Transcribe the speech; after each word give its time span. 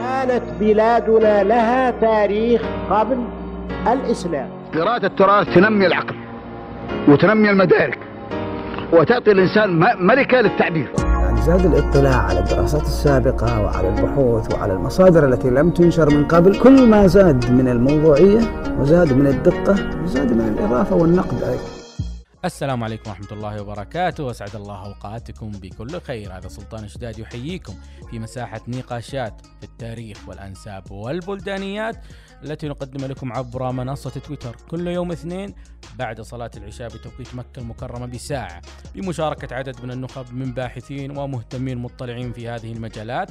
كانت 0.00 0.42
بلادنا 0.60 1.42
لها 1.42 1.90
تاريخ 1.90 2.62
قبل 2.90 3.24
الإسلام. 3.92 4.48
قراءة 4.74 5.06
التراث 5.06 5.54
تنمي 5.54 5.86
العقل 5.86 6.14
وتنمي 7.08 7.50
المدارك 7.50 7.98
وتعطي 8.92 9.32
الإنسان 9.32 9.78
ملكة 10.06 10.40
للتعبير. 10.40 10.92
يعني 10.98 11.40
زاد 11.40 11.66
الاطلاع 11.66 12.16
على 12.16 12.38
الدراسات 12.38 12.82
السابقة 12.82 13.62
وعلى 13.64 13.88
البحوث 13.88 14.54
وعلى 14.54 14.72
المصادر 14.72 15.28
التي 15.28 15.50
لم 15.50 15.70
تنشر 15.70 16.10
من 16.10 16.24
قبل 16.24 16.58
كل 16.58 16.88
ما 16.88 17.06
زاد 17.06 17.50
من 17.50 17.68
الموضوعية 17.68 18.40
وزاد 18.80 19.12
من 19.12 19.26
الدقة 19.26 19.74
وزاد 20.04 20.32
من 20.32 20.56
الإضافة 20.58 20.96
والنقد 20.96 21.42
أيضا. 21.42 21.83
السلام 22.44 22.84
عليكم 22.84 23.10
ورحمة 23.10 23.32
الله 23.32 23.62
وبركاته. 23.62 24.24
وأسعد 24.24 24.56
الله 24.56 24.86
أوقاتكم 24.86 25.50
بكل 25.50 26.00
خير. 26.00 26.36
هذا 26.36 26.48
سلطان 26.48 26.88
شداد 26.88 27.18
يحييكم 27.18 27.74
في 28.10 28.18
مساحة 28.18 28.60
نقاشات 28.68 29.40
في 29.60 29.64
التاريخ 29.64 30.28
والأنساب 30.28 30.90
والبلدانيات 30.90 31.96
التي 32.42 32.68
نقدم 32.68 33.04
لكم 33.04 33.32
عبر 33.32 33.72
منصة 33.72 34.10
تويتر. 34.10 34.56
كل 34.70 34.86
يوم 34.86 35.12
اثنين 35.12 35.54
بعد 35.98 36.20
صلاة 36.20 36.50
العشاء 36.56 36.88
بتوقيت 36.88 37.34
مكة 37.34 37.60
المكرمة 37.60 38.06
بساعة. 38.06 38.62
بمشاركة 38.94 39.54
عدد 39.56 39.84
من 39.84 39.90
النخب 39.90 40.34
من 40.34 40.52
باحثين 40.52 41.18
ومهتمين 41.18 41.78
مطلعين 41.78 42.32
في 42.32 42.48
هذه 42.48 42.72
المجالات. 42.72 43.30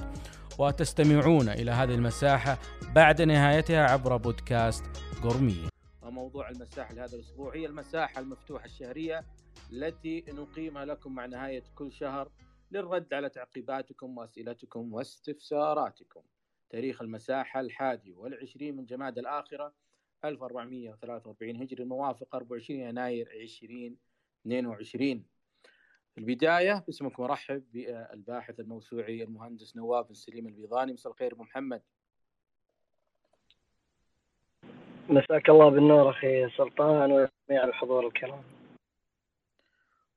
وتستمعون 0.59 1.49
إلى 1.49 1.71
هذه 1.71 1.93
المساحة 1.93 2.57
بعد 2.95 3.21
نهايتها 3.21 3.91
عبر 3.91 4.17
بودكاست 4.17 4.83
قرمية 5.23 5.73
وموضوع 6.13 6.49
المساحة 6.49 6.93
لهذا 6.93 7.15
الأسبوع. 7.15 7.55
هي 7.55 7.65
المساحة 7.65 8.21
المفتوحة 8.21 8.65
الشهرية 8.65 9.25
التي 9.71 10.25
نقيمها 10.27 10.85
لكم 10.85 11.15
مع 11.15 11.25
نهاية 11.25 11.63
كل 11.75 11.91
شهر 11.91 12.31
للرد 12.71 13.13
على 13.13 13.29
تعقيباتكم 13.29 14.17
وأسئلتكم 14.17 14.93
واستفساراتكم. 14.93 16.21
تاريخ 16.69 17.01
المساحة 17.01 17.59
الحادي 17.59 18.13
والعشرين 18.13 18.75
من 18.75 18.85
جماد 18.85 19.17
الآخرة 19.17 19.73
1443 20.25 21.61
هجري 21.61 21.83
الموافق 21.83 22.35
24 22.35 22.79
يناير 22.79 23.31
2022 23.31 25.25
في 26.13 26.17
البداية 26.17 26.83
باسمكم 26.87 27.23
مرحب 27.23 27.63
بالباحث 27.71 28.59
الموسوعي 28.59 29.23
المهندس 29.23 29.75
نواف 29.75 30.07
بن 30.07 30.13
سليم 30.13 30.47
البيضاني. 30.47 30.93
مساء 30.93 31.11
الخير 31.11 31.33
ابو 31.33 31.43
محمد. 31.43 31.81
مساك 35.09 35.49
الله 35.49 35.69
بالنور 35.69 36.09
أخي 36.09 36.49
سلطان 36.57 37.11
وجميع 37.11 37.63
الحضور 37.63 38.07
الكرام. 38.07 38.43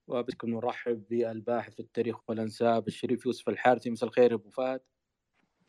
وبكم 0.08 0.50
نرحب 0.50 1.02
بالباحث 1.10 1.74
في 1.74 1.80
التاريخ 1.80 2.16
والأنساب 2.28 2.88
الشريف 2.88 3.26
يوسف 3.26 3.48
الحارثي. 3.48 3.90
مساء 3.90 4.08
الخير 4.08 4.34
أبو 4.34 4.50
فهد. 4.50 4.80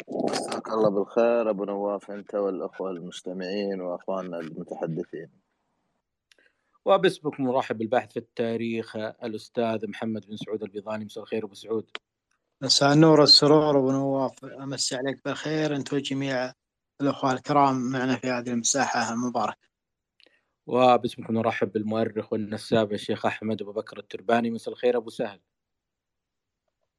مساك 0.10 0.68
الله 0.68 0.90
بالخير. 0.90 1.50
أبو 1.50 1.66
نواف 1.66 2.12
أنت 2.12 2.36
والأخوة 2.36 2.92
المستمعين 2.92 3.82
وأخواننا 3.82 4.40
المتحدثين. 4.40 5.30
وباسمكم 6.86 7.44
نرحب 7.44 7.78
بالباحث 7.78 8.12
في 8.12 8.20
التاريخ 8.20 8.96
الأستاذ 8.96 9.90
محمد 9.90 10.26
بن 10.28 10.36
سعود 10.38 10.64
البيضاني. 10.64 11.06
مساء 11.06 11.24
الخير 11.24 11.46
أبو 11.46 11.54
سعود. 11.54 11.90
مساء 12.62 12.94
النور 12.94 13.20
والسرور 13.20 13.78
أبو 13.78 13.92
نواف. 13.92 14.46
أمسي 14.46 14.96
عليك 14.96 15.26
بالخير. 15.26 15.76
أنت 15.76 15.94
وجميع 15.94 16.54
الأخوة 17.02 17.34
الكرام 17.34 17.92
معنا 17.92 18.16
في 18.16 18.28
هذه 18.28 18.50
المساحة 18.50 19.14
المباركة. 19.14 19.68
وباسمكم 20.68 21.34
نرحب 21.34 21.72
بالمؤرخ 21.72 22.34
والنساب 22.34 22.94
الشيخ 22.94 23.26
أحمد 23.26 23.62
أبو 23.62 23.72
بكر 23.72 24.00
الترباني. 24.00 24.50
مساء 24.50 24.74
الخير 24.74 24.98
أبو 24.98 25.10
سهل. 25.10 25.40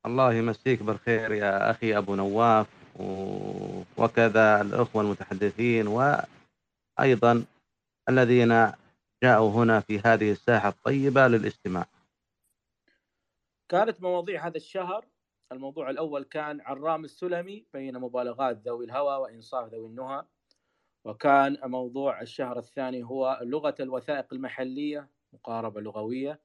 الله 0.06 0.34
يمسيك 0.34 0.82
بالخير 0.82 1.32
يا 1.32 1.70
أخي 1.70 1.98
أبو 1.98 2.14
نواف 2.14 2.66
وكذا 3.98 4.60
الأخوة 4.60 5.02
المتحدثين 5.02 5.86
وأيضا 5.86 7.44
الذين 8.08 8.72
جاءوا 9.22 9.50
هنا 9.50 9.80
في 9.80 9.98
هذه 9.98 10.32
الساحة 10.32 10.68
الطيبة 10.68 11.28
للاستماع. 11.28 11.86
كانت 13.68 14.02
مواضيع 14.02 14.46
هذا 14.46 14.56
الشهر 14.56 15.06
الموضوع 15.52 15.90
الأول 15.90 16.24
كان 16.24 16.60
عرام 16.60 17.04
السلمي 17.04 17.66
بين 17.72 17.98
مبالغات 17.98 18.56
ذوي 18.56 18.84
الهوى 18.84 19.16
وإنصاف 19.16 19.72
ذوي 19.72 19.86
النهى 19.86 20.24
وكان 21.04 21.58
موضوع 21.64 22.22
الشهر 22.22 22.58
الثاني 22.58 23.02
هو 23.04 23.40
لغة 23.42 23.74
الوثائق 23.80 24.34
المحلية 24.34 25.08
مقاربة 25.32 25.80
لغوية. 25.80 26.40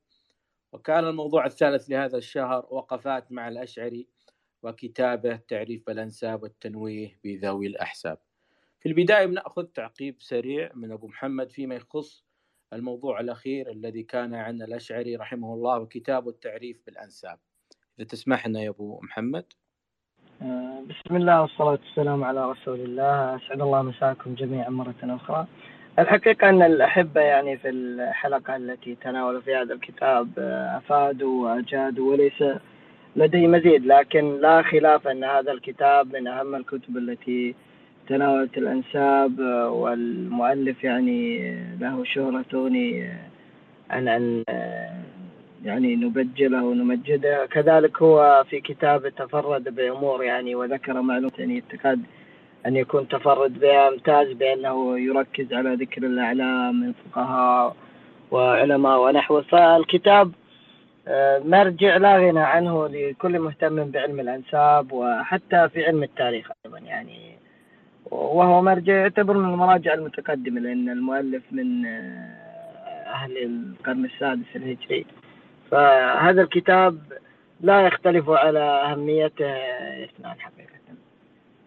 وكان 0.73 1.07
الموضوع 1.07 1.45
الثالث 1.45 1.89
لهذا 1.89 2.17
الشهر 2.17 2.67
وقفات 2.71 3.31
مع 3.31 3.47
الأشعري 3.47 4.07
وكتابة 4.63 5.35
تعريف 5.35 5.85
بالأنساب 5.87 6.43
والتنويه 6.43 7.19
بذوي 7.23 7.67
الأحساب. 7.67 8.17
في 8.79 8.89
البداية 8.89 9.25
بنأخذ 9.25 9.63
تعقيب 9.63 10.21
سريع 10.21 10.71
من 10.75 10.91
أبو 10.91 11.07
محمد 11.07 11.51
فيما 11.51 11.75
يخص 11.75 12.25
الموضوع 12.73 13.19
الأخير 13.19 13.71
الذي 13.71 14.03
كان 14.03 14.33
عن 14.33 14.61
الأشعري 14.61 15.15
رحمه 15.15 15.53
الله 15.53 15.79
وكتابه 15.79 16.29
التعريف 16.29 16.81
بالأنساب. 16.85 17.39
إذا 17.99 18.07
تسمح 18.07 18.47
لنا 18.47 18.61
يا 18.61 18.69
أبو 18.69 18.99
محمد. 19.03 19.45
آه، 20.41 20.83
بسم 20.89 21.15
الله 21.15 21.41
والصلاة 21.41 21.79
والسلام 21.87 22.23
على 22.23 22.51
رسول 22.51 22.79
الله. 22.79 23.35
أسعد 23.35 23.61
الله 23.61 23.81
مساكم 23.81 24.33
جميعا 24.35 24.69
مرة 24.69 24.95
أخرى. 25.03 25.47
الحقيقة 25.99 26.49
أن 26.49 26.61
الأحبة 26.61 27.21
يعني 27.21 27.57
في 27.57 27.69
الحلقة 27.69 28.55
التي 28.55 28.95
تناولوا 28.95 29.41
في 29.41 29.55
هذا 29.55 29.73
الكتاب 29.73 30.29
آه، 30.37 30.77
أفادوا 30.77 31.43
وأجادوا 31.43 32.11
وليس 32.11 32.43
لدي 33.15 33.47
مزيد 33.47 33.85
لكن 33.85 34.41
لا 34.41 34.61
خلاف 34.61 35.07
أن 35.07 35.23
هذا 35.23 35.51
الكتاب 35.51 36.15
من 36.15 36.27
أهم 36.27 36.55
الكتب 36.55 36.97
التي 36.97 37.55
تناولت 38.07 38.57
الأنساب 38.57 39.41
آه، 39.41 39.69
والمؤلف 39.69 40.83
يعني 40.83 41.53
له 41.79 42.03
شهرة 42.03 42.45
تغني 42.51 43.13
عن 43.89 44.07
أن 44.07 44.43
يعني 45.63 45.95
نبجله 45.95 46.63
ونمجده. 46.63 47.45
كذلك 47.45 48.01
هو 48.01 48.43
في 48.49 48.61
كتابه 48.61 49.09
تفرد 49.09 49.75
بأمور 49.75 50.23
يعني 50.23 50.55
وذكر 50.55 51.01
معلومات 51.01 51.39
يعني 51.39 51.61
تكاد 51.61 52.01
أن 52.65 52.75
يكون 52.75 53.07
تفرد 53.07 53.59
بها 53.59 53.87
امتاز 53.87 54.31
بأنه 54.31 54.99
يركز 54.99 55.53
على 55.53 55.75
ذكر 55.75 56.05
الأعلام 56.05 56.81
من 56.81 56.93
فقهاء 56.93 57.75
وعلماء 58.31 58.99
ونحو. 58.99 59.41
فالكتاب 59.41 60.31
آه، 61.07 61.39
مرجع 61.39 61.97
لا 61.97 62.17
غنى 62.17 62.39
عنه 62.39 62.87
لكل 62.87 63.39
مهتم 63.39 63.91
بعلم 63.91 64.19
الأنساب 64.19 64.91
وحتى 64.91 65.69
في 65.69 65.85
علم 65.85 66.03
التاريخ 66.03 66.51
أيضا 66.65 66.77
يعني. 66.77 67.37
وهو 68.11 68.61
مرجع 68.61 68.93
يعتبر 68.93 69.37
من 69.37 69.53
المراجع 69.53 69.93
المتقدمة 69.93 70.61
لأن 70.61 70.89
المؤلف 70.89 71.43
من 71.51 71.85
آه، 71.85 72.43
أهل 73.13 73.37
القرن 73.37 74.05
السادس 74.05 74.55
الهجري. 74.55 75.05
فهذا 75.73 76.41
الكتاب 76.41 77.13
لا 77.61 77.87
يختلف 77.87 78.29
على 78.29 78.59
أهميته 78.59 79.51
اثنان 80.03 80.39
حقيقة. 80.39 80.73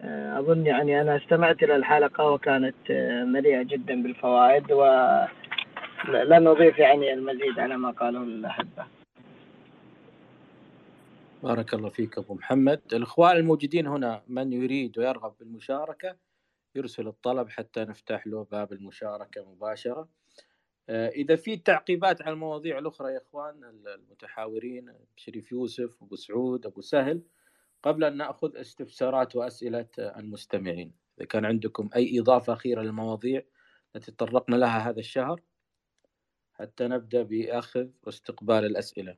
آه، 0.01 0.39
أظن 0.39 0.65
يعني 0.65 1.01
أنا 1.01 1.17
استمعت 1.17 1.63
إلى 1.63 1.75
الحلقة 1.75 2.31
وكانت 2.31 2.75
آه، 2.91 3.23
مليئة 3.23 3.63
جدا 3.63 4.03
بالفوائد 4.03 4.71
ولن 4.71 6.47
أضيف 6.47 6.79
يعني 6.79 7.13
المزيد 7.13 7.59
على 7.59 7.77
ما 7.77 7.91
قاله 7.91 8.23
الأحبة. 8.23 8.85
بارك 11.43 11.73
الله 11.73 11.89
فيك 11.89 12.17
أبو 12.17 12.33
محمد. 12.33 12.81
الإخوان 12.93 13.37
الموجودين 13.37 13.87
هنا 13.87 14.21
من 14.27 14.53
يريد 14.53 14.99
ويرغب 14.99 15.33
بالمشاركة 15.39 16.15
يرسل 16.75 17.07
الطلب 17.07 17.49
حتى 17.49 17.85
نفتح 17.85 18.27
له 18.27 18.47
باب 18.51 18.73
المشاركة 18.73 19.45
مباشرة. 19.51 20.07
إذا 20.89 21.35
في 21.35 21.57
تعقيبات 21.57 22.21
على 22.21 22.33
المواضيع 22.33 22.79
الأخرى 22.79 23.13
يا 23.13 23.17
إخوان 23.17 23.63
المتحاورين 23.63 24.93
شريف 25.15 25.51
يوسف 25.51 26.03
أبو 26.03 26.15
سعود 26.15 26.65
أبو 26.65 26.81
سهل 26.81 27.21
قبل 27.83 28.03
أن 28.03 28.17
نأخذ 28.17 28.57
استفسارات 28.57 29.35
وأسئلة 29.35 29.89
المستمعين. 29.99 30.93
إذا 31.17 31.25
كان 31.27 31.45
عندكم 31.45 31.89
أي 31.95 32.19
إضافة 32.19 32.53
أخيرة 32.53 32.81
للمواضيع 32.81 33.43
التي 33.95 34.11
تطرقنا 34.11 34.55
لها 34.55 34.89
هذا 34.89 34.99
الشهر 34.99 35.41
حتى 36.53 36.87
نبدأ 36.87 37.23
بأخذ 37.23 37.87
واستقبال 38.03 38.65
الأسئلة. 38.65 39.17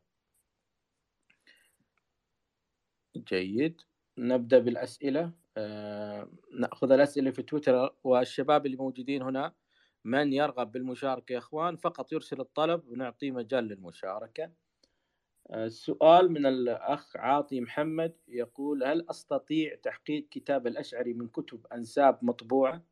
جيد. 3.17 3.81
نبدأ 4.17 4.59
بالأسئلة. 4.59 5.31
آه، 5.57 6.31
نأخذ 6.59 6.91
الأسئلة 6.91 7.31
في 7.31 7.43
تويتر 7.43 7.95
والشباب 8.03 8.65
اللي 8.65 8.77
موجودين 8.77 9.21
هنا. 9.21 9.53
من 10.05 10.33
يرغب 10.33 10.71
بالمشاركة 10.71 11.33
يا 11.33 11.37
إخوان 11.37 11.75
فقط 11.75 12.11
يرسل 12.11 12.41
الطلب 12.41 12.87
ونعطيه 12.87 13.31
مجال 13.31 13.63
للمشاركة 13.63 14.51
السؤال 15.53 16.25
آه، 16.25 16.29
من 16.29 16.45
الأخ 16.45 17.17
عاطي 17.17 17.61
محمد 17.61 18.15
يقول 18.27 18.83
هل 18.83 19.05
أستطيع 19.09 19.75
تحقيق 19.75 20.27
كتاب 20.31 20.67
الأشعري 20.67 21.13
من 21.13 21.27
كتب 21.27 21.67
أنساب 21.73 22.19
مطبوعة؟ 22.21 22.83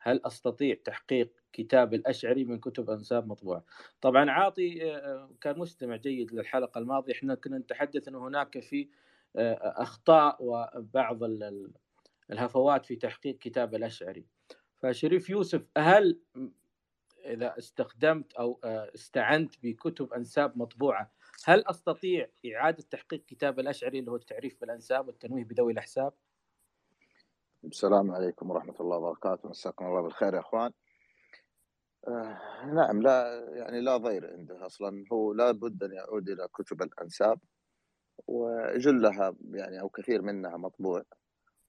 هل 0.00 0.20
أستطيع 0.26 0.76
تحقيق 0.84 1.32
كتاب 1.52 1.94
الأشعري 1.94 2.44
من 2.44 2.58
كتب 2.58 2.90
أنساب 2.90 3.28
مطبوعة؟ 3.28 3.64
طبعا 4.00 4.30
عاطي 4.30 4.92
آه، 4.94 5.30
كان 5.40 5.58
مستمع 5.58 5.96
جيد 5.96 6.32
للحلقة 6.32 6.78
الماضية 6.78 7.12
إحنا 7.12 7.34
كنا 7.34 7.58
نتحدث 7.58 8.08
أن 8.08 8.14
هناك 8.14 8.58
في 8.58 8.88
آه، 9.36 9.58
أخطاء 9.82 10.36
وبعض 10.40 11.18
الهفوات 12.30 12.86
في 12.86 12.96
تحقيق 12.96 13.38
كتاب 13.38 13.74
الأشعري 13.74 14.26
فشريف 14.82 15.30
يوسف 15.30 15.66
هل 15.78 16.20
إذا 17.24 17.58
استخدمت 17.58 18.32
أو 18.32 18.60
آه، 18.64 18.90
استعنت 18.94 19.54
بكتب 19.62 20.12
أنساب 20.12 20.58
مطبوعة 20.58 21.12
هل 21.44 21.64
أستطيع 21.66 22.28
إعادة 22.54 22.84
تحقيق 22.90 23.24
كتاب 23.24 23.60
الأشعري 23.60 23.98
اللي 23.98 24.10
هو 24.10 24.16
التعريف 24.16 24.60
بالأنساب 24.60 25.06
والتنويه 25.06 25.44
بذوي 25.44 25.72
الأحساب؟ 25.72 26.12
السلام 27.64 28.10
عليكم 28.10 28.50
ورحمة 28.50 28.74
الله 28.80 28.96
وبركاته. 28.96 29.48
مساكم 29.48 29.86
الله 29.86 30.02
بالخير 30.02 30.34
يا 30.34 30.40
أخوان. 30.40 30.72
آه 32.08 32.38
نعم 32.74 33.02
لا 33.02 33.44
يعني 33.54 33.80
لا 33.80 33.96
ضير 33.96 34.32
عنده 34.32 34.66
أصلا. 34.66 35.04
هو 35.12 35.32
لا 35.32 35.50
بد 35.50 35.82
أن 35.82 35.92
يعود 35.92 36.28
إلى 36.28 36.48
كتب 36.54 36.82
الأنساب 36.82 37.40
وجلها 38.26 39.34
يعني 39.50 39.80
أو 39.80 39.88
كثير 39.88 40.22
منها 40.22 40.56
مطبوع. 40.56 41.04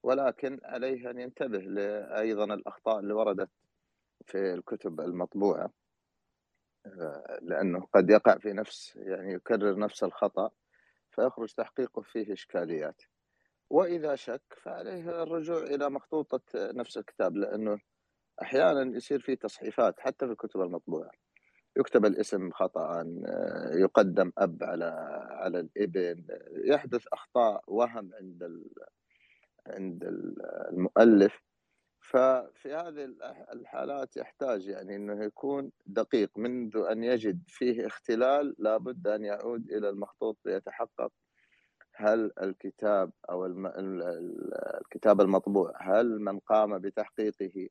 ولكن 0.04 0.60
عليه 0.64 1.10
أن 1.10 1.20
ينتبه 1.20 1.64
أيضا 2.20 2.54
الأخطاء 2.54 3.00
اللي 3.00 3.14
وردت 3.14 3.50
في 4.26 4.54
الكتب 4.54 5.02
المطبوعة 5.02 5.72
آه، 6.86 7.40
لأنه 7.42 7.88
قد 7.94 8.10
يقع 8.10 8.38
في 8.38 8.54
نفس 8.54 8.96
يعني 8.96 9.34
يكرر 9.34 9.80
نفس 9.80 10.04
الخطأ 10.04 10.50
فيخرج 11.12 11.54
تحقيقه 11.54 12.02
فيه 12.02 12.34
إشكاليات. 12.34 13.02
وإذا 13.70 14.16
شك 14.16 14.42
فعليه 14.64 15.24
الرجوع 15.24 15.64
إلى 15.64 15.90
مخطوطة 15.90 16.42
نفس 16.56 16.98
الكتاب 16.98 17.38
لأنه 17.38 17.80
أحيانا 18.42 18.96
يصير 18.96 19.20
في 19.20 19.36
تصحيفات 19.36 20.00
حتى 20.00 20.26
في 20.26 20.32
الكتب 20.32 20.62
المطبوعة. 20.62 21.12
يكتب 21.78 22.06
الاسم 22.06 22.52
خطأ 22.52 23.02
آه، 23.28 23.72
يقدم 23.74 24.32
أب 24.38 24.64
على 24.64 24.86
على 25.30 25.60
الإبن 25.60 26.26
يحدث 26.66 27.08
أخطاء 27.14 27.64
وهم 27.68 28.14
عند 28.14 28.44
عند 29.70 30.04
المؤلف. 30.72 31.42
ففي 32.02 32.74
هذه 32.74 33.16
الحالات 33.54 34.18
يحتاج 34.18 34.68
يعني 34.68 34.96
إنه 34.96 35.24
يكون 35.24 35.72
دقيق 35.86 36.38
منذ 36.38 36.78
أن 36.92 37.04
يجد 37.04 37.44
فيه 37.48 37.88
اختلال 37.88 38.56
لابد 38.58 39.08
أن 39.08 39.24
يعود 39.24 39.72
إلى 39.72 39.90
المخطوط 39.90 40.38
ليتحقق 40.46 41.12
هل 41.96 42.32
الكتاب 42.42 43.12
أو 43.30 43.46
الكتاب 44.82 45.22
المطبوع 45.22 45.74
هل 45.82 46.20
من 46.20 46.40
قام 46.40 46.80
بتحقيقه 46.80 47.70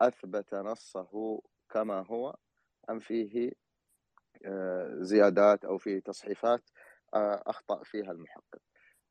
أثبت 0.00 0.54
نصه 0.54 1.42
كما 1.70 2.06
هو 2.06 2.36
أم 2.90 2.98
فيه 2.98 3.52
آه، 4.46 4.96
زيادات 5.00 5.64
أو 5.64 5.78
فيه 5.78 6.00
تصحيفات 6.00 6.62
آه، 7.14 7.42
أخطأ 7.46 7.82
فيها 7.84 8.12
المحقق. 8.12 8.60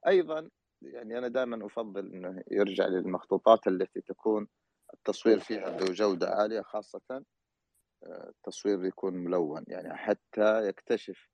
أيضا 0.08 0.50
يعني 0.81 1.18
أنا 1.18 1.27
دائما 1.27 1.66
أفضل 1.66 2.13
إنه 2.13 2.44
يرجع 2.51 2.86
للمخطوطات 2.86 3.68
التي 3.68 4.01
تكون 4.01 4.48
التصوير 4.94 5.39
فيها 5.39 5.77
ذو 5.77 5.94
جودة 5.94 6.30
عالية 6.30 6.62
خاصة 6.62 7.01
آه، 8.04 8.30
التصوير 8.30 8.86
يكون 8.86 9.13
ملون. 9.13 9.63
يعني 9.68 9.95
حتى 9.95 10.68
يكتشف 10.68 11.30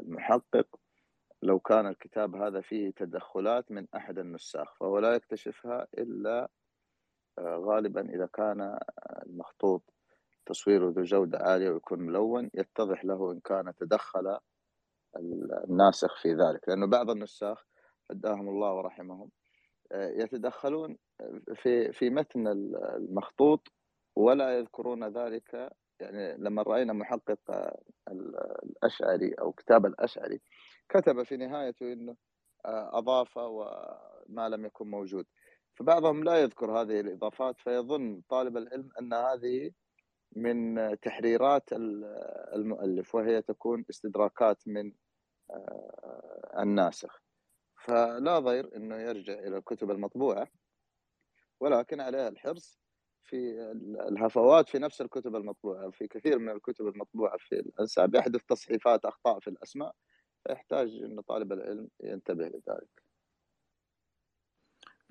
المحقق 0.00 0.80
لو 1.42 1.58
كان 1.60 1.86
الكتاب 1.86 2.36
هذا 2.36 2.60
فيه 2.60 2.90
تدخلات 2.90 3.72
من 3.72 3.86
أحد 3.96 4.18
النساخ 4.18 4.74
فهو 4.74 4.98
لا 4.98 5.14
يكتشفها 5.14 5.86
إلا 5.98 6.48
آه، 7.38 7.56
غالبا 7.56 8.14
إذا 8.14 8.26
كان 8.26 8.78
المخطوط 9.26 9.82
تصويره 10.46 10.90
ذو 10.90 11.02
جودة 11.02 11.38
عالية 11.38 11.70
ويكون 11.70 12.00
ملون 12.00 12.50
يتضح 12.54 13.04
له 13.04 13.32
إن 13.32 13.40
كان 13.40 13.74
تدخل 13.74 14.38
الناسخ 15.68 16.22
في 16.22 16.34
ذلك. 16.34 16.68
لأنه 16.68 16.86
بعض 16.86 17.10
النساخ 17.10 17.66
هداهم 18.10 18.48
الله 18.48 18.72
ورحمهم 18.72 19.30
آه، 19.92 20.10
يتدخلون 20.10 20.98
في 21.54 21.92
في 21.92 22.10
متن 22.10 22.48
المخطوط 22.96 23.72
ولا 24.16 24.58
يذكرون 24.58 25.04
ذلك 25.04 25.70
يعني 26.00 26.36
لما 26.38 26.62
رأينا 26.62 26.92
محقق 26.92 27.70
الأشعري 28.08 29.32
أو 29.32 29.52
كتاب 29.52 29.86
الأشعري 29.86 30.40
كتب 30.88 31.22
في 31.22 31.36
نهايته 31.36 31.92
إنه 31.92 32.16
آه، 32.66 32.98
أضاف 32.98 33.36
وما 33.36 34.48
لم 34.48 34.66
يكن 34.66 34.90
موجود. 34.90 35.26
فبعضهم 35.74 36.24
لا 36.24 36.42
يذكر 36.42 36.80
هذه 36.80 37.00
الإضافات 37.00 37.60
فيظن 37.60 38.22
طالب 38.28 38.56
العلم 38.56 38.88
أن 39.00 39.12
هذه 39.14 39.70
من 40.36 41.00
تحريرات 41.00 41.72
المؤلف 42.54 43.14
وهي 43.14 43.42
تكون 43.42 43.84
استدراكات 43.90 44.68
من 44.68 44.92
آه، 45.50 46.62
الناسخ. 46.62 47.25
فلا 47.86 48.38
ضير 48.38 48.76
إنه 48.76 48.96
يرجع 48.96 49.32
إلى 49.32 49.58
الكتب 49.58 49.90
المطبوعة 49.90 50.48
ولكن 51.60 52.00
عليه 52.00 52.28
الحرص 52.28 52.80
في 53.24 53.36
الهفوات 54.08 54.68
في 54.68 54.78
نفس 54.78 55.00
الكتب 55.00 55.36
المطبوعة 55.36 55.90
في 55.90 56.06
كثير 56.06 56.38
من 56.38 56.48
الكتب 56.48 56.86
المطبوعة 56.86 57.36
في 57.38 57.52
الانساب 57.52 58.14
يحدث 58.14 58.40
تصحيفات 58.48 59.04
أخطاء 59.04 59.40
في 59.40 59.50
الأسماء 59.50 59.92
فيحتاج 60.46 60.88
إن 60.88 61.20
طالب 61.20 61.52
العلم 61.52 61.88
ينتبه 62.00 62.44
لذلك. 62.44 63.02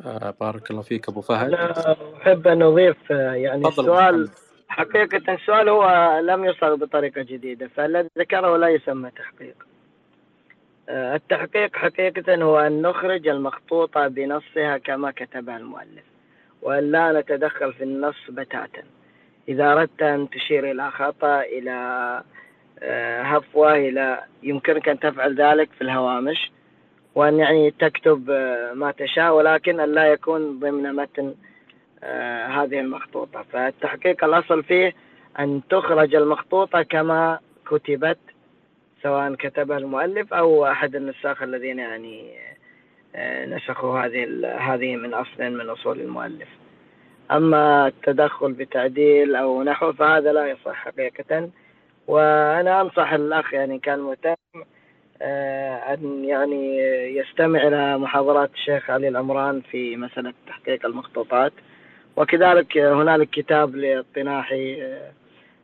آه 0.02 0.32
بارك 0.40 0.72
الله 0.72 0.82
فيك 0.82 1.10
أبو 1.10 1.22
فهد. 1.22 1.54
أنا 1.54 2.16
أحب 2.18 2.48
أن 2.48 2.62
أضيف 2.62 3.12
آه، 3.12 3.34
يعني 3.34 3.68
السؤال 3.68 4.30
حقيقة 4.68 5.34
السؤال 5.34 5.70
هو 5.70 6.20
لم 6.20 6.46
يصل 6.46 6.78
بطريقة 6.78 7.22
جديدة 7.22 7.68
فالذي 7.68 8.10
ذكره 8.18 8.58
لا 8.58 8.70
يسمى 8.70 9.12
تحقيق. 9.12 9.75
آه، 10.90 11.16
التحقيق 11.16 11.76
حقيقة 11.76 12.44
هو 12.44 12.60
أن 12.60 12.82
نخرج 12.82 13.28
المخطوطة 13.28 14.08
بنصها 14.08 14.78
كما 14.78 15.12
كتبها 15.12 15.58
المؤلف 15.58 16.04
وأن 16.62 16.92
لا 16.92 17.20
نتدخل 17.20 17.74
في 17.74 17.84
النص 17.84 18.30
بتاتا. 18.30 18.84
إذا 19.50 19.72
أردت 19.72 20.02
أن 20.02 20.30
تشير 20.30 20.72
إلى 20.72 20.92
خطأ 20.92 21.42
إلى 21.42 21.74
آه، 22.80 23.22
هفوة 23.22 23.76
إلى 23.76 24.20
يمكنك 24.44 24.90
أن 24.90 25.00
تفعل 25.00 25.36
ذلك 25.36 25.70
في 25.72 25.82
الهوامش 25.82 26.52
وأن 27.16 27.40
يعني 27.40 27.72
تكتب 27.72 28.30
آه، 28.30 28.74
ما 28.74 28.92
تشاء 28.92 29.34
ولكن 29.36 29.80
أن 29.80 29.92
لا 29.92 30.06
يكون 30.06 30.60
ضمن 30.60 30.96
متن 30.96 31.36
هذه 32.48 32.80
المخطوطة. 32.80 33.46
فالتحقيق 33.54 34.24
الأصل 34.24 34.64
فيه 34.64 34.94
أن 35.40 35.62
تخرج 35.70 36.16
المخطوطة 36.16 36.82
كما 36.82 37.40
كتبت 37.66 38.18
سواء 39.06 39.36
كتبها 39.36 39.78
المؤلف 39.78 40.34
أو 40.34 40.66
أحد 40.66 40.96
النساخ 40.96 41.44
الذين 41.44 41.80
يعني 41.80 42.32
آه، 43.16 43.46
نسخوا 43.46 44.00
هذه 44.00 44.48
هذه 44.60 44.96
من 44.96 45.14
أصل 45.14 45.44
من 45.44 45.70
أصول 45.70 46.00
المؤلف. 46.00 46.48
أما 47.32 47.88
التدخل 47.88 48.54
بتعديل 48.54 49.36
أو 49.36 49.64
نحو 49.64 49.94
فهذا 49.94 50.34
لا 50.34 50.48
يصح 50.48 50.74
حقيقة. 50.74 51.50
وأنا 52.08 52.82
أنصح 52.82 53.14
الأخ 53.14 53.54
يعني 53.54 53.80
كان 53.80 54.00
مهتم 54.00 54.36
آه، 55.22 55.94
أن 55.94 56.26
يعني 56.26 56.78
يستمع 57.18 57.68
إلى 57.68 57.98
محاضرات 57.98 58.50
الشيخ 58.54 58.90
علي 58.90 59.08
العمران 59.08 59.62
في 59.62 59.96
مسألة 59.98 60.34
تحقيق 60.48 60.86
المخطوطات. 60.86 61.54
وكذلك 62.16 62.78
هنالك 62.78 63.30
كتاب 63.30 63.76
للطناحي 63.76 64.84
آه، 64.84 65.12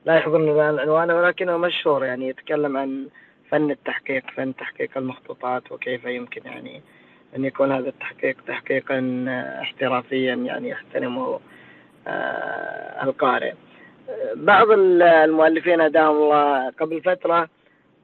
لا 0.06 0.16
يحضرني 0.16 0.52
الآن 0.52 0.80
عنوانه 0.80 1.16
ولكنه 1.16 1.58
مشهور 1.58 2.06
يعني 2.06 2.28
يتكلم 2.28 2.78
عن 2.78 3.08
فن 3.52 3.72
التحقيق 3.72 4.24
فن 4.36 4.56
تحقيق 4.56 4.98
المخطوطات 4.98 5.72
وكيف 5.72 6.06
يمكن 6.06 6.42
يعني 6.46 6.82
أن 7.36 7.46
يكون 7.46 7.72
هذا 7.72 7.90
التحقيق 7.90 8.36
تحقيقا 8.48 9.26
احترافيا 9.62 10.34
يعني 10.36 10.70
يحترمه 10.70 11.40
آه، 12.08 13.04
القارئ. 13.04 13.54
بعض 14.36 14.68
المؤلفين 14.72 15.82
هداهم 15.82 16.16
الله 16.16 16.70
قبل 16.70 17.02
فترة 17.02 17.50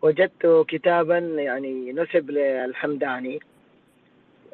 وجدت 0.01 0.65
كتابا 0.67 1.17
يعني 1.17 1.91
نسب 1.91 2.31
للحمداني 2.31 3.39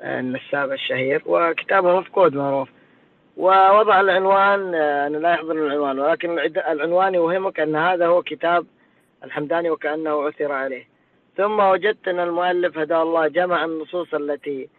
النساب 0.03 0.71
الشهير 0.71 1.21
وكتابه 1.25 1.99
مفقود 1.99 2.35
معروف. 2.35 2.69
ووضع 3.37 4.01
العنوان 4.01 4.75
آه، 4.75 5.07
أنا 5.07 5.17
لا 5.17 5.33
يحضرني 5.33 5.61
العنوان 5.61 5.99
ولكن 5.99 6.39
العنوان 6.39 7.13
يوهمك 7.15 7.59
أن 7.59 7.75
هذا 7.75 8.07
هو 8.07 8.21
كتاب 8.23 8.65
الحمداني 9.23 9.69
وكأنه 9.69 10.23
عثر 10.23 10.51
عليه. 10.51 10.87
ثم 11.37 11.59
وجدت 11.59 12.07
أن 12.07 12.19
المؤلف 12.19 12.77
هدى 12.77 12.95
الله 12.95 13.27
جمع 13.27 13.65
النصوص 13.65 14.13
التي 14.13 14.69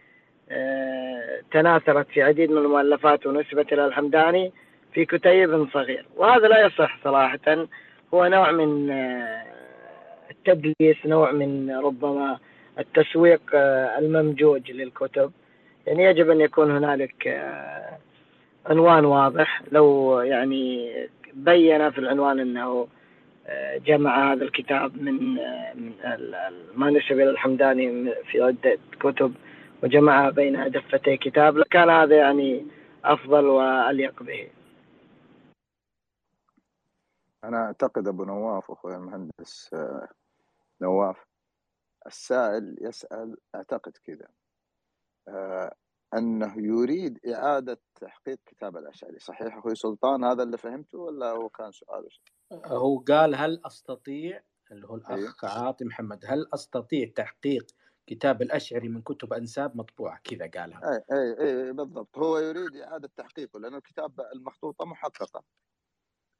آه، 0.49 1.41
تناثرت 1.51 2.07
في 2.07 2.21
عديد 2.21 2.51
من 2.51 2.57
المؤلفات 2.57 3.27
ونسبت 3.27 3.73
إلى 3.73 3.85
الحمداني 3.85 4.51
في 4.93 5.05
كتيب 5.05 5.67
صغير. 5.73 6.05
وهذا 6.15 6.47
لا 6.47 6.65
يصح 6.65 6.99
صراحة. 7.03 7.67
هو 8.13 8.25
نوع 8.25 8.51
من 8.51 8.91
آه، 8.91 9.43
التدليس 10.31 11.05
نوع 11.05 11.31
من 11.31 11.71
ربما 11.71 12.37
التسويق 12.79 13.41
آه، 13.53 13.99
الممجوج 13.99 14.71
للكتب. 14.71 15.31
يعني 15.87 16.03
يجب 16.03 16.29
أن 16.29 16.41
يكون 16.41 16.71
هنالك 16.71 17.43
عنوان 18.65 19.05
واضح. 19.05 19.61
لو 19.71 20.19
يعني 20.19 20.91
بين 21.33 21.91
في 21.91 21.97
العنوان 21.97 22.39
أنه 22.39 22.87
جمع 23.85 24.33
هذا 24.33 24.43
الكتاب 24.43 25.01
من 25.01 25.39
إلى 27.11 27.29
الحمداني 27.29 28.13
في 28.31 28.41
عدة 28.41 28.79
كتب 28.99 29.35
وجمعها 29.83 30.29
بين 30.29 30.71
دفتي 30.71 31.17
كتاب. 31.17 31.57
لكان 31.57 31.89
هذا 31.89 32.17
يعني 32.17 32.67
أفضل 33.03 33.45
وأليق 33.45 34.23
به. 34.23 34.49
أنا 37.43 37.65
أعتقد 37.65 38.07
أبو 38.07 38.23
نواف 38.23 38.71
أخوي 38.71 38.95
المهندس 38.95 39.73
آه، 39.73 40.07
نواف 40.81 41.25
السائل 42.07 42.77
يسأل 42.81 43.37
أعتقد 43.55 43.97
كذا 44.03 44.27
آه، 45.27 45.75
أنه 46.17 46.53
يريد 46.57 47.19
إعادة 47.27 47.77
تحقيق 47.95 48.39
كتاب 48.45 48.77
الأشعري. 48.77 49.19
صحيح 49.19 49.57
أخوي 49.57 49.75
سلطان 49.75 50.23
هذا 50.23 50.43
اللي 50.43 50.57
فهمته 50.57 50.97
ولا 50.97 51.31
هو 51.31 51.49
كان 51.49 51.71
سؤاله؟ 51.71 52.09
هو 52.53 52.99
قال 52.99 53.35
هل 53.35 53.61
أستطيع 53.65 54.41
اللي 54.71 54.87
هو. 54.87 54.95
الأخ 54.95 55.45
عاطي 55.45 55.85
محمد 55.85 56.25
هل 56.27 56.47
أستطيع 56.53 57.11
تحقيق 57.15 57.65
كتاب 58.07 58.41
الأشعري 58.41 58.89
من 58.89 59.01
كتب 59.01 59.33
أنساب 59.33 59.77
مطبوعة؟ 59.77 60.19
كذا 60.23 60.61
قالها. 60.61 60.81
اي 60.93 61.03
اي 61.11 61.67
اي 61.67 61.73
بالضبط. 61.73 62.17
هو 62.17 62.37
يريد 62.37 62.75
إعادة 62.75 63.09
تحقيقه 63.17 63.59
لأن 63.59 63.75
الكتاب 63.75 64.21
المخطوطة 64.35 64.85
محققة. 64.85 65.43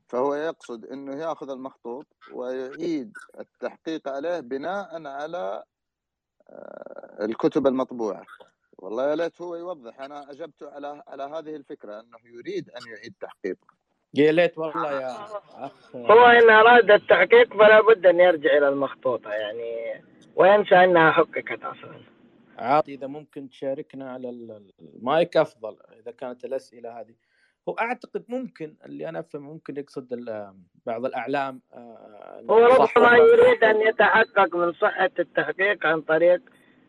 فهو 0.07 0.35
يقصد 0.35 0.85
إنه 0.85 1.15
يأخذ 1.15 1.49
المخطوط 1.49 2.07
ويعيد 2.33 3.13
التحقيق 3.39 4.09
عليه 4.09 4.39
بناء 4.39 5.07
على 5.07 5.63
آه، 6.49 7.25
الكتب 7.25 7.67
المطبوعة. 7.67 8.25
والله 8.77 9.09
يا 9.09 9.15
ليت 9.15 9.41
هو 9.41 9.55
يوضح. 9.55 10.01
أنا 10.01 10.31
اجبته 10.31 10.69
على 10.71 11.03
على 11.07 11.23
هذه 11.23 11.55
الفكرة 11.55 11.99
أنه 11.99 12.17
يريد 12.23 12.69
أن 12.69 12.87
يعيد 12.87 13.13
تحقيقه. 13.19 13.84
يا 14.17 14.31
ليت 14.31 14.57
والله 14.57 15.01
يا 15.01 15.15
أخ. 15.65 15.95
هو 15.95 16.25
إن 16.25 16.49
أراد 16.49 16.91
التحقيق 16.91 17.53
فلا 17.53 17.81
بد 17.81 18.05
أن 18.05 18.19
يرجع 18.19 18.57
إلى 18.57 18.69
المخطوطة 18.69 19.29
يعني 19.33 20.01
وينسى 20.35 20.75
أنها 20.75 21.11
حققت 21.11 21.63
أصلا. 21.63 21.95
عاطي 22.57 22.93
إذا 22.93 23.07
ممكن 23.07 23.49
تشاركنا 23.49 24.11
على 24.11 24.29
ال- 24.29 24.61
المايك 24.95 25.37
أفضل 25.37 25.75
إذا 26.01 26.11
كانت 26.11 26.45
الأسئلة 26.45 26.99
هذه. 26.99 27.13
هو 27.69 27.73
أعتقد 27.73 28.23
ممكن 28.29 28.73
اللي 28.85 29.09
أنا 29.09 29.19
افهم 29.19 29.41
ممكن 29.41 29.77
يقصد 29.77 30.07
بعض 30.85 31.05
الأعلام 31.05 31.61
آه، 31.73 32.43
هو 32.49 32.57
ربما. 32.65 33.17
يريد 33.17 33.63
أن 33.63 33.81
يتحقق 33.81 34.55
من 34.55 34.73
صحة 34.73 35.11
التحقيق 35.19 35.85
عن 35.85 36.01
طريق 36.01 36.41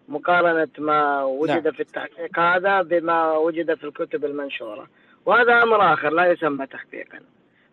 مقارنة 0.09 0.69
ما 0.79 1.25
وجد 1.25 1.65
نعم. 1.65 1.73
في 1.73 1.81
التحقيق 1.81 2.39
هذا 2.39 2.83
بما 2.83 3.33
وجد 3.37 3.75
في 3.75 3.85
الكتب 3.85 4.25
المنشورة. 4.25 4.89
وهذا 5.27 5.63
أمر 5.63 5.95
آخر 5.95 6.11
لا 6.11 6.33
يسمى 6.33 6.67
تحقيقا. 6.67 7.21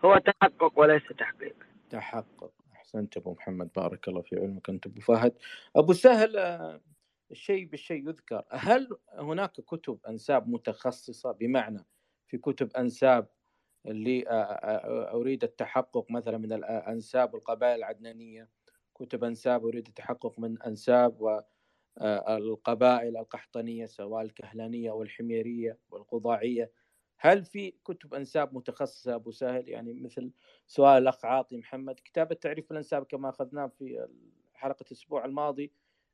هو 0.05 0.17
تحقق 0.17 0.79
وليس 0.79 1.03
تحقيق. 1.19 1.55
تحقق. 1.89 2.51
أحسنت 2.73 3.17
أبو 3.17 3.31
محمد. 3.33 3.69
بارك 3.75 4.07
الله 4.07 4.21
في 4.21 4.35
علمك 4.39 4.69
أنت 4.69 4.85
أبو 4.85 5.01
فهد. 5.01 5.33
أبو 5.75 5.93
سهل 5.93 6.37
آه، 6.37 6.81
الشيء 7.31 7.65
بالشيء 7.65 8.07
يذكر. 8.07 8.43
هل 8.51 8.89
هناك 9.13 9.51
كتب 9.51 9.99
أنساب 10.07 10.49
متخصصة؟ 10.49 11.31
بمعنى 11.31 11.85
في 12.27 12.37
كتب 12.37 12.71
أنساب 12.77 13.27
اللي 13.87 14.27
آه، 14.27 14.31
آه، 14.31 15.13
أريد 15.13 15.43
التحقق 15.43 16.11
مثلا 16.11 16.37
من 16.37 16.53
الانساب 16.53 17.33
والقبائل 17.33 17.75
العدنانية. 17.75 18.49
كتب 18.95 19.23
أنساب 19.23 19.65
أريد 19.65 19.87
التحقق 19.87 20.39
من 20.39 20.61
أنساب 20.61 21.21
والقبائل 22.01 23.17
القحطانية 23.17 23.85
سواء 23.85 24.21
الكهلانية 24.21 24.91
والحميرية 24.91 25.77
والقضاعية. 25.89 26.82
هل 27.25 27.45
في 27.45 27.71
كتب 27.85 28.13
أنساب 28.13 28.55
متخصصة 28.55 29.15
أبو 29.15 29.31
سهل؟ 29.31 29.69
يعني 29.69 29.93
مثل 29.93 30.31
سؤال 30.67 31.01
الأخ 31.03 31.25
عاطي 31.25 31.57
محمد 31.57 31.95
كتاب 31.95 32.31
التعريف 32.31 32.69
بالأنساب 32.69 33.03
كما 33.05 33.29
أخذناه 33.29 33.67
في 33.67 34.07
حلقة 34.53 34.85
الأسبوع 34.87 35.25
الماضي 35.25 35.71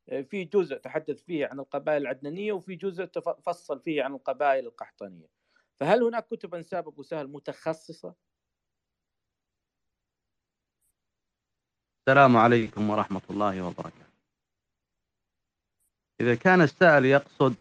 آه، 0.09 0.21
في 0.21 0.43
جزء 0.45 0.77
تحدث 0.77 1.23
فيه 1.23 1.45
عن 1.47 1.59
القبائل 1.59 2.01
العدنانية 2.01 2.51
وفي 2.53 2.75
جزء 2.75 3.05
تف- 3.05 3.29
فصل 3.29 3.79
فيه 3.79 4.03
عن 4.03 4.13
القبائل 4.13 4.65
القحطانية. 4.65 5.27
فهل 5.75 6.03
هناك 6.03 6.27
كتب 6.27 6.55
أنساب 6.55 6.87
أبو 6.87 7.03
سهل 7.03 7.27
متخصصة؟ 7.27 8.15
السلام 11.99 12.37
عليكم 12.37 12.89
ورحمة 12.89 13.21
الله 13.29 13.61
وبركاته. 13.61 14.09
إذا 16.21 16.35
كان 16.35 16.61
السائل 16.61 17.05
يقصد 17.05 17.55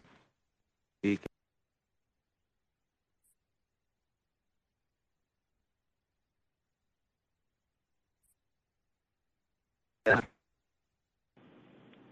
في 1.01 1.17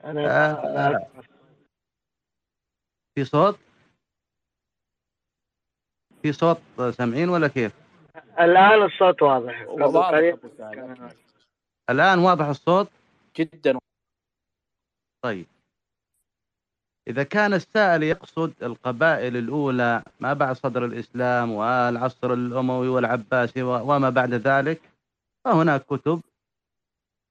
أنا 0.07 0.55
آه، 0.55 1.07
في 3.15 3.25
صوت؟ 3.25 3.59
في 6.21 6.33
صوت 6.33 6.61
سامعين 6.91 7.29
ولا 7.29 7.47
كيف؟ 7.47 7.71
الآن 8.39 8.83
الصوت 8.85 9.21
واضح. 9.21 9.65
سهل 10.57 10.75
كان- 10.75 11.09
الآن 11.89 12.19
واضح 12.19 12.45
الصوت؟ 12.45 12.87
جدا. 13.35 13.77
طيب. 15.23 15.45
إذا 17.07 17.23
كان 17.23 17.53
السائل 17.53 18.03
يقصد 18.03 18.63
القبائل 18.63 19.37
الأولى 19.37 20.03
ما 20.19 20.33
بعد 20.33 20.55
صدر 20.55 20.85
الإسلام 20.85 21.51
والعصر 21.51 22.33
الأموي 22.33 22.87
والعباسي 22.87 23.61
وما 23.63 24.09
بعد 24.09 24.33
ذلك 24.33 24.81
فهناك 25.45 25.85
كتب 25.85 26.21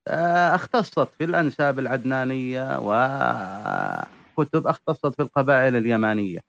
اختصت 0.08 1.08
في 1.18 1.24
الأنساب 1.24 1.78
العدنانية 1.78 2.78
وكتب 2.78 4.66
اختصت 4.66 5.06
في 5.06 5.22
القبائل 5.22 5.76
اليمانية. 5.76 6.40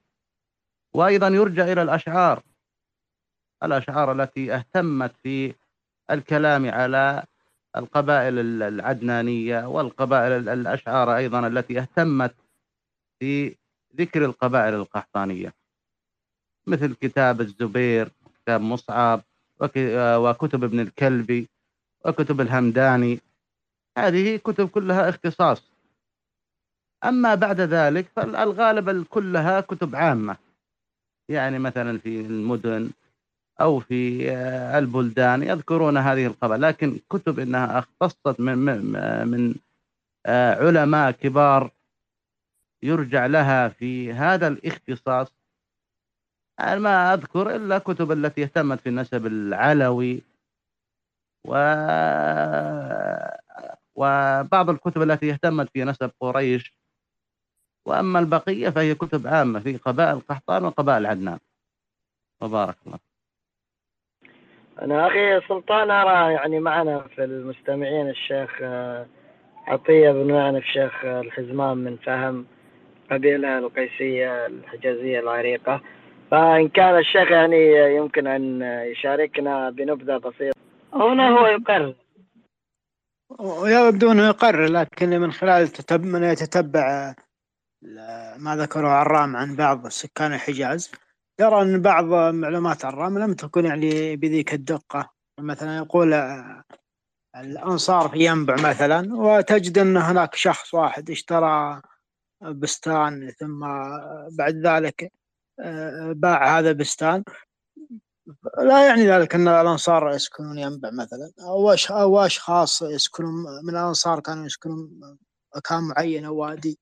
وأيضا 0.94 1.28
يرجع 1.28 1.64
إلى 1.72 1.82
الأشعار 1.82 2.42
الأشعار 3.62 4.12
التي 4.12 4.54
اهتمت 4.54 5.16
في 5.22 5.54
الكلام 6.10 6.70
على 6.70 7.24
القبائل 7.76 8.38
ال- 8.38 8.62
العدنانية 8.62 9.66
والقبائل 9.68 10.32
ال- 10.32 10.48
الأشعار 10.48 11.16
أيضا 11.16 11.46
التي 11.46 11.78
اهتمت 11.78 12.34
في 13.18 13.56
ذكر 13.96 14.24
القبائل 14.24 14.74
القحطانية. 14.74 15.54
مثل 16.66 16.94
كتاب 16.94 17.40
الزبير 17.40 18.10
كتاب 18.42 18.60
مصعب 18.60 19.22
آه، 19.76 20.18
وكتب 20.18 20.64
ابن 20.64 20.80
الكلبي 20.80 21.48
وكتب 22.04 22.40
الهمداني 22.40 23.20
هذه 23.98 24.36
كتب 24.36 24.68
كلها 24.68 25.08
اختصاص. 25.08 25.62
أما 27.04 27.34
بعد 27.34 27.60
ذلك 27.60 28.06
فالغالب 28.16 29.04
كلها 29.04 29.60
كتب 29.60 29.96
عامة. 29.96 30.36
يعني 31.30 31.58
مثلا 31.58 31.98
في 31.98 32.20
المدن 32.20 32.90
أو 33.60 33.80
في 33.80 34.30
آه، 34.30 34.78
البلدان 34.78 35.42
يذكرون 35.42 35.96
هذه 35.96 36.26
القبائل. 36.26 36.62
لكن 36.62 36.98
كتب 37.10 37.38
إنها 37.38 37.78
اختصت 37.78 38.40
من 38.40 38.58
من, 39.26 39.54
آه، 40.26 40.54
علماء 40.54 41.10
كبار 41.10 41.70
يرجع 42.82 43.26
لها 43.26 43.68
في 43.68 44.12
هذا 44.12 44.48
الاختصاص. 44.48 45.32
أنا 46.60 46.78
ما 46.78 47.14
أذكر 47.14 47.56
إلا 47.56 47.78
كتب 47.78 48.12
التي 48.12 48.42
اهتمت 48.42 48.80
في 48.80 48.88
النسب 48.88 49.26
العلوي. 49.26 50.22
و 51.44 51.54
وبعض 53.98 54.70
الكتب 54.70 55.02
التي 55.02 55.30
اهتمت 55.30 55.68
في 55.70 55.84
نسب 55.84 56.10
قريش. 56.20 56.74
وأما 57.86 58.18
البقية 58.18 58.70
فهي 58.70 58.94
كتب 58.94 59.26
عامة 59.26 59.60
في 59.60 59.76
قبائل 59.76 60.20
قحطان 60.20 60.64
وقبائل 60.64 61.06
عدنان. 61.06 61.38
وبارك 62.42 62.76
الله. 62.86 62.98
أنا 64.82 65.06
أخي 65.06 65.48
سلطان 65.48 65.90
أرى 65.90 66.32
يعني 66.32 66.60
معنا 66.60 66.98
في 67.00 67.24
المستمعين 67.24 68.08
الشيخ 68.08 68.58
آه، 68.62 69.06
عطية 69.66 70.10
بن 70.10 70.32
معنف 70.32 70.64
شيخ 70.64 71.04
آه، 71.04 71.20
الحزمان 71.20 71.76
من 71.76 71.96
فهم 71.96 72.46
قبيلة 73.10 73.58
القيسية 73.58 74.46
الحجازية 74.46 75.20
العريقة. 75.20 75.80
فإن 76.30 76.68
كان 76.68 76.98
الشيخ 76.98 77.30
يعني 77.30 77.94
يمكن 77.96 78.26
أن 78.26 78.62
يشاركنا 78.62 79.70
بنبذة 79.70 80.16
بسيطة. 80.16 80.58
هنا 80.92 81.28
هو 81.28 81.46
يقرر. 81.46 81.94
ويبدو 83.30 84.12
انه 84.12 84.26
يقرر 84.26 84.64
لكن 84.64 85.20
من 85.20 85.32
خلال 85.32 85.68
تتب... 85.68 86.04
من 86.04 86.22
يتتبع 86.22 87.14
ما 88.36 88.56
ذكره 88.56 88.88
عرام 88.88 89.36
عن 89.36 89.56
بعض 89.56 89.88
سكان 89.88 90.34
الحجاز 90.34 90.90
يرى 91.40 91.62
أن 91.62 91.82
بعض 91.82 92.04
معلومات 92.34 92.84
عرام 92.84 93.18
لم 93.18 93.34
تكن 93.34 93.64
يعني 93.64 94.16
بذيك 94.16 94.54
الدقة. 94.54 95.10
مثلا 95.40 95.76
يقول 95.76 96.14
الأنصار 97.36 98.08
في 98.08 98.18
ينبع 98.18 98.54
مثلا 98.54 99.14
وتجد 99.14 99.78
أن 99.78 99.96
هناك 99.96 100.34
شخص 100.34 100.74
واحد 100.74 101.10
اشترى 101.10 101.82
بستان 102.42 103.30
ثم 103.30 103.60
بعد 104.38 104.54
ذلك 104.66 105.12
باع 106.10 106.58
هذا 106.58 106.70
البستان. 106.70 107.24
لا 108.58 108.86
يعني 108.86 109.10
ذلك 109.10 109.34
أن 109.34 109.48
الأنصار 109.48 110.10
يسكنون 110.10 110.58
ينبع 110.58 110.90
مثلا 110.90 111.32
أو 111.40 111.76
أش- 111.76 111.90
أو 111.90 112.20
أشخاص 112.20 112.82
يسكنون 112.82 113.34
من 113.64 113.70
الأنصار 113.70 114.20
كانوا 114.20 114.46
يسكنون 114.46 115.00
مكان 115.56 115.82
معين 115.82 116.24
أو 116.24 116.36
وادي. 116.36 116.78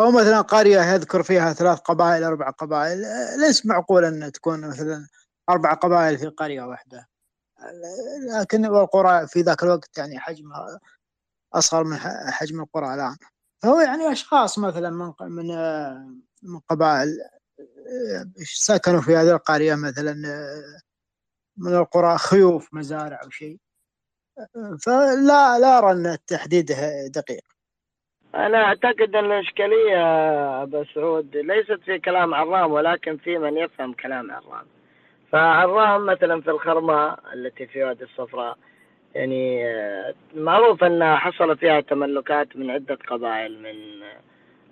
أو 0.00 0.10
مثلا 0.10 0.40
قرية 0.40 0.80
يذكر 0.80 1.22
فيها 1.22 1.52
ثلاث 1.52 1.78
قبائل 1.78 2.24
أربع 2.24 2.50
قبائل 2.50 3.02
ليس 3.40 3.66
معقول 3.66 4.04
أن 4.04 4.32
تكون 4.32 4.60
مثلا 4.68 5.06
أربع 5.50 5.74
قبائل 5.74 6.18
في 6.18 6.26
قرية 6.26 6.62
واحدة. 6.62 7.08
لكن 8.32 8.64
القرى 8.64 9.26
في 9.26 9.40
ذاك 9.40 9.62
الوقت 9.62 9.98
يعني 9.98 10.18
حجمها 10.18 10.80
أصغر 11.54 11.84
من 11.84 11.96
حجم 12.32 12.60
القرى 12.60 12.94
الآن. 12.94 13.16
فهو 13.62 13.80
يعني 13.80 14.12
أشخاص 14.12 14.58
مثلا 14.58 14.90
من 14.90 15.12
من 15.20 15.46
من 16.42 16.58
قبائل 16.68 17.18
سكنوا 18.44 19.00
في 19.00 19.16
هذه 19.16 19.30
القرية 19.30 19.74
مثلا 19.74 20.14
من 21.60 21.76
القرى 21.76 22.18
خيوف 22.18 22.74
مزارع 22.74 23.20
أو 23.24 23.30
شيء. 23.30 23.56
فلا 24.86 25.58
لا 25.58 25.78
أرى 25.78 25.92
أن 25.92 26.06
التحديد 26.06 26.72
دقيق. 27.14 27.42
أنا 28.34 28.64
أعتقد 28.64 29.16
أن 29.16 29.24
الإشكالية 29.24 30.02
أبو 30.62 30.84
سعود 30.94 31.36
ليست 31.36 31.80
في 31.84 31.98
كلام 31.98 32.34
عرام 32.34 32.72
ولكن 32.72 33.16
في 33.16 33.38
من 33.38 33.56
يفهم 33.56 33.92
كلام 33.92 34.30
عرام. 34.30 34.66
فعرام 35.32 36.06
مثلا 36.06 36.40
في 36.40 36.50
الخرماء 36.50 37.18
التي 37.34 37.66
في 37.66 37.84
وادي 37.84 38.04
الصفراء 38.04 38.58
يعني 39.14 39.64
معروف 40.34 40.84
أنها 40.84 41.16
حصل 41.16 41.56
فيها 41.56 41.80
تملكات 41.80 42.56
من 42.56 42.70
عدة 42.70 42.98
قبائل 43.08 43.62
من 43.62 44.06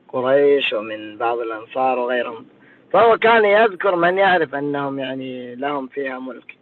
قريش 0.09 0.73
ومن 0.73 1.19
بعض 1.19 1.39
الأنصار 1.39 1.99
وغيرهم. 1.99 2.47
فهو 2.93 3.19
كان 3.19 3.45
يذكر 3.45 3.97
من 3.97 4.19
يعرف 4.19 4.55
أنهم 4.55 4.99
يعني 4.99 5.55
لهم 5.55 5.89
فيها 5.89 6.19
ملك. 6.19 6.58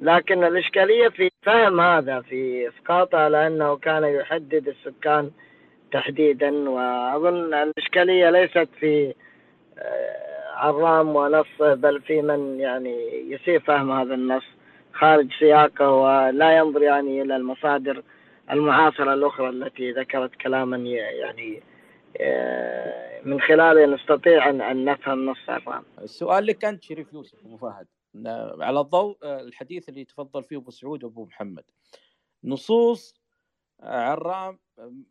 لكن 0.00 0.44
الإشكالية 0.44 1.08
في 1.08 1.30
فهم 1.42 1.80
هذا 1.80 2.20
في 2.20 2.68
إسقاطه 2.68 3.18
على 3.18 3.46
أنه 3.46 3.76
كان 3.76 4.04
يحدد 4.04 4.68
السكان 4.68 5.30
تحديدا 5.92 6.70
وأظن 6.70 7.54
الإشكالية 7.54 8.30
ليست 8.30 8.68
في 8.80 9.14
آه، 9.78 10.28
عرام 10.54 11.16
ونصه 11.16 11.74
بل 11.74 12.00
في 12.00 12.22
من 12.22 12.60
يعني 12.60 13.22
يسيء 13.30 13.58
فهم 13.58 13.92
هذا 13.92 14.14
النص 14.14 14.44
خارج 14.92 15.32
سياقه 15.38 15.90
ولا 15.90 16.56
ينظر 16.56 16.82
يعني 16.82 17.22
إلى 17.22 17.36
المصادر 17.36 18.02
المعاصرة 18.50 19.14
الأخرى 19.14 19.48
التي 19.48 19.92
ذكرت 19.92 20.34
كلاما 20.34 20.76
يعني 20.76 21.62
آه، 22.20 23.20
من 23.24 23.40
خلاله 23.40 23.86
نستطيع 23.86 24.50
أن 24.50 24.84
نفهم 24.84 25.26
نص 25.26 25.48
عرام 25.48 25.82
السؤال 26.02 26.46
لك 26.46 26.64
أنت 26.64 26.82
شريف 26.82 27.12
يوسف 27.12 27.38
أبو 27.44 27.56
فهد. 27.56 27.86
على 28.60 28.88
آه، 28.92 29.40
الحديث 29.40 29.88
اللي 29.88 30.04
تفضل 30.04 30.44
فيه 30.44 30.56
أبو 30.56 30.70
سعود 30.70 31.04
وأبو 31.04 31.24
محمد. 31.24 31.64
نصوص 32.44 33.14
عرام 33.80 34.58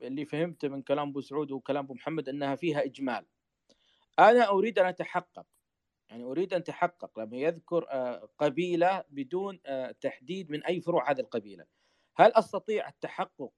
اللي 0.02 0.26
فهمته 0.26 0.68
من 0.68 0.82
كلام 0.82 1.10
أبو 1.10 1.22
سعود 1.22 1.52
وكلام 1.52 1.84
أبو 1.84 1.94
محمد 1.94 2.30
إنها 2.30 2.56
فيها 2.56 2.84
إجمال. 2.84 3.26
أنا 4.20 4.50
أريد 4.50 4.80
أن 4.80 4.86
أتحقق 4.86 5.46
يعني 6.10 6.24
أريد 6.24 6.54
أن 6.54 6.60
أتحقق 6.60 7.20
لما 7.20 7.38
يذكر 7.38 7.86
آه، 7.90 8.30
قبيلة 8.38 9.04
بدون 9.10 9.60
آه، 9.66 9.92
تحديد 9.92 10.52
من 10.52 10.64
أي 10.64 10.82
فروع 10.82 11.12
هذه 11.12 11.20
القبيلة. 11.20 11.66
هل 12.16 12.32
أستطيع 12.34 12.88
التحقق؟ 12.88 13.52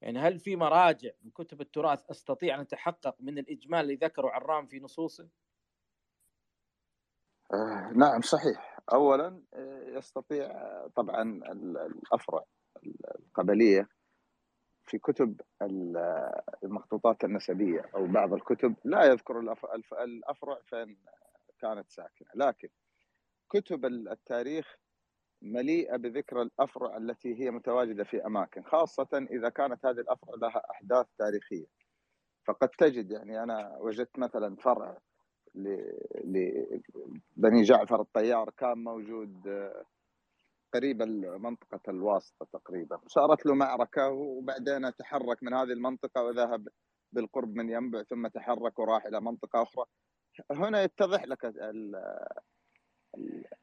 يعني 0.00 0.18
هل 0.18 0.38
في 0.38 0.56
مراجع 0.56 1.10
من 1.22 1.30
كتب 1.30 1.60
التراث 1.60 2.10
أستطيع 2.10 2.54
أن 2.54 2.60
أتحقق 2.60 3.16
من 3.20 3.38
الإجمال 3.38 3.80
اللي 3.80 3.94
ذكره 3.94 4.28
عرام 4.28 4.66
في 4.66 4.80
نصوصه؟ 4.80 5.28
آه 7.92 7.96
نعم 7.96 8.20
صحيح. 8.20 8.78
اولا 8.92 9.42
يستطيع 9.86 10.48
طبعا 10.96 11.22
الأفرع 11.22 12.44
القبلية 13.18 13.88
في 14.86 14.98
كتب 14.98 15.40
المخطوطات 16.64 17.24
النسبية 17.24 17.90
أو 17.94 18.06
بعض 18.06 18.34
الكتب. 18.34 18.74
لا 18.84 19.04
يذكر 19.04 19.40
الأفرع 20.04 20.58
فين 20.64 20.96
كانت 21.58 21.90
ساكنة 21.90 22.28
لكن 22.34 22.68
كتب 23.50 23.84
التاريخ 23.84 24.76
مليئة 25.42 25.96
بذكر 25.96 26.42
الأفرع 26.42 26.96
التي 26.96 27.40
هي 27.40 27.50
متواجدة 27.50 28.04
في 28.04 28.26
أماكن 28.26 28.62
خاصة 28.62 29.26
إذا 29.30 29.48
كانت 29.48 29.86
هذه 29.86 30.00
الأفرع 30.00 30.34
لها 30.34 30.62
أحداث 30.70 31.06
تاريخية. 31.18 31.66
فقد 32.46 32.68
تجد 32.68 33.10
يعني 33.10 33.42
أنا 33.42 33.76
وجدت 33.80 34.18
مثلا 34.18 34.56
فرع 34.56 34.98
لبني 36.24 37.62
جعفر 37.62 38.00
الطيار 38.00 38.50
كان 38.50 38.78
موجود 38.78 39.70
قريب 40.74 41.02
منطقة 41.02 41.80
الواسطة 41.88 42.46
تقريبا. 42.52 43.00
صارت 43.06 43.46
له 43.46 43.54
معركة 43.54 44.08
وبعدين 44.08 44.96
تحرك 44.96 45.42
من 45.42 45.54
هذه 45.54 45.72
المنطقة 45.72 46.22
وذهب 46.22 46.68
بالقرب 47.12 47.56
من 47.56 47.70
ينبع 47.70 48.02
ثم 48.02 48.26
تحرك 48.26 48.78
وراح 48.78 49.06
إلى 49.06 49.20
منطقة 49.20 49.62
أخرى. 49.62 49.84
هنا 50.50 50.82
يتضح 50.82 51.24
لك 51.24 51.54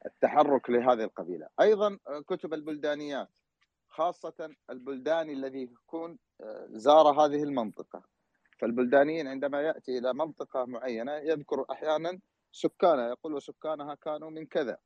التحرك 0.06 0.70
لهذه 0.70 1.04
القبيلة. 1.04 1.48
أيضا 1.60 1.98
كتب 2.26 2.54
البلدانيات 2.54 3.28
خاصة 3.88 4.54
البلداني 4.70 5.32
الذي 5.32 5.62
يكون 5.62 6.18
زار 6.70 7.06
هذه 7.06 7.42
المنطقة. 7.42 8.02
فالبلدانيين 8.60 9.28
عندما 9.28 9.62
يأتي 9.62 9.98
إلى 9.98 10.14
منطقة 10.14 10.64
معينة 10.64 11.12
يذكر 11.16 11.64
أحيانا 11.70 12.20
سكانها 12.52 13.08
يقول 13.08 13.42
سكانها 13.42 13.94
كانوا 13.94 14.30
من 14.30 14.46
كذا. 14.46 14.78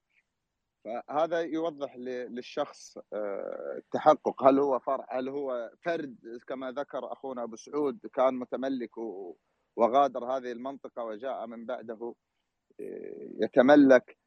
فهذا 0.85 1.41
يوضح 1.41 1.97
للشخص 1.97 2.99
آه، 3.13 3.75
التحقق. 3.79 4.43
هل 4.45 4.59
هو 4.59 4.79
فرع 4.79 5.07
هل 5.11 5.29
هو 5.29 5.73
فرد؟ 5.85 6.17
كما 6.49 6.73
ذكر 6.73 7.13
أخونا 7.13 7.43
أبو 7.43 7.57
سعود 7.57 7.99
كان 8.15 8.35
متملك 8.35 8.91
وغادر 9.77 10.25
هذه 10.25 10.53
المنطقة 10.53 11.05
وجاء 11.05 11.47
من 11.47 11.67
بعده 11.67 12.15
آه، 12.81 13.29
يتملك. 13.45 14.19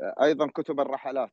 آه، 0.00 0.24
أيضا 0.24 0.46
كتب 0.46 0.80
الرحلات. 0.80 1.32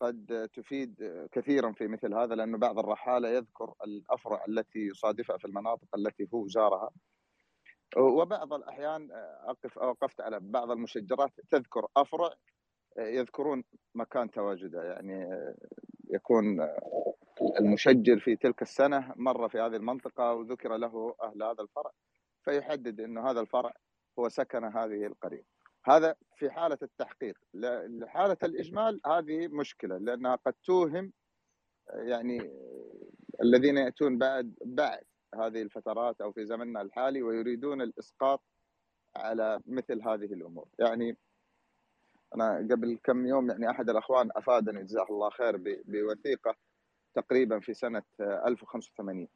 قد 0.00 0.48
تفيد 0.54 0.96
كثيرا 1.32 1.72
في 1.72 1.88
مثل 1.88 2.14
هذا 2.14 2.34
لأن 2.34 2.58
بعض 2.58 2.78
الرحالة 2.78 3.28
يذكر 3.28 3.74
الأفرع 3.84 4.44
التي 4.48 4.78
يصادفها 4.78 5.38
في 5.38 5.44
المناطق 5.44 5.96
التي 5.96 6.28
هو 6.34 6.46
زارها. 6.46 6.90
وبعض 7.96 8.52
الأحيان 8.52 9.08
أقف 9.44 9.78
أوقفت 9.78 10.20
على 10.20 10.40
بعض 10.40 10.70
المشجرات 10.70 11.30
تذكر 11.50 11.86
أفرع 11.96 12.30
يذكرون 12.98 13.64
مكان 13.94 14.30
تواجده. 14.30 14.82
يعني 14.82 15.28
يكون 16.10 16.68
المشجر 17.60 18.18
في 18.20 18.36
تلك 18.36 18.62
السنة 18.62 19.12
مر 19.16 19.48
في 19.48 19.58
هذه 19.60 19.76
المنطقة 19.76 20.34
وذكر 20.34 20.76
له 20.76 21.14
أهل 21.22 21.42
هذا 21.42 21.62
الفرع 21.62 21.90
فيحدد 22.44 23.00
أنه 23.00 23.30
هذا 23.30 23.40
الفرع 23.40 23.72
هو 24.18 24.28
سكن 24.28 24.64
هذه 24.64 25.06
القرية. 25.06 25.57
هذا 25.88 26.14
في 26.36 26.50
حالة 26.50 26.78
التحقيق. 26.82 27.38
لحالة 27.54 28.36
الإجمال 28.42 29.00
هذه 29.06 29.48
مشكلة 29.48 29.98
لأنها 29.98 30.36
قد 30.36 30.54
توهم 30.64 31.12
يعني 31.94 32.50
الذين 33.42 33.76
يأتون 33.76 34.18
بعد 34.18 34.54
بعد 34.64 35.02
هذه 35.34 35.62
الفترات 35.62 36.20
أو 36.20 36.32
في 36.32 36.46
زمننا 36.46 36.82
الحالي 36.82 37.22
ويريدون 37.22 37.82
الإسقاط 37.82 38.42
على 39.16 39.60
مثل 39.66 40.02
هذه 40.02 40.32
الأمور. 40.32 40.68
يعني 40.78 41.16
أنا 42.34 42.56
قبل 42.56 42.98
كم 43.04 43.26
يوم 43.26 43.50
يعني 43.50 43.70
أحد 43.70 43.90
الأخوان 43.90 44.30
أفادني 44.36 44.84
جزاه 44.84 45.06
الله 45.10 45.30
خير 45.30 45.56
بوثيقة 45.84 46.54
تقريبا 47.14 47.60
في 47.60 47.74
سنة 47.74 48.02
1085 48.20 49.28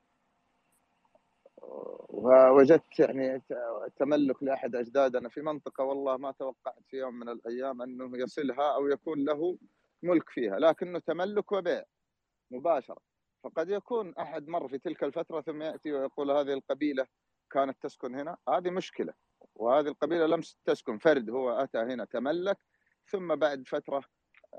ووجدت 2.13 2.99
يعني 2.99 3.43
تملك 3.97 4.43
لأحد 4.43 4.77
أجدادنا 4.77 5.29
في 5.29 5.43
منطقة 5.43 5.85
والله 5.85 6.17
ما 6.17 6.33
توقعت 6.33 6.85
في 6.89 6.97
يوم 6.97 7.15
من 7.15 7.29
الأيام 7.29 7.83
أنه 7.83 8.19
يصلها 8.19 8.75
أو 8.75 8.89
يكون 8.89 9.25
له 9.25 9.59
ملك 10.03 10.31
فيها 10.31 10.59
لكنه 10.59 10.99
تملك 10.99 11.53
وبيع 11.53 11.85
مباشرة. 12.51 12.99
فقد 13.45 13.71
يكون 13.71 14.15
أحد 14.17 14.49
مر 14.49 14.69
في 14.69 14.79
تلك 14.79 15.05
الفترة 15.05 15.41
ثم 15.41 15.63
يأتي 15.63 15.93
ويقول 15.93 16.31
هذه 16.31 16.53
القبيلة 16.53 17.07
كانت 17.53 17.77
تسكن 17.83 18.15
هنا؟ 18.15 18.37
هذه 18.49 18.71
مشكلة 18.71 19.15
وهذه 19.55 19.89
القبيلة 19.89 20.27
لم 20.27 20.41
تسكن 20.67 20.99
فرد 20.99 21.31
هو 21.31 21.51
أتى 21.51 21.79
هنا 21.79 22.05
تملك 22.05 22.59
ثم 23.13 23.35
بعد 23.37 23.65
فترة 23.69 24.05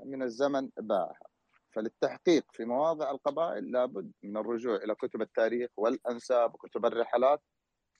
من 0.04 0.22
الزمن 0.22 0.70
باعها. 0.78 1.33
فللتحقيق 1.74 2.44
في 2.52 2.64
مواضع 2.64 3.10
القبائل 3.10 3.72
لابد 3.72 4.12
من 4.22 4.36
الرجوع 4.36 4.76
إلى 4.76 4.94
كتب 4.94 5.22
التاريخ 5.22 5.70
والأنساب 5.76 6.54
وكتب 6.54 6.86
الرحلات 6.86 7.40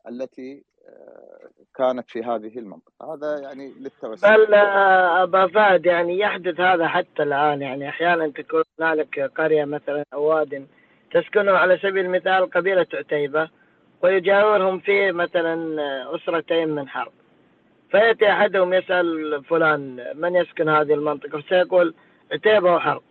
التي 0.09 0.65
آه، 0.89 1.51
كانت 1.75 2.11
في 2.11 2.21
هذه 2.21 2.59
المنطقة. 2.59 3.15
هذا 3.15 3.39
يعني 3.39 3.73
للتوسع 3.81 4.37
بل 4.37 4.55
آه، 4.55 5.23
أبا 5.23 5.47
فهد 5.47 5.87
يعني 5.87 6.19
يحدث 6.19 6.61
هذا 6.61 6.89
حتى 6.89 7.23
الآن. 7.23 7.63
يعني 7.63 7.89
أحيانا 7.89 8.29
تكون 8.29 8.63
هنالك 8.81 9.21
قرية 9.21 9.65
مثلا 9.65 10.05
أو 10.13 10.23
واد 10.23 10.67
تسكن 11.13 11.49
على 11.49 11.79
سبيل 11.79 12.05
المثال 12.05 12.51
قبيلة 12.51 12.87
عتيبة 12.95 13.51
ويجاورهم 14.03 14.81
فيه 14.81 15.13
مثلا 15.13 15.83
آه، 15.83 16.17
أسرتين 16.17 16.69
من 16.69 16.89
حرب. 16.89 17.13
فيأتي 17.91 18.33
أحدهم 18.33 18.75
يسأل 18.75 19.45
فلان 19.45 20.13
من 20.15 20.35
يسكن 20.37 20.69
هذه 20.69 20.95
المنطقة؟ 20.95 21.41
فسيقول 21.41 21.95
عتيبة 22.33 22.75
وحرب. 22.75 23.03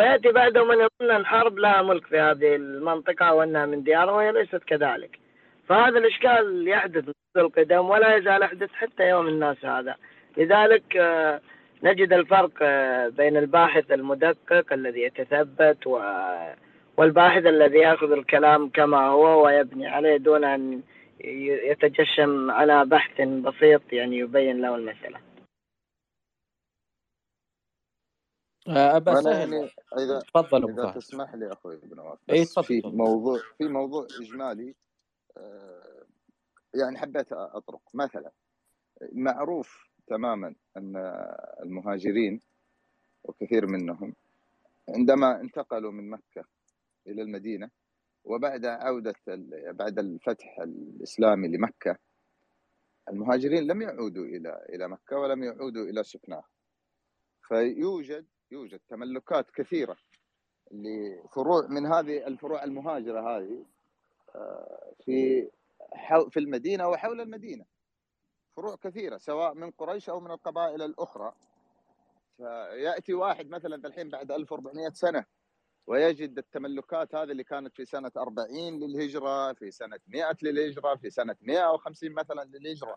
فيأتي 0.00 0.32
بعده 0.32 0.64
من 0.64 0.74
يظن 0.74 1.10
أن 1.10 1.26
حرب 1.26 1.58
لها 1.58 1.82
ملك 1.82 2.06
في 2.06 2.18
هذه 2.18 2.56
المنطقة 2.56 3.34
وأنها 3.34 3.66
من 3.66 3.82
دياره 3.82 4.12
وهي 4.12 4.32
ليست 4.32 4.64
كذلك. 4.66 5.18
فهذا 5.68 5.98
الإشكال 5.98 6.68
يحدث 6.68 7.04
منذ 7.04 7.44
القدم 7.44 7.90
ولا 7.90 8.16
يزال 8.16 8.42
يحدث 8.42 8.72
حتى 8.72 9.08
يوم 9.08 9.28
الناس 9.28 9.64
هذا. 9.64 9.94
لذلك 10.36 10.96
آه، 10.96 11.40
نجد 11.82 12.12
الفرق 12.12 12.50
آه، 12.62 13.08
بين 13.08 13.36
الباحث 13.36 13.92
المدقق 13.92 14.72
الذي 14.72 15.02
يتثبت 15.02 15.86
و 15.86 16.00
والباحث 16.96 17.46
الذي 17.46 17.78
يأخذ 17.78 18.12
الكلام 18.12 18.68
كما 18.68 19.06
هو 19.06 19.44
ويبني 19.44 19.88
عليه 19.88 20.16
دون 20.16 20.44
أن 20.44 20.80
يتجشم 21.70 22.50
على 22.50 22.84
بحث 22.84 23.20
بسيط 23.20 23.82
يعني 23.92 24.18
يبين 24.18 24.62
له 24.62 24.74
المسألة. 24.76 25.29
سهل 29.22 29.52
يعني 29.52 29.70
إذا 29.98 30.18
تفضل 30.18 30.70
إذا 30.70 30.82
فهد 30.82 30.94
تسمح 30.94 31.34
لي 31.34 31.52
أخوي 31.52 31.74
ابن 31.74 31.96
نواف 31.96 32.18
اي 32.30 32.44
تفضل 32.44 32.64
في 32.64 32.82
موضوع 32.84 33.38
في 33.58 33.68
موضوع 33.68 34.06
إجمالي 34.20 34.74
آه، 35.36 36.04
يعني 36.74 36.98
حبيت 36.98 37.32
أطرق. 37.32 37.82
مثلا 37.94 38.30
معروف 39.12 39.90
تماما 40.06 40.54
أن 40.76 40.96
المهاجرين 41.62 42.40
وكثير 43.24 43.66
منهم 43.66 44.14
عندما 44.88 45.40
انتقلوا 45.40 45.92
من 45.92 46.10
مكة 46.10 46.44
إلى 47.06 47.22
المدينة 47.22 47.70
وبعد 48.24 48.64
عودة 48.66 49.14
بعد 49.70 49.98
الفتح 49.98 50.60
الإسلامي 50.60 51.48
لمكة 51.48 51.96
المهاجرين 53.08 53.66
لم 53.66 53.82
يعودوا 53.82 54.24
إلى 54.24 54.66
إلى 54.68 54.88
مكة 54.88 55.16
ولم 55.16 55.44
يعودوا 55.44 55.84
إلى 55.84 56.02
سكناها. 56.04 56.48
فيوجد 57.48 58.26
يوجد 58.50 58.80
تملكات 58.88 59.50
كثيرة 59.50 59.96
لفروع 60.70 61.66
من 61.66 61.86
هذه 61.86 62.26
الفروع 62.26 62.64
المهاجرة 62.64 63.36
هذه 63.36 63.66
آه، 64.34 64.92
في 65.04 65.50
في 66.30 66.40
المدينة 66.40 66.88
وحول 66.88 67.20
المدينة. 67.20 67.64
فروع 68.56 68.76
كثيرة 68.76 69.18
سواء 69.18 69.54
من 69.54 69.70
قريش 69.70 70.10
أو 70.10 70.20
من 70.20 70.30
القبائل 70.30 70.82
الأخرى. 70.82 71.32
فيأتي 72.36 73.14
واحد 73.14 73.48
مثلا 73.48 73.88
الحين 73.88 74.08
بعد 74.10 74.32
1400 74.32 74.90
سنة 74.90 75.24
ويجد 75.86 76.38
التملكات 76.38 77.14
هذه 77.14 77.30
اللي 77.30 77.44
كانت 77.44 77.76
في 77.76 77.84
سنة 77.84 78.12
40 78.16 78.50
للهجرة 78.80 79.52
في 79.52 79.70
سنة 79.70 79.98
100 80.06 80.36
للهجرة 80.42 80.94
في 80.94 81.10
سنة 81.10 81.36
150 81.40 82.12
مثلا 82.12 82.44
للهجرة. 82.44 82.96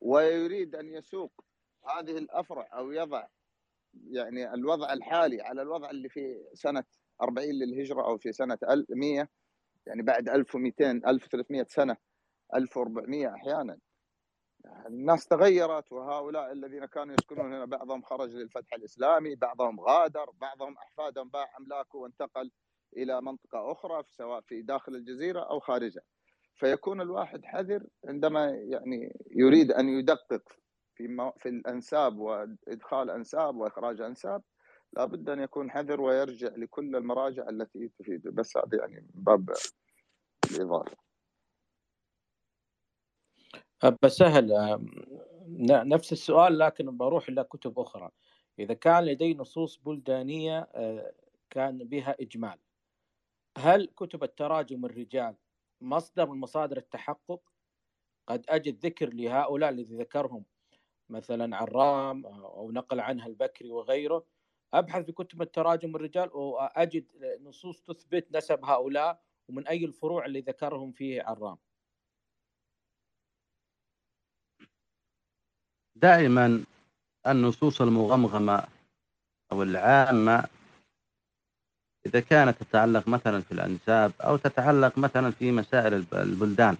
ويريد 0.00 0.74
أن 0.74 0.88
يسوق 0.88 1.44
هذه 1.88 2.18
الأفرع 2.18 2.68
أو 2.72 2.92
يضع 2.92 3.26
يعني 4.10 4.54
الوضع 4.54 4.92
الحالي 4.92 5.42
على 5.42 5.62
الوضع 5.62 5.90
اللي 5.90 6.08
في 6.08 6.44
سنة 6.54 6.84
40 7.22 7.48
للهجرة 7.50 8.02
أو 8.06 8.18
في 8.18 8.32
سنة 8.32 8.58
100 8.90 9.28
يعني 9.86 10.02
بعد 10.02 10.28
1200 10.28 10.90
1300 10.90 11.64
سنة 11.68 11.96
1400 12.54 13.34
أحيانا 13.34 13.78
الناس 14.86 15.26
تغيرت 15.26 15.92
وهؤلاء 15.92 16.52
الذين 16.52 16.84
كانوا 16.86 17.14
يسكنون 17.14 17.54
هنا 17.54 17.64
بعضهم 17.64 18.02
خرج 18.02 18.30
للفتح 18.30 18.74
الإسلامي، 18.74 19.34
بعضهم 19.34 19.80
غادر، 19.80 20.30
بعضهم 20.40 20.76
احفادهم 20.78 21.28
باع 21.28 21.46
املاكه 21.60 21.98
وانتقل 21.98 22.50
إلى 22.96 23.22
منطقة 23.22 23.72
أخرى 23.72 24.02
سواء 24.10 24.40
في 24.40 24.62
داخل 24.62 24.94
الجزيرة 24.94 25.40
أو 25.40 25.60
خارجها. 25.60 26.02
فيكون 26.54 27.00
الواحد 27.00 27.44
حذر 27.44 27.86
عندما 28.08 28.50
يعني 28.50 29.12
يريد 29.30 29.72
أن 29.72 29.88
يدقق 29.88 30.42
في 30.94 31.08
مو- 31.08 31.32
في 31.38 31.48
الأنساب 31.48 32.18
وإدخال 32.18 33.10
أنساب 33.10 33.56
وإخراج 33.56 34.00
أنساب 34.00 34.42
لابد 34.92 35.28
أن 35.28 35.40
يكون 35.40 35.70
حذر 35.70 36.00
ويرجع 36.00 36.48
لكل 36.56 36.96
المراجع 36.96 37.48
التي 37.48 37.88
تفيده 37.98 38.30
بس 38.30 38.56
هذا 38.56 38.78
يعني 38.78 39.06
باب 39.14 39.50
الإضافة. 40.50 40.96
أبا 43.82 44.08
سهل 44.08 44.48
نفس 45.88 46.12
السؤال 46.12 46.58
لكن 46.58 46.96
بروح 46.96 47.28
إلى 47.28 47.44
كتب 47.44 47.78
أخرى. 47.78 48.10
إذا 48.58 48.74
كان 48.74 49.04
لدي 49.04 49.34
نصوص 49.34 49.76
بلدانية 49.76 50.68
آه، 50.74 51.12
كان 51.50 51.78
بها 51.78 52.16
إجمال 52.20 52.58
هل 53.58 53.86
كتب 53.96 54.22
التراجم 54.24 54.84
الرجال 54.84 55.36
مصدر 55.80 56.26
من 56.26 56.40
مصادر 56.40 56.76
التحقق؟ 56.76 57.40
قد 58.26 58.44
أجد 58.48 58.86
ذكر 58.86 59.14
لهؤلاء 59.14 59.70
الذي 59.70 59.96
ذكرهم. 59.96 60.44
مثلا 61.08 61.56
عرام 61.56 62.26
أو 62.26 62.70
نقل 62.72 63.00
عنها 63.00 63.26
البكري 63.26 63.70
وغيره. 63.70 64.26
أبحث 64.74 65.04
في 65.04 65.12
كتب 65.12 65.42
التراجم 65.42 65.96
الرجال 65.96 66.30
وأجد 66.36 67.06
نصوص 67.40 67.82
تثبت 67.82 68.36
نسب 68.36 68.64
هؤلاء 68.64 69.22
ومن 69.48 69.66
أي 69.68 69.84
الفروع 69.84 70.26
اللي 70.26 70.40
ذكرهم 70.40 70.92
فيه 70.92 71.22
عرام 71.22 71.58
دائما 75.96 76.64
النصوص 77.26 77.80
المغمغمة 77.80 78.66
أو 79.52 79.62
العامة 79.62 80.48
إذا 82.06 82.20
كانت 82.20 82.62
تتعلق 82.62 83.08
مثلا 83.08 83.40
في 83.40 83.52
الأنساب 83.52 84.12
أو 84.20 84.36
تتعلق 84.36 84.98
مثلا 84.98 85.30
في 85.30 85.52
مسائل 85.52 85.94
الب- 85.94 86.14
البلدان. 86.14 86.76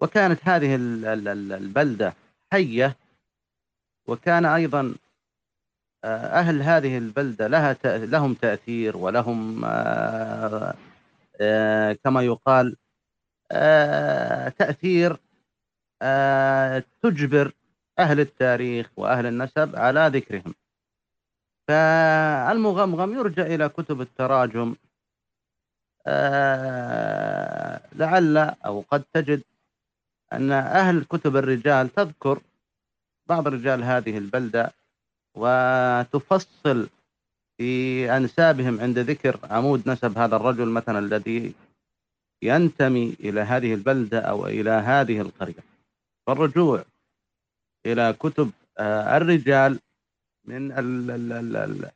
وكانت 0.00 0.40
هذه 0.42 0.74
ال- 0.74 1.04
ال- 1.04 1.28
ال- 1.28 1.52
البلدة 1.52 2.14
حية 2.52 2.96
وكان 4.08 4.44
أيضا 4.44 4.94
آه، 6.04 6.26
أهل 6.26 6.62
هذه 6.62 6.98
البلدة 6.98 7.46
لها 7.46 7.76
لهم 7.84 8.34
تأثير 8.34 8.96
ولهم 8.96 9.64
آه، 9.64 10.74
آه، 11.40 11.92
كما 11.92 12.22
يقال 12.22 12.76
تأثير 14.58 15.16
تجبر 17.02 17.52
أهل 17.98 18.20
التاريخ 18.20 18.90
وأهل 18.96 19.26
النسب 19.26 19.76
على 19.76 20.10
ذكرهم. 20.14 20.54
فالمغمغم 21.68 23.12
يرجع 23.14 23.42
إلى 23.46 23.68
كتب 23.68 24.00
التراجم 24.00 24.76
لعل 27.92 28.36
أو 28.66 28.80
قد 28.80 29.04
تجد 29.12 29.42
أن 30.32 30.52
أهل 30.52 31.04
كتب 31.04 31.36
الرجال 31.36 31.88
تذكر 31.88 32.40
بعض 33.26 33.48
رجال 33.48 33.84
هذه 33.84 34.18
البلدة 34.18 34.72
وتفصل 35.36 36.88
في 37.58 38.10
أنسابهم 38.16 38.80
عند 38.80 38.98
ذكر 38.98 39.40
عمود 39.50 39.88
نسب 39.88 40.18
هذا 40.18 40.36
الرجل 40.36 40.68
مثلا 40.68 40.98
الذي 40.98 41.54
ينتمي 42.42 43.16
إلى 43.20 43.40
هذه 43.40 43.74
البلدة 43.74 44.20
أو 44.20 44.46
إلى 44.46 44.70
هذه 44.70 45.20
القرية. 45.20 45.64
فالرجوع 46.26 46.84
إلى 47.86 48.12
كتب 48.20 48.50
آه، 48.78 49.16
الرجال 49.16 49.80
من 50.44 50.72
ال 50.72 51.10
ال 51.10 51.32
ال 51.32 51.56
ال 51.56 51.90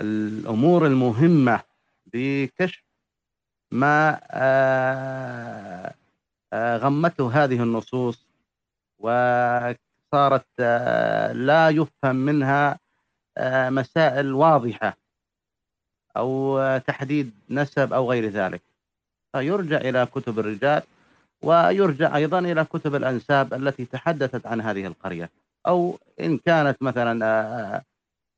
الأمور 0.00 0.86
المهمة 0.86 1.60
بكشف 2.06 2.82
ما 3.72 4.20
آه، 4.30 5.94
غمته 6.54 7.44
هذه 7.44 7.62
النصوص 7.62 8.26
وصارت 8.98 10.46
آه، 10.60 11.32
لا 11.32 11.68
يفهم 11.68 12.16
منها 12.16 12.78
آه، 13.38 13.70
مسائل 13.70 14.34
واضحة 14.34 14.96
أو 16.16 16.58
آه، 16.58 16.78
تحديد 16.78 17.32
نسب 17.50 17.92
أو 17.92 18.10
غير 18.10 18.26
ذلك. 18.28 18.62
فيرجع 19.36 19.76
إلى 19.78 20.06
كتب 20.06 20.38
الرجال 20.38 20.82
ويرجع 21.42 22.16
أيضا 22.16 22.38
إلى 22.38 22.64
كتب 22.64 22.94
الأنساب 22.94 23.54
التي 23.54 23.84
تحدثت 23.84 24.46
عن 24.46 24.60
هذه 24.60 24.86
القرية. 24.86 25.30
أو 25.66 25.98
إن 26.20 26.38
كانت 26.38 26.82
مثلا 26.82 27.26
آه، 27.26 27.82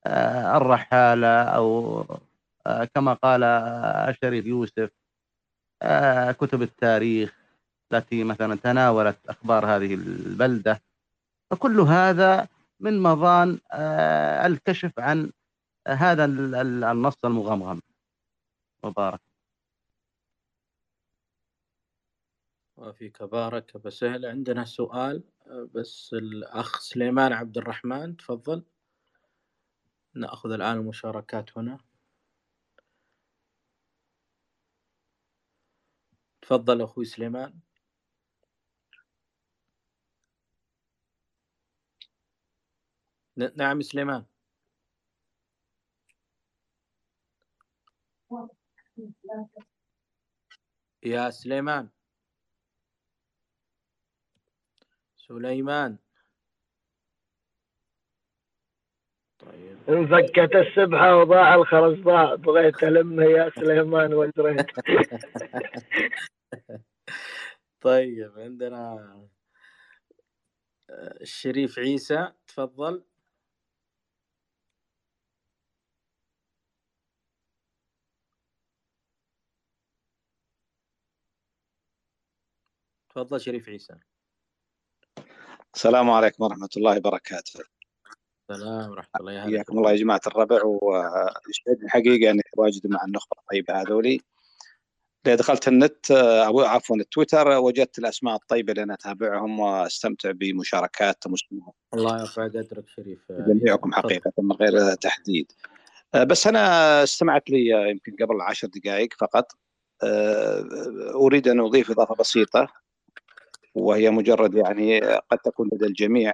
آه، 0.06 0.56
الرحالة 0.56 1.42
أو 1.42 2.00
آه، 2.66 2.84
كما 2.84 3.12
قال 3.14 3.44
آه، 3.44 4.10
الشريف 4.10 4.46
يوسف 4.46 4.90
آه، 5.82 6.32
كتب 6.32 6.62
التاريخ 6.62 7.37
التي 7.92 8.24
مثلا 8.24 8.54
تناولت 8.56 9.18
أخبار 9.28 9.66
هذه 9.66 9.94
البلدة. 9.94 10.80
فكل 11.50 11.80
هذا 11.80 12.48
من 12.80 13.02
مظان 13.02 13.60
آه، 13.72 14.46
الكشف 14.46 14.98
عن 14.98 15.32
هذا 15.88 16.24
ال- 16.24 16.54
ال- 16.54 16.84
النص 16.84 17.24
المغمغم. 17.24 17.80
مبارك. 18.84 19.20
وفيك 22.76 23.22
بارك 23.22 23.76
أبا 23.76 23.90
سهل 23.90 24.26
عندنا 24.26 24.64
سؤال 24.64 25.22
بس 25.74 26.10
الأخ 26.12 26.80
سليمان 26.80 27.32
عبد 27.32 27.58
الرحمن 27.58 28.16
تفضل. 28.16 28.64
نأخذ 30.14 30.52
الآن 30.52 30.76
المشاركات 30.76 31.58
هنا. 31.58 31.78
تفضل 36.42 36.82
أخوي 36.82 37.04
سليمان. 37.04 37.60
نعم 43.38 43.80
سليمان. 43.80 44.24
يا 51.04 51.30
سليمان. 51.30 51.88
سليمان. 55.16 55.98
طيب. 59.38 59.78
انفكت 59.88 60.56
السبحة 60.56 61.16
وضاع 61.16 61.54
الخرز 61.54 62.00
ضاع. 62.00 62.34
بغيت 62.34 62.82
ألمه 62.82 63.24
يا 63.24 63.50
سليمان 63.50 64.14
ودريت 64.14 64.66
طيب 67.80 68.38
عندنا 68.38 69.14
آه، 70.90 71.18
الشريف 71.20 71.78
عيسى 71.78 72.32
تفضل. 72.46 73.04
تفضل 83.18 83.40
شريف 83.40 83.68
عيسى. 83.68 83.94
السلام 85.74 86.10
عليكم 86.10 86.44
ورحمة 86.44 86.68
الله 86.76 86.96
وبركاته. 86.96 87.60
سلام 88.48 88.90
ورحمة 88.90 89.20
الله. 89.20 89.42
حياكم 89.42 89.78
الله 89.78 89.90
يا 89.90 89.96
جماعة 89.96 90.20
الربع. 90.26 90.60
ويسعدني 90.64 91.88
حقيقة 91.88 92.30
أني 92.30 92.42
تواجد 92.56 92.86
مع 92.86 93.04
النخبة 93.04 93.36
الطيبة 93.38 93.80
هذولي. 93.80 94.20
دخلت 95.24 95.68
النت 95.68 96.10
أو 96.10 96.60
عفوا 96.60 96.96
التويتر 96.96 97.48
وجدت 97.48 97.98
الأسماء 97.98 98.34
الطيبة 98.34 98.72
اللي 98.72 98.82
أنا 98.82 98.94
أتابعهم 98.94 99.60
وأستمتع 99.60 100.30
بمشاركات 100.30 101.26
مسلمين 101.26 101.66
الله 101.94 102.20
يرفع 102.20 102.44
قدرك 102.44 102.88
شريف. 102.88 103.32
جميعكم 103.32 103.92
حقيقة 103.92 104.32
من 104.38 104.52
غير 104.52 104.94
تحديد. 104.94 105.52
بس 106.26 106.46
أنا 106.46 107.02
استمعت 107.02 107.50
لي 107.50 107.90
يمكن 107.90 108.16
قبل 108.24 108.40
عشر 108.40 108.68
دقائق 108.68 109.08
فقط. 109.20 109.52
أريد 111.14 111.48
أن 111.48 111.60
أضيف 111.60 111.90
إضافة 111.90 112.14
بسيطة. 112.14 112.68
وهي 113.78 114.10
مجرد 114.10 114.54
يعني 114.54 115.00
قد 115.00 115.38
تكون 115.38 115.68
لدى 115.72 115.86
الجميع. 115.86 116.32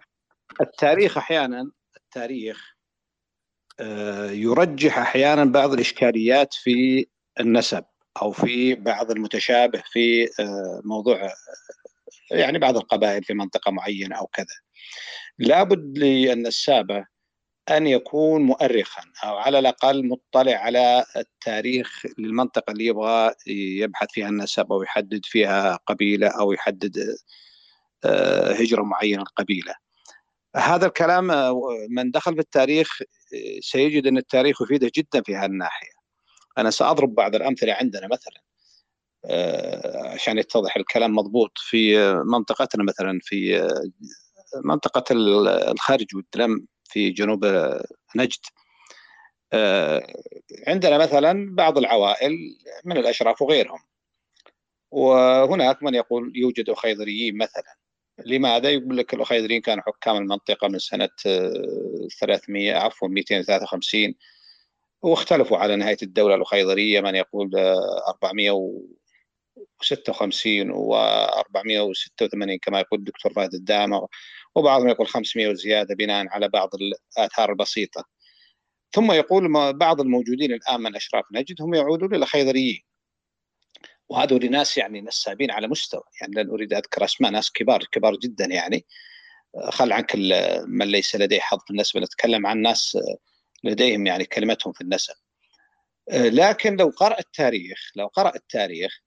التاريخ 0.61 1.19
أحيانا 1.19 1.71
التاريخ 1.97 2.75
آه، 3.81 4.31
يرجح 4.31 4.99
أحيانا 4.99 5.45
بعض 5.45 5.73
الإشكاليات 5.73 6.55
في 6.55 7.07
النسب 7.41 7.85
أو 8.23 8.33
في 8.33 8.75
بعض 8.75 9.11
المتشابه 9.11 9.83
في 9.93 10.25
آه، 10.25 10.83
موضوع 10.85 11.31
يعني 12.31 12.59
بعض 12.59 12.77
القبائل 12.77 13.25
في 13.25 13.35
منطقة 13.35 13.71
معينة 13.71 14.17
أو 14.17 14.27
كذا. 14.27 14.47
لابد 15.39 15.99
للنسابه 15.99 17.07
أن 17.71 17.87
يكون 17.87 18.43
مؤرخا 18.43 19.03
أو 19.25 19.37
على 19.37 19.59
الأقل 19.59 20.09
مطلع 20.09 20.53
على 20.53 21.05
التاريخ 21.17 22.07
للمنطقة 22.19 22.71
اللي 22.71 22.87
يبغى 22.87 23.35
يبحث 23.47 24.09
فيها 24.13 24.29
النسب 24.29 24.73
أو 24.73 24.83
يحدد 24.83 25.21
فيها 25.25 25.77
قبيلة 25.87 26.29
أو 26.29 26.53
يحدد 26.53 27.17
آه، 28.05 28.53
هجرة 28.53 28.83
معينة 28.83 29.23
القبيله. 29.23 29.75
هذا 30.57 30.87
الكلام 30.87 31.31
آه، 31.31 31.61
من 31.91 32.11
دخل 32.11 32.35
في 32.35 32.41
التاريخ 32.41 33.03
آه، 33.03 33.61
سيجد 33.61 34.07
أن 34.07 34.19
التاريخ 34.19 34.63
يفيده 34.63 34.91
جدا 34.97 35.23
في 35.23 35.37
هذه 35.37 35.47
الناحية. 35.47 35.95
أنا 36.59 36.71
سأضرب 36.71 37.15
بعض 37.15 37.35
الأمثلة 37.35 37.73
عندنا 37.73 38.09
مثلا 38.09 38.45
عشان 40.13 40.39
يتضح 40.39 40.77
الكلام 40.77 41.15
مضبوط 41.15 41.53
في 41.59 42.13
منطقتنا 42.25 42.85
مثلا 42.85 43.19
في 43.23 43.69
منطقة 44.65 45.05
الخارج 45.71 46.07
والدلم 46.15 46.67
في 46.95 47.11
جنوب 47.11 47.45
آه، 47.45 47.85
نجد. 48.17 48.41
آه، 49.53 50.07
عندنا 50.69 50.99
مثلا 50.99 51.55
بعض 51.55 51.79
العوائل 51.79 52.33
من 52.85 52.97
الأشراف 52.97 53.43
وغيرهم. 53.43 53.79
وهناك 54.91 55.83
من 55.83 55.95
يقول 55.95 56.33
يوجد 56.37 56.71
أخيضريين 56.71 57.39
مثلا. 57.39 57.77
لماذا؟ 58.27 58.71
يقول 58.71 58.97
لك 58.97 59.15
الأخيضريين 59.15 59.61
كانوا 59.61 59.83
حكام 59.87 60.17
المنطقة 60.17 60.69
من 60.69 60.79
سنة 60.79 61.09
آه، 61.27 62.09
300 62.21 62.75
عفوا 62.75 63.09
253 63.09 64.15
واختلفوا 65.03 65.59
على 65.59 65.77
نهاية 65.77 65.99
الدولة 66.03 66.35
الأخيضرية 66.35 67.01
من 67.01 67.15
يقول 67.15 67.57
400 68.09 68.73
56 69.83 70.73
و486 70.73 72.59
كما 72.63 72.81
يقول 72.81 72.99
الدكتور 72.99 73.33
فهد 73.33 73.55
الدامر 73.55 74.07
وبعضهم 74.55 74.89
يقول 74.89 75.07
500 75.07 75.49
وزيادة 75.49 75.95
بناء 75.95 76.27
على 76.29 76.49
بعض 76.49 76.71
الاثار 76.75 77.51
البسيطة. 77.51 78.05
ثم 78.93 79.13
يقول 79.13 79.73
بعض 79.73 80.01
الموجودين 80.01 80.53
الآن 80.53 80.81
من 80.81 80.97
أشراف 80.97 81.25
نجد 81.33 81.63
هم 81.63 81.75
يعودون 81.75 82.15
إلى 82.15 82.27
خيضريين 82.27 82.83
وهذول 84.09 84.51
ناس 84.51 84.79
يعني 84.79 85.01
نسابين 85.01 85.51
على 85.51 85.69
مستوى 85.69 86.03
يعني 86.21 86.43
لن 86.43 86.51
أريد 86.51 86.73
أذكر 86.73 87.05
أسماء 87.05 87.31
ناس 87.31 87.53
كبار 87.53 87.85
كبار 87.93 88.17
جدا 88.17 88.45
يعني. 88.45 88.87
خل 89.69 89.93
عنك 89.93 90.17
من 90.67 90.87
ليس 90.87 91.17
لديه 91.17 91.41
حظ 91.41 91.59
في 91.59 91.71
النسب 91.71 91.99
نتكلم 91.99 92.47
عن 92.47 92.63
ناس 92.63 92.99
لديهم 93.65 94.07
يعني 94.07 94.25
كلمتهم 94.25 94.73
في 94.73 94.81
النسب. 94.81 95.15
لكن 96.13 96.77
لو 96.77 96.89
قرأ 96.89 97.19
التاريخ 97.19 97.91
لو 97.97 98.07
قرأ 98.07 98.37
التاريخ 98.37 99.04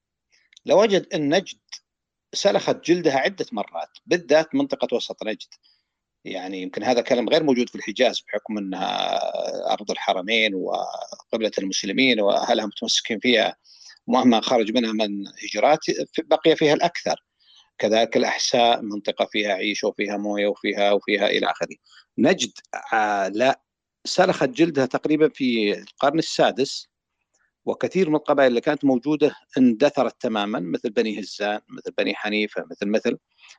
لوجد 0.68 1.08
أن 1.14 1.36
نجد 1.36 1.58
سلخت 2.34 2.76
جلدها 2.86 3.18
عدة 3.18 3.46
مرات 3.52 3.90
بالذات 4.06 4.56
منطقة 4.56 4.96
وسط 4.96 5.24
نجد. 5.24 5.48
يعني 6.26 6.62
يمكن 6.62 6.84
هذا 6.84 7.02
كلام 7.02 7.30
غير 7.30 7.44
موجود 7.44 7.70
في 7.70 7.76
الحجاز 7.76 8.20
بحكم 8.20 8.58
أنها 8.58 9.20
أرض 9.74 9.92
الحرمين 9.92 10.56
وقبلة 10.56 11.52
المسلمين 11.58 12.22
وأهلها 12.22 12.66
متمسكين 12.66 13.20
فيها 13.20 13.56
مهما 14.08 14.42
خرج 14.42 14.72
منها 14.72 14.94
من 14.94 15.28
هجرات 15.28 15.80
بقي 16.20 16.56
فيها 16.56 16.74
الأكثر. 16.74 17.24
كذلك 17.78 18.18
الأحساء 18.18 18.82
منطقة 18.82 19.26
فيها 19.26 19.54
عيش 19.54 19.84
وفيها 19.84 20.18
موية 20.18 20.48
وفيها 20.48 20.92
وفيها 20.92 21.28
إلى 21.28 21.52
آخره. 21.52 21.76
نجد 22.18 22.52
آه، 22.94 23.28
لا 23.28 23.62
سلخت 24.06 24.50
جلدها 24.50 24.86
تقريبا 24.86 25.30
في 25.30 25.78
القرن 25.80 26.20
السادس 26.20 26.88
وكثير 27.68 28.10
من 28.10 28.16
القبائل 28.16 28.48
اللي 28.48 28.62
كانت 28.62 28.86
موجودة 28.86 29.36
اندثرت 29.58 30.22
تماما 30.22 30.60
مثل 30.60 30.90
بني 30.90 31.20
هزان 31.20 31.60
مثل 31.70 31.92
بني 31.98 32.16
حنيفة 32.16 32.66
مثل 32.72 32.88
مثل. 32.88 33.18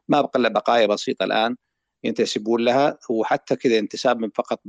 ما 0.09 0.21
بقى 0.21 0.39
إلا 0.39 0.49
بقايا 0.49 0.87
بسيطة 0.87 1.25
الآن 1.25 1.57
ينتسبون 2.05 2.65
لها 2.65 2.99
وحتى 3.11 3.57
كذا 3.57 3.79
انتساب 3.79 4.19
من 4.19 4.31
فقط 4.31 4.61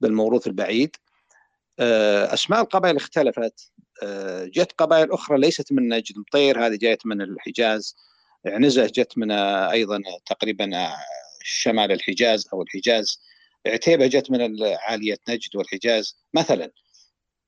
بالموروث 0.00 0.46
البعيد. 0.46 0.96
آه، 1.80 2.34
أسماء 2.34 2.60
القبائل 2.60 2.96
اختلفت. 2.96 3.72
آه، 4.02 4.44
جت 4.44 4.72
قبائل 4.78 5.12
أخرى 5.12 5.38
ليست 5.38 5.72
من 5.72 5.88
نجد 5.88 6.18
مطير 6.18 6.66
هذه 6.66 6.76
جاءت 6.76 7.06
من 7.06 7.22
الحجاز. 7.22 7.96
عنزة 8.46 8.86
جت 8.86 9.12
من 9.18 9.30
آه، 9.30 9.70
أيضا 9.70 10.00
تقريبا 10.26 10.70
شمال 11.42 11.92
الحجاز 11.92 12.48
أو 12.52 12.62
الحجاز. 12.62 13.22
عتيبة 13.66 14.06
جت 14.06 14.30
من 14.30 14.64
عالية 14.88 15.18
نجد 15.28 15.56
والحجاز 15.56 16.16
مثلا. 16.34 16.70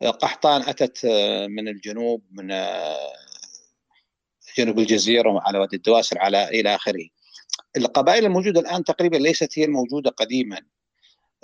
قحطان 0.03 0.63
أتت 0.63 1.07
من 1.49 1.69
الجنوب 1.69 2.23
من 2.31 2.51
جنوب 4.59 4.79
الجزيرة 4.79 5.41
على 5.41 5.59
وادي 5.59 5.77
الدواسر 5.77 6.19
على 6.19 6.49
إلى 6.49 6.75
آخره. 6.75 7.09
القبائل 7.77 8.25
الموجودة 8.25 8.61
الآن 8.61 8.85
تقريبا 8.85 9.17
ليست 9.17 9.59
هي 9.59 9.65
الموجودة 9.65 10.11
قديما. 10.11 10.61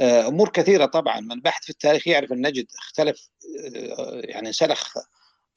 آه، 0.01 0.29
أمور 0.29 0.49
كثيرة 0.49 0.87
طبعا. 0.87 1.21
من 1.21 1.41
بحث 1.41 1.65
في 1.65 1.71
التاريخ 1.71 2.09
يعرف 2.09 2.33
أن 2.33 2.47
نجد 2.47 2.67
اختلف 2.79 3.29
آه، 3.77 4.21
يعني 4.25 4.53
سلخ 4.53 4.95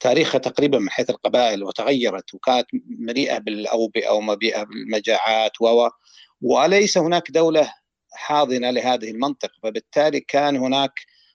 تاريخها 0.00 0.38
تقريبا 0.38 0.78
من 0.78 0.90
حيث 0.90 1.10
القبائل 1.10 1.64
وتغيرت 1.64 2.34
وكانت 2.34 2.66
مليئة 2.98 3.38
بالأوبئة 3.38 4.10
ومليئه 4.10 4.62
بالمجاعات 4.62 5.52
و 5.60 5.88
وليس 6.40 6.98
هناك 6.98 7.30
دولة 7.30 7.72
حاضنة 8.12 8.70
لهذه 8.70 9.10
المنطقة. 9.10 9.52
فبالتالي 9.62 10.20
كان 10.20 10.56
هناك 10.56 10.92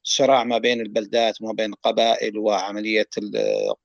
صراع 0.07 0.43
ما 0.43 0.57
بين 0.57 0.81
البلدات 0.81 1.41
وما 1.41 1.53
بين 1.53 1.73
القبائل 1.73 2.37
وعملية 2.37 3.09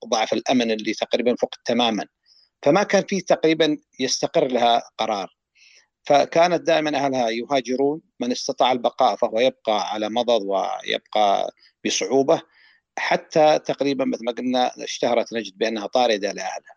ضعف 0.06 0.32
الأمن 0.32 0.70
اللي 0.70 0.94
تقريبا 0.94 1.34
فقد 1.34 1.58
تماما. 1.64 2.06
فما 2.62 2.82
كان 2.82 3.04
في 3.08 3.20
تقريبا 3.20 3.78
يستقر 4.00 4.46
لها 4.46 4.82
قرار. 4.98 5.36
فكانت 6.04 6.62
دائما 6.62 6.96
أهلها 6.96 7.28
يهاجرون. 7.28 8.00
من 8.20 8.30
استطاع 8.32 8.72
البقاء 8.72 9.16
فهو 9.16 9.40
يبقى 9.40 9.92
على 9.92 10.08
مضض 10.08 10.42
ويبقى 10.42 11.54
بصعوبة. 11.86 12.42
حتى 12.98 13.58
تقريبا 13.58 14.04
مثل 14.04 14.24
ما 14.24 14.32
قلنا 14.32 14.84
اشتهرت 14.84 15.32
نجد 15.32 15.58
بأنها 15.58 15.86
طاردة 15.86 16.32
لأهلها. 16.32 16.76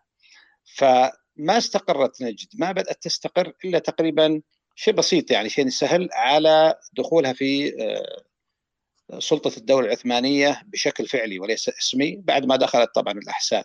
فما 0.64 1.58
استقرت 1.58 2.22
نجد. 2.22 2.48
ما 2.54 2.72
بدأت 2.72 3.02
تستقر 3.02 3.52
إلا 3.64 3.78
تقريبا 3.78 4.42
شيء 4.76 4.94
بسيط 4.94 5.30
يعني 5.30 5.48
شيء 5.48 5.68
سهل 5.68 6.08
على 6.12 6.74
دخولها 6.92 7.32
في 7.32 7.72
سلطة 9.18 9.56
الدولة 9.56 9.86
العثمانية 9.86 10.62
بشكل 10.66 11.06
فعلي 11.06 11.38
وليس 11.38 11.68
اسمي 11.68 12.16
بعد 12.16 12.46
ما 12.46 12.56
دخلت 12.56 12.94
طبعا 12.94 13.12
الأحساء 13.12 13.64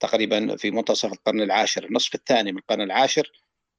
تقريبا 0.00 0.56
في 0.56 0.70
منتصف 0.70 1.12
القرن 1.12 1.40
العاشر 1.40 1.84
النصف 1.84 2.14
الثاني 2.14 2.52
من 2.52 2.58
القرن 2.58 2.80
العاشر 2.80 3.32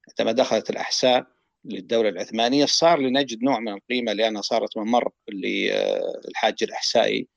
عندما 0.08 0.32
دخلت 0.32 0.70
الأحساء 0.70 1.26
للدولة 1.64 2.08
العثمانية 2.08 2.66
صار 2.66 2.98
لنجد 2.98 3.42
نوع 3.42 3.58
من 3.58 3.72
القيمة 3.72 4.12
لأنها 4.12 4.42
صارت 4.42 4.76
ممر 4.76 5.10
للحاج 5.28 6.54
الأحسائي 6.62 7.28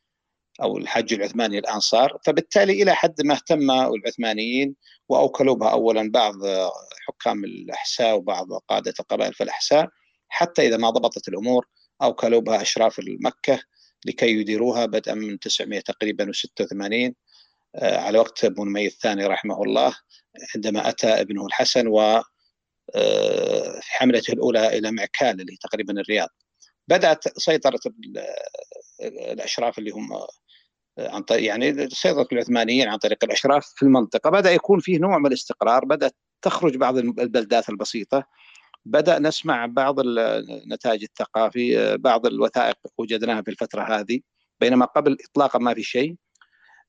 أو 0.62 0.78
الحج 0.78 1.14
العثماني 1.14 1.60
الانصار 1.60 2.18
فبالتالي 2.26 2.84
إلى 2.84 2.96
حد 2.96 3.22
ما 3.22 3.34
اهتم 3.34 3.72
العثمانيين 3.72 4.76
واوكلوا 5.10 5.56
بها 5.56 5.70
اولا 5.70 6.12
بعض 6.12 6.34
حكام 7.08 7.44
الأحساء 7.44 8.16
وبعض 8.16 8.48
قادة 8.54 8.94
القبائل 9.00 9.34
في 9.34 9.44
الأحساء 9.44 9.90
حتى 10.30 10.68
إذا 10.68 10.78
ما 10.78 10.90
ضبطت 10.90 11.28
الأمور 11.28 11.68
اوكلوا 12.02 12.42
بها 12.42 12.62
أشراف 12.62 13.02
مكه 13.08 13.60
لكي 14.06 14.32
يديروها 14.32 14.86
بدءا 14.86 15.14
من 15.14 15.40
900 15.40 15.80
تقريبا 15.80 16.32
و86 16.32 17.14
على 17.84 18.20
وقت 18.20 18.46
ابن 18.46 18.72
مي 18.72 18.88
الثاني 18.88 19.26
رحمه 19.26 19.64
الله 19.64 19.96
عندما 20.56 20.90
أتى 20.90 21.08
ابنه 21.08 21.46
الحسن 21.46 21.88
و 21.88 22.22
آه، 22.96 23.80
في 23.82 23.92
حملته 23.92 24.32
الأولى 24.32 24.78
إلى 24.78 24.92
معكال 24.92 25.42
اللي 25.42 25.58
تقريبا 25.62 26.02
الرياض. 26.02 26.30
بدأت 26.88 27.40
سيطرة 27.40 27.80
الأشراف 29.02 29.80
اللي 29.80 29.92
هم 29.92 30.10
عن 31.00 31.22
طريق 31.22 31.44
يعني 31.44 31.90
سيطرة 31.90 32.28
العثمانيين 32.32 32.88
عن 32.88 32.98
طريق 32.98 33.24
الأشراف 33.24 33.66
في 33.76 33.84
المنطقة. 33.84 34.30
بدأ 34.30 34.52
يكون 34.52 34.80
فيه 34.80 35.00
نوع 35.00 35.18
من 35.18 35.28
الاستقرار 35.28 35.86
بدأت 35.86 36.16
تخرج 36.42 36.78
بعض 36.78 36.98
البلدات 36.98 37.70
البسيطة 37.70 38.28
بدأ 38.86 39.20
نسمع 39.20 39.66
بعض 39.66 39.96
النتائج 40.00 41.04
الثقافي 41.04 41.98
بعض 41.98 42.26
الوثائق 42.26 42.78
وجدناها 42.98 43.42
في 43.42 43.52
الفترة 43.52 43.84
هذه 44.00 44.20
بينما 44.60 44.86
قبل 44.86 45.18
اطلاقا 45.30 45.60
ما 45.60 45.74
في 45.74 45.84
شيء. 45.84 46.16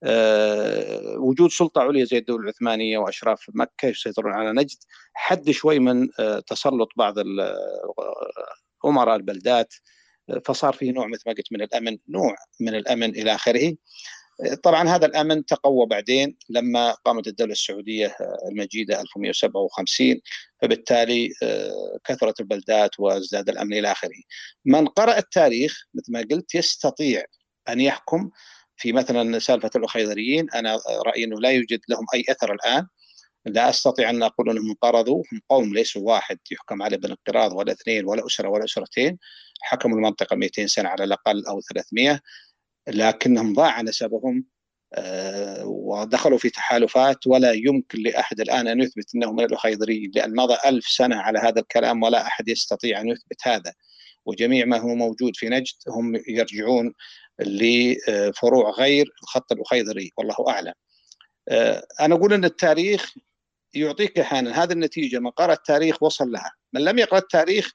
أه 0.04 1.16
وجود 1.18 1.50
سلطة 1.50 1.80
عليا 1.82 2.04
زي 2.04 2.18
الدولة 2.18 2.42
العثمانية 2.42 2.98
وأشراف 2.98 3.46
مكة 3.54 3.88
يسيطرون 3.88 4.32
على 4.32 4.52
نجد 4.52 4.78
حد 5.14 5.50
شوي 5.50 5.78
من 5.78 6.08
أه 6.20 6.40
تسلط 6.40 6.88
بعض 6.96 7.14
أمراء 8.84 9.16
البلدات 9.16 9.74
فصار 10.44 10.72
فيه 10.72 10.92
نوع 10.92 11.06
مثل 11.06 11.22
ما 11.26 11.32
قلت 11.32 11.52
من 11.52 11.62
الأمن 11.62 11.98
نوع 12.08 12.34
من 12.60 12.74
الأمن 12.74 13.10
إلى 13.10 13.34
آخره. 13.34 13.74
طبعا 14.62 14.88
هذا 14.88 15.06
الأمن 15.06 15.44
تقوى 15.44 15.86
بعدين 15.86 16.36
لما 16.48 16.90
قامت 16.90 17.26
الدولة 17.26 17.52
السعودية 17.52 18.16
المجيدة 18.48 19.00
1157 19.00 20.20
فبالتالي 20.62 21.30
كثرت 22.04 22.40
البلدات 22.40 23.00
وازداد 23.00 23.48
الأمن 23.48 23.72
إلى 23.72 23.92
آخره. 23.92 24.20
من 24.64 24.86
قرأ 24.86 25.18
التاريخ 25.18 25.86
مثل 25.94 26.12
ما 26.12 26.26
قلت 26.30 26.54
يستطيع 26.54 27.24
أن 27.68 27.80
يحكم 27.80 28.30
في 28.76 28.92
مثلا 28.92 29.38
سالفة 29.38 29.70
الاخيضريين 29.76 30.50
أنا 30.50 30.78
رأيي 31.06 31.24
إنه 31.24 31.40
لا 31.40 31.50
يوجد 31.50 31.80
لهم 31.88 32.06
أي 32.14 32.24
أثر 32.28 32.52
الآن. 32.54 32.86
لا 33.46 33.68
أستطيع 33.68 34.10
أن 34.10 34.22
أقول 34.22 34.50
إنهم 34.50 34.68
انقرضوا. 34.68 35.22
هم 35.32 35.40
قوم 35.48 35.74
ليسوا 35.74 36.02
واحد 36.02 36.38
يحكم 36.50 36.82
عليه 36.82 36.96
بالانقراض 36.96 37.52
ولا 37.52 37.72
اثنين 37.72 38.04
ولا 38.04 38.26
أسرة 38.26 38.48
ولا 38.48 38.64
أسرتين. 38.64 39.18
حكموا 39.62 39.96
المنطقة 39.96 40.36
200 40.36 40.66
سنة 40.66 40.88
على 40.88 41.04
الأقل 41.04 41.46
أو 41.46 41.60
300 41.60 42.20
لكنهم 42.88 43.54
ضاع 43.54 43.82
نسبهم 43.82 44.44
ودخلوا 45.64 46.38
في 46.38 46.50
تحالفات 46.50 47.26
ولا 47.26 47.52
يمكن 47.52 48.02
لأحد 48.02 48.40
الآن 48.40 48.68
أن 48.68 48.80
يثبت 48.80 49.14
انه 49.14 49.32
من 49.32 49.44
الاخيضريين 49.44 50.10
لأن 50.14 50.36
مضى 50.36 50.56
ألف 50.66 50.86
سنة 50.86 51.16
على 51.16 51.38
هذا 51.38 51.60
الكلام 51.60 52.02
ولا 52.02 52.26
أحد 52.26 52.48
يستطيع 52.48 53.00
أن 53.00 53.08
يثبت 53.08 53.40
هذا 53.42 53.72
وجميع 54.26 54.64
ما 54.64 54.78
هو 54.78 54.94
موجود 54.94 55.36
في 55.36 55.48
نجد 55.48 55.74
هم 55.88 56.22
يرجعون 56.28 56.94
لفروع 57.40 58.70
غير 58.70 59.12
الخط 59.22 59.52
الاخيضري 59.52 60.12
والله 60.16 60.36
أعلم. 60.48 60.72
أنا 62.00 62.14
أقول 62.14 62.32
إن 62.32 62.44
التاريخ 62.44 63.14
يعطيك 63.74 64.18
أحيانا 64.18 64.62
هذه 64.62 64.72
النتيجة 64.72 65.18
من 65.18 65.30
قرأ 65.30 65.52
التاريخ 65.52 66.02
وصل 66.02 66.32
لها، 66.32 66.52
من 66.72 66.80
لم 66.84 66.98
يقرأ 66.98 67.18
التاريخ 67.18 67.72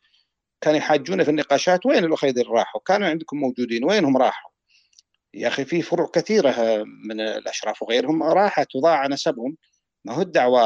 كانوا 0.61 0.77
يحاجون 0.77 1.23
في 1.23 1.29
النقاشات 1.29 1.85
وين 1.85 2.03
الاخيضر 2.03 2.47
راحوا؟ 2.47 2.81
كانوا 2.85 3.07
عندكم 3.07 3.37
موجودين 3.37 3.83
وينهم 3.83 4.17
راحوا؟ 4.17 4.50
يا 5.33 5.47
أخي 5.47 5.65
في 5.65 5.81
فروع 5.81 6.09
كثيرة 6.13 6.83
من 6.83 7.21
الأشراف 7.21 7.81
وغيرهم 7.81 8.23
راحت 8.23 8.75
وضاع 8.75 9.07
نسبهم 9.07 9.57
ما 10.05 10.13
هو 10.13 10.21
الدعوة 10.21 10.61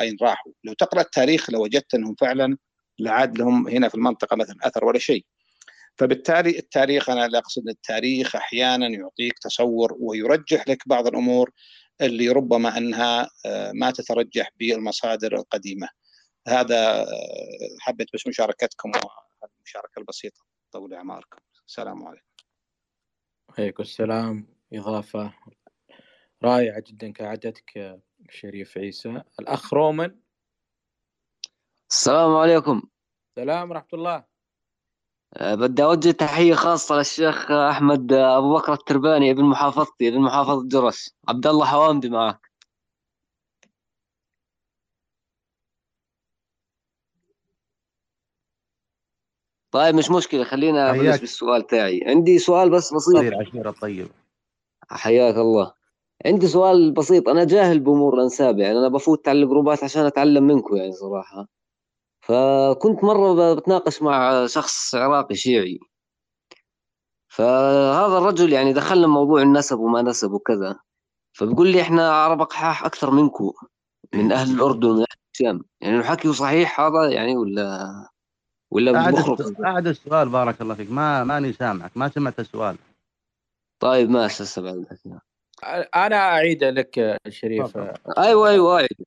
أين 0.00 0.16
راحوا؟ 0.22 0.52
لو 0.64 0.72
تقرأ 0.72 1.00
التاريخ 1.00 1.50
لوجدت 1.50 1.94
أنهم 1.94 2.14
فعلا 2.14 2.56
لعاد 2.98 3.38
لهم 3.38 3.68
هنا 3.68 3.88
في 3.88 3.94
المنطقة 3.94 4.36
مثلا 4.36 4.56
أثر 4.62 4.84
ولا 4.84 4.98
شيء. 4.98 5.26
فبالتالي 5.96 6.58
التاريخ 6.58 7.10
أنا 7.10 7.28
لا 7.28 7.38
أقصد 7.38 7.68
التاريخ 7.68 8.36
أحيانا 8.36 8.88
يعطيك 8.88 9.38
تصور 9.38 9.96
ويرجح 10.00 10.68
لك 10.68 10.88
بعض 10.88 11.06
الأمور 11.06 11.50
اللي 12.00 12.28
ربما 12.28 12.78
أنها 12.78 13.30
ما 13.72 13.90
تترجح 13.90 14.50
بالمصادر 14.56 15.34
القديمة. 15.36 15.88
هذا 16.48 17.06
حبيت 17.80 18.08
بس 18.14 18.26
مشاركتكم 18.26 18.92
المشاركة 19.58 19.98
البسيطة 19.98 20.40
طول 20.72 20.94
أعماركم. 20.94 21.38
السلام 21.66 22.06
عليكم. 22.06 22.31
عليكم 23.58 23.82
السلام. 23.82 24.46
إضافة 24.72 25.32
رائعة 26.44 26.82
جدا 26.86 27.12
كعادتك 27.12 28.00
شريف 28.30 28.78
عيسى. 28.78 29.22
الأخ 29.40 29.74
رومان 29.74 30.20
السلام 31.90 32.36
عليكم. 32.36 32.82
سلام 33.36 33.70
ورحمة 33.70 33.88
الله. 33.94 34.24
أه 35.36 35.54
بدي 35.54 35.84
أوجه 35.84 36.10
تحية 36.10 36.54
خاصة 36.54 36.96
للشيخ 36.96 37.50
أحمد 37.50 38.12
أبو 38.12 38.54
بكر 38.56 38.72
الترباني 38.72 39.30
ابن 39.30 39.44
محافظتي 39.44 40.08
ابن 40.08 40.20
محافظة 40.20 40.68
جرس. 40.68 41.16
عبد 41.28 41.46
الله 41.46 41.66
حوامدي 41.66 42.08
معك. 42.08 42.51
طيب 49.72 49.94
مش 49.94 50.10
مشكلة 50.10 50.44
خلينا 50.44 50.90
أبلش 50.90 51.20
بالسؤال 51.20 51.66
تاعي. 51.66 52.04
عندي 52.06 52.38
سؤال 52.38 52.70
بس 52.70 52.94
بسيط. 52.94 53.16
طيب 53.16 53.34
عشيرة 53.34 53.70
طيب. 53.70 54.08
حياك 54.90 55.36
الله. 55.36 55.72
عندي 56.26 56.46
سؤال 56.46 56.92
بسيط. 56.92 57.28
أنا 57.28 57.44
جاهل 57.44 57.80
بأمور 57.80 58.14
الأنساب 58.14 58.58
يعني 58.58 58.78
أنا 58.78 58.88
بفوت 58.88 59.28
على 59.28 59.42
الجروبات 59.42 59.84
عشان 59.84 60.06
أتعلم 60.06 60.46
منكم 60.46 60.76
يعني 60.76 60.92
صراحة. 60.92 61.48
فكنت 62.20 63.04
مرة 63.04 63.54
بتناقش 63.54 64.02
مع 64.02 64.46
شخص 64.46 64.94
عراقي 64.94 65.34
شيعي. 65.34 65.78
فهذا 67.28 68.18
الرجل 68.18 68.52
يعني 68.52 68.72
دخلنا 68.72 69.06
موضوع 69.06 69.42
النسب 69.42 69.78
وما 69.78 70.02
نسب 70.02 70.32
وكذا. 70.32 70.78
فبيقول 71.32 71.68
لي 71.68 71.80
إحنا 71.80 72.12
عرب 72.12 72.40
أقحاح 72.40 72.84
أكثر 72.84 73.10
منكم 73.10 73.52
من 74.14 74.32
أهل 74.32 74.54
الأردن 74.54 74.88
ومن 74.88 75.00
أهل 75.00 75.06
الشام. 75.34 75.64
يعني 75.80 75.98
الحكي 75.98 76.32
صحيح 76.32 76.80
هذا 76.80 77.10
يعني 77.10 77.36
ولا 77.36 78.11
ولا 78.72 79.10
بخرج 79.10 79.64
أعد 79.64 79.86
السؤال 79.86 80.28
بارك 80.28 80.60
الله 80.60 80.74
فيك. 80.74 80.90
ما 80.90 81.24
ماني 81.24 81.52
سامعك 81.52 81.96
ما 81.96 82.08
سمعت 82.08 82.40
السؤال. 82.40 82.76
طيب 83.80 84.10
ماشي 84.10 84.42
هسه 84.42 84.62
بعد 84.62 84.86
أنا 85.94 86.16
أعيد 86.16 86.64
لك 86.64 87.18
شريف. 87.28 87.76
أيوه 88.18 88.48
أيوه 88.48 88.76
أعيد. 88.76 89.06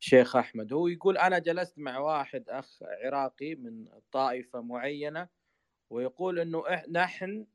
شيخ 0.00 0.36
أحمد 0.36 0.72
هو 0.72 0.86
يقول 0.88 1.18
أنا 1.18 1.38
جلست 1.38 1.78
مع 1.78 1.98
واحد 1.98 2.44
أخ 2.48 2.78
عراقي 2.82 3.54
من 3.54 3.86
طائفة 4.12 4.60
معينة 4.60 5.28
ويقول 5.90 6.38
إنه 6.38 6.62
إح- 6.62 6.88
نحن 6.90 7.46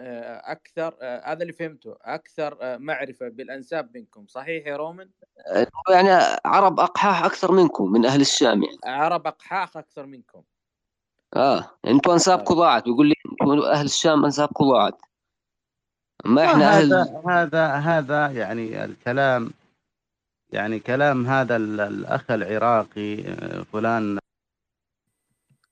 آه، 0.00 0.52
أكثر 0.52 0.96
آه، 1.02 1.32
هذا 1.32 1.42
اللي 1.42 1.52
فهمته 1.52 1.96
أكثر 2.02 2.58
آه، 2.62 2.76
معرفة 2.76 3.28
بالأنساب 3.28 3.96
منكم 3.96 4.26
صحيح 4.26 4.66
يا 4.66 4.76
رومان؟ 4.76 5.10
يعني 5.90 6.38
عرب 6.44 6.80
أقحاح 6.80 7.24
أكثر 7.24 7.52
منكم 7.52 7.92
من 7.92 8.06
أهل 8.06 8.20
الشام 8.20 8.62
يعني. 8.62 8.78
عرب 8.84 9.26
أقحاح 9.26 9.76
أكثر 9.76 10.06
منكم. 10.06 10.42
آه 11.36 11.70
أنتم 11.86 12.10
انسابكم 12.10 12.54
ضاعت. 12.54 12.84
بيقول 12.84 13.08
لي 13.08 13.14
أهل 13.72 13.84
الشام 13.84 14.24
انسابكم 14.24 14.64
ضاعت. 14.64 15.00
أما 16.26 16.44
إحنا 16.44 16.68
أهل 16.68 16.92
هذا 16.94 17.22
هذا 17.28 17.74
هذا 17.74 18.30
يعني 18.30 18.84
الكلام 18.84 19.50
يعني 20.52 20.78
كلام 20.80 21.26
هذا 21.26 21.56
ال- 21.56 21.80
الأخ 21.80 22.30
العراقي 22.30 23.20
آه، 23.28 23.62
فلان 23.62 24.18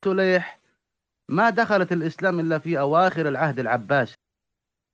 تليح 0.02 0.60
ما 1.28 1.50
دخلت 1.50 1.92
الإسلام 1.92 2.40
إلا 2.40 2.58
في 2.58 2.78
أواخر 2.78 3.28
العهد 3.28 3.58
العباسي 3.58 4.16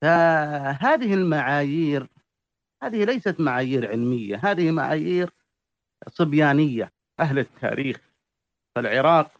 فهذه 0.02 1.14
المعايير 1.14 2.08
هذه 2.82 3.04
ليست 3.04 3.40
معايير 3.40 3.90
علمية 3.90 4.36
هذه 4.36 4.70
معايير 4.70 5.30
صبيانية. 6.08 6.92
أهل 7.20 7.38
التاريخ 7.38 8.00
فالعراق 8.76 9.30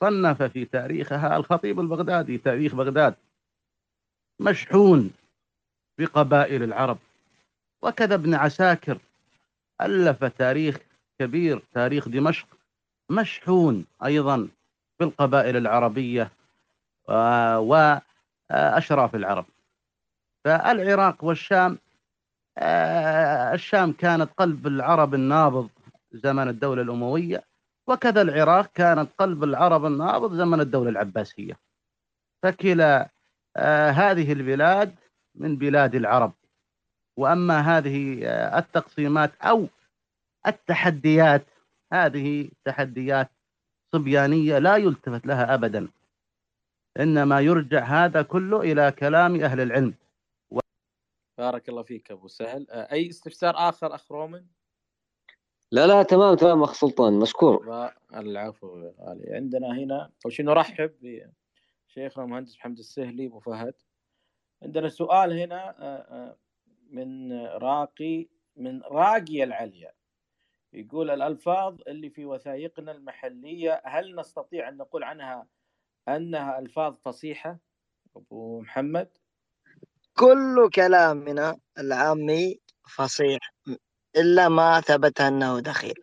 صنف 0.00 0.42
في 0.42 0.64
تاريخها 0.64 1.36
الخطيب 1.36 1.80
البغدادي 1.80 2.38
تاريخ 2.38 2.74
بغداد. 2.74 3.14
مشحون 4.40 5.10
بقبائل 5.98 6.62
العرب. 6.62 6.98
وكذا 7.82 8.14
ابن 8.14 8.34
عساكر. 8.34 8.98
ألف 9.80 10.24
تاريخ 10.24 10.78
كبير 11.18 11.62
تاريخ 11.74 12.08
دمشق. 12.08 12.46
مشحون 13.10 13.84
أيضا 14.04 14.48
بالقبائل 15.00 15.56
العربية 15.56 16.30
آه، 17.08 17.60
وأشراف 17.60 19.14
العرب. 19.14 19.46
فالعراق 20.44 21.24
والشام 21.24 21.78
آه، 22.58 23.54
الشام 23.54 23.92
كانت 23.92 24.30
قلب 24.36 24.66
العرب 24.66 25.14
النابض 25.14 25.68
زمن 26.12 26.48
الدولة 26.48 26.82
الأموية. 26.82 27.49
وكذا 27.90 28.22
العراق 28.22 28.66
كانت 28.66 29.12
قلب 29.18 29.44
العرب 29.44 29.86
النابض 29.86 30.34
زمن 30.34 30.60
الدولة 30.60 30.90
العباسية. 30.90 31.58
فكلا 32.42 33.10
آه، 33.56 33.90
هذه 33.90 34.32
البلاد 34.32 34.94
من 35.34 35.56
بلاد 35.56 35.94
العرب. 35.94 36.32
وأما 37.16 37.60
هذه 37.60 38.24
آه، 38.24 38.58
التقسيمات 38.58 39.32
أو 39.42 39.66
التحديات 40.46 41.46
هذه 41.92 42.50
تحديات 42.64 43.30
صبيانية 43.94 44.58
لا 44.58 44.76
يلتفت 44.76 45.26
لها 45.26 45.54
أبدا. 45.54 45.88
إنما 47.00 47.40
يرجع 47.40 47.84
هذا 47.84 48.22
كله 48.22 48.60
إلى 48.60 48.92
كلام 48.92 49.40
أهل 49.40 49.60
العلم. 49.60 49.94
بارك 51.38 51.68
الله 51.68 51.82
فيك 51.82 52.10
أبو 52.10 52.28
سهل. 52.28 52.66
آه، 52.70 52.92
أي 52.92 53.08
استفسار 53.08 53.54
آخر 53.56 53.94
أخ 53.94 54.12
رومن؟ 54.12 54.46
لا 55.72 55.86
لا 55.86 56.02
تمام 56.02 56.34
تمام 56.34 56.62
أخ 56.62 56.72
سلطان 56.72 57.18
مشكور. 57.18 57.90
العفو 58.14 58.78
يا 58.78 58.94
غالي 59.00 59.34
عندنا 59.34 59.78
هنا 59.78 60.10
أول 60.24 60.32
شيء 60.32 60.46
نرحب 60.46 60.92
بشيخنا 61.88 62.24
المهندس 62.24 62.56
محمد 62.56 62.78
السهلي 62.78 63.26
أبو 63.26 63.40
فهد. 63.40 63.74
عندنا 64.62 64.88
سؤال 64.88 65.40
هنا 65.40 65.70
آه، 65.70 65.98
آه، 65.98 66.36
من 66.90 67.32
راقي 67.42 68.28
من 68.56 68.82
راقي 68.82 69.44
العليا. 69.44 69.92
يقول 70.72 71.10
الألفاظ 71.10 71.80
اللي 71.88 72.10
في 72.10 72.26
وثائقنا 72.26 72.92
المحلية 72.92 73.82
هل 73.84 74.16
نستطيع 74.16 74.68
أن 74.68 74.76
نقول 74.76 75.04
عنها 75.04 75.46
أنها 76.08 76.58
ألفاظ 76.58 76.94
فصيحة؟ 77.04 77.58
أبو 78.16 78.60
محمد. 78.60 79.08
كل 80.16 80.70
كلامنا 80.74 81.56
العامي 81.78 82.60
فصيح. 82.96 83.38
إلا 84.16 84.48
ما 84.48 84.80
ثبت 84.80 85.20
أنه 85.20 85.60
دخيل. 85.60 85.94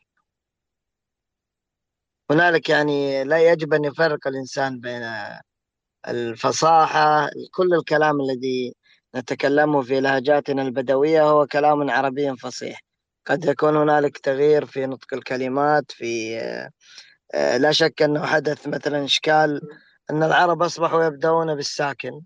هنالك 2.32 2.70
يعني 2.70 3.24
لا 3.24 3.52
يجب 3.52 3.74
أن 3.74 3.86
يفرق 3.86 4.28
الإنسان 4.28 4.80
بين 4.80 5.02
الفصاحة 6.08 7.30
كل 7.52 7.74
الكلام 7.74 8.22
الذي 8.22 8.74
نتكلمه 9.16 9.82
في 9.82 10.00
لهجاتنا 10.00 10.62
البدوية 10.62 11.24
هو 11.24 11.48
كلام 11.48 11.90
عربي 11.90 12.36
فصيح. 12.38 12.82
قد 13.26 13.46
يكون 13.46 13.76
هنالك 13.78 14.18
تغيير 14.18 14.66
في 14.66 14.86
نطق 14.86 15.14
الكلمات 15.14 15.92
في 15.92 16.38
آه، 17.34 17.58
لا 17.58 17.72
شك 17.72 18.02
أنه 18.02 18.26
حدث 18.26 18.68
مثلا 18.68 19.06
إشكال 19.06 19.62
أن 20.10 20.24
العرب 20.24 20.64
أصبحوا 20.64 21.04
يبدأون 21.04 21.56
بالساكن 21.56 22.22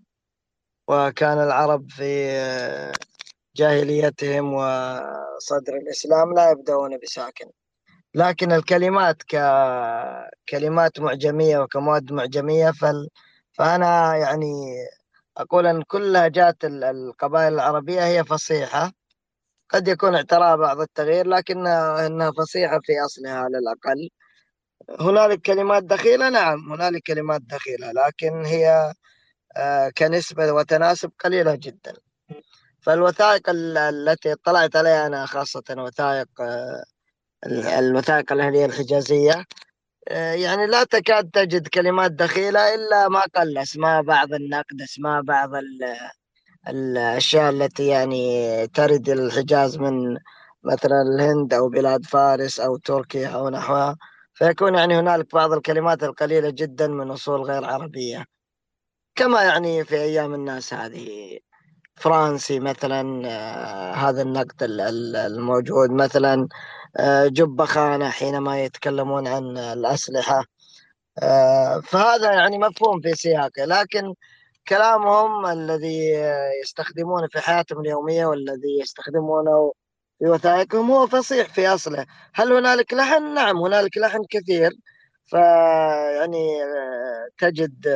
وكان 0.88 1.38
العرب 1.38 1.90
في 1.90 2.30
آه، 2.30 2.92
جاهليتهم 3.56 4.54
وصدر 4.54 5.76
الإسلام 5.76 6.34
لا 6.34 6.50
يبدأون 6.50 6.98
بساكن. 7.02 7.46
لكن 8.14 8.52
الكلمات 8.52 9.22
ككلمات 9.22 11.00
معجمية 11.00 11.58
وكمواد 11.58 12.12
معجمية 12.12 12.70
فال... 12.70 13.08
فأنا 13.52 14.16
يعني 14.16 14.52
أقول 15.36 15.66
أن 15.66 15.82
كل 15.82 16.12
لهجات 16.12 16.56
القبائل 16.64 17.54
العربية 17.54 18.06
هي 18.06 18.24
فصيحة. 18.24 18.92
قد 19.70 19.88
يكون 19.88 20.14
اعتراها 20.14 20.56
بعض 20.56 20.80
التغيير 20.80 21.26
لكن 21.26 21.66
إنها 21.66 22.30
فصيحة 22.32 22.80
في 22.82 22.92
أصلها 23.06 23.34
على 23.34 23.58
الأقل. 23.58 24.08
هنالك 25.00 25.40
كلمات 25.42 25.84
دخيلة؟ 25.84 26.28
نعم 26.28 26.72
هنالك 26.72 27.02
كلمات 27.02 27.42
دخيلة 27.42 27.92
لكن 27.92 28.44
هي 28.44 28.94
آه، 29.56 29.88
كنسبة 29.98 30.52
وتناسب 30.52 31.12
قليلة 31.24 31.54
جدا. 31.54 31.94
فالوثائق 32.82 33.42
التي 33.50 34.32
اطلعت 34.32 34.76
عليها 34.76 35.06
أنا 35.06 35.26
خاصة 35.26 35.64
وثائق 35.78 36.28
آه، 36.40 36.84
الوثائق 37.78 38.32
الأهلية 38.32 38.64
الحجازية 38.66 39.44
آه، 40.08 40.32
يعني 40.34 40.66
لا 40.66 40.84
تكاد 40.84 41.30
تجد 41.30 41.68
كلمات 41.68 42.12
دخيلة 42.12 42.74
إلا 42.74 43.08
ما 43.08 43.20
قل 43.36 43.58
أسماء 43.58 44.02
بعض 44.02 44.34
النقد 44.34 44.82
أسماء 44.82 45.22
بعض 45.22 45.50
الأشياء 46.68 47.50
التي 47.50 47.86
يعني 47.86 48.66
ترد 48.66 49.08
الحجاز 49.08 49.78
من 49.78 50.16
مثلا 50.64 51.02
الهند 51.02 51.54
أو 51.54 51.68
بلاد 51.68 52.04
فارس 52.04 52.60
أو 52.60 52.76
تركيا 52.76 53.28
أو 53.28 53.48
نحوها. 53.48 53.96
فيكون 54.34 54.74
يعني 54.74 54.98
هنالك 54.98 55.34
بعض 55.34 55.52
الكلمات 55.52 56.02
القليلة 56.04 56.50
جدا 56.50 56.88
من 56.88 57.10
أصول 57.10 57.42
غير 57.42 57.64
عربية. 57.64 58.24
كما 59.14 59.42
يعني 59.42 59.84
في 59.84 59.96
أيام 59.96 60.34
الناس 60.34 60.74
هذه. 60.74 61.38
فرنسي 62.02 62.60
مثلا 62.60 63.22
آه، 63.28 63.94
هذا 63.94 64.22
النقد 64.22 64.62
الموجود 64.62 65.90
مثلا 65.90 66.48
آه، 66.96 67.26
جب 67.26 67.64
خانة 67.64 68.10
حينما 68.10 68.64
يتكلمون 68.64 69.28
عن 69.28 69.58
الأسلحة. 69.58 70.44
آه، 71.22 71.80
فهذا 71.80 72.32
يعني 72.32 72.58
مفهوم 72.58 73.00
في 73.00 73.14
سياقه 73.14 73.64
لكن 73.64 74.14
كلامهم 74.68 75.46
الذي 75.46 76.10
يستخدمونه 76.62 77.28
في 77.28 77.40
حياتهم 77.40 77.80
اليومية 77.80 78.26
والذي 78.26 78.80
يستخدمونه 78.82 79.72
في 80.18 80.26
وثائقهم 80.28 80.90
هو 80.90 81.06
فصيح 81.06 81.48
في 81.54 81.68
أصله. 81.68 82.06
هل 82.34 82.52
هنالك 82.52 82.94
لحن؟ 82.94 83.34
نعم 83.34 83.56
هنالك 83.58 83.98
لحن 83.98 84.20
كثير. 84.30 84.70
فيعني 85.26 86.58
تجد 87.38 87.86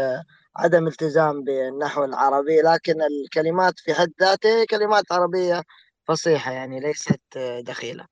عدم 0.59 0.87
التزام 0.87 1.45
بالنحو 1.45 2.05
العربي 2.05 2.61
لكن 2.61 3.03
الكلمات 3.03 3.79
في 3.79 3.95
حد 3.95 4.13
ذاتها 4.21 4.65
كلمات 4.65 5.13
عربية 5.13 5.63
فصيحة 6.09 6.53
يعني 6.53 6.81
ليست 6.81 7.39
دخيلة. 7.61 8.07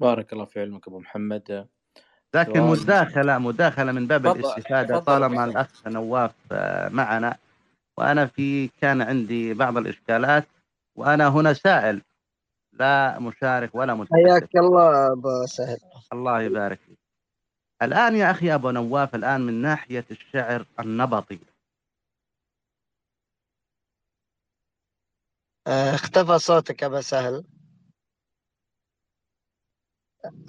بارك 0.00 0.32
الله 0.32 0.44
في 0.44 0.60
علمك 0.60 0.88
أبو 0.88 0.98
محمد. 0.98 1.68
لكن 2.34 2.60
مداخلة 2.60 3.38
مداخلة 3.38 3.92
من 3.92 4.06
باب 4.06 4.28
فضل. 4.28 4.40
الاستفادة 4.40 4.94
فضل. 4.94 5.04
طالما 5.04 5.44
الأخ 5.44 5.86
نواف 5.86 6.34
آه، 6.52 6.88
معنا. 6.88 7.36
وأنا 7.98 8.26
في 8.26 8.68
كان 8.68 9.02
عندي 9.02 9.54
بعض 9.54 9.76
الإشكالات 9.76 10.44
وأنا 10.96 11.28
هنا 11.28 11.52
سائل 11.52 12.02
لا 12.72 13.18
مشارك 13.18 13.74
ولا 13.74 13.94
متحدث. 13.94 14.26
حياك 14.26 14.56
الله 14.56 15.12
أبو 15.12 15.46
سهل. 15.46 15.78
الله 16.12 16.42
يبارك 16.42 16.78
فيك. 16.78 17.05
الآن 17.82 18.16
يا 18.16 18.30
أخي 18.30 18.54
أبو 18.54 18.70
نواف 18.70 19.14
الآن 19.14 19.40
من 19.40 19.62
ناحية 19.62 20.04
الشعر 20.10 20.66
النبطي. 20.80 21.38
آه، 25.66 25.94
اختفى 25.94 26.38
صوتك 26.38 26.84
أبا 26.84 27.00
سهل. 27.00 27.44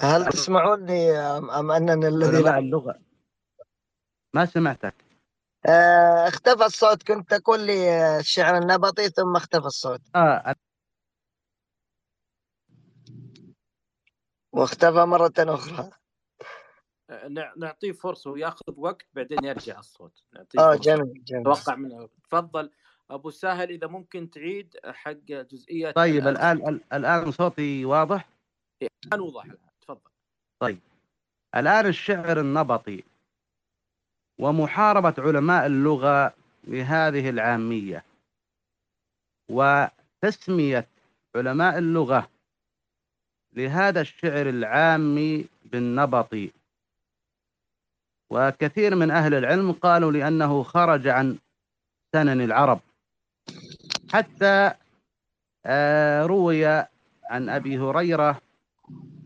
هل 0.01 0.25
تسمعوني 0.25 1.11
أم 1.17 1.71
أنني 1.71 2.07
الذي 2.07 2.43
لا 2.43 2.57
اللغة. 2.57 2.99
ما 4.33 4.45
سمعتك. 4.45 4.95
آه، 5.65 6.27
اختفى 6.27 6.65
الصوت. 6.65 7.03
كنت 7.03 7.33
تقول 7.33 7.59
لي 7.65 8.19
الشعر 8.19 8.57
النبطي 8.57 9.09
ثم 9.09 9.35
اختفى 9.35 9.65
الصوت. 9.65 10.01
آه. 10.15 10.55
واختفى 14.51 15.05
مرة 15.05 15.33
أخرى. 15.39 15.91
نعطيه 17.57 17.91
فرصة 17.91 18.31
وياخذ 18.31 18.73
وقت 18.77 19.05
بعدين 19.13 19.43
يرجع 19.43 19.79
الصوت. 19.79 20.23
نعطيه 20.33 20.59
آه 20.59 20.75
جميل 20.75 21.23
جميل. 21.23 21.41
أتوقع 21.41 21.75
منه 21.75 22.09
تفضل. 22.23 22.71
أبو 23.09 23.29
ساهل 23.29 23.69
إذا 23.69 23.87
ممكن 23.87 24.29
تعيد 24.29 24.75
حق 24.85 25.11
جزئيات 25.29 25.95
طيب 25.95 26.27
الآن. 26.27 26.79
الآن 26.93 27.31
صوتي 27.31 27.85
واضح؟ 27.85 28.29
الآن 29.05 29.19
وضح 29.19 29.45
الآن. 29.45 29.69
تفضل. 29.81 30.11
طيب. 30.59 30.79
الآن 31.55 31.85
الشعر 31.85 32.39
النبطي 32.39 33.03
ومحاربة 34.39 35.13
علماء 35.17 35.65
اللغة 35.65 36.33
بهذه 36.63 37.29
العامية 37.29 38.03
وتسمية 39.51 40.87
علماء 41.35 41.77
اللغة 41.77 42.29
لهذا 43.53 44.01
الشعر 44.01 44.49
العامي 44.49 45.45
بالنبطي. 45.65 46.51
وكثير 48.29 48.95
من 48.95 49.11
أهل 49.11 49.33
العلم 49.33 49.71
قالوا 49.71 50.11
لأنه 50.11 50.63
خرج 50.63 51.07
عن 51.07 51.37
سنن 52.15 52.41
العرب. 52.41 52.79
حتى 54.13 54.71
آه، 55.65 56.25
روي 56.25 56.65
عن 57.29 57.49
أبي 57.49 57.77
هريرة 57.77 58.41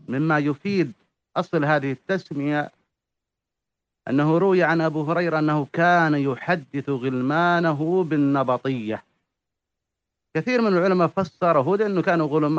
مما 0.08 0.38
يفيد 0.38 0.92
أصل 1.36 1.64
هذه 1.64 1.92
التسمية 1.92 2.70
أنه 4.08 4.38
روي 4.38 4.62
عن 4.62 4.80
أبو 4.80 5.02
هريرة 5.02 5.38
أنه 5.38 5.66
كان 5.72 6.14
يحدث 6.14 6.88
غلمانه 6.88 8.04
بالنبطية. 8.04 9.02
كثير 10.36 10.60
من 10.60 10.66
العلماء 10.76 11.08
فسره 11.08 11.76
لأنه 11.76 12.02
كانوا 12.02 12.26
غلم 12.26 12.58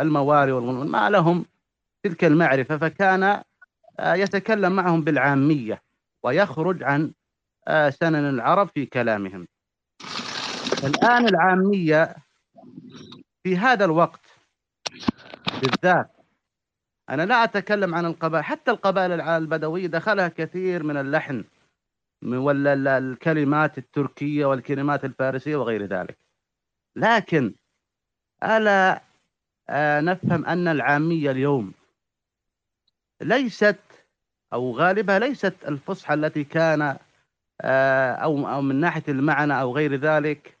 المواري 0.00 0.52
والغلمان 0.52 0.88
ما 0.88 1.10
لهم 1.10 1.44
تلك 2.02 2.24
المعرفة 2.24 2.78
فكان 2.78 3.42
يتكلم 4.00 4.72
معهم 4.72 5.00
بالعامية 5.00 5.82
ويخرج 6.22 6.82
عن 6.82 7.12
آه، 7.68 7.90
سنن 7.90 8.28
العرب 8.28 8.68
في 8.74 8.86
كلامهم. 8.86 9.48
الآن 10.84 11.28
العامية 11.28 12.16
في 13.42 13.56
هذا 13.56 13.84
الوقت 13.84 14.26
بالذات 15.62 16.10
أنا 17.10 17.22
لا 17.26 17.44
أتكلم 17.44 17.94
عن 17.94 18.06
القبائل 18.06 18.44
حتى 18.44 18.70
القبائل 18.70 19.20
البدوية 19.20 19.86
دخلها 19.86 20.28
كثير 20.28 20.82
من 20.82 20.96
اللحن 20.96 21.44
ولا 22.24 22.98
الكلمات 22.98 23.78
التركية 23.78 24.46
والكلمات 24.46 25.04
الفارسية 25.04 25.56
وغير 25.56 25.84
ذلك. 25.86 26.18
لكن 26.96 27.54
ألا 28.44 29.02
آه، 29.68 30.00
نفهم 30.00 30.44
أن 30.44 30.68
العامية 30.68 31.30
اليوم 31.30 31.72
ليست 33.22 33.78
أو 34.52 34.76
غالبها 34.76 35.18
ليست 35.18 35.54
الفصحى 35.68 36.14
التي 36.14 36.44
كان 36.44 36.96
آه، 37.60 38.12
أو 38.12 38.48
أو 38.48 38.62
من 38.62 38.76
ناحية 38.76 39.02
المعنى 39.08 39.60
أو 39.60 39.76
غير 39.76 39.94
ذلك 39.94 40.58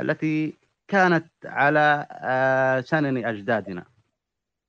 التي 0.00 0.54
كانت 0.88 1.26
على 1.44 2.06
آه، 2.10 2.80
سنن 2.80 3.24
أجدادنا. 3.26 3.84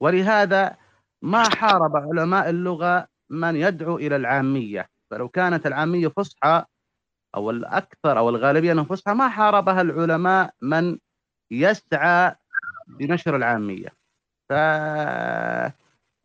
ولهذا 0.02 0.78
ما 1.22 1.50
حارب 1.50 1.96
علماء 1.96 2.50
اللغة 2.50 3.08
من 3.30 3.56
يدعو 3.56 3.98
إلى 3.98 4.16
العامية. 4.16 4.90
فلو 5.12 5.30
كانت 5.30 5.68
العامية 5.68 6.08
فصحى 6.08 6.66
أو 7.36 7.50
الأكثر 7.52 8.18
أو 8.18 8.30
الغالبية 8.30 8.72
أنها 8.72 8.84
فصحى 8.84 9.14
ما 9.14 9.30
حاربها 9.30 9.82
العلماء 9.82 10.54
من 10.62 10.98
يسعى 11.52 12.36
بنشر 12.88 13.36
العامية. 13.36 13.90
ف 14.50 14.54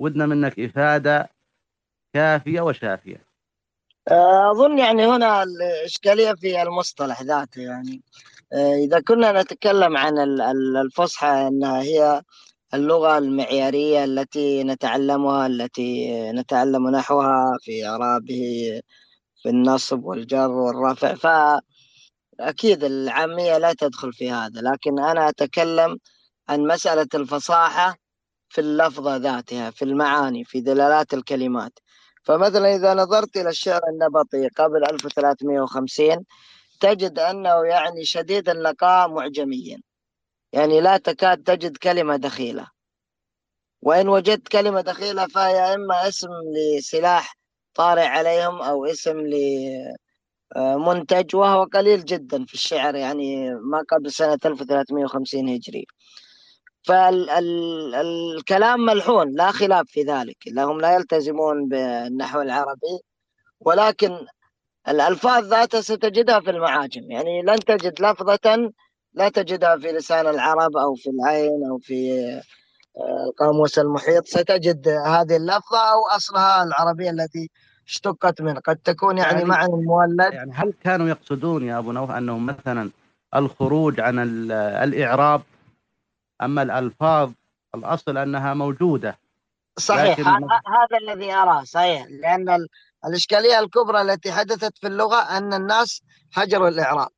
ودنا 0.01 0.27
منك 0.27 0.61
إفادة 0.61 1.31
كافية 2.15 2.61
وشافية. 2.61 3.31
أظن 4.51 4.79
يعني 4.79 5.07
هنا 5.07 5.43
الإشكالية 5.43 6.33
في 6.33 6.63
المصطلح 6.63 7.23
ذاته 7.23 7.63
يعني. 7.63 8.03
آه، 8.53 8.75
إذا 8.75 9.01
كنا 9.01 9.43
نتكلم 9.43 9.97
عن 9.97 10.19
ال- 10.19 10.41
ال- 10.41 10.77
الفصحى 10.77 11.27
أنها 11.27 11.83
هي 11.83 12.23
اللغة 12.75 13.19
المعيارية 13.19 14.05
التي 14.05 14.65
نتعلمها 14.65 15.47
التي 15.47 16.13
نتعلم 16.33 16.89
نحوها 16.89 17.59
في 17.61 17.87
إعرابه 17.87 18.81
في 19.43 19.49
النصب 19.49 20.05
والجر 20.05 20.51
والرفع. 20.51 21.15
فأكيد 21.15 22.85
العامية 22.85 23.59
لا 23.59 23.73
تدخل 23.73 24.13
في 24.13 24.31
هذا. 24.31 24.61
لكن 24.61 25.01
أنا 25.01 25.29
أتكلم 25.29 25.99
عن 26.49 26.61
مسألة 26.67 27.09
الفصاحة 27.15 27.97
في 28.51 28.61
اللفظة 28.61 29.17
ذاتها 29.17 29.71
في 29.71 29.85
المعاني 29.85 30.45
في 30.45 30.61
دلالات 30.61 31.15
الكلمات. 31.15 31.73
فمثلا 32.25 32.77
إذا 32.77 32.95
نظرت 32.95 33.37
إلى 33.37 33.49
الشعر 33.49 33.81
النبطي 33.89 34.49
قبل 34.49 34.85
1350 34.91 36.25
تجد 36.81 37.19
أنه 37.19 37.65
يعني 37.67 38.05
شديد 38.05 38.49
النقاء 38.49 39.09
معجميا. 39.09 39.81
يعني 40.53 40.81
لا 40.81 40.97
تكاد 40.97 41.43
تجد 41.43 41.77
كلمة 41.77 42.17
دخيلة. 42.17 42.67
وإن 43.83 44.09
وجدت 44.09 44.49
كلمة 44.49 44.81
دخيلة 44.81 45.27
فهي 45.27 45.75
إما 45.75 46.09
اسم 46.09 46.29
لسلاح 46.79 47.37
طارئ 47.75 48.07
عليهم 48.07 48.63
أو 48.63 48.85
اسم 48.87 49.21
لمنتج 50.57 51.37
وهو 51.37 51.65
قليل 51.65 52.05
جدا 52.05 52.45
في 52.45 52.55
الشعر 52.55 52.95
يعني 52.95 53.55
ما 53.55 53.85
قبل 53.91 54.13
سنة 54.13 54.39
1350 54.45 55.49
هجري. 55.49 55.87
فالكلام 56.83 58.81
ملحون 58.81 59.33
لا 59.37 59.51
خلاف 59.51 59.87
في 59.89 60.03
ذلك 60.03 60.37
لهم 60.47 60.81
لا 60.81 60.95
يلتزمون 60.95 61.69
بالنحو 61.69 62.41
العربي 62.41 63.01
ولكن 63.61 64.17
الألفاظ 64.89 65.45
ذاتها 65.45 65.81
ستجدها 65.81 66.41
في 66.41 66.51
المعاجم 66.51 67.11
يعني 67.11 67.43
لن 67.43 67.59
تجد 67.59 68.03
لفظة 68.03 68.73
لا 69.15 69.29
تجدها 69.29 69.77
في 69.77 69.93
لسان 69.93 70.27
العرب 70.27 70.77
أو 70.77 70.95
في 70.95 71.11
العين 71.11 71.65
أو 71.71 71.79
في 71.79 72.23
آه، 72.97 73.25
القاموس 73.29 73.79
المحيط 73.79 74.27
ستجد 74.27 74.89
هذه 74.89 75.37
اللفظة 75.37 75.79
أو 75.93 76.17
أصلها 76.17 76.63
العربية 76.63 77.11
التي 77.11 77.51
اشتقت 77.89 78.43
منه 78.43 78.61
قد 78.61 78.77
تكون 78.77 79.19
يعني, 79.19 79.33
يعني- 79.33 79.45
معنى 79.45 79.73
مولد. 79.73 80.33
يعني 80.33 80.53
هل 80.55 80.75
كانوا 80.85 81.09
يقصدون 81.09 81.63
يا 81.65 81.79
أبو 81.79 81.93
نوف 81.93 82.11
أنه 82.11 82.39
مثلا 82.39 82.91
الخروج 83.37 84.01
عن 84.01 84.19
ال- 84.19 84.53
الإعراب 84.53 85.43
أما 86.43 86.63
الألفاظ 86.63 87.33
الأصل 87.75 88.19
أنها 88.19 88.55
موجودة 88.55 89.19
صحيح. 89.79 90.21
لكن- 90.21 90.27
هذا 90.27 90.99
الذي 91.03 91.33
أراه 91.33 91.65
صحيح. 91.65 92.07
لأن 92.11 92.49
ال- 92.51 92.69
الإشكالية 93.07 93.59
الكبرى 93.59 94.01
التي 94.03 94.33
حدثت 94.33 94.79
في 94.79 94.87
اللغة 94.87 95.17
أن 95.39 95.55
الناس 95.55 96.03
هجروا 96.35 96.69
الإعراب. 96.69 97.09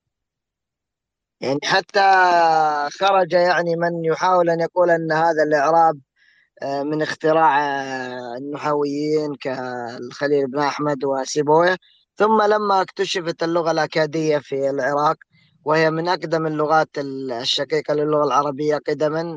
يعني 1.41 1.59
حتى 1.65 2.01
خرج 3.01 3.33
يعني 3.33 3.77
من 3.77 4.05
يحاول 4.05 4.51
أن 4.51 4.61
يقول 4.61 4.91
أن 4.91 5.13
هذا 5.13 5.43
الإعراب 5.43 5.99
آه، 6.63 6.83
من 6.83 7.03
اختراع 7.03 7.61
آه، 7.65 8.37
النحويين 8.39 9.35
كالخليل 9.35 10.47
بن 10.47 10.59
أحمد 10.59 11.05
وسيبويه 11.05 11.77
ثم 12.17 12.43
لما 12.43 12.81
اكتشفت 12.83 13.43
اللغة 13.43 13.71
الأكادية 13.71 14.39
في 14.39 14.71
العراق 14.71 15.17
وهي 15.65 15.91
من 15.91 16.09
أقدم 16.09 16.47
اللغات 16.47 16.89
الشقيقة 16.99 17.95
للغة 17.95 18.25
العربية 18.25 18.79
قدما 18.89 19.37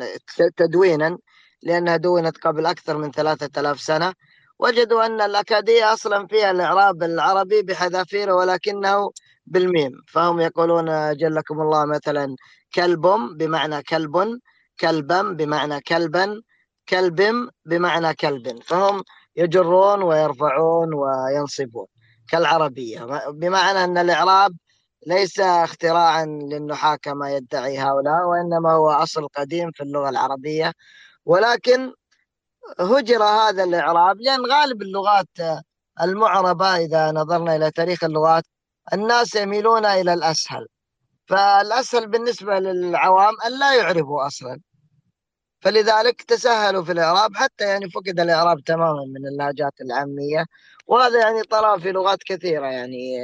تدوينا 0.57 1.17
لأنها 1.63 1.97
دونت 1.97 2.37
قبل 2.37 2.65
أكثر 2.65 2.97
من 2.97 3.11
ثلاثة 3.11 3.61
آلاف 3.61 3.79
سنة. 3.81 4.13
وجدوا 4.59 5.05
أن 5.05 5.21
الأكادية 5.21 5.93
أصلا 5.93 6.27
فيها 6.27 6.51
الإعراب 6.51 7.03
العربي 7.03 7.61
بحذافيره 7.61 8.33
ولكنه 8.35 9.11
بالميم. 9.45 9.91
فهم 10.07 10.39
يقولون 10.39 11.17
جلكم 11.17 11.61
الله 11.61 11.85
مثلا 11.85 12.35
كلب 12.75 13.01
بمعنى 13.37 13.83
كلب 13.83 14.39
كلبا 14.79 15.21
بمعنى 15.21 15.81
كلبا 15.81 16.41
كلب 16.89 17.49
بمعنى 17.65 18.13
كلب. 18.13 18.63
فهم 18.63 19.03
يجرون 19.35 20.03
ويرفعون 20.03 20.89
وينصبون 20.93 21.87
كالعربية. 22.29 23.05
بمعنى 23.29 23.83
أن 23.83 23.97
الإعراب 23.97 24.51
ليس 25.05 25.39
اختراعا 25.39 26.25
للنحاة 26.25 26.95
كما 26.95 27.31
يدعي 27.35 27.77
هؤلاء 27.79 28.25
وإنما 28.27 28.71
هو 28.71 28.91
أصل 28.91 29.27
قديم 29.27 29.71
في 29.71 29.83
اللغة 29.83 30.09
العربية. 30.09 30.73
ولكن 31.25 31.93
هجر 32.79 33.23
هذا 33.23 33.63
الإعراب 33.63 34.21
لأن 34.21 34.45
غالب 34.45 34.81
اللغات 34.81 35.27
المعربة 36.01 36.77
إذا 36.77 37.11
نظرنا 37.11 37.55
إلى 37.55 37.71
تاريخ 37.71 38.03
اللغات 38.03 38.43
الناس 38.93 39.35
يميلون 39.35 39.85
إلى 39.85 40.13
الأسهل. 40.13 40.67
فالأسهل 41.27 42.07
بالنسبة 42.07 42.59
للعوام 42.59 43.33
أن 43.45 43.59
لا 43.59 43.75
يعربوا 43.75 44.27
أصلا. 44.27 44.61
فلذلك 45.61 46.21
تسهلوا 46.21 46.83
في 46.83 46.91
الإعراب 46.91 47.35
حتى 47.35 47.65
يعني 47.65 47.89
فقد 47.89 48.19
الإعراب 48.19 48.59
تماما 48.61 49.05
من 49.07 49.27
اللهجات 49.27 49.73
العامية. 49.81 50.45
وهذا 50.87 51.19
يعني 51.19 51.43
طرأ 51.43 51.77
في 51.79 51.91
لغات 51.91 52.19
كثيرة 52.23 52.67
يعني 52.67 53.17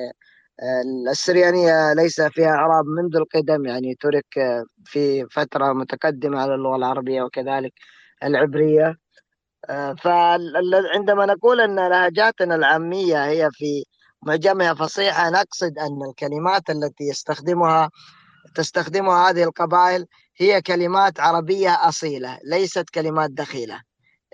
السريانية 1.11 1.93
ليس 1.93 2.21
فيها 2.21 2.49
إعراب 2.49 2.85
منذ 2.85 3.15
القدم 3.15 3.65
يعني 3.65 3.95
ترك 3.95 4.37
آه، 4.37 4.65
في 4.85 5.25
فترة 5.31 5.73
متقدمة 5.73 6.39
على 6.41 6.55
اللغة 6.55 6.75
العربية 6.75 7.21
وكذلك 7.21 7.73
العبرية. 8.23 8.95
فعندما 10.03 11.25
نقول 11.25 11.61
أن 11.61 11.75
لهجاتنا 11.89 12.55
العامية 12.55 13.25
هي 13.25 13.49
في 13.51 13.83
معجمها 14.21 14.73
فصيحة 14.73 15.29
نقصد 15.29 15.77
أن 15.79 16.09
الكلمات 16.09 16.69
التي 16.69 17.03
يستخدمها 17.03 17.89
تستخدمها 18.55 19.29
هذه 19.29 19.43
القبائل 19.43 20.05
هي 20.37 20.61
كلمات 20.61 21.19
عربية 21.19 21.69
أصيلة 21.69 22.39
ليست 22.43 22.89
كلمات 22.89 23.31
دخيلة. 23.31 23.81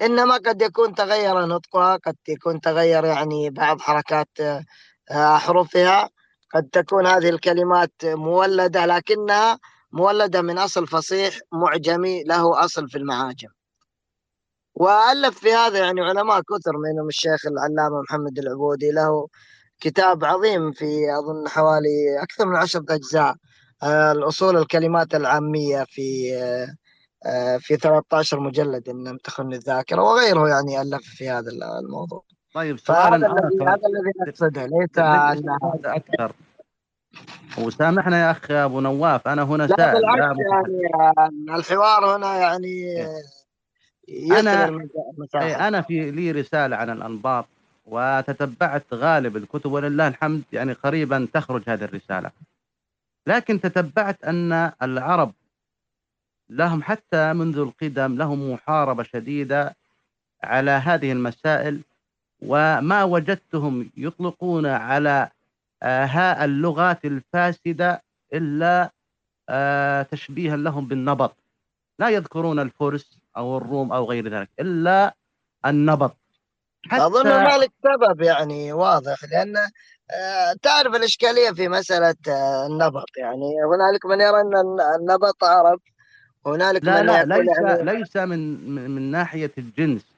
إنما 0.01 0.33
قد 0.33 0.61
يكون 0.61 0.95
تغير 0.95 1.45
نطقها 1.45 1.95
قد 1.95 2.15
يكون 2.27 2.61
تغير 2.61 3.05
يعني 3.05 3.49
بعض 3.49 3.81
حركات 3.81 4.29
آه، 4.39 5.35
أحرفها 5.35 6.09
قد 6.53 6.69
تكون 6.71 7.07
هذه 7.07 7.29
الكلمات 7.29 7.91
مولدة 8.03 8.85
لكنها 8.85 9.59
مولدة 9.91 10.41
من 10.41 10.57
أصل 10.57 10.87
فصيح 10.87 11.39
معجمي 11.51 12.23
له 12.23 12.65
أصل 12.65 12.89
في 12.89 12.97
المعاجم. 12.97 13.49
وألف 14.75 15.39
في 15.39 15.53
هذا 15.53 15.79
يعني 15.79 16.01
علماء 16.01 16.41
كثر 16.41 16.77
منهم 16.77 17.07
الشيخ 17.07 17.45
العلامة 17.47 18.01
محمد 18.01 18.39
العبودي 18.39 18.91
له 18.91 19.27
كتاب 19.79 20.25
عظيم 20.25 20.71
في 20.71 20.85
أظن 21.19 21.47
حوالي 21.49 22.23
أكثر 22.23 22.45
من 22.47 22.55
عشرة 22.55 22.85
أجزاء 22.89 23.35
آه، 23.83 24.11
الأصول 24.11 24.57
الكلمات 24.57 25.15
العامية 25.15 25.83
في 25.83 26.35
آه، 26.35 26.75
آه، 27.25 27.57
في 27.57 27.77
13 27.77 28.39
مجلد 28.39 28.89
إن 28.89 29.07
لم 29.07 29.17
تخن 29.17 29.53
الذاكرة 29.53 30.01
وغيره 30.01 30.49
يعني 30.49 30.81
ألف 30.81 31.03
في 31.17 31.29
هذا 31.29 31.51
الموضوع. 31.81 32.23
طيب 32.57 32.77
الذي 32.89 33.25
آخر. 33.25 33.69
هذا 33.69 33.81
الذي 33.87 34.11
نقصده 34.27 34.65
للاستفادة 34.65 35.95
أكثر. 35.95 36.31
وسامحنا 37.57 38.19
يا 38.19 38.31
أخ 38.31 38.51
أبو 38.51 38.79
نواف 38.79 39.27
أنا 39.27 39.43
هنا 39.43 39.67
سائل 39.67 40.01
لا. 40.01 40.17
يعني 40.17 40.41
آه، 41.49 41.55
الحوار 41.55 42.17
هنا 42.17 42.37
يعني 42.37 43.01
آه، 43.01 44.59
المساحة. 45.17 45.45
إيه، 45.45 45.67
أنا 45.67 45.81
في 45.81 46.11
لي 46.11 46.31
رسالة 46.31 46.75
عن 46.75 46.89
الأنباط 46.89 47.45
وتتبعت 47.85 48.93
غالب 48.93 49.37
الكتب 49.37 49.71
ولله 49.71 50.07
الحمد 50.07 50.43
يعني 50.53 50.73
قريبا 50.73 51.27
تخرج 51.33 51.63
هذه 51.67 51.83
الرسالة. 51.83 52.31
لكن 53.27 53.61
تتبعت 53.61 54.23
أن 54.23 54.71
العرب 54.81 55.31
لهم 56.49 56.83
حتى 56.83 57.33
منذ 57.33 57.57
القدم 57.57 58.15
لهم 58.15 58.51
محاربة 58.51 59.03
شديدة 59.03 59.75
على 60.43 60.71
هذه 60.71 61.11
المسائل 61.11 61.81
وما 62.41 63.03
وجدتهم 63.03 63.89
يطلقون 63.97 64.65
على 64.65 65.29
آه، 65.83 66.05
ها 66.05 66.45
اللغات 66.45 67.05
الفاسدة 67.05 68.03
إلا 68.33 68.91
آه، 69.49 70.01
تشبيها 70.01 70.57
لهم 70.57 70.87
بالنبط 70.87 71.35
لا 71.99 72.09
يذكرون 72.09 72.59
الفرس 72.59 73.17
أو 73.37 73.57
الروم 73.57 73.93
أو 73.93 74.05
غير 74.05 74.29
ذلك 74.29 74.49
إلا 74.59 75.15
النبط 75.65 76.17
أظن 76.91 77.27
هنالك 77.27 77.71
سبب 77.83 78.21
يعني 78.21 78.73
واضح 78.73 79.23
لأن 79.31 79.57
آه، 80.11 80.53
تعرف 80.61 80.95
الإشكالية 80.95 81.51
في 81.51 81.67
مسألة 81.67 82.15
النبط 82.65 83.17
يعني. 83.17 83.55
هنالك 83.73 84.05
من 84.05 84.21
يرى 84.21 84.41
أن 84.41 84.79
النبط 84.99 85.43
عرب 85.43 85.79
هنالك 86.45 86.83
لا 86.83 87.01
من 87.01 87.07
لا 87.07 87.37
ليس 87.37 87.57
يعني 87.57 87.83
ليس 87.83 88.17
من 88.17 88.69
من 88.75 88.91
من 88.91 89.11
ناحية 89.11 89.51
الجنس. 89.57 90.16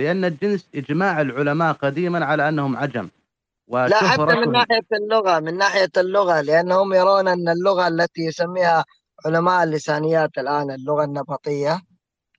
لأن 0.00 0.24
الجنس 0.24 0.68
إجماع 0.74 1.20
العلماء 1.20 1.72
قديما 1.72 2.24
على 2.24 2.48
أنهم 2.48 2.76
عجم. 2.76 3.08
لا 3.68 3.96
حتى 3.96 4.22
من 4.22 4.52
ناحية 4.52 4.86
اللغة 4.92 5.40
من 5.40 5.56
ناحية 5.56 5.90
اللغة 5.96 6.40
لأنهم 6.40 6.92
يرون 6.92 7.28
أن 7.28 7.48
اللغة 7.48 7.88
التي 7.88 8.22
يسميها 8.22 8.84
علماء 9.26 9.64
اللسانيات 9.64 10.38
الآن 10.38 10.70
اللغة 10.70 11.04
النبطية 11.04 11.80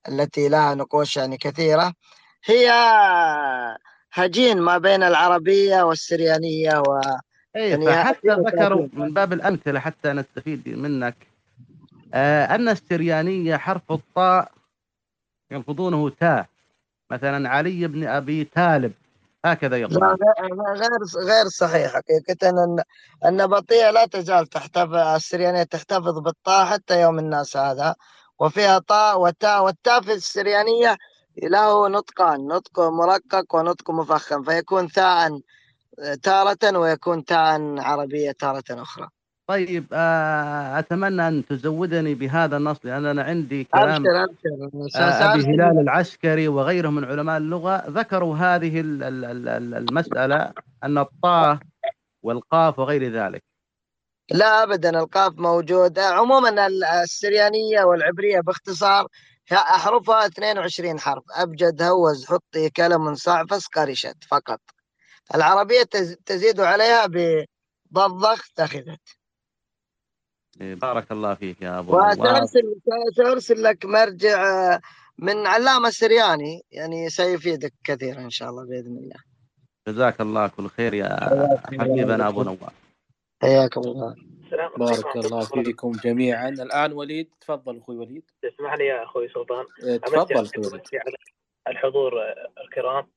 التي 0.08 0.50
لها 0.50 0.76
نقوش 0.76 1.18
يعني 1.18 1.38
كثيرة 1.38 1.94
هي 2.46 2.72
هجين 4.14 4.62
ما 4.62 4.78
بين 4.78 5.04
العربية 5.04 5.84
والسريانية 5.84 6.80
و 6.80 7.02
اي 7.56 7.70
يعني 7.70 7.86
هجين 7.88 8.34
ذكروا. 8.34 8.88
من 8.94 9.14
باب 9.14 9.34
الأمثلة 9.34 9.80
حتى 9.80 10.14
نستفيد 10.14 10.70
منك. 10.70 11.16
آه 12.14 12.56
أن 12.56 12.70
السريانية 12.70 13.58
حرف 13.58 13.92
الطاء 13.92 14.52
يلفظونه 15.52 16.10
تاء 16.10 16.46
مثلا 17.12 17.50
علي 17.50 17.88
بن 17.88 18.08
أبي 18.08 18.44
طالب 18.44 18.94
هكذا 19.46 19.78
يقول. 19.78 19.98
غير 19.98 20.16
غير 20.76 21.26
غير 21.28 21.48
صحيح. 21.48 21.94
حقيقة 21.94 22.50
أن 22.50 22.84
النبطية 23.26 23.92
لا 23.92 24.06
تزال 24.06 24.48
تحتفظ 24.48 24.96
السريانية 24.96 25.64
تحتفظ 25.64 26.20
بالطاء 26.20 26.66
حتى 26.66 27.02
يوم 27.02 27.20
الناس 27.20 27.58
هذا. 27.58 27.96
وفيها 28.40 28.80
طاء 28.80 29.22
وتاء 29.22 29.64
والتاء 29.64 30.02
في 30.02 30.14
السريانية 30.14 30.98
له 31.44 31.88
نطقان 31.90 32.48
نطق 32.48 32.80
مرقق 32.80 33.56
ونطق 33.56 33.92
مفخم 33.92 34.44
فيكون 34.44 34.88
ثاء 34.88 35.40
تارة 36.24 36.78
ويكون 36.78 37.26
تاء 37.26 37.80
عربية 37.80 38.32
تارة 38.32 38.64
أخرى. 38.72 39.10
طيب 39.52 39.86
آه 39.94 40.80
أتمنى 40.80 41.28
أن 41.28 41.46
تزودني 41.46 42.16
بهذا 42.16 42.58
النص 42.58 42.78
لأن 42.84 43.06
أنا 43.06 43.24
عندي 43.24 43.64
كلام 43.64 44.08
أبشر 44.08 44.24
أبشر. 44.24 44.86
آه، 44.86 45.20
سأرسل 45.20 45.50
هلال 45.50 45.80
العسكري 45.80 46.48
وغيرهم 46.48 46.96
من 46.96 47.06
علماء 47.06 47.38
اللغة 47.38 47.84
ذكروا 47.90 48.38
هذه 48.38 48.80
ال- 48.80 49.04
ال- 49.04 49.26
ال- 49.26 49.48
ال- 49.48 49.74
المسألة 49.74 50.54
أن 50.84 50.98
الطاء 50.98 51.60
والقاف 52.24 52.80
وغير 52.80 53.12
ذلك. 53.12 53.44
لا 54.32 54.64
ابدا 54.64 55.00
القاف 55.00 55.34
موجود. 55.38 56.00
عموما 56.00 56.68
ال- 56.68 56.84
السريانية 56.84 57.84
والعبرية 57.84 58.40
باختصار 58.40 59.08
هي 59.48 59.58
احرفها 59.58 60.26
22 60.26 61.00
حرف. 61.00 61.24
أبجد 61.36 61.82
هوز 61.82 62.26
حطي 62.26 62.70
كلم 62.70 63.16
صعفس 63.16 63.68
قرشت 63.68 64.18
فقط. 64.30 64.60
العربية 65.36 65.82
تز- 65.84 66.16
تزيد 66.26 66.60
عليها 66.60 67.08
بضخ 67.92 68.46
اتخذت 68.54 68.88
إيه، 68.88 69.21
بارك 70.60 71.12
الله 71.12 71.34
فيك 71.34 71.62
يا 71.62 71.80
أبو 71.80 71.92
نواف 71.92 72.20
وسارسل 72.20 72.76
سارسل 73.16 73.64
لك 73.64 73.86
مرجع 73.86 74.44
آه، 74.44 74.82
من 75.18 75.48
علامة 75.48 75.90
سرياني 75.90 76.62
يعني 76.72 77.10
سيفيدك 77.10 77.74
كثيرا 77.84 78.20
إن 78.20 78.30
شاء 78.30 78.50
الله 78.50 78.66
بإذن 78.66 78.98
الله. 78.98 79.16
جزاك 79.88 80.22
الله 80.22 80.48
كل 80.48 80.68
خير 80.68 80.94
يا 80.94 81.18
حبيبنا 81.66 82.28
أبو 82.28 82.44
نواف 82.44 82.60
حياكم 83.42 83.82
الله. 83.82 84.16
بارك 84.78 85.16
الله 85.16 85.46
فيكم 85.46 85.92
جميعا. 85.92 86.50
الآن 86.50 86.94
وليد 86.94 87.30
تفضل 87.42 87.78
أخوي 87.78 87.98
وليد. 87.98 88.24
تسمح 88.42 88.74
لي 88.74 88.86
يا 88.86 89.04
أخوي 89.04 89.30
سلطان؟ 89.30 89.66
إيه، 89.84 89.98
تفضل 89.98 90.46
أخوي 90.46 90.68
وليد. 90.68 90.82
الحضور 91.68 92.14
الكرام. 92.66 93.08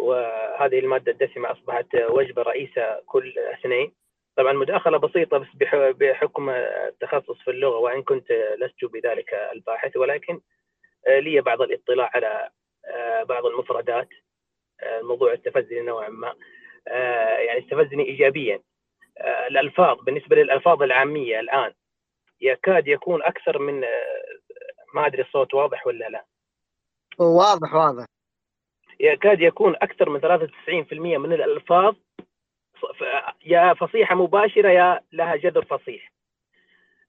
وهذه 0.00 0.78
المادة 0.78 1.12
الدسمة 1.12 1.52
أصبحت 1.52 1.86
وجبة 2.10 2.42
رئيسة 2.42 2.82
كل 3.06 3.34
اثنين 3.38 3.92
طبعا 4.38 4.52
مداخلة 4.52 4.98
بسيطة 4.98 5.38
بس 5.38 5.46
بح- 5.54 5.90
بحكم 5.90 6.50
التخصص 6.50 7.38
في 7.44 7.50
اللغة 7.50 7.76
وإن 7.78 8.02
كنت 8.02 8.32
لست 8.58 8.84
بذلك 8.84 9.34
الباحث 9.52 9.96
ولكن 9.96 10.40
لي 11.08 11.40
بعض 11.40 11.62
الاطلاع 11.62 12.10
على 12.14 12.50
بعض 13.28 13.46
المفردات 13.46 14.08
الموضوع 14.82 15.34
استفزني 15.34 15.80
نوعا 15.80 16.08
ما. 16.08 16.34
يعني 17.38 17.58
استفزني 17.58 18.02
ايجابيا. 18.04 18.60
الألفاظ 19.46 19.98
بالنسبة 20.02 20.36
للألفاظ 20.36 20.82
العامية 20.82 21.40
الآن 21.40 21.72
يكاد 22.40 22.88
يكون 22.88 23.22
أكثر 23.22 23.58
من 23.58 23.80
ما 24.94 25.06
أدري 25.06 25.22
الصوت 25.22 25.54
واضح 25.54 25.86
ولا 25.86 26.08
لا. 26.08 26.24
واضح 27.18 27.74
واضح. 27.74 28.04
يكاد 29.00 29.40
يكون 29.40 29.74
أكثر 29.82 30.08
من 30.10 30.20
93% 30.20 31.18
من 31.18 31.32
الألفاظ 31.32 31.94
ف- 31.94 32.07
يا 33.46 33.74
فصيحة 33.74 34.14
مباشرة 34.14 34.68
يا 34.68 35.00
لها 35.12 35.36
جذر 35.36 35.64
فصيح. 35.64 36.12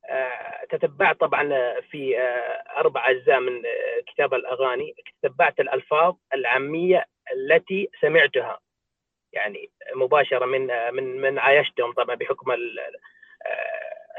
آه، 0.09 0.65
تتبعت 0.69 1.19
طبعا 1.19 1.49
في 1.81 2.19
آه، 2.19 2.79
أربع 2.79 3.09
أجزاء 3.09 3.39
من 3.39 3.65
آه، 3.65 4.01
كتاب 4.07 4.33
الأغاني. 4.33 4.95
تتبعت 5.21 5.59
الألفاظ 5.59 6.15
العامية 6.33 7.05
التي 7.33 7.89
سمعتها. 8.01 8.59
يعني 9.33 9.69
مباشرة 9.95 10.45
من 10.45 10.67
من 10.93 11.21
من 11.21 11.39
عايشتهم 11.39 11.93
طبعا 11.93 12.15
بحكم 12.15 12.51
ال- 12.51 12.79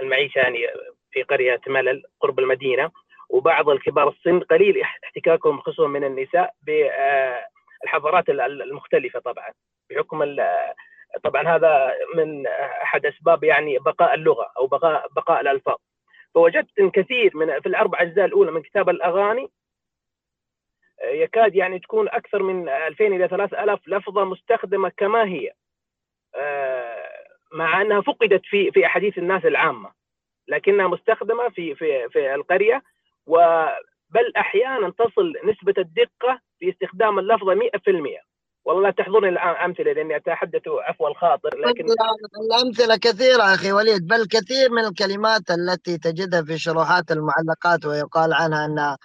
المعيشة 0.02 0.38
يعني 0.38 0.66
في 1.10 1.22
قرية 1.22 1.60
ملل 1.66 2.02
قرب 2.20 2.38
المدينة. 2.38 2.90
وبعض 3.28 3.68
الكبار 3.68 4.08
السن 4.08 4.40
قليل 4.40 4.80
احتكاكهم 4.80 5.60
خصوصا 5.60 5.86
من 5.88 6.04
النساء 6.04 6.54
بالحضارات 6.62 8.28
المختلفة 8.28 9.18
طبعا. 9.20 9.52
بحكم 9.90 10.22
طبعا 11.24 11.56
هذا 11.56 11.92
من 12.14 12.46
أحد 12.82 13.06
أسباب 13.06 13.44
يعني 13.44 13.78
بقاء 13.78 14.14
اللغة 14.14 14.52
أو 14.56 14.66
بقاء 14.66 15.08
بقاء 15.16 15.40
الألفاظ. 15.40 15.76
فوجدت 16.34 16.78
إن 16.78 16.90
كثير 16.90 17.36
من 17.36 17.60
في 17.60 17.66
الاربع 17.66 18.02
أجزاء 18.02 18.24
الأولى 18.24 18.50
من 18.50 18.62
كتاب 18.62 18.88
الأغاني 18.88 19.48
يكاد 21.02 21.54
يعني 21.54 21.78
تكون 21.78 22.08
أكثر 22.08 22.42
من 22.42 22.68
2000 22.68 23.06
إلى 23.06 23.28
3000 23.28 23.88
لفظة 23.88 24.24
مستخدمة 24.24 24.92
كما 24.96 25.24
هي. 25.24 25.52
آه، 26.34 27.06
مع 27.52 27.82
أنها 27.82 28.00
فقدت 28.00 28.42
في 28.44 28.70
في 28.70 28.86
أحاديث 28.86 29.18
الناس 29.18 29.44
العامة 29.44 29.92
لكنها 30.48 30.88
مستخدمة 30.88 31.48
في 31.48 31.74
في 31.74 32.08
في 32.08 32.34
القرية 32.34 32.82
وبل 33.26 34.32
أحيانا 34.36 34.90
تصل 34.90 35.34
نسبة 35.44 35.74
الدقة 35.78 36.40
في 36.58 36.70
استخدام 36.70 37.18
اللفظة 37.18 37.54
100% 37.54 38.29
والله 38.64 38.90
تحضرني 38.90 39.28
الآن 39.28 39.54
أمثلة 39.64 39.92
لأني 39.92 40.16
أتحدث 40.16 40.62
عفو 40.88 41.06
الخاطر 41.08 41.50
لكن 41.58 41.84
الأمثلة 42.44 42.96
كثيرة 42.96 43.42
أخي 43.42 43.72
وليد 43.72 44.06
بل 44.06 44.26
كثير 44.26 44.70
من 44.70 44.84
الكلمات 44.84 45.50
التي 45.50 45.98
تجدها 45.98 46.42
في 46.42 46.58
شروحات 46.58 47.12
المعلقات 47.12 47.84
ويقال 47.86 48.32
عنها 48.32 48.64
أنها 48.66 48.98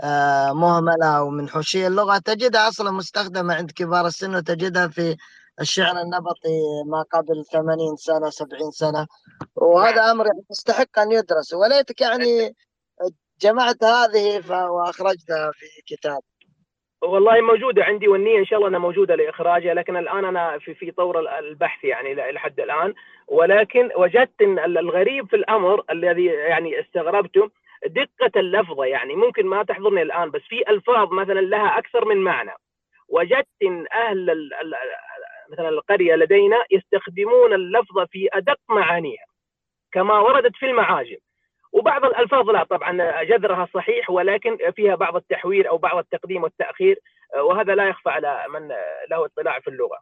آه، 0.00 0.52
مهملة 0.52 1.18
أو 1.18 1.30
من 1.30 1.48
حشي 1.48 1.86
اللغة 1.86 2.18
تجدها 2.18 2.68
أصلا 2.68 2.90
مستخدمة 2.90 3.54
عند 3.54 3.70
كبار 3.70 4.06
السن 4.06 4.34
وتجدها 4.34 4.88
في 4.88 5.16
الشعر 5.60 6.00
النبطي 6.00 6.60
ما 6.86 7.02
قبل 7.12 7.44
80 7.52 7.96
سنة 7.96 8.30
70 8.30 8.70
سنة. 8.70 9.06
وهذا 9.56 10.10
أمر 10.10 10.26
يستحق 10.50 10.98
أن 10.98 11.12
يدرس. 11.12 11.54
وليتك 11.54 12.00
يعني 12.00 12.54
جمعت 13.42 13.84
هذه 13.84 14.42
وأخرجتها 14.50 15.52
في 15.52 15.66
كتاب. 15.86 16.20
والله 17.02 17.40
موجودة 17.40 17.84
عندي 17.84 18.08
والنية 18.08 18.38
إن 18.38 18.44
شاء 18.44 18.56
الله 18.58 18.68
إنها 18.68 18.78
موجودة 18.78 19.14
لإخراجها 19.14 19.74
لكن 19.74 19.96
الآن 19.96 20.24
أنا 20.24 20.58
في 20.58 20.74
في 20.74 20.90
طور 20.90 21.38
البحث 21.38 21.84
يعني 21.84 22.14
لحد 22.14 22.60
الآن. 22.60 22.94
ولكن 23.28 23.90
وجدت 23.96 24.40
ال- 24.42 24.78
الغريب 24.78 25.26
في 25.28 25.36
الأمر 25.36 25.82
الذي 25.90 26.24
يعني 26.24 26.80
استغربته 26.80 27.50
دقة 27.86 28.40
اللفظة 28.40 28.84
يعني. 28.84 29.14
ممكن 29.14 29.46
ما 29.46 29.62
تحضرني 29.62 30.02
الآن 30.02 30.30
بس 30.30 30.40
في 30.42 30.70
ألفاظ 30.70 31.12
مثلا 31.12 31.40
لها 31.40 31.78
أكثر 31.78 32.04
من 32.04 32.16
معنى. 32.16 32.50
وجدت 33.08 33.46
ال- 33.62 34.30
ال- 34.30 34.50
مثلا 35.52 35.68
القرية 35.68 36.14
لدينا 36.14 36.64
يستخدمون 36.70 37.52
اللفظه 37.52 38.04
في 38.06 38.28
أدق 38.32 38.58
معانيها 38.68 39.24
كما 39.92 40.18
وردت 40.18 40.56
في 40.56 40.66
المعاجم. 40.66 41.16
وبعض 41.72 42.04
الألفاظ 42.04 42.50
لا 42.50 42.64
طبعا 42.64 43.22
جذرها 43.22 43.68
صحيح 43.74 44.10
ولكن 44.10 44.58
فيها 44.76 44.94
بعض 44.94 45.16
التحوير 45.16 45.68
أو 45.70 45.78
بعض 45.78 45.98
التقديم 45.98 46.42
والتأخير 46.42 46.98
وهذا 47.36 47.74
لا 47.74 47.88
يخفى 47.88 48.10
على 48.10 48.44
من 48.54 48.68
له 49.10 49.24
اطلاع 49.24 49.60
في 49.60 49.68
اللغة. 49.68 49.98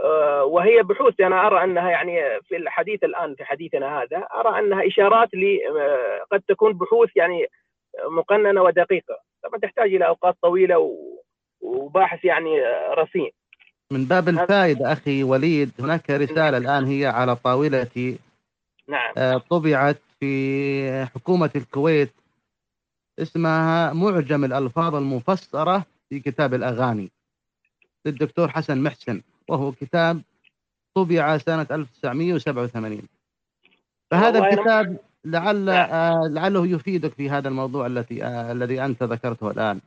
آه، 0.00 0.44
وهي 0.44 0.82
بحوث 0.82 1.20
أنا 1.20 1.46
أرى 1.46 1.64
أنها 1.64 1.90
يعني 1.90 2.40
في 2.48 2.56
الحديث 2.56 3.04
الآن 3.04 3.34
في 3.34 3.44
حديثنا 3.44 4.02
هذا 4.02 4.16
أرى 4.34 4.58
أنها 4.58 4.86
إشارات 4.86 5.28
ل 5.34 5.58
آه، 5.80 6.24
قد 6.32 6.42
تكون 6.48 6.72
بحوث 6.72 7.10
يعني 7.16 7.46
مقننة 8.04 8.62
ودقيقة، 8.62 9.18
طبعا 9.42 9.60
تحتاج 9.60 9.94
إلى 9.94 10.06
أوقات 10.06 10.36
طويلة 10.42 10.96
وباحث 11.60 12.24
يعني 12.24 12.66
آه، 12.66 12.94
رصين. 12.94 13.30
من 13.92 14.04
باب 14.04 14.28
الفائدة 14.28 14.92
أخي 14.92 15.22
وليد 15.22 15.70
هناك 15.80 16.10
رسالة 16.10 16.58
الآن 16.58 16.84
هي 16.84 17.06
على 17.06 17.36
طاولتي 17.36 18.18
نعم 18.88 19.12
آه، 19.18 19.38
طبعت 19.50 20.02
في 20.22 21.06
حكومة 21.14 21.50
الكويت 21.56 22.12
اسمها 23.18 23.92
معجم 23.92 24.44
الألفاظ 24.44 24.94
المفسرة 24.94 25.84
في 26.08 26.20
كتاب 26.20 26.54
الأغاني 26.54 27.10
للدكتور 28.06 28.48
حسن 28.48 28.82
محسن 28.82 29.22
وهو 29.48 29.72
كتاب 29.72 30.22
طبع 30.94 31.38
سنة 31.38 31.66
1987 31.70 33.02
فهذا 34.10 34.38
الكتاب 34.38 34.96
لعل 35.24 35.68
آه، 35.68 36.28
لعله 36.30 36.66
يفيدك 36.66 37.12
في 37.12 37.30
هذا 37.30 37.48
الموضوع 37.48 37.86
التي 37.86 38.24
آه، 38.24 38.52
الذي 38.52 38.84
أنت 38.84 39.02
ذكرته 39.02 39.50
الآن. 39.50 39.80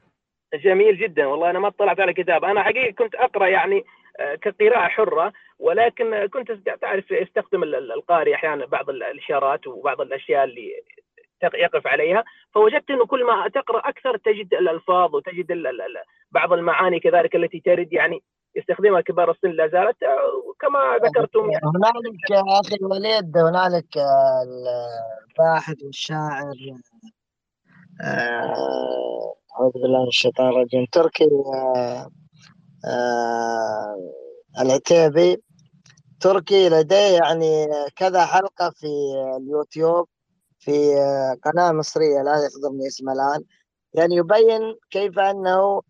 جميل 0.53 0.97
جدا 0.97 1.25
والله 1.25 1.49
أنا 1.49 1.59
ما 1.59 1.67
اطلعت 1.67 1.99
على 1.99 2.13
كتاب. 2.13 2.45
أنا 2.45 2.63
حقيقة 2.63 2.91
كنت 2.91 3.15
أقرأ 3.15 3.47
يعني 3.47 3.83
آه، 4.19 4.35
كقراءة 4.35 4.87
حرة 4.87 5.33
ولكن 5.59 6.25
كنت 6.25 6.51
تعرف 6.81 7.11
يستخدم 7.11 7.63
ال- 7.63 7.75
ال- 7.75 7.91
القارئ 7.91 8.33
أحيانا 8.35 8.65
بعض 8.65 8.89
ال- 8.89 9.03
الإشارات 9.03 9.67
وبعض 9.67 10.01
الأشياء 10.01 10.43
اللي 10.43 10.71
يقف 11.53 11.87
عليها 11.87 12.23
فوجدت 12.53 12.89
إنه 12.89 13.05
كل 13.05 13.23
ما 13.25 13.47
تقرأ 13.49 13.89
أكثر 13.89 14.17
تجد 14.17 14.53
الألفاظ 14.53 15.15
وتجد 15.15 15.47
بعض 16.31 16.53
المعاني 16.53 16.99
كذلك 16.99 17.35
التي 17.35 17.59
ترد 17.65 17.93
يعني 17.93 18.23
يستخدمها 18.55 19.01
كبار 19.01 19.31
السن 19.31 19.49
لا 19.49 19.67
زالت 19.67 19.97
وكما 20.49 20.99
ذكرتم. 21.03 21.39
هنالك 21.39 22.29
يا 22.31 22.41
أخي 22.59 22.75
الوليد 22.81 23.37
هنالك 23.37 23.97
آه، 23.97 24.43
الباحث 25.29 25.83
والشاعر 25.83 26.53
آه، 28.03 29.33
أعوذ 29.59 29.71
بالله 29.73 30.01
من 30.01 30.07
الشيطان 30.07 30.47
الرجيم 30.49 30.85
تركي 30.91 31.27
آه، 32.87 33.95
العتيبي. 34.61 35.44
تركي 36.25 36.69
لديه 36.69 37.17
يعني 37.17 37.67
كذا 37.95 38.25
حلقة 38.25 38.69
في 38.69 38.87
اليوتيوب 39.37 40.07
في 40.59 40.95
قناة 41.43 41.71
مصرية 41.71 42.21
لا 42.21 42.31
يحضرني 42.45 42.87
اسمها 42.87 43.13
الآن. 43.13 43.43
يعني 43.93 44.15
يبين 44.15 44.75
كيف 44.91 45.19
أنه 45.19 45.81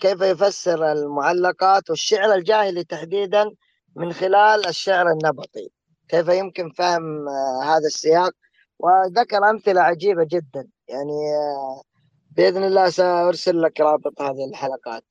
كيف 0.00 0.20
يفسر 0.20 0.92
المعلقات 0.92 1.90
والشعر 1.90 2.34
الجاهلي 2.34 2.84
تحديدا 2.84 3.50
من 3.96 4.12
خلال 4.12 4.66
الشعر 4.66 5.10
النبطي. 5.10 5.70
كيف 6.08 6.28
يمكن 6.28 6.70
فهم 6.70 7.28
هذا 7.62 7.86
السياق؟ 7.86 8.32
وذكر 8.78 9.50
أمثلة 9.50 9.80
عجيبة 9.80 10.24
جدا. 10.24 10.68
يعني 10.88 11.20
بإذن 12.30 12.64
الله 12.64 12.90
سأرسل 12.90 13.62
لك 13.62 13.80
رابط 13.80 14.22
هذه 14.22 14.48
الحلقات. 14.50 15.04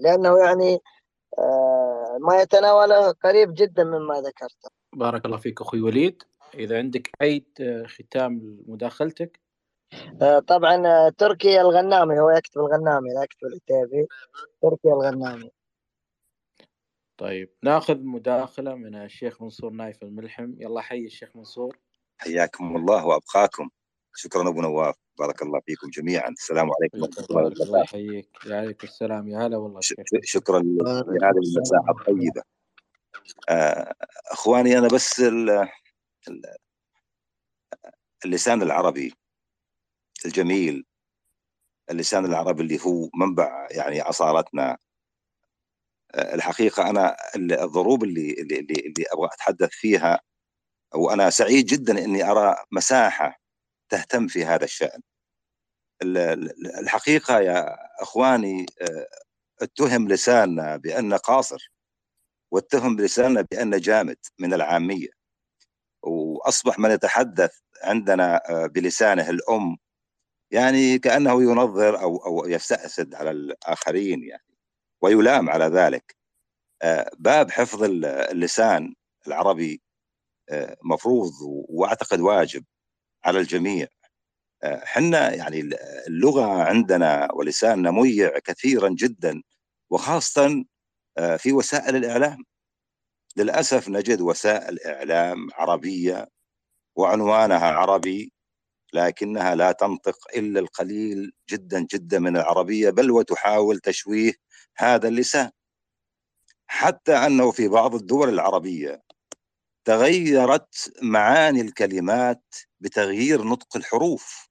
لأنه 0.00 0.38
يعني 0.38 0.78
ما 2.20 2.40
يتناوله 2.42 3.10
قريب 3.10 3.54
جدا 3.54 3.84
مما 3.84 4.14
ذكرته. 4.14 4.70
بارك 4.92 5.24
الله 5.24 5.36
فيك 5.36 5.60
أخوي 5.60 5.80
وليد. 5.80 6.22
إذا 6.54 6.78
عندك 6.78 7.10
أي 7.22 7.46
آه، 7.60 7.86
ختام 7.86 8.38
لمداخلتك؟ 8.66 9.40
آه، 10.22 10.38
طبعا 10.38 10.86
آه، 10.86 11.08
تركي 11.08 11.60
الغنامي 11.60 12.20
هو 12.20 12.30
يكتب 12.30 12.60
الغنامي 12.60 13.08
لا 13.14 13.22
يكتب 13.22 13.46
العتيبي 13.46 14.06
تركي 14.62 14.88
الغنامي. 14.88 15.50
طيب 17.16 17.50
ناخذ 17.62 17.98
مداخلة 17.98 18.74
من 18.74 18.94
الشيخ 18.94 19.42
منصور 19.42 19.70
نايف 19.70 20.02
الملحم. 20.02 20.54
يلا 20.58 20.80
حي 20.80 21.04
الشيخ 21.04 21.36
منصور. 21.36 21.78
حياكم 22.18 22.76
الله 22.76 23.06
وأبقاكم. 23.06 23.68
شكرا 24.16 24.48
أبو 24.48 24.60
نواف. 24.62 24.94
بارك 25.18 25.42
الله 25.42 25.60
فيكم 25.66 25.90
جميعا. 25.90 26.28
السلام 26.28 26.70
عليكم 26.80 27.02
ورحمة 27.02 27.26
الله 27.30 27.42
بارك 27.42 27.52
الله. 27.60 27.68
وبركاته. 27.68 27.96
يحييك. 27.98 28.28
يعليكم 28.46 28.86
السلام. 28.86 29.28
يا 29.28 29.46
هلا 29.46 29.56
والله 29.56 29.80
شكرا 30.22 30.58
لهذه 30.58 31.30
المساحة 31.30 31.90
الطيبة. 31.90 32.42
آه، 33.48 33.94
أخواني 34.32 34.78
أنا 34.78 34.88
بس 34.88 35.20
ال- 35.20 35.68
ال- 36.28 36.56
اللسان 38.24 38.62
العربي 38.62 39.14
الجميل. 40.26 40.86
اللسان 41.90 42.24
العربي 42.24 42.62
اللي 42.62 42.78
هو 42.86 43.08
منبع 43.14 43.68
يعني 43.70 44.02
اصالتنا 44.02 44.78
آه، 46.14 46.34
الحقيقة 46.34 46.90
أنا 46.90 47.16
ال- 47.36 47.52
الضروب 47.52 48.04
اللي 48.04 48.32
اللي 48.32 48.58
اللي, 48.58 48.74
اللي 48.74 49.04
أبغى 49.12 49.26
أتحدث 49.32 49.68
فيها 49.70 50.20
وأنا 50.94 51.30
سعيد 51.30 51.66
جدا 51.66 52.04
إني 52.04 52.30
أرى 52.30 52.56
مساحة 52.72 53.40
تهتم 53.88 54.26
في 54.26 54.44
هذا 54.44 54.64
الشأن. 54.64 55.00
ال- 56.02 56.18
ال- 56.18 56.78
الحقيقة 56.78 57.40
يا 57.40 57.76
أخواني 58.02 58.66
آه، 58.82 59.06
اتهم 59.62 60.08
لساننا 60.08 60.76
بانه 60.76 61.16
قاصر 61.16 61.72
واتهم 62.52 63.00
لساننا 63.00 63.40
بانه 63.50 63.78
جامد 63.78 64.16
من 64.38 64.54
العامية. 64.54 65.08
وأصبح 66.02 66.78
من 66.78 66.90
يتحدث 66.90 67.58
عندنا 67.82 68.50
آه، 68.50 68.66
بلسانه 68.66 69.30
الأم 69.30 69.76
يعني 70.50 70.98
كأنه 70.98 71.42
ينظر 71.42 72.00
أو 72.02 72.16
أو 72.16 72.46
يستأسد 72.48 73.14
على 73.14 73.30
الآخرين 73.30 74.24
يعني 74.24 74.56
ويلام 75.02 75.50
على 75.50 75.64
ذلك. 75.66 76.16
آه، 76.82 77.10
باب 77.18 77.50
حفظ 77.50 77.82
ال- 77.82 78.04
اللسان 78.04 78.94
العربي 79.26 79.82
مفروض 80.84 81.32
وأعتقد 81.68 82.20
واجب. 82.20 82.64
على 83.26 83.38
الجميع. 83.40 83.86
آه، 84.62 84.82
حنا 84.84 85.34
يعني 85.34 85.60
اللغة 86.08 86.62
عندنا 86.62 87.28
ولساننا 87.34 87.90
ميع 87.90 88.38
كثيرا 88.38 88.88
جدا 88.88 89.42
وخاصه 89.90 90.64
آه، 91.18 91.36
في 91.36 91.52
وسائل 91.52 91.96
الإعلام. 91.96 92.44
للأسف 93.36 93.88
نجد 93.88 94.20
وسائل 94.20 94.80
إعلام 94.80 95.48
عربية 95.54 96.28
وعنوانها 96.96 97.72
عربي 97.72 98.32
لكنها 98.92 99.54
لا 99.54 99.72
تنطق 99.72 100.18
إلا 100.36 100.60
القليل 100.60 101.32
جدا 101.50 101.86
جدا 101.92 102.18
من 102.18 102.36
العربية 102.36 102.90
بل 102.90 103.10
وتحاول 103.10 103.78
تشويه 103.78 104.32
هذا 104.76 105.08
اللسان. 105.08 105.50
حتى 106.66 107.12
أنه 107.16 107.50
في 107.52 107.68
بعض 107.68 107.94
الدول 107.94 108.28
العربية 108.28 109.02
تغيرت 109.84 110.92
معاني 111.02 111.60
الكلمات 111.60 112.54
بتغيير 112.80 113.42
نطق 113.44 113.76
الحروف. 113.76 114.48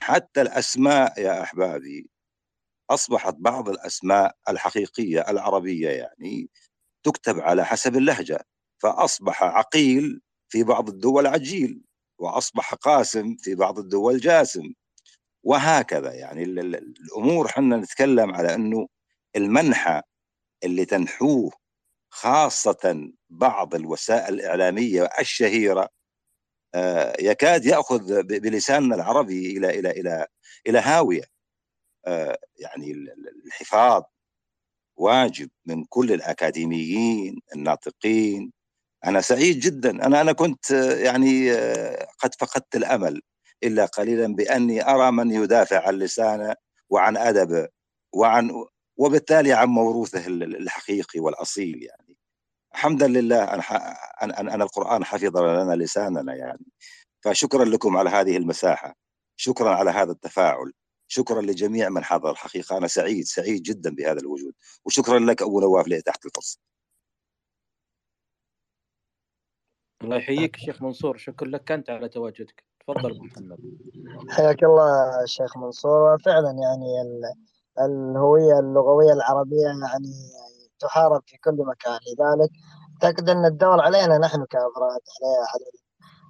حتى 0.00 0.42
الأسماء 0.42 1.20
يا 1.20 1.42
أحبابي 1.42 2.10
أصبحت 2.90 3.34
بعض 3.38 3.68
الأسماء 3.68 4.36
الحقيقية 4.48 5.20
العربية 5.30 5.88
يعني 5.90 6.50
تكتب 7.02 7.40
على 7.40 7.64
حسب 7.64 7.96
اللهجة 7.96 8.46
فأصبح 8.82 9.42
عقيل 9.42 10.20
في 10.48 10.62
بعض 10.62 10.88
الدول 10.88 11.26
عجيل 11.26 11.82
وأصبح 12.18 12.74
قاسم 12.74 13.36
في 13.36 13.54
بعض 13.54 13.78
الدول 13.78 14.18
جاسم. 14.20 14.72
وهكذا 15.44 16.14
يعني 16.14 16.42
ال- 16.42 16.58
ال- 16.58 16.74
الأمور 17.00 17.48
حنا 17.48 17.76
نتكلم 17.76 18.34
على 18.34 18.54
أنه 18.54 18.88
المنحى 19.36 20.02
اللي 20.64 20.84
تنحوه 20.84 21.52
خاصة 22.10 23.12
بعض 23.30 23.74
الوسائل 23.74 24.34
الإعلامية 24.34 25.04
الشهيرة 25.20 25.88
يكاد 27.20 27.64
يأخذ 27.66 28.22
بلساننا 28.22 28.94
العربي 28.94 29.56
إلى 29.58 29.78
إلى 29.80 29.90
إلى 29.90 30.26
إلى 30.68 30.78
هاوية. 30.78 31.22
آه، 32.06 32.38
يعني 32.58 32.90
ال- 32.92 33.10
ال- 33.10 33.42
الحفاظ 33.46 34.02
واجب 34.96 35.50
من 35.66 35.84
كل 35.84 36.12
الأكاديميين 36.12 37.40
الناطقين. 37.56 38.52
أنا 39.04 39.20
سعيد 39.20 39.60
جدا. 39.60 39.90
أنا 40.06 40.20
أنا 40.20 40.32
كنت 40.32 40.72
آه، 40.72 40.94
يعني 40.96 41.52
آه، 41.52 42.08
قد 42.20 42.30
فقدت 42.40 42.76
الأمل 42.76 43.22
إلا 43.64 43.84
قليلا 43.86 44.34
بأني 44.34 44.90
أرى 44.90 45.12
من 45.12 45.30
يدافع 45.32 45.86
عن 45.88 45.94
لسانه 45.94 46.54
وعن 46.90 47.16
ادبه 47.16 47.68
وعن 48.14 48.50
وبالتالي 48.96 49.52
عن 49.52 49.68
موروثه 49.68 50.26
ال- 50.26 50.56
الحقيقي 50.56 51.20
والأصيل 51.20 51.82
يعني. 51.82 52.05
حمدا 52.76 53.06
لله 53.06 53.44
ان 53.54 53.60
ان 54.22 54.48
أن 54.48 54.62
القرآن 54.62 55.04
حفظ 55.04 55.36
لنا 55.36 55.76
لساننا 55.76 56.34
يعني. 56.34 56.66
فشكرا 57.24 57.64
لكم 57.64 57.96
على 57.96 58.10
هذه 58.10 58.36
المساحة 58.36 58.94
شكرا 59.36 59.70
على 59.74 59.90
هذا 59.90 60.12
التفاعل 60.12 60.72
شكرا 61.08 61.42
لجميع 61.42 61.88
من 61.88 62.04
حضر 62.04 62.30
الحقيقة 62.30 62.76
أنا 62.78 62.86
سعيد 62.86 63.24
سعيد 63.24 63.62
جدا 63.62 63.94
بهذا 63.94 64.20
الوجود. 64.20 64.54
وشكرا 64.84 65.18
لك 65.18 65.42
أبو 65.42 65.60
نواف 65.60 65.88
لإتاحة 65.88 66.18
الفرصة. 66.24 66.58
الله 70.02 70.16
يحييك 70.16 70.54
الشيخ 70.54 70.82
منصور 70.82 71.16
شكرا 71.16 71.48
لك 71.48 71.72
أنت 71.72 71.90
على 71.90 72.08
تواجدك. 72.08 72.64
تفضل 72.80 73.10
أبو 73.10 73.24
محمد. 73.24 73.58
حياك 74.30 74.64
الله 74.64 75.24
شيخ 75.26 75.56
منصور. 75.56 76.14
وفعلا 76.14 76.50
يعني 76.50 77.02
ال- 77.02 77.34
الهوية 77.84 78.58
اللغوية 78.58 79.12
العربية 79.12 79.66
يعني 79.66 80.12
تحارب 80.80 81.22
في 81.26 81.36
كل 81.38 81.56
مكان. 81.58 81.92
لذلك 81.92 82.50
أعتقد 83.04 83.28
أن 83.30 83.44
الدور 83.44 83.80
علينا 83.80 84.18
نحن 84.18 84.44
كأفراد 84.44 85.00
علي- 85.22 85.46
علي- 85.54 85.82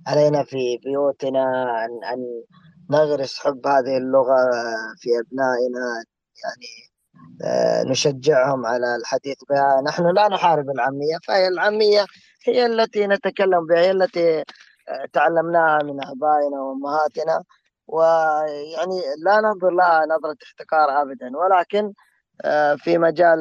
علينا 0.06 0.44
في 0.44 0.78
بيوتنا 0.84 1.44
أن 1.84 2.04
أن 2.04 2.42
نغرس 2.90 3.38
حب 3.38 3.66
هذه 3.66 3.96
اللغة 3.96 4.36
في 4.98 5.08
أبنائنا 5.20 6.04
يعني 6.44 6.86
آه، 7.44 7.82
نشجعهم 7.82 8.66
على 8.66 8.96
الحديث 8.96 9.36
بها. 9.50 9.80
نحن 9.86 10.06
لا 10.14 10.28
نحارب 10.28 10.70
العامية 10.70 11.18
فهي 11.28 11.48
العامية 11.48 12.04
هي 12.46 12.66
التي 12.66 13.06
نتكلم 13.06 13.66
بها 13.66 13.78
هي 13.78 13.90
التي 13.90 14.44
تعلمناها 15.12 15.82
من 15.82 16.04
آبائنا 16.04 16.60
وأمهاتنا. 16.60 17.42
ويعني 17.86 19.00
لا 19.24 19.40
ننظر 19.40 19.70
لها 19.70 20.06
نظرة 20.06 20.36
احتقار 20.46 21.02
أبدا 21.02 21.30
ولكن 21.36 21.84
آه، 21.86 21.92
في 22.76 22.98
مجال 22.98 23.38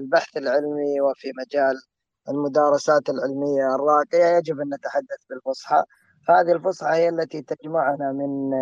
البحث 0.00 0.36
العلمي 0.36 1.00
وفي 1.00 1.32
مجال 1.38 1.80
المدارسات 2.28 3.08
العلمية 3.10 3.74
الراقية 3.74 4.36
يجب 4.36 4.60
أن 4.60 4.74
نتحدث 4.74 5.18
بالفصحى. 5.30 5.84
هذه 6.28 6.52
الفصحى 6.52 6.90
هي 6.96 7.08
التي 7.08 7.42
تجمعنا 7.42 8.12
من 8.12 8.52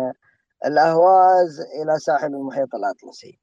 الأهواز 0.65 1.59
إلى 1.81 1.99
ساحل 1.99 2.27
المحيط 2.27 2.75
الأطلسي. 2.75 3.39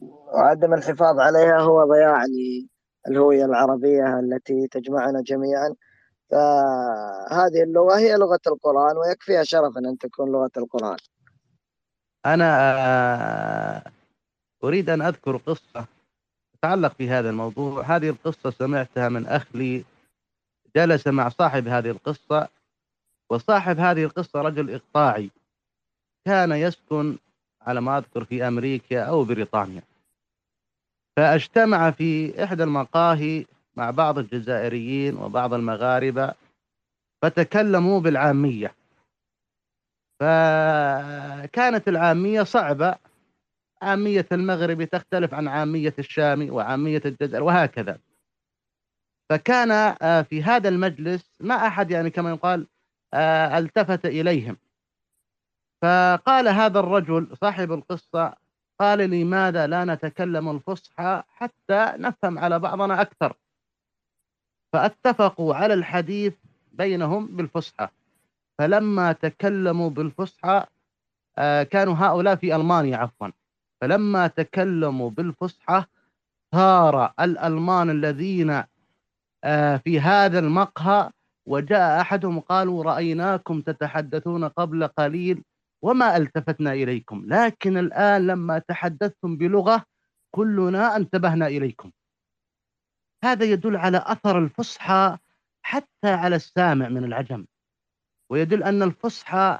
وعدم 0.00 0.74
الحفاظ 0.74 1.20
عليها 1.20 1.60
هو 1.60 1.84
ضياع 1.84 2.24
الهوية 3.08 3.44
العربية 3.44 4.18
التي 4.20 4.68
تجمعنا 4.68 5.22
جميعا. 5.22 5.74
فهذه 6.30 7.62
اللغة 7.62 7.98
هي 7.98 8.16
لغة 8.16 8.40
القرآن 8.46 8.96
ويكفيها 8.96 9.42
شرفا 9.42 9.80
أن 9.80 9.98
تكون 9.98 10.32
لغة 10.32 10.50
القرآن. 10.56 10.96
أنا 12.26 12.74
آه، 13.76 13.93
أريد 14.64 14.90
أن 14.90 15.02
أذكر 15.02 15.36
قصة 15.36 15.86
تتعلق 16.52 16.94
في 16.94 17.08
هذا 17.08 17.30
الموضوع. 17.30 17.82
هذه 17.82 18.08
القصة 18.08 18.50
سمعتها 18.50 19.08
من 19.08 19.26
أخ 19.26 19.46
لي 19.54 19.84
جلس 20.76 21.06
مع 21.06 21.28
صاحب 21.28 21.68
هذه 21.68 21.90
القصة 21.90 22.48
وصاحب 23.30 23.78
هذه 23.78 24.04
القصة 24.04 24.40
رجل 24.42 24.74
إقطاعي 24.74 25.30
كان 26.26 26.52
يسكن 26.52 27.18
على 27.62 27.80
ما 27.80 27.98
أذكر 27.98 28.24
في 28.24 28.48
أمريكا 28.48 29.02
أو 29.02 29.24
بريطانيا. 29.24 29.82
فاجتمع 31.16 31.90
في 31.90 32.44
إحدى 32.44 32.62
المقاهي 32.62 33.46
مع 33.76 33.90
بعض 33.90 34.18
الجزائريين 34.18 35.16
وبعض 35.16 35.54
المغاربة 35.54 36.34
فتكلموا 37.22 38.00
بالعامية. 38.00 38.74
فكانت 40.20 41.88
العامية 41.88 42.42
صعبة 42.42 42.94
عامية 43.84 44.26
المغربي 44.32 44.86
تختلف 44.86 45.34
عن 45.34 45.48
عامية 45.48 45.94
الشامي 45.98 46.50
وعامية 46.50 47.02
الجزائر 47.04 47.42
وهكذا. 47.42 47.98
فكان 49.30 49.70
آه، 50.02 50.22
في 50.22 50.42
هذا 50.42 50.68
المجلس 50.68 51.36
ما 51.40 51.54
أحد 51.54 51.90
يعني 51.90 52.10
كما 52.10 52.30
يقال 52.30 52.66
آه، 53.14 53.58
التفت 53.58 54.06
إليهم. 54.06 54.56
فقال 55.82 56.48
هذا 56.48 56.80
الرجل 56.80 57.36
صاحب 57.36 57.72
القصة 57.72 58.34
قال 58.80 58.98
لماذا 58.98 59.66
لا 59.66 59.84
نتكلم 59.84 60.50
الفصحى 60.50 61.22
حتى 61.28 61.92
نفهم 61.96 62.38
على 62.38 62.58
بعضنا 62.58 63.00
أكثر. 63.00 63.36
فاتفقوا 64.72 65.54
على 65.54 65.74
الحديث 65.74 66.34
بينهم 66.72 67.26
بالفصحى. 67.26 67.88
فلما 68.58 69.12
تكلموا 69.12 69.90
بالفصحى 69.90 70.66
آه، 71.38 71.62
كانوا 71.62 71.94
هؤلاء 71.94 72.36
في 72.36 72.56
ألمانيا 72.56 72.96
عفوا. 72.96 73.28
فلما 73.80 74.26
تكلموا 74.26 75.10
بالفصحى 75.10 75.84
صار 76.54 77.12
الألمان 77.20 77.90
الذين 77.90 78.62
آه، 79.44 79.76
في 79.76 80.00
هذا 80.00 80.38
المقهى 80.38 81.10
وجاء 81.46 82.00
أحدهم 82.00 82.40
قالوا 82.40 82.84
رأيناكم 82.84 83.60
تتحدثون 83.60 84.44
قبل 84.44 84.86
قليل 84.88 85.44
وما 85.82 86.16
التفتنا 86.16 86.72
إليكم 86.72 87.24
لكن 87.26 87.78
الآن 87.78 88.26
لما 88.26 88.58
تحدثتم 88.58 89.36
بلغة 89.36 89.84
كلنا 90.34 90.96
انتبهنا 90.96 91.46
إليكم. 91.46 91.90
هذا 93.24 93.44
يدل 93.44 93.76
على 93.76 94.04
أثر 94.06 94.38
الفصحى 94.38 95.18
حتى 95.62 96.08
على 96.08 96.36
السامع 96.36 96.88
من 96.88 97.04
العجم 97.04 97.46
ويدل 98.30 98.62
أن 98.62 98.82
الفصحى 98.82 99.58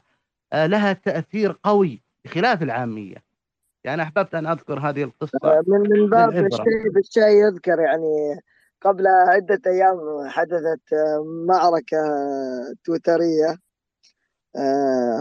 آه، 0.53 0.67
لها 0.67 0.93
تأثير 0.93 1.59
قوي 1.63 2.03
بخلاف 2.25 2.63
العامية. 2.63 3.24
يعني 3.85 4.03
أحببت 4.03 4.35
أن 4.35 4.47
أذكر 4.47 4.79
هذه 4.79 5.03
القصة 5.03 5.39
آه، 5.45 5.63
من 5.67 5.81
من 5.91 6.11
باب 6.11 6.31
الشيء 6.31 6.91
بالشيء 6.95 7.47
يذكر 7.47 7.81
يعني 7.81 8.41
قبل 8.83 9.07
عدة 9.07 9.61
أيام 9.67 9.99
حدثت 10.29 10.93
آه، 10.93 11.25
معركة 11.49 11.99
تويترية. 12.85 13.57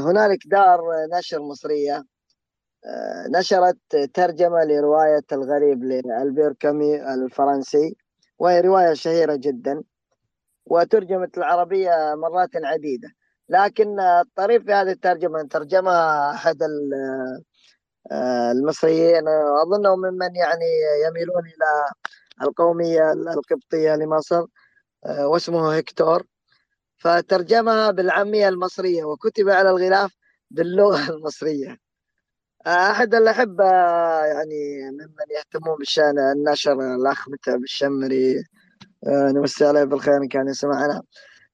هنالك 0.06 0.40
دار 0.46 0.80
نشر 1.18 1.42
مصرية. 1.42 2.04
نشرت 3.36 3.96
ترجمة 4.14 4.64
لرواية 4.64 5.24
الغريب 5.32 5.84
لألبير 5.84 6.54
كامي 6.54 7.14
الفرنسي 7.14 7.96
وهي 8.40 8.62
رواية 8.62 8.94
شهيرة 8.94 9.36
جدا 9.36 9.84
وترجمت 10.66 11.38
العربية 11.38 12.16
مرات 12.16 12.50
عديدة. 12.56 13.10
لكن 13.50 14.00
الطريف 14.00 14.64
في 14.66 14.74
هذه 14.74 14.92
الترجمة 14.92 15.44
ترجمها 15.44 16.34
آه، 16.34 17.42
المصريين 18.52 19.28
أظنهم 19.64 20.00
ممن 20.00 20.36
يعني 20.36 20.66
يميلون 21.08 21.44
إلى 21.46 21.92
القومية 22.48 23.12
القبطية 23.12 23.96
لمصر 23.96 24.46
آه، 25.06 25.28
واسمه 25.28 25.78
هكتور 25.78 26.24
فترجمها 26.98 27.92
بالعامية 27.92 28.50
المصرية 28.50 29.04
وكتب 29.04 29.50
على 29.50 29.70
الغلاف 29.70 30.12
باللغة 30.52 31.10
المصرية. 31.16 31.78
أحد 32.68 33.16
الأحبة 33.16 33.66
يعني 34.26 34.82
ممن 34.92 35.28
يهتمون 35.38 35.78
بالشأن 35.78 36.20
النشر 36.20 36.96
الأخ 36.96 37.30
متعب 37.30 37.64
الشمري. 37.64 38.44
آه، 39.08 39.32
نمسي 39.32 39.66
عليه 39.66 39.84
بالخير 39.84 40.18
إن 40.18 40.28
كان 40.28 40.48
يسمعنا. 40.48 41.02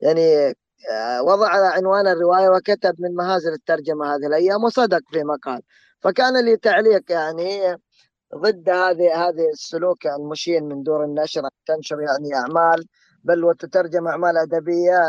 يعني 0.01 0.55
آه، 0.91 1.23
وضع 1.23 1.49
عنوان 1.75 2.07
الرواية 2.07 2.49
وكتب 2.49 2.95
من 3.01 3.15
مهازل 3.15 3.53
الترجمة 3.53 4.15
هذه 4.15 4.27
الأيام 4.27 4.63
وصدق 4.63 5.01
في 5.11 5.23
مقال. 5.23 5.61
فكان 6.01 6.45
لي 6.45 6.57
تعليق 6.57 7.11
يعني 7.11 7.77
ضد 8.35 8.69
هذه 8.69 9.27
هذه 9.27 9.49
السلوك 9.53 10.07
المشين 10.07 10.63
من 10.63 10.83
دور 10.83 11.03
النشر 11.05 11.41
تنشر 11.65 12.01
يعني 12.01 12.35
أعمال 12.35 12.85
بل 13.23 13.43
وتترجم 13.45 14.07
أعمال 14.07 14.37
أدبية 14.37 14.99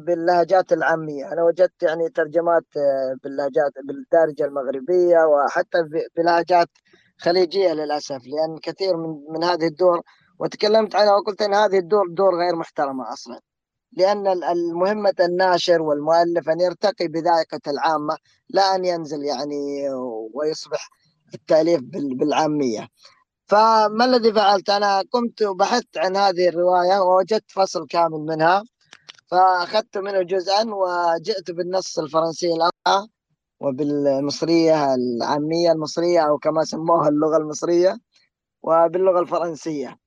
باللهجات 0.00 0.72
العامية. 0.72 1.32
أنا 1.32 1.42
وجدت 1.42 1.82
يعني 1.82 2.08
ترجمات 2.08 2.64
آه، 2.76 3.16
باللهجات 3.24 3.72
بالدارجة 3.84 4.44
المغربية 4.44 5.18
وحتى 5.18 5.78
بلهجات 6.16 6.68
خليجية 7.18 7.72
للأسف 7.72 8.20
لأن 8.26 8.58
كثير 8.62 8.96
من 8.96 9.24
من 9.28 9.44
هذه 9.44 9.66
الدور 9.66 10.02
وتكلمت 10.38 10.94
عنها 10.96 11.14
وقلت 11.16 11.42
أن 11.42 11.54
هذه 11.54 11.78
الدور 11.78 12.08
دور 12.10 12.38
غير 12.38 12.56
محترمة 12.56 13.12
أصلا. 13.12 13.40
لأن 13.92 14.26
المهمة 14.26 15.14
الناشر 15.20 15.82
والمؤلف 15.82 16.48
أن 16.48 16.60
يرتقي 16.60 17.08
بذائقة 17.08 17.60
العامة 17.68 18.16
لا 18.48 18.74
أن 18.74 18.84
ينزل 18.84 19.24
يعني 19.24 19.88
ويصبح 20.34 20.90
التأليف 21.34 21.80
بالعامية. 21.92 22.88
فما 23.46 24.04
الذي 24.04 24.32
فعلت؟ 24.32 24.70
أنا 24.70 25.02
قمت 25.12 25.42
وبحثت 25.42 25.98
عن 25.98 26.16
هذه 26.16 26.48
الرواية 26.48 26.98
ووجدت 27.00 27.50
فصل 27.50 27.86
كامل 27.86 28.20
منها 28.20 28.62
فأخذت 29.26 29.98
منه 29.98 30.22
جزءا 30.22 30.64
وجئت 30.74 31.50
بالنص 31.50 31.98
الفرنسي 31.98 32.52
الأقع 32.52 33.06
وبالمصرية 33.60 34.94
العامية 34.94 35.72
المصرية 35.72 36.20
أو 36.20 36.38
كما 36.38 36.64
سموها 36.64 37.08
اللغة 37.08 37.36
المصرية 37.36 37.98
وباللغة 38.62 39.20
الفرنسية. 39.20 39.98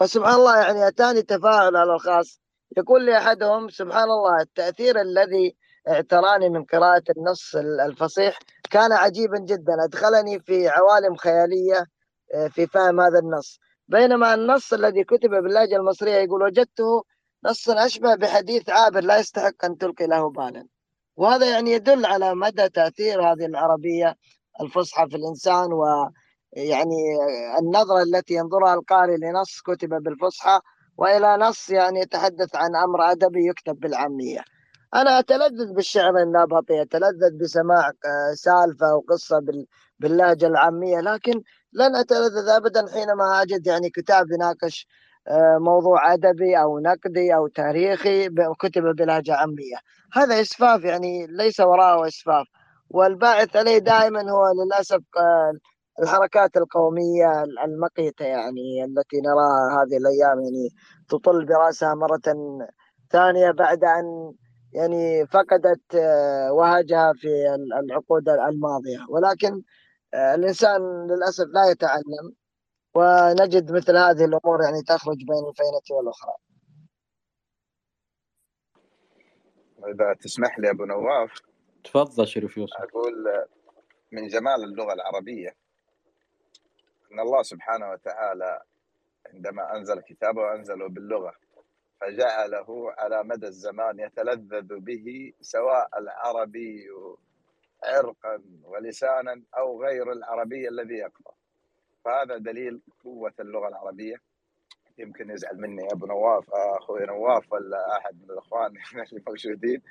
فسبحان 0.00 0.34
الله 0.34 0.58
يعني 0.58 0.88
أتاني 0.88 1.22
تفاعل 1.22 1.76
على 1.76 1.94
الخاص. 1.94 2.40
يقول 2.76 3.04
لي 3.04 3.18
أحدهم 3.18 3.68
سبحان 3.68 4.10
الله 4.10 4.40
التأثير 4.40 5.00
الذي 5.00 5.56
اعتراني 5.88 6.48
من 6.48 6.64
قراءة 6.64 7.02
النص 7.16 7.56
الفصيح 7.86 8.38
كان 8.70 8.92
عجيبا 8.92 9.38
جدا 9.38 9.84
أدخلني 9.84 10.40
في 10.40 10.68
عوالم 10.68 11.16
خيالية 11.16 11.86
آه، 12.34 12.48
في 12.48 12.66
فهم 12.66 13.00
هذا 13.00 13.18
النص. 13.18 13.60
بينما 13.88 14.34
النص 14.34 14.72
الذي 14.72 15.04
كتب 15.04 15.30
باللهجة 15.30 15.76
المصرية 15.76 16.14
يقول 16.14 16.42
وجدته 16.42 17.04
نصا 17.44 17.86
أشبه 17.86 18.14
بحديث 18.14 18.70
عابر 18.70 19.00
لا 19.00 19.18
يستحق 19.18 19.64
أن 19.64 19.78
تلقي 19.78 20.06
له 20.06 20.30
بالا 20.30 20.66
وهذا 21.16 21.50
يعني 21.50 21.72
يدل 21.72 22.06
على 22.06 22.34
مدى 22.34 22.68
تأثير 22.68 23.22
هذه 23.22 23.46
العربية 23.46 24.16
الفصحى 24.60 25.08
في 25.08 25.16
الإنسان 25.16 25.72
ويعني 25.72 26.96
النظرة 27.58 28.02
التي 28.02 28.34
ينظرها 28.34 28.74
القارئ 28.74 29.16
لنص 29.16 29.60
كتب 29.60 29.88
بالفصحى 29.88 30.60
وإلى 31.00 31.36
نص 31.36 31.70
يعني 31.70 32.00
يتحدث 32.00 32.56
عن 32.56 32.76
أمر 32.76 33.10
أدبي 33.10 33.46
يكتب 33.48 33.80
بالعامية. 33.80 34.40
أنا 34.94 35.18
أتلذذ 35.18 35.72
بالشعر 35.74 36.16
النبطي 36.22 36.82
أتلذذ 36.82 37.38
بسماع 37.40 37.88
آه، 37.88 38.34
سالفة 38.34 38.94
وقصة 38.94 39.40
باللهجة 39.98 40.46
العامية 40.46 41.00
لكن 41.00 41.42
لن 41.72 41.96
أتلذذ 41.96 42.48
أبدا 42.48 42.92
حينما 42.92 43.42
أجد 43.42 43.66
يعني 43.66 43.90
كتاب 43.90 44.30
يناقش 44.30 44.86
آه، 45.28 45.58
موضوع 45.60 46.12
أدبي 46.12 46.58
أو 46.60 46.78
نقدي 46.78 47.34
أو 47.34 47.46
تاريخي 47.48 48.28
كتب 48.60 48.82
بلهجة 48.82 49.34
عامية. 49.34 49.76
هذا 50.12 50.40
إسفاف 50.40 50.84
يعني 50.84 51.26
ليس 51.26 51.60
وراءه 51.60 52.08
إسفاف 52.08 52.46
والباعث 52.90 53.56
عليه 53.56 53.78
دائما 53.78 54.30
هو 54.30 54.44
للأسف 54.64 55.00
آه، 55.18 55.52
الحركات 56.02 56.56
القومية 56.56 57.42
المقيتة 57.64 58.24
يعني 58.24 58.84
التي 58.84 59.20
نراها 59.20 59.82
هذه 59.82 59.96
الأيام 59.96 60.40
يعني 60.40 60.68
تطل 61.08 61.46
براسها 61.46 61.94
مرة 61.94 62.20
ثانية 63.12 63.50
بعد 63.50 63.84
أن 63.84 64.32
يعني 64.72 65.26
فقدت 65.26 65.94
آه، 65.94 66.52
وهجها 66.52 67.12
في 67.16 67.28
العقود 67.84 68.28
الماضية. 68.28 68.98
ولكن 69.08 69.62
آه، 70.14 70.34
الإنسان 70.34 70.80
للأسف 71.06 71.44
لا 71.54 71.70
يتعلم 71.70 72.34
ونجد 72.94 73.72
مثل 73.72 73.96
هذه 73.96 74.24
الأمور 74.24 74.62
يعني 74.62 74.82
تخرج 74.82 75.16
بين 75.16 75.48
الفينة 75.50 75.98
والأخرى. 75.98 76.34
إذا 79.94 80.14
تسمح 80.20 80.58
لي 80.58 80.70
أبو 80.70 80.84
نواف 80.84 81.40
تفضل 81.84 82.26
شريف 82.26 82.56
يوسف. 82.56 82.76
أقول 82.76 83.46
من 84.12 84.26
جمال 84.26 84.64
اللغة 84.64 84.92
العربية. 84.92 85.56
أن 87.12 87.20
الله 87.20 87.42
سبحانه 87.42 87.90
وتعالى 87.90 88.62
عندما 89.34 89.76
أنزل 89.76 90.00
كتابه 90.00 90.54
أنزله 90.54 90.88
باللغة 90.88 91.34
فجعله 92.00 92.92
على 92.98 93.22
مدى 93.24 93.46
الزمان 93.46 94.00
يتلذذ 94.00 94.78
به 94.80 95.32
سواء 95.40 95.98
العربي 95.98 96.86
عرقا 97.84 98.42
ولسانا 98.64 99.42
أو 99.58 99.82
غير 99.84 100.12
العربي 100.12 100.68
الذي 100.68 100.94
يقرأ. 100.94 101.34
فهذا 102.04 102.36
دليل 102.38 102.80
قوة 103.04 103.32
اللغة 103.40 103.68
العربية. 103.68 104.16
يمكن 104.98 105.30
يزعل 105.30 105.56
مني 105.60 105.92
أبو 105.92 106.06
نواف 106.06 106.50
أخوي 106.52 107.06
نواف 107.06 107.52
ولا 107.52 107.96
أحد 107.98 108.14
من 108.22 108.30
الإخوان 108.30 108.66
اللي 109.12 109.22
موجودين. 109.26 109.82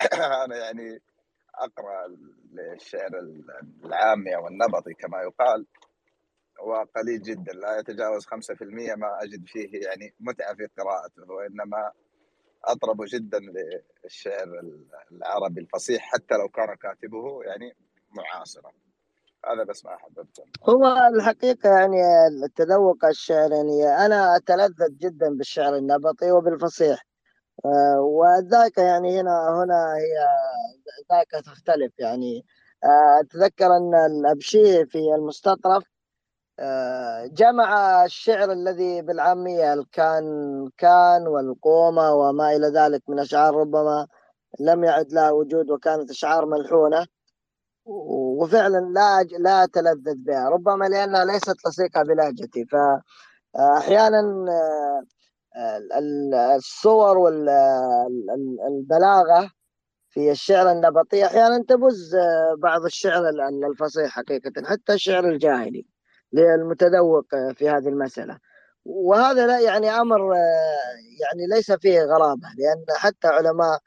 أنا 0.44 0.56
يعني 0.56 1.00
أقرأ 1.54 2.16
الشعر 2.74 3.10
العامي 3.84 4.36
أو 4.36 4.48
النبطي 4.48 4.94
كما 4.94 5.22
يقال. 5.22 5.66
وقليل 6.62 7.22
جدا 7.22 7.52
لا 7.52 7.78
يتجاوز 7.78 8.26
5% 8.26 8.30
ما 8.96 9.22
أجد 9.22 9.46
فيه 9.46 9.86
يعني 9.86 10.14
متعة 10.20 10.54
في 10.54 10.68
قراءته 10.78 11.32
وإنما 11.32 11.92
أطرب 12.64 13.04
جدا 13.06 13.38
للشعر 14.04 14.62
العربي 15.12 15.60
الفصيح 15.60 16.02
حتى 16.12 16.34
لو 16.34 16.48
كان 16.48 16.74
كاتبه 16.74 17.42
يعني 17.42 17.76
معاصرا. 18.10 18.72
هذا 19.46 19.64
بس 19.64 19.84
ما 19.84 19.94
أحببته. 19.94 20.44
هو 20.68 20.96
الحقيقة 21.14 21.68
يعني 21.68 22.26
التذوق 22.44 23.04
الشعر 23.04 23.52
يعني 23.52 24.06
أنا 24.06 24.36
أتلذذ 24.36 24.96
جدا 24.98 25.28
بالشعر 25.36 25.76
النبطي 25.76 26.30
وبالفصيح. 26.30 27.06
آه، 27.64 28.00
والذاكرة 28.00 28.82
يعني 28.82 29.20
هنا 29.20 29.62
هنا 29.62 29.94
هي 29.96 30.26
ذاكرة 31.12 31.40
تختلف 31.40 31.92
يعني. 31.98 32.44
آه، 32.84 33.20
أتذكر 33.20 33.66
أن 33.66 33.94
الأبشي 33.94 34.86
في 34.86 34.98
المستطرف 34.98 35.84
جمع 37.26 38.04
الشعر 38.04 38.52
الذي 38.52 39.02
بالعامية 39.02 39.74
الكان 39.74 40.24
كان 40.78 41.26
والقومة 41.26 42.12
وما 42.14 42.56
إلى 42.56 42.66
ذلك 42.66 43.02
من 43.08 43.18
أشعار 43.18 43.54
ربما 43.54 44.06
لم 44.60 44.84
يعد 44.84 45.12
لها 45.12 45.30
وجود 45.30 45.70
وكانت 45.70 46.10
أشعار 46.10 46.46
ملحونة. 46.46 47.06
وفعلا 47.86 48.78
لا 48.78 49.22
لا 49.22 49.64
أتلذذ 49.64 50.14
بها 50.14 50.48
ربما 50.48 50.84
لأنها 50.84 51.24
ليست 51.24 51.66
لصيقة 51.66 52.02
بلهجتي 52.02 52.66
فاحيانا 53.54 54.22
الصور 56.56 57.18
والبلاغه 58.38 59.50
في 60.10 60.30
الشعر 60.30 60.70
النبطي 60.72 61.26
أحيانا 61.26 61.64
تبز 61.68 62.16
بعض 62.58 62.84
الشعر 62.84 63.28
الفصيح 63.70 64.10
حقيقة 64.10 64.52
حتى 64.64 64.94
الشعر 64.94 65.24
الجاهلي. 65.24 65.86
للمتذوق 66.36 67.26
في 67.54 67.68
هذه 67.68 67.88
المسألة. 67.88 68.38
وهذا 68.84 69.46
لا 69.46 69.60
يعني 69.60 69.90
أمر 69.90 70.34
يعني 71.20 71.46
ليس 71.54 71.72
فيه 71.72 72.00
غرابة 72.00 72.48
لأن 72.58 72.84
حتى 72.98 73.28
علماء 73.28 73.78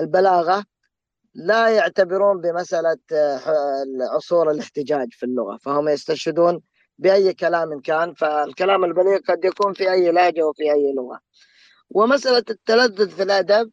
البلاغة 0.00 0.64
لا 1.34 1.68
يعتبرون 1.68 2.40
بمسألة 2.40 2.98
آه، 3.12 3.40
عصور 4.14 4.50
الاحتجاج 4.50 5.08
في 5.12 5.26
اللغة 5.26 5.56
فهم 5.56 5.88
يستشهدون 5.88 6.62
بأي 6.98 7.34
كلام 7.34 7.80
كان 7.80 8.14
فالكلام 8.14 8.84
البليغ 8.84 9.18
قد 9.28 9.44
يكون 9.44 9.72
في 9.72 9.92
أي 9.92 10.12
لهجة 10.12 10.42
وفي 10.42 10.72
أي 10.72 10.92
لغة. 10.92 11.20
ومسألة 11.90 12.44
التلذذ 12.50 13.10
في 13.10 13.22
الأدب 13.22 13.70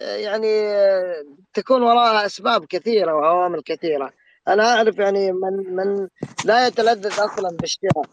آه، 0.00 0.16
يعني 0.16 0.66
آه، 0.66 1.24
تكون 1.54 1.82
وراءها 1.82 2.26
أسباب 2.26 2.64
كثيرة 2.64 3.14
وعوامل 3.14 3.62
كثيرة. 3.62 4.12
أنا 4.48 4.74
أعرف 4.74 4.98
يعني 4.98 5.32
من 5.32 5.74
من 5.76 6.08
لا 6.44 6.66
يتلذذ 6.66 7.06
أصلا 7.06 7.56
بالشعر 7.60 8.06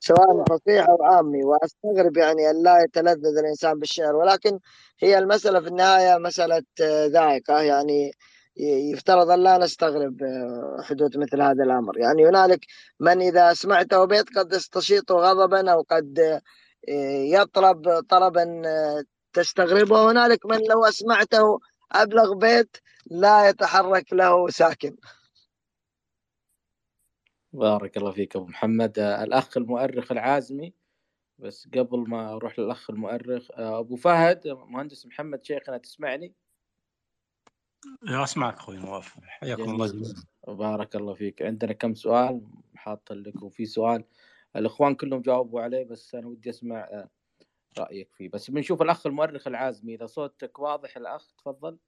سواء 0.00 0.44
فصيح 0.50 0.88
أو 0.88 1.02
عامي 1.04 1.44
وأستغرب 1.44 2.16
يعني 2.16 2.50
أن 2.50 2.62
لا 2.62 2.82
يتلذذ 2.82 3.38
الإنسان 3.38 3.78
بالشعر. 3.78 4.16
ولكن 4.16 4.58
هي 5.00 5.18
المسألة 5.18 5.60
في 5.60 5.68
النهاية 5.68 6.18
مسألة 6.18 6.62
آه، 6.82 7.06
ذائقة. 7.06 7.60
يعني 7.62 8.12
يفترض 8.92 9.30
أن 9.30 9.42
لا 9.42 9.58
نستغرب 9.58 10.22
آه، 10.22 10.82
حدوث 10.82 11.16
مثل 11.16 11.42
هذا 11.42 11.64
الأمر. 11.64 11.98
يعني 11.98 12.28
هنالك 12.28 12.60
من 13.00 13.22
إذا 13.22 13.52
سمعته 13.54 14.04
بيت 14.04 14.38
قد 14.38 14.52
يستشيط 14.52 15.12
غضبا 15.12 15.72
أو 15.72 15.82
قد 15.90 16.18
آه، 16.88 17.22
يطلب 17.36 18.00
طلبا 18.08 18.62
تستغربه. 19.32 20.02
وهنالك 20.04 20.46
من 20.46 20.58
لو 20.70 20.84
أسمعته 20.84 21.58
أبلغ 21.92 22.34
بيت 22.34 22.76
لا 23.10 23.48
يتحرك 23.48 24.12
له 24.12 24.48
ساكن. 24.48 24.96
بارك 27.56 27.96
الله 27.96 28.10
فيك 28.10 28.36
أبو 28.36 28.46
محمد. 28.46 28.98
آه، 28.98 29.24
الأخ 29.24 29.56
المؤرخ 29.56 30.12
العازمي. 30.12 30.74
بس 31.38 31.68
قبل 31.74 31.98
ما 32.08 32.32
أروح 32.32 32.58
للأخ 32.58 32.90
المؤرخ 32.90 33.50
آه، 33.50 33.78
أبو 33.78 33.96
فهد 33.96 34.48
مهندس 34.48 35.06
محمد 35.06 35.44
شيخنا 35.44 35.78
تسمعني؟ 35.78 36.34
أسمعك 38.08 38.54
أخوي 38.54 38.76
نواف 38.76 39.14
حياكم 39.22 39.62
الله 39.62 39.86
جميعا. 39.86 40.14
بارك 40.48 40.96
الله 40.96 41.14
فيك. 41.14 41.42
عندنا 41.42 41.72
كم 41.72 41.94
سؤال؟ 41.94 42.46
حاط 42.74 43.12
لك 43.12 43.42
وفي 43.42 43.66
سؤال. 43.66 44.04
الإخوان 44.56 44.94
كلهم 44.94 45.22
جاوبوا 45.22 45.60
عليه 45.60 45.84
بس 45.84 46.14
أنا 46.14 46.26
ودي 46.26 46.50
أسمع 46.50 46.80
آه، 46.80 47.08
رأيك 47.78 48.12
فيه. 48.12 48.28
بس 48.28 48.50
بنشوف 48.50 48.82
الأخ 48.82 49.06
المؤرخ 49.06 49.46
العازمي. 49.46 49.94
إذا 49.94 50.06
صوتك 50.06 50.58
واضح 50.58 50.96
الأخ 50.96 51.32
تفضل. 51.32 51.78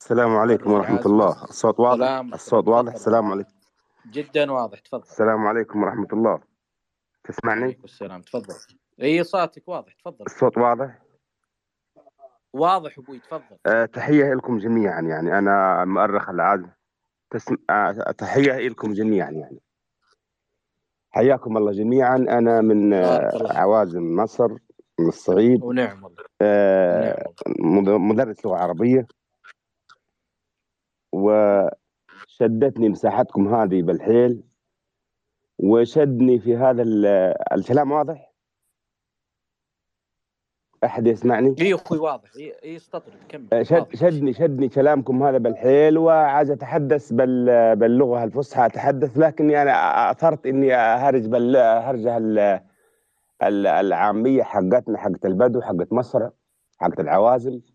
السلام 0.00 0.36
عليكم 0.36 0.72
ورحمة 0.72 1.06
الله. 1.06 1.44
الصوت 1.44 1.80
واضح؟ 1.80 2.34
الصوت 2.34 2.68
واضح؟ 2.68 2.92
السلام 2.92 3.30
عليكم. 3.30 3.61
جدا 4.06 4.52
واضح. 4.52 4.78
تفضل. 4.78 5.02
السلام 5.02 5.46
عليكم 5.46 5.82
ورحمة 5.82 6.08
الله. 6.12 6.40
تسمعني؟ 7.24 7.62
عليكم 7.62 7.84
السلام. 7.84 8.22
تفضل. 8.22 8.54
إي 9.02 9.24
صوتك 9.24 9.68
واضح. 9.68 9.94
تفضل. 9.94 10.24
الصوت 10.26 10.58
واضح؟ 10.58 11.02
واضح 12.52 12.98
أبوي. 12.98 13.18
تفضل. 13.18 13.56
أه 13.66 13.84
تحية 13.84 14.34
لكم 14.34 14.58
جميعا 14.58 15.00
يعني. 15.00 15.38
أنا 15.38 15.82
المؤرخ 15.82 16.28
العازم 16.28 16.70
تسم... 17.30 17.56
أه 17.70 17.92
تحية 18.18 18.68
لكم 18.68 18.92
جميعا 18.92 19.30
يعني. 19.30 19.60
حياكم 21.10 21.56
الله 21.56 21.72
جميعا. 21.72 22.16
أنا 22.16 22.60
من 22.60 22.92
أه 22.92 23.30
عوازم 23.50 24.16
مصر 24.16 24.48
من 24.98 25.08
الصعيد. 25.08 25.62
ونعم 25.62 26.06
الله. 26.06 26.24
أه. 26.42 27.32
مدرس 27.98 28.46
لغة 28.46 28.56
عربية. 28.56 29.06
و 31.12 31.30
شدتني 32.26 32.88
مساحتكم 32.88 33.54
هذه 33.54 33.82
بالحيل 33.82 34.42
وشدني 35.58 36.38
في 36.38 36.56
هذا 36.56 36.82
الكلام 37.52 37.92
واضح؟ 37.92 38.32
أحد 40.84 41.06
يسمعني؟ 41.06 41.54
إي 41.60 41.74
أخوي 41.74 41.98
واضح. 41.98 42.30
اي 42.36 42.76
استطرد 42.76 43.14
كمل. 43.28 43.66
شد 43.66 43.94
شدني 43.94 44.32
شدني 44.32 44.68
كلامكم 44.68 45.22
هذا 45.22 45.38
بالحيل 45.38 45.98
وعايز 45.98 46.50
أتحدث 46.50 47.12
بال 47.12 47.76
باللغة 47.76 48.24
الفصحى 48.24 48.66
أتحدث 48.66 49.18
لكني 49.18 49.62
أنا 49.62 50.10
أثرت 50.10 50.46
إني 50.46 50.74
أهرج 50.74 51.26
بالهرجه 51.26 52.18
العامية 53.42 54.42
حقتنا 54.42 54.98
حقت 54.98 55.26
البدو 55.26 55.60
حقت 55.60 55.92
مصر 55.92 56.28
حقت 56.78 57.00
العوازل. 57.00 57.54
آه، 57.54 57.71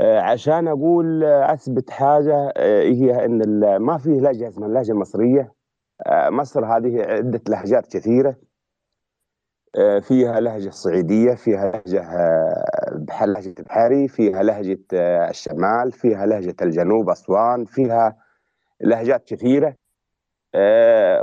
عشان 0.00 0.68
أقول 0.68 1.24
آه، 1.24 1.52
أثبت 1.52 1.90
حاجة 1.90 2.52
آه، 2.56 2.82
هي 2.82 3.24
إن 3.24 3.76
ما 3.76 3.98
في 3.98 4.10
لهجة 4.10 4.48
اسمها 4.48 4.68
اللهجة 4.68 4.92
المصرية. 4.92 5.52
مصر 6.10 6.64
هذه 6.64 7.02
عدة 7.02 7.40
لهجات 7.48 7.86
كثيرة. 7.86 8.36
فيها 10.00 10.40
لهجة 10.40 10.68
الصعيديه 10.68 11.34
فيها 11.34 11.70
لهجة 11.70 13.24
لهجة 13.26 13.54
البحري 13.58 14.08
فيها 14.08 14.42
لهجة 14.42 14.78
الشمال 15.30 15.92
فيها 15.92 16.26
لهجة 16.26 16.56
الجنوب 16.62 17.10
أسوان 17.10 17.64
فيها 17.64 18.16
لهجات 18.80 19.24
كثيرة. 19.24 19.74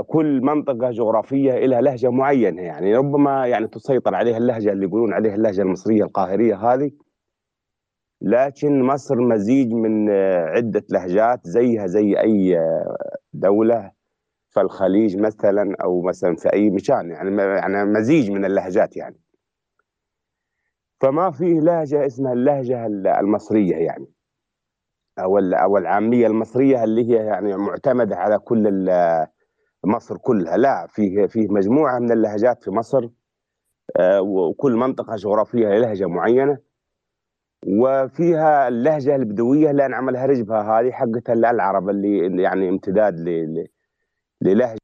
كل 0.07 0.41
منطقة 0.43 0.91
جغرافية 0.91 1.65
لها 1.65 1.81
لهجة 1.81 2.09
معينة 2.09 2.61
يعني. 2.61 2.95
ربما 2.95 3.47
يعني 3.47 3.67
تسيطر 3.67 4.15
عليها 4.15 4.37
اللهجة 4.37 4.71
اللي 4.71 4.85
يقولون 4.85 5.13
عليها 5.13 5.35
اللهجة 5.35 5.61
المصرية 5.61 6.03
القاهرية 6.03 6.55
هذه. 6.55 6.91
لكن 8.21 8.83
مصر 8.83 9.15
مزيج 9.21 9.73
من 9.73 10.09
آه، 10.09 10.45
عدة 10.45 10.83
لهجات 10.89 11.47
زيها 11.47 11.87
زي 11.87 12.19
أي 12.19 12.59
آه، 12.59 12.97
دولة 13.33 13.91
في 14.49 14.61
الخليج 14.61 15.17
مثلا 15.17 15.75
أو 15.83 16.01
مثلا 16.01 16.35
في 16.35 16.53
أي 16.53 16.69
مكان. 16.69 17.11
يعني 17.11 17.41
يعني 17.41 17.85
مزيج 17.85 18.31
من 18.31 18.45
اللهجات 18.45 18.97
يعني. 18.97 19.19
فما 21.01 21.31
فيه 21.31 21.59
لهجة 21.59 22.05
اسمها 22.05 22.33
اللهجة 22.33 22.85
المصرية 23.19 23.75
يعني 23.75 24.07
أو 25.19 25.37
أو 25.39 25.77
العامية 25.77 26.27
المصرية 26.27 26.83
اللي 26.83 27.09
هي 27.09 27.25
يعني 27.25 27.57
معتمدة 27.57 28.15
على 28.15 28.39
كل 28.39 28.89
مصر 29.83 30.17
كلها. 30.17 30.57
لا 30.57 30.87
فيه 30.87 31.25
فيه 31.25 31.47
مجموعة 31.47 31.99
من 31.99 32.11
اللهجات 32.11 32.63
في 32.63 32.71
مصر 32.71 33.09
آه، 33.97 34.21
وكل 34.21 34.75
منطقة 34.75 35.15
جغرافية 35.15 35.67
لهجة 35.69 36.05
معينة. 36.05 36.57
وفيها 37.67 38.67
اللهجة 38.67 39.15
البدوية 39.15 39.71
أنا 39.71 39.95
عملها 39.95 40.25
رجبها 40.25 40.79
هذه 40.79 40.91
حقت 40.91 41.29
العرب 41.29 41.89
اللي 41.89 42.43
يعني 42.43 42.69
امتداد 42.69 43.19
للهجة 44.41 44.77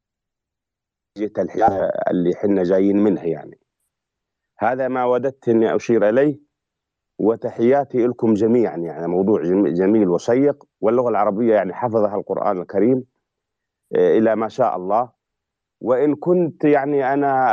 الحياة 1.37 1.91
اللي 2.11 2.33
إحنا 2.33 2.63
جايين 2.63 2.97
منها 2.97 3.23
يعني. 3.23 3.59
هذا 4.59 4.87
ما 4.87 5.05
وددت 5.05 5.49
إني 5.49 5.75
أشير 5.75 6.09
إليه 6.09 6.39
وتحياتي 7.19 8.07
لكم 8.07 8.33
جميعا 8.33 8.77
يعني. 8.77 9.07
موضوع 9.07 9.41
جميل 9.67 10.09
وشيق 10.09 10.63
واللغة 10.81 11.09
العربية 11.09 11.55
يعني 11.55 11.73
حفظها 11.73 12.15
القرآن 12.15 12.61
الكريم 12.61 13.03
آه، 13.95 14.17
إلى 14.17 14.35
ما 14.35 14.47
شاء 14.47 14.75
الله. 14.75 15.11
وإن 15.81 16.15
كنت 16.15 16.63
يعني 16.63 17.13
أنا 17.13 17.49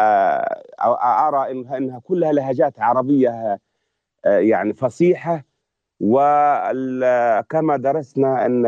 آه، 0.81 1.29
أرى 1.29 1.51
إنها 1.51 1.99
كلها 1.99 2.33
لهجات 2.33 2.81
عربية 2.81 3.59
يعني 4.25 4.75
فصيحة. 4.75 5.45
وكما 6.01 7.77
درسنا 7.77 8.47
أن 8.47 8.67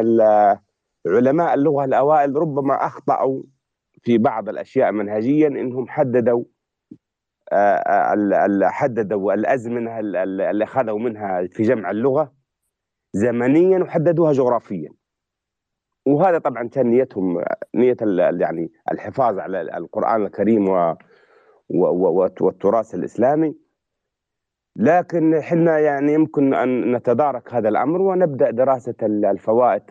علماء 1.06 1.54
اللغة 1.54 1.84
الأوائل 1.84 2.36
ربما 2.36 2.86
أخطأوا 2.86 3.42
في 4.02 4.18
بعض 4.18 4.48
الأشياء 4.48 4.92
منهجيا 4.92 5.48
إنهم 5.48 5.88
حددوا 5.88 6.44
آه، 7.52 8.68
حددوا 8.68 9.34
الأزمنة 9.34 10.00
اللي 10.00 10.64
اخذوا 10.64 10.98
منها 10.98 11.46
في 11.46 11.62
جمع 11.62 11.90
اللغة 11.90 12.32
زمنيا 13.12 13.78
وحددوها 13.78 14.32
جغرافيا. 14.32 14.90
وهذا 16.06 16.38
طبعا 16.38 16.68
كان 16.68 16.86
نيتهم 16.86 17.44
نيه 17.74 17.96
يعني 18.40 18.72
الحفاظ 18.92 19.38
على 19.38 19.60
القرآن 19.60 20.26
الكريم 20.26 20.68
والتراث 21.68 22.94
الإسلامي. 22.94 23.56
لكن 24.80 25.34
إحنا 25.34 25.78
يعني 25.78 26.12
يمكن 26.12 26.54
أن 26.54 26.92
نتدارك 26.96 27.54
هذا 27.54 27.68
الأمر 27.68 28.00
ونبدأ 28.00 28.50
دراسة 28.50 28.94
الفوائد 29.02 29.82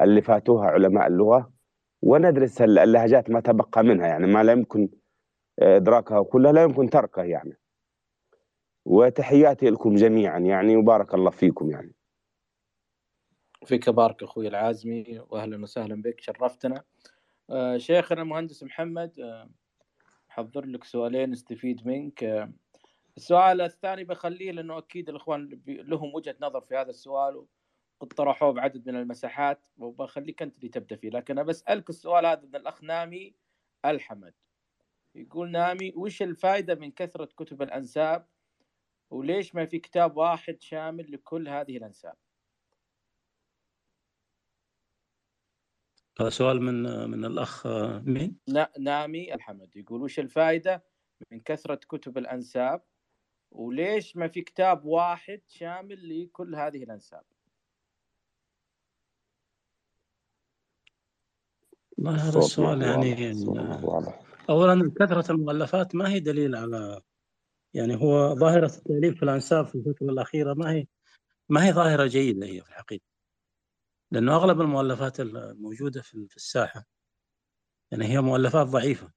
اللي 0.00 0.22
فاتوها 0.22 0.66
علماء 0.70 1.06
اللغة 1.06 1.52
وندرس 2.02 2.62
اللهجات 2.62 3.30
ما 3.30 3.40
تبقى 3.40 3.84
منها 3.84 4.06
يعني 4.06 4.26
ما 4.26 4.42
لا 4.42 4.52
يمكن 4.52 4.88
إدراكها 5.58 6.22
كلها 6.22 6.52
لا 6.52 6.62
يمكن 6.62 6.90
تركه 6.90 7.22
يعني. 7.22 7.58
وتحياتي 8.84 9.70
لكم 9.70 9.94
جميعا 9.94 10.38
يعني 10.38 10.76
وبارك 10.76 11.14
الله 11.14 11.30
فيكم 11.30 11.70
يعني. 11.70 11.94
فيك 13.64 13.90
بارك 13.90 14.22
أخوي 14.22 14.48
العازمي 14.48 15.20
واهلا 15.30 15.62
وسهلا 15.62 16.02
بك 16.02 16.20
شرفتنا. 16.20 16.82
آه 17.50 17.76
شيخنا 17.78 18.22
المهندس 18.22 18.62
محمد 18.62 19.20
آه 19.20 19.50
حضر 20.28 20.64
لك 20.64 20.84
سؤالين 20.84 21.30
نستفيد 21.30 21.86
منك. 21.86 22.24
آه 22.24 22.52
السؤال 23.16 23.60
الثاني 23.60 24.04
بخليه 24.04 24.52
لأنه 24.52 24.78
أكيد 24.78 25.08
الإخوان 25.08 25.62
لهم 25.66 26.14
وجهة 26.14 26.36
نظر 26.40 26.60
في 26.60 26.76
هذا 26.76 26.90
السؤال 26.90 27.46
وقد 28.00 28.08
طرحوه 28.16 28.52
بعدد 28.52 28.88
من 28.88 28.96
المساحات 28.96 29.66
وبخليك 29.76 30.42
أنت 30.42 30.56
اللي 30.58 30.68
تبدأ 30.68 30.96
فيه. 30.96 31.10
لكن 31.10 31.38
أنا 31.38 31.46
بسألك 31.48 31.90
السؤال 31.90 32.26
هذا 32.26 32.46
من 32.46 32.56
الأخ 32.56 32.84
نامي 32.84 33.34
الحمد. 33.84 34.34
يقول 35.14 35.50
نامي 35.50 35.92
وش 35.96 36.22
الفائده 36.22 36.74
من 36.74 36.90
كثرة 36.90 37.24
كتب 37.24 37.62
الأنساب؟ 37.62 38.28
وليش 39.10 39.54
ما 39.54 39.66
في 39.66 39.78
كتاب 39.78 40.16
واحد 40.16 40.60
شامل 40.60 41.12
لكل 41.12 41.48
هذه 41.48 41.76
الأنساب؟ 41.76 42.16
هذا 46.20 46.30
سؤال 46.30 46.62
من 46.62 47.10
من 47.10 47.24
الأخ 47.24 47.66
مين؟ 48.06 48.38
نامي 48.78 49.34
الحمد. 49.34 49.76
يقول 49.76 50.02
وش 50.02 50.18
الفائده 50.18 50.84
من 51.30 51.40
كثرة 51.40 51.74
كتب 51.74 52.18
الأنساب؟ 52.18 52.82
وليش 53.52 54.16
ما 54.16 54.28
في 54.28 54.42
كتاب 54.42 54.84
واحد 54.84 55.40
شامل 55.48 56.24
لكل 56.24 56.54
هذه 56.54 56.84
الأنساب؟ 56.84 57.22
والله 61.98 62.28
هذا 62.28 62.38
السؤال 62.38 62.82
يعني 62.82 63.32
اولا 64.50 64.92
كثرة 65.00 65.32
المؤلفات 65.32 65.94
ما 65.94 66.08
هي 66.08 66.20
دليل 66.20 66.56
على 66.56 67.00
يعني 67.74 67.96
هو 67.96 68.34
ظاهرة 68.34 68.66
التأليف 68.66 69.16
في 69.16 69.22
الأنساب 69.22 69.66
في 69.66 69.74
الفترة 69.74 70.06
الأخيرة 70.06 70.54
ما 70.54 70.72
هي 70.72 70.86
ما 71.48 71.66
هي 71.66 71.72
ظاهرة 71.72 72.06
جيدة 72.06 72.46
هي 72.46 72.60
في 72.60 72.68
الحقيقة. 72.68 73.04
لأنه 74.10 74.34
أغلب 74.36 74.60
المؤلفات 74.60 75.20
الموجودة 75.20 76.02
في 76.02 76.36
الساحة 76.36 76.84
يعني 77.90 78.06
هي 78.06 78.20
مؤلفات 78.20 78.66
ضعيفة. 78.66 79.12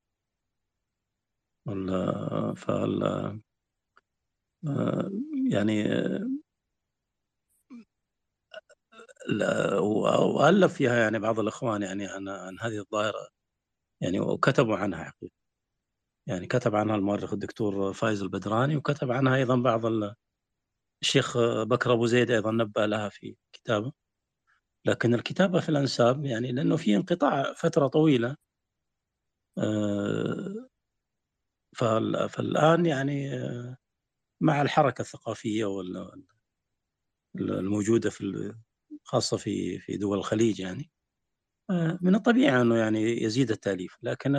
فال 2.56 3.42
يعني 5.52 5.84
وألف 10.36 10.74
فيها 10.74 10.96
يعني 11.00 11.20
بعض 11.20 11.40
الإخوان 11.40 11.82
يعني 11.82 12.08
عن 12.08 12.30
عن 12.30 12.58
هذه 12.62 12.80
الظاهرة. 12.80 13.28
يعني 14.02 14.20
وكتبوا 14.20 14.78
عنها 14.78 15.04
حقيقة. 15.06 15.34
يعني 16.28 16.48
كتب 16.48 16.76
عنها 16.76 16.96
المؤرخ 16.96 17.34
الدكتور 17.34 17.94
فايز 17.94 18.22
البدراني 18.24 18.78
وكتب 18.78 19.12
عنها 19.12 19.36
أيضا 19.36 19.56
بعض 19.58 19.82
الشيخ 21.04 21.38
بكر 21.64 21.94
أبو 21.94 22.06
زيد 22.06 22.32
أيضا 22.32 22.52
نبه 22.52 22.86
لها 22.86 23.10
في 23.10 23.36
كتابه. 23.54 23.92
لكن 24.86 25.14
الكتابة 25.14 25.60
في 25.60 25.70
الأنساب 25.70 26.26
يعني 26.26 26.52
لأنه 26.52 26.78
في 26.78 26.96
انقطاع 26.96 27.54
فترة 27.54 27.88
طويلة. 27.88 28.36
آه، 29.58 30.68
فالآن 32.30 32.86
يعني 32.86 33.34
آه، 33.34 33.78
مع 34.42 34.62
الحركة 34.62 35.02
الثقافية 35.02 35.66
الموجودة 37.36 38.10
في 38.10 38.54
خاصة 39.04 39.38
في 39.38 39.80
في 39.80 39.98
دول 39.98 40.18
الخليج 40.18 40.60
يعني. 40.60 40.92
آه، 41.70 42.00
من 42.02 42.16
الطبيعي 42.16 42.62
أنه 42.62 42.76
يعني 42.78 43.24
يزيد 43.24 43.52
التأليف 43.52 43.98
لكن 44.02 44.36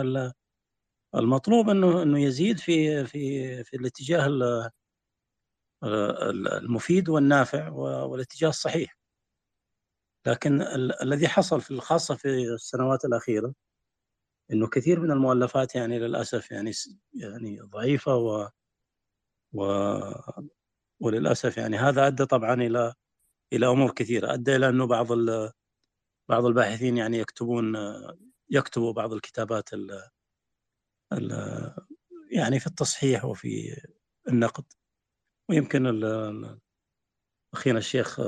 المطلوب 1.15 1.69
أنه 1.69 2.03
أنه 2.03 2.19
يزيد 2.19 2.59
في 2.59 3.05
في 3.05 3.63
في 3.63 3.77
الاتجاه 3.77 4.27
المفيد 5.83 7.09
والنافع 7.09 7.69
والاتجاه 8.05 8.49
الصحيح. 8.49 8.97
لكن 10.27 10.61
الذي 11.01 11.27
حصل 11.27 11.61
في 11.61 11.71
الخاصه 11.71 12.15
في 12.15 12.27
السنوات 12.53 13.05
الأخيرة 13.05 13.53
إنه 14.51 14.67
كثير 14.67 14.99
من 14.99 15.11
المؤلفات 15.11 15.75
يعني 15.75 15.99
للأسف 15.99 16.51
يعني 16.51 16.71
يعني 17.13 17.59
ضعيفة 17.61 18.15
و 19.53 19.63
وللأسف 21.01 21.57
يعني 21.57 21.77
هذا 21.77 22.07
أدى 22.07 22.25
طبعا 22.25 22.53
إلى 22.53 22.93
إلى 23.53 23.67
أمور 23.67 23.91
كثيرة. 23.91 24.33
أدى 24.33 24.55
إلى 24.55 24.69
أنه 24.69 24.87
بعض 24.87 25.07
بعض 26.29 26.45
الباحثين 26.45 26.97
يعني 26.97 27.17
يكتبون 27.19 27.75
يكتبوا 28.51 28.93
بعض 28.93 29.13
الكتابات 29.13 29.73
ال 29.73 30.09
ال 31.13 31.31
يعني 32.31 32.59
في 32.59 32.67
التصحيح 32.67 33.25
وفي 33.25 33.77
النقد. 34.29 34.65
ويمكن 35.49 35.87
اخينا 37.53 37.79
الشيخ 37.79 38.19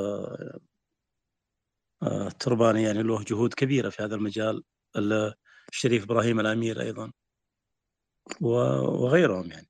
الترباني 2.03 2.83
يعني 2.83 3.03
له 3.03 3.23
جهود 3.23 3.53
كبيرة 3.53 3.89
في 3.89 4.03
هذا 4.03 4.15
المجال 4.15 4.63
الشريف 5.73 6.03
إبراهيم 6.03 6.39
الأمير 6.39 6.81
أيضا 6.81 7.11
وغيرهم 8.41 9.51
يعني. 9.51 9.68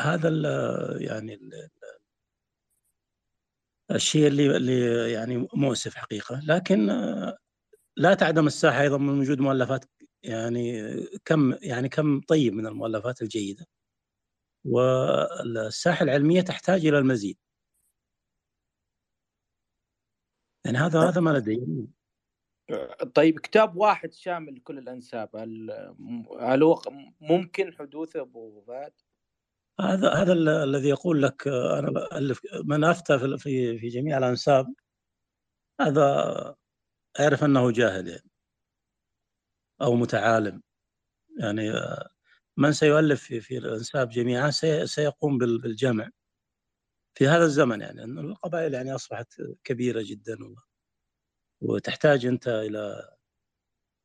هذا 0.00 0.28
ال 0.28 0.44
يعني 1.02 1.34
ال 1.34 1.68
الشيء 3.90 4.26
اللي 4.26 4.56
اللي 4.56 5.12
يعني 5.12 5.48
مؤسف 5.54 5.94
حقيقة. 5.94 6.40
لكن 6.44 6.86
لا 7.96 8.14
تعدم 8.14 8.46
الساحة 8.46 8.82
أيضا 8.82 8.98
من 8.98 9.20
وجود 9.20 9.40
مؤلفات 9.40 9.84
يعني 10.24 10.82
كم 11.24 11.54
يعني 11.62 11.88
كم 11.88 12.20
طيب 12.20 12.54
من 12.54 12.66
المؤلفات 12.66 13.22
الجيدة. 13.22 13.66
والساحة 14.64 16.02
العلمية 16.04 16.40
تحتاج 16.42 16.86
إلى 16.86 16.98
المزيد. 16.98 17.38
يعني 20.64 20.78
هذا 20.78 21.00
هذا 21.08 21.20
ما 21.20 21.30
لدي. 21.30 21.86
طيب 23.14 23.38
كتاب 23.38 23.76
واحد 23.76 24.12
شامل 24.12 24.54
لكل 24.54 24.78
الأنساب 24.78 25.36
هل 25.36 25.70
هل 26.40 26.74
ممكن 27.20 27.74
حدوثه 27.74 28.20
أبو 28.20 28.60
فهد؟ 28.60 28.92
هذا 29.80 30.12
هذا 30.14 30.32
الذي 30.32 30.88
يقول 30.88 31.22
لك 31.22 31.48
أنا 31.48 32.16
الف 32.18 32.40
من 32.64 32.84
أفتى 32.84 33.18
في 33.38 33.78
في 33.78 33.88
جميع 33.88 34.18
الأنساب 34.18 34.74
هذا 35.80 36.56
اعرف 37.20 37.44
أنه 37.44 37.70
جاهل 37.70 38.08
يعني 38.08 38.30
أو 39.82 39.94
متعالم 39.94 40.62
يعني 41.38 41.70
من 42.56 42.72
سيؤلف 42.72 43.22
في, 43.22 43.40
في 43.40 43.58
الأنساب 43.58 44.08
جميعا 44.08 44.50
سي 44.50 44.86
سيقوم 44.86 45.38
بال- 45.38 45.60
بالجمع 45.60 46.10
في 47.14 47.28
هذا 47.28 47.44
الزمن 47.44 47.80
يعني 47.80 48.04
القبائل 48.04 48.74
يعني 48.74 48.94
أصبحت 48.94 49.42
كبيرة 49.64 50.02
جدا 50.06 50.44
و- 50.44 50.56
وتحتاج 51.62 52.26
أنت 52.26 52.48
إلى 52.48 53.12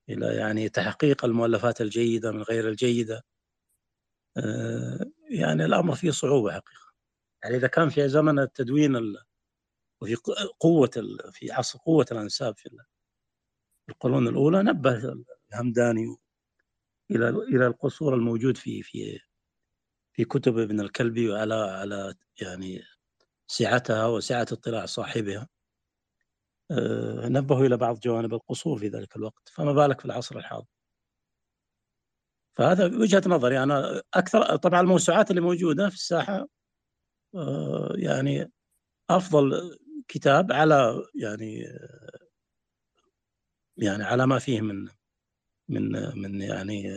إلى 0.10 0.36
يعني 0.36 0.70
تحقيق 0.70 1.26
المؤلفات 1.26 1.82
الجيدة 1.82 2.32
من 2.32 2.42
غير 2.42 2.70
الجيدة. 2.70 3.24
آه، 4.38 5.00
يعني 5.30 5.66
الأمر 5.66 5.96
فيه 5.96 6.12
صعوبة 6.12 6.52
حقيقة. 6.52 6.92
يعني 7.44 7.56
إذا 7.56 7.68
كان 7.68 7.90
في 7.90 8.10
زمن 8.10 8.40
التدوين 8.40 8.96
ال- 8.96 9.24
وفي 10.02 10.16
ق- 10.16 10.32
قوة 10.60 10.90
ال- 10.98 11.34
في 11.34 11.52
عصر 11.52 11.80
قوة 11.80 12.06
الأنساب 12.12 12.58
في 12.58 12.66
ال- 12.66 12.86
القرون 13.90 14.28
الأولى 14.28 14.64
نبه 14.64 15.14
الهمداني 15.54 16.18
إلى 17.12 17.30
إلى 17.30 17.68
القصور 17.68 18.16
الموجود 18.16 18.58
في 18.58 18.84
في 18.84 19.20
في 20.14 20.26
كتب 20.26 20.58
ابن 20.58 20.80
الكلبي 20.82 21.30
وعلى 21.30 21.54
على 21.56 22.16
يعني 22.42 22.84
سعتها 23.48 24.08
وسعة 24.08 24.48
اطلاع 24.52 24.86
صاحبها. 24.86 25.50
نبهوا 27.30 27.66
إلى 27.66 27.78
بعض 27.78 28.00
جوانب 28.00 28.34
القصور 28.34 28.80
في 28.80 28.88
ذلك 28.88 29.16
الوقت 29.16 29.50
فما 29.50 29.74
بالك 29.74 30.00
في 30.00 30.06
العصر 30.06 30.38
الحاضر؟ 30.38 30.68
فهذا 32.58 32.86
وجهة 32.86 33.24
نظري 33.28 33.64
أنا 33.64 34.02
أكثر 34.14 34.56
طبعا 34.56 34.82
الموسوعات 34.82 35.30
اللي 35.30 35.42
موجودة 35.42 35.90
في 35.90 35.96
الساحة 35.96 36.48
آه، 37.36 37.94
يعني 37.96 38.52
أفضل 39.10 39.78
كتاب 40.08 40.52
على 40.52 41.04
يعني 41.16 41.66
يعني 43.78 44.04
على 44.04 44.28
ما 44.28 44.40
فيه 44.40 44.62
من 44.62 44.88
من 45.70 45.92
من 46.22 46.42
يعني 46.42 46.94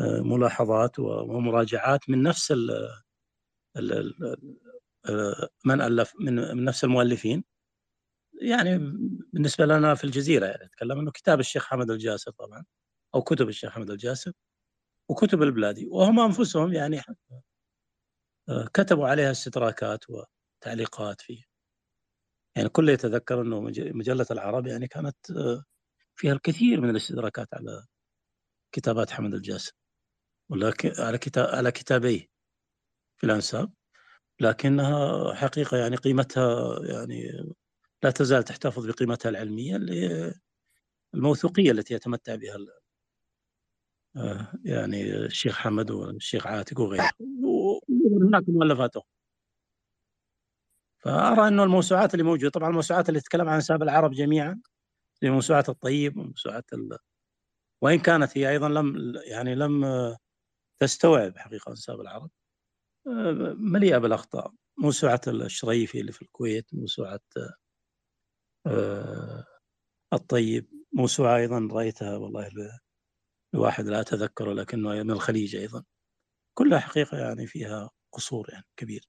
آه، 0.00 0.20
ملاحظات 0.20 0.98
ومراجعات 0.98 2.10
من 2.10 2.22
نفس 2.22 2.52
ال 2.52 2.88
من 5.64 5.78
من 6.20 6.56
من 6.56 6.64
نفس 6.64 6.84
المؤلفين. 6.84 7.44
يعني 8.42 8.78
بالنسبة 9.32 9.66
لنا 9.66 9.94
في 9.94 10.04
الجزيرة 10.04 10.46
يعني 10.46 10.64
أتكلم 10.64 10.98
أنه 10.98 11.10
كتاب 11.10 11.40
الشيخ 11.40 11.66
حمد 11.66 11.90
الجاسر 11.90 12.30
طبعا 12.30 12.64
أو 13.14 13.22
كتب 13.22 13.48
الشيخ 13.48 13.70
حمد 13.72 13.90
الجاسر 13.90 14.32
وكتب 15.10 15.42
البلادي 15.42 15.86
وهم 15.90 16.20
أنفسهم 16.20 16.72
يعني 16.72 17.00
آه، 18.48 18.68
كتبوا 18.74 19.08
عليها 19.08 19.30
استدراكات 19.30 20.04
وتعليقات 20.10 21.20
فيه 21.20 21.42
يعني 22.56 22.68
كل 22.68 22.88
يتذكر 22.88 23.40
أنه 23.42 23.60
مج- 23.60 23.80
مجلة 23.94 24.26
العرب 24.30 24.66
يعني 24.66 24.86
كانت 24.88 25.30
آه، 25.30 25.64
فيها 26.16 26.32
الكثير 26.32 26.80
من 26.80 26.90
الاستدراكات 26.90 27.48
على 27.54 27.86
كتابات 28.74 29.10
حمد 29.10 29.34
الجاسر 29.34 29.72
ولكن 30.50 30.92
على 30.98 31.18
كتاب 31.18 31.46
على 31.54 31.72
كتابيه 31.72 32.26
في 33.20 33.24
الأنساب 33.26 33.72
لكنها 34.40 35.34
حقيقة 35.34 35.76
يعني 35.76 35.96
قيمتها 35.96 36.78
يعني 36.84 37.44
لا 38.02 38.10
تزال 38.10 38.42
تحتفظ 38.44 38.86
بقيمتها 38.86 39.28
العلمية 39.28 39.76
اللي- 39.76 40.34
الموثوقية 41.14 41.70
التي 41.70 41.94
يتمتع 41.94 42.34
بها 42.34 42.56
آه، 44.16 44.52
يعني 44.64 45.16
الشيخ 45.16 45.56
حمد 45.58 45.90
والشيخ 45.90 46.46
عاتق 46.46 46.80
وغيره. 46.80 47.10
وهناك 47.88 48.48
مؤلفات 48.48 48.96
أخرى 48.96 49.08
فأرى 50.98 51.48
أنه 51.48 51.64
الموسوعات 51.64 52.14
اللي 52.14 52.24
موجودة 52.24 52.50
طبعا 52.50 52.70
الموسوعات 52.70 53.08
اللي 53.08 53.20
تتكلم 53.20 53.48
عن 53.48 53.54
أنساب 53.54 53.82
العرب 53.82 54.10
جميعا 54.10 54.60
زي 55.22 55.30
موسوعة 55.30 55.64
الطيب 55.68 56.16
وموسوعة 56.16 56.64
ال... 56.72 56.98
وإن 57.82 57.98
كانت 57.98 58.38
هي 58.38 58.50
أيضا 58.50 58.68
لم 58.68 59.14
يعني 59.24 59.54
لم 59.54 59.84
تستوعب 60.78 61.38
حقيقة 61.38 61.70
أنساب 61.70 62.00
العرب 62.00 62.30
آه، 63.06 63.54
مليئة 63.58 63.98
بالأخطاء. 63.98 64.52
موسوعة 64.78 65.20
الشريفي 65.26 66.00
اللي 66.00 66.12
في 66.12 66.22
الكويت 66.22 66.74
موسوعة 66.74 67.20
آه، 67.36 67.54
الطيب. 70.12 70.68
موسوعة 70.92 71.36
أيضا 71.36 71.68
رأيتها 71.72 72.16
والله 72.16 72.48
ل- 72.48 72.78
لواحد 73.52 73.84
لا 73.84 74.00
أتذكره 74.00 74.52
لكنه 74.52 74.88
من 75.02 75.10
الخليج 75.10 75.56
أيضا. 75.56 75.84
كلها 76.54 76.78
حقيقة 76.78 77.18
يعني 77.18 77.46
فيها 77.46 77.90
قصور 78.12 78.48
يعني 78.52 78.64
كبير. 78.76 79.08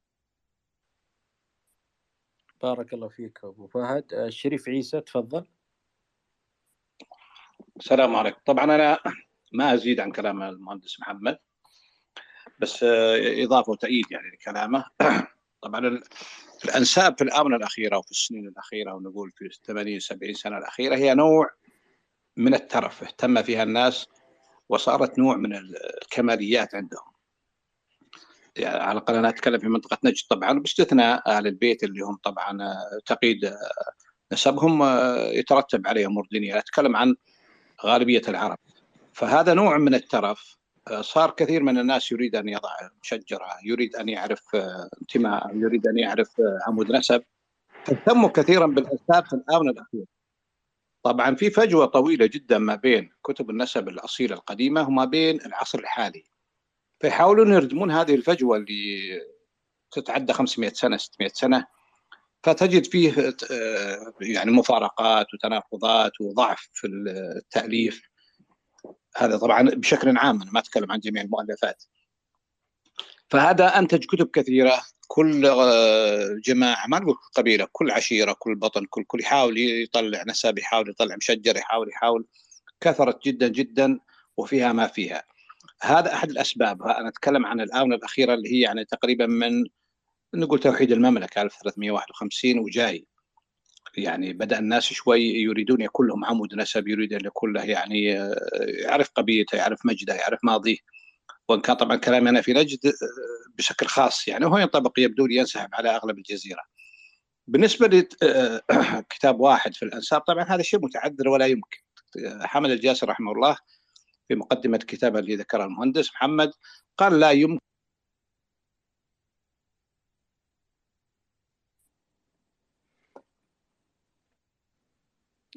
بارك 2.62 2.94
الله 2.94 3.08
فيك 3.10 3.40
أبو 3.44 3.68
فهد. 3.68 4.14
آه، 4.14 4.28
الشريف 4.28 4.70
عيسى 4.70 5.02
تفضل. 5.02 5.48
السلام 7.78 8.16
عليكم. 8.16 8.40
طبعا 8.46 8.64
أنا 8.64 9.00
ما 9.54 9.74
أزيد 9.74 10.00
عن 10.00 10.12
كلام 10.12 10.44
المهندس 10.44 11.00
محمد 11.00 11.40
بس 12.60 12.84
آه، 12.84 13.44
إضافة 13.44 13.72
وتأييد 13.72 14.06
يعني 14.12 14.30
لكلامه. 14.32 14.86
طبعا 15.64 16.02
الأنساب 16.66 17.18
في 17.18 17.24
الآونة 17.24 17.56
الأخيرة 17.56 17.98
وفي 17.98 18.12
السنين 18.12 18.48
الأخيرة 18.48 18.94
ونقول 18.94 19.32
في 19.32 19.50
80 19.66 20.00
70 20.00 20.34
سنة 20.34 20.58
الأخيرة 20.58 20.96
هي 20.96 21.14
نوع 21.14 21.50
من 22.38 22.54
الترف 22.54 23.04
اهتم 23.04 23.44
فيها 23.44 23.64
الناس 23.64 24.08
وصارت 24.70 25.20
نوع 25.20 25.36
من 25.36 25.56
الكماليات 25.56 26.76
عندهم. 26.76 27.14
يعني 28.56 28.84
على 28.84 28.92
الأقل 28.92 29.16
أنا 29.16 29.30
أتكلم 29.30 29.60
في 29.60 29.68
منطقة 29.68 29.98
نجد 30.04 30.24
طبعا 30.30 30.60
باستثناء 30.60 31.30
أهل 31.30 31.48
البيت 31.48 31.84
اللي 31.84 32.02
هم 32.02 32.16
طبعا 32.16 32.76
تقييد 33.06 33.56
نسبهم 34.34 34.84
يترتب 35.18 35.88
عليه 35.88 36.06
امور 36.06 36.28
دينيه 36.32 36.58
أتكلم 36.58 36.96
عن 36.96 37.16
غالبية 37.86 38.22
العرب. 38.28 38.58
فهذا 39.14 39.54
نوع 39.54 39.78
من 39.78 39.96
الترف 39.96 40.58
صار 41.02 41.32
كثير 41.32 41.64
من 41.64 41.78
الناس 41.78 42.12
يريد 42.12 42.36
أن 42.36 42.50
يضع 42.50 42.70
مشجرة 43.02 43.48
يريد 43.66 43.96
أن 43.96 44.10
يعرف 44.10 44.56
آه، 44.56 44.90
انتماء 45.02 45.56
يريد 45.56 45.88
أن 45.88 45.98
يعرف 45.98 46.40
آه، 46.40 46.60
عمود 46.68 46.92
نسب. 46.92 47.24
اهتموا 47.92 48.30
كثيرا 48.30 48.66
بالانساب 48.66 49.26
في 49.26 49.34
الآونة 49.34 49.72
الأخيرة. 49.72 50.06
طبعا 51.04 51.36
في 51.36 51.50
فجوة 51.50 51.86
طويلة 51.86 52.26
جدا 52.26 52.58
ما 52.58 52.76
بين 52.76 53.10
كتب 53.24 53.50
النسب 53.50 53.90
الأصيلة 53.90 54.36
القديمة 54.36 54.88
وما 54.88 55.06
بين 55.06 55.42
العصر 55.46 55.80
الحالي. 55.80 56.24
فيحاولون 57.00 57.54
يردمون 57.54 57.92
هذه 57.92 58.16
الفجوة 58.16 58.58
اللي 58.58 59.22
تتعدى 59.92 60.34
500 60.34 60.70
سنة 60.70 60.98
600 60.98 61.30
سنة. 61.34 61.68
فتجد 62.44 62.86
فيه 62.86 63.14
آه، 63.52 64.14
يعني 64.22 64.52
مفارقات 64.52 65.34
وتناقضات 65.34 66.12
وضعف 66.22 66.70
في 66.74 66.88
التأليف. 66.88 68.13
هذا 69.18 69.38
طبعا 69.38 69.62
بشكل 69.70 70.18
عام 70.18 70.42
أنا 70.42 70.52
ما 70.52 70.60
أتكلم 70.60 70.92
عن 70.92 71.00
جميع 71.00 71.22
المؤلفات. 71.22 71.84
فهذا 73.30 73.80
أنتج 73.80 74.06
كتب 74.06 74.30
كثيرة 74.34 74.82
كل 75.08 75.46
آه، 75.46 76.40
جماعة 76.46 76.88
ما 76.88 77.00
نقول 77.00 77.16
قبيلة 77.36 77.68
كل 77.72 77.92
عشيرة 77.92 78.36
كل 78.40 78.56
بطن 78.56 78.86
كل 78.86 79.04
كل 79.04 79.20
يحاول 79.22 79.58
يطلع 79.58 80.24
نسب 80.28 80.58
يحاول 80.58 80.90
يطلع 80.90 81.16
مشجر 81.16 81.58
يحاول 81.58 81.90
يحاول. 81.90 82.26
كثرت 82.82 83.26
جدا 83.26 83.48
جدا 83.48 84.00
وفيها 84.38 84.74
ما 84.74 84.88
فيها. 84.88 85.24
هذا 85.82 86.14
أحد 86.14 86.30
الأسباب. 86.30 86.84
أنا 86.84 87.10
أتكلم 87.10 87.46
عن 87.46 87.62
الآونة 87.62 87.96
الأخيرة 87.96 88.34
اللي 88.34 88.52
هي 88.52 88.60
يعني 88.60 88.86
تقريبا 88.86 89.26
من 89.26 89.64
نقول 90.34 90.60
توحيد 90.60 90.92
المملكة 90.92 91.42
1351 91.42 92.60
وجاي. 92.60 93.08
يعني 93.98 94.34
بدأ 94.34 94.60
الناس 94.60 94.84
شوي 94.84 95.22
يريدون 95.22 95.82
يكون 95.82 96.08
لهم 96.08 96.26
عمود 96.26 96.56
نسب 96.56 96.88
يريد 96.88 97.14
أن 97.14 97.26
يكون 97.26 97.54
له 97.54 97.64
يعني 97.64 98.20
آه، 98.22 98.36
يعرف 98.60 99.10
قبيلته 99.16 99.56
يعرف 99.56 99.86
مجده 99.86 100.14
يعرف 100.14 100.40
ماضيه 100.44 100.78
وإن 101.50 101.62
كان 101.62 101.76
طبعا 101.76 101.96
كلامي 101.96 102.30
أنا 102.30 102.42
في 102.42 102.54
نجد 102.54 102.86
آه، 102.86 102.92
بشكل 103.58 103.86
خاص 103.86 104.28
يعني 104.28 104.46
وهو 104.46 104.58
ينطبق 104.58 105.00
يبدو 105.00 105.26
لي 105.26 105.36
ينسحب 105.36 105.70
على 105.74 105.96
أغلب 105.96 106.18
الجزيرة. 106.18 106.62
بالنسبة 107.48 107.88
لكتاب 107.88 109.40
واحد 109.48 109.76
في 109.76 109.84
الانساب 109.86 110.22
طبعا 110.22 110.44
هذا 110.44 110.62
شيء 110.62 110.80
متعذر 110.86 111.30
ولا 111.30 111.46
يمكن. 111.46 111.78
آه، 112.26 112.46
حمد 112.46 112.72
الجاسر 112.72 113.10
رحمه 113.10 113.32
الله 113.32 113.58
في 114.28 114.36
مقدمة 114.36 114.78
كتابه 114.78 115.20
اللي 115.20 115.36
ذكرها 115.36 115.66
المهندس 115.66 116.10
محمد 116.14 116.52
قال 116.98 117.20
لا 117.20 117.32
يمكن 117.32 117.73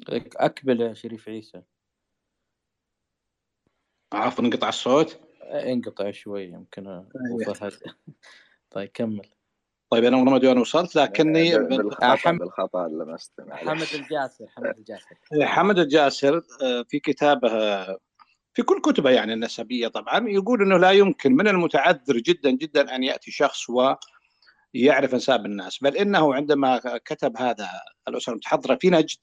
اكمل 0.09 0.81
يا 0.81 0.93
شريف 0.93 1.29
عيسى. 1.29 1.61
عفوا 4.13 4.43
انقطع 4.45 4.69
الصوت؟ 4.69 5.19
آه، 5.41 5.73
انقطع 5.73 6.11
شوي 6.11 6.43
يمكن. 6.43 7.05
فهد 7.55 7.71
طيب. 8.71 8.89
كمل. 8.93 9.21
طيب 9.89 10.03
أنا 10.03 10.17
والله 10.17 10.31
ما 10.31 10.37
أدري 10.37 10.47
وين 10.47 10.57
وصلت 10.57 10.95
لكني 10.95 11.57
بالخطأ 11.59 12.15
حمد- 12.15 12.39
بالخطأ 12.39 12.87
لمست 12.87 13.33
معلش. 13.41 13.67
حمد 13.69 14.01
الجاسر 14.01 14.47
حمد 14.47 14.77
الجاسر. 14.77 15.15
حمد 15.41 15.79
الجاسر 15.79 16.37
آه، 16.63 16.85
في 16.89 16.99
كتابه 16.99 17.49
في 18.53 18.63
كل 18.65 18.81
كتبه 18.81 19.09
يعني 19.09 19.33
النسبية 19.33 19.87
طبعا 19.87 20.29
يقول 20.29 20.61
إنه 20.61 20.77
لا 20.77 20.91
يمكن 20.91 21.31
من 21.35 21.47
المتعذر 21.47 22.17
جدا 22.17 22.51
جدا 22.51 22.95
أن 22.95 23.03
يأتي 23.03 23.31
شخص 23.31 23.65
ويعرف 23.69 25.13
انساب 25.13 25.45
الناس 25.45 25.79
بل 25.83 25.97
إنه 25.97 26.35
عندما 26.35 26.77
كتب 27.05 27.37
هذا 27.37 27.69
الأسرة 28.07 28.31
المتحضرة 28.33 28.75
في 28.81 28.89
نجد 28.89 29.17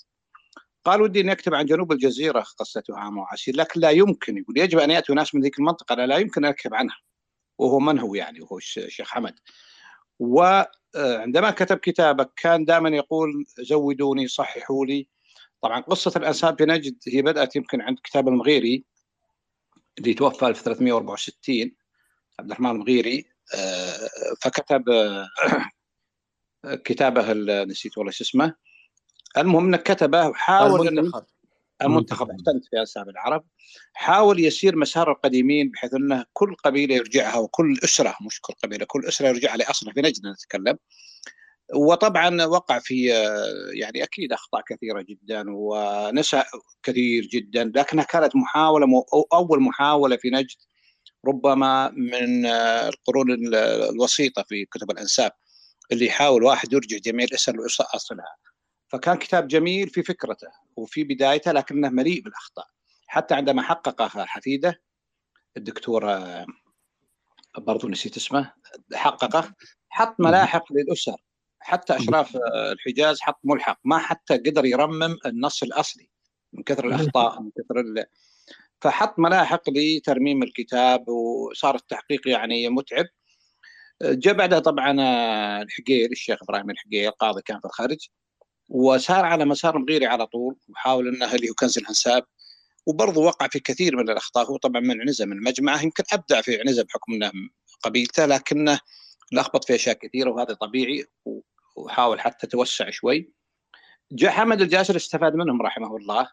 قال 0.84 1.02
ودي 1.02 1.20
إني 1.20 1.32
أكتب 1.32 1.54
عن 1.54 1.66
جنوب 1.66 1.92
الجزيرة 1.92 2.40
قصه 2.40 2.82
هام 2.90 3.18
وعسير 3.18 3.56
لكن 3.56 3.80
لا 3.80 3.90
يمكن 3.90 4.38
يقول 4.38 4.58
يجب 4.58 4.78
أن 4.78 4.90
ياتوا 4.90 5.14
ناس 5.14 5.34
من 5.34 5.42
ذيك 5.42 5.58
المنطقة 5.58 5.94
لا, 5.94 6.06
لا 6.06 6.16
يمكن 6.16 6.44
ان 6.44 6.50
اكتب 6.50 6.74
عنها 6.74 6.96
وهو 7.58 7.78
من 7.78 7.98
هو 7.98 8.14
يعني 8.14 8.40
وهو 8.40 8.58
الشيخ 8.58 9.08
حمد. 9.08 9.34
وعندما 10.18 11.50
كتب 11.50 11.76
كتابه 11.76 12.26
كان 12.36 12.64
دائما 12.64 12.88
يقول 12.88 13.44
زودوني 13.58 14.28
صححوا 14.28 14.86
لي. 14.86 15.08
طبعا 15.62 15.80
قصة 15.80 16.12
الأنساب 16.16 16.58
في 16.58 16.64
نجد 16.64 16.96
هي 17.08 17.22
بدأت 17.22 17.56
يمكن 17.56 17.80
عند 17.80 17.98
كتاب 18.04 18.28
المغيري 18.28 18.84
اللي 19.98 20.14
توفى 20.14 20.46
1364 20.46 21.72
عبد 22.40 22.50
الرحمن 22.50 22.70
المغيري 22.70 23.24
آه، 23.54 24.08
فكتب 24.42 24.88
آه، 24.88 25.28
كتابه 26.84 27.32
نسيت 27.64 27.98
والله 27.98 28.12
شو 28.12 28.24
اسمه. 28.24 28.54
المهم 29.38 29.64
انه 29.66 29.76
كتبه 29.76 30.28
وحاول 30.28 30.88
المنتخب. 30.88 31.24
المنتخب 31.82 32.30
احسنت 32.30 32.64
في 32.70 32.78
انساب 32.80 33.08
العرب. 33.08 33.44
حاول 33.92 34.40
يسير 34.44 34.76
مسار 34.76 35.10
القديمين 35.12 35.70
بحيث 35.70 35.94
انه 35.94 36.24
كل 36.32 36.54
قبيلة 36.54 36.94
يرجعها 36.94 37.36
وكل 37.36 37.78
أسرة 37.84 38.16
مش 38.26 38.40
كل 38.40 38.54
قبيلة 38.64 38.84
كل 38.88 39.06
أسرة 39.06 39.28
يرجع 39.28 39.54
لاصله 39.54 39.92
في 39.92 40.00
نجد 40.00 40.26
نتكلم. 40.26 40.78
وطبعا 41.74 42.44
وقع 42.44 42.78
في 42.78 43.14
آه، 43.14 43.46
يعني 43.72 44.02
أكيد 44.02 44.32
أخطاء 44.32 44.62
كثيرة 44.68 45.02
جدا 45.02 45.44
ونسى 45.48 46.42
كثير 46.82 47.24
جدا 47.26 47.72
لكنها 47.74 48.04
كانت 48.04 48.36
محاولة 48.36 48.86
أول 49.32 49.62
محاولة 49.62 50.16
في 50.16 50.30
نجد 50.30 50.56
ربما 51.26 51.90
من 51.90 52.46
آه، 52.46 52.88
القرون 52.88 53.30
ال- 53.32 53.54
الوسيطة 53.90 54.44
في 54.48 54.64
كتب 54.64 54.90
الأنساب 54.90 55.32
اللي 55.92 56.06
يحاول 56.06 56.42
واحد 56.44 56.72
يرجع 56.72 56.96
جميع 56.98 57.24
الأسر 57.24 57.52
لأصلها. 57.56 58.36
فكان 58.94 59.16
كتاب 59.16 59.48
جميل 59.48 59.88
في 59.88 60.02
فكرته 60.02 60.48
وفي 60.76 61.04
بدايته 61.04 61.52
لكنه 61.52 61.88
مليء 61.88 62.22
بالأخطاء. 62.22 62.66
حتى 63.06 63.34
عندما 63.34 63.62
حققها 63.62 64.24
حفيده 64.24 64.82
الدكتور 65.56 66.10
آه، 66.10 66.46
برضو 67.58 67.88
نسيت 67.88 68.16
اسمه 68.16 68.52
حققه 68.94 69.54
حط 69.88 70.20
ملاحق 70.20 70.72
للأسر. 70.72 71.16
حتى 71.60 71.96
أشراف 71.96 72.36
آه، 72.36 72.72
الحجاز 72.72 73.20
حط 73.20 73.40
ملحق. 73.44 73.78
ما 73.84 73.98
حتى 73.98 74.36
قدر 74.36 74.64
يرمم 74.64 75.16
النص 75.26 75.62
الأصلي 75.62 76.10
من 76.52 76.62
كثر 76.62 76.86
الأخطاء 76.86 77.40
من 77.40 77.50
كثر 77.50 77.80
ال... 77.80 78.04
فحط 78.80 79.18
ملاحق 79.18 79.70
لترميم 79.70 80.42
الكتاب 80.42 81.08
وصار 81.08 81.74
التحقيق 81.74 82.28
يعني 82.28 82.68
متعب. 82.68 83.06
جاء 84.02 84.34
بعدها 84.34 84.58
طبعا 84.58 85.00
آه، 85.00 85.62
الحقير 85.62 86.10
الشيخ 86.12 86.42
إبراهيم 86.42 86.70
الحقير 86.70 87.10
قاضي 87.10 87.42
كان 87.42 87.60
في 87.60 87.64
الخارج. 87.64 88.08
وسار 88.68 89.24
على 89.24 89.44
مسار 89.44 89.78
مغيري 89.78 90.06
على 90.06 90.26
طول 90.26 90.56
وحاول 90.68 91.08
انه 91.08 91.34
اللي 91.34 91.50
هو 91.50 91.54
كنز 91.54 91.78
الانساب 91.78 92.24
وبرضه 92.86 93.20
وقع 93.20 93.48
في 93.48 93.60
كثير 93.60 93.96
من 93.96 94.10
الأخطاء 94.10 94.46
هو 94.46 94.56
طبعا 94.56 94.80
من 94.80 95.00
عنزة 95.00 95.24
من 95.26 95.32
المجمعه 95.32 95.82
يمكن 95.82 96.04
أبدع 96.12 96.40
في 96.40 96.60
عنزة 96.60 96.82
بحكم 96.82 97.12
إنه 97.12 97.32
قبيلته 97.82 98.26
لكنه 98.26 98.80
لخبط 99.32 99.64
في 99.64 99.74
أشياء 99.74 99.98
كثيرة 99.98 100.30
وهذا 100.30 100.54
طبيعي 100.54 101.04
وحاول 101.76 102.20
حتى 102.20 102.46
توسع 102.46 102.90
شوي. 102.90 103.32
جاء 104.12 104.30
حمد 104.30 104.60
الجاسر 104.60 104.96
استفاد 104.96 105.34
منهم 105.34 105.62
رحمه 105.62 105.96
الله 105.96 106.30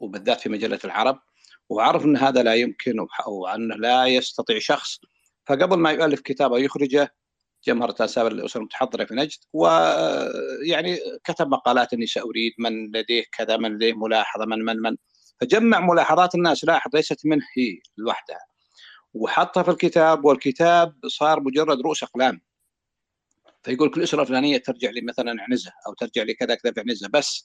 وبالذات 0.00 0.40
في 0.40 0.48
مجلة 0.48 0.78
العرب 0.84 1.20
وعرف 1.68 2.04
إن 2.04 2.16
هذا 2.16 2.42
لا 2.42 2.54
يمكن 2.54 3.06
وأنه 3.26 3.74
لا 3.74 4.06
يستطيع 4.06 4.58
شخص. 4.58 5.00
فقبل 5.46 5.76
ما 5.76 5.90
يؤلف 5.90 6.20
كتابه 6.20 6.58
يخرجه 6.58 7.14
جمهرة 7.66 7.96
آثار 8.00 8.26
الأسر 8.26 8.60
المتحضرة 8.60 9.04
في 9.04 9.14
نجد 9.14 9.38
ويعني 9.52 10.98
كتب 11.24 11.48
مقالات 11.48 11.92
أني 11.92 12.06
سأريد 12.06 12.52
من 12.58 12.86
لديه 12.86 13.24
كذا 13.32 13.56
من 13.56 13.74
لديه 13.74 13.92
ملاحظة 13.92 14.44
من 14.46 14.64
من 14.64 14.76
من. 14.76 14.96
فجمع 15.40 15.80
ملاحظات 15.80 16.34
الناس 16.34 16.64
لاحظ 16.64 16.96
ليست 16.96 17.26
منه 17.26 17.44
هي 17.56 17.78
لوحدها. 17.96 18.40
وحطها 19.14 19.62
في 19.62 19.70
الكتاب 19.70 20.24
والكتاب 20.24 20.94
صار 21.06 21.40
مجرد 21.40 21.80
رؤوس 21.80 22.02
أقلام. 22.02 22.40
فيقول 23.62 23.90
كل 23.90 24.02
أسرة 24.02 24.24
فلانية 24.24 24.58
ترجع 24.58 24.90
لي 24.90 25.00
مثلا 25.00 25.36
عنزة 25.42 25.72
أو 25.86 25.94
ترجع 25.94 26.22
لي 26.22 26.34
كذا 26.34 26.54
كذا 26.54 26.72
في 26.72 26.80
عنزة 26.80 27.08
بس 27.08 27.44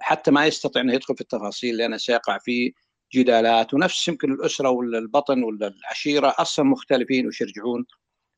حتى 0.00 0.30
ما 0.30 0.46
يستطيع 0.46 0.82
أنه 0.82 0.94
يدخل 0.94 1.14
في 1.14 1.20
التفاصيل 1.20 1.76
لأنه 1.76 1.96
سيقع 1.96 2.38
في 2.38 2.74
جدالات. 3.14 3.74
ونفس 3.74 4.08
يمكن 4.08 4.32
الأسرة 4.32 4.70
ولا 4.70 4.98
البطن 4.98 5.42
ولا 5.42 5.66
العشيرة 5.66 6.34
أصلا 6.38 6.64
مختلفين 6.64 7.26
وش 7.26 7.40
يرجعون. 7.40 7.86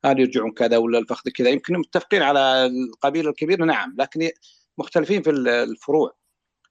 هل 0.04 0.20
يرجعون 0.20 0.52
كذا 0.52 0.76
ولا 0.76 0.98
الفخذ 0.98 1.30
كذا؟ 1.30 1.48
يمكن 1.48 1.78
متفقين 1.78 2.22
على 2.22 2.66
القبيله 2.66 3.30
الكبيره 3.30 3.64
نعم 3.64 3.96
لكن 3.98 4.30
مختلفين 4.78 5.22
في 5.22 5.30
الفروع. 5.30 6.16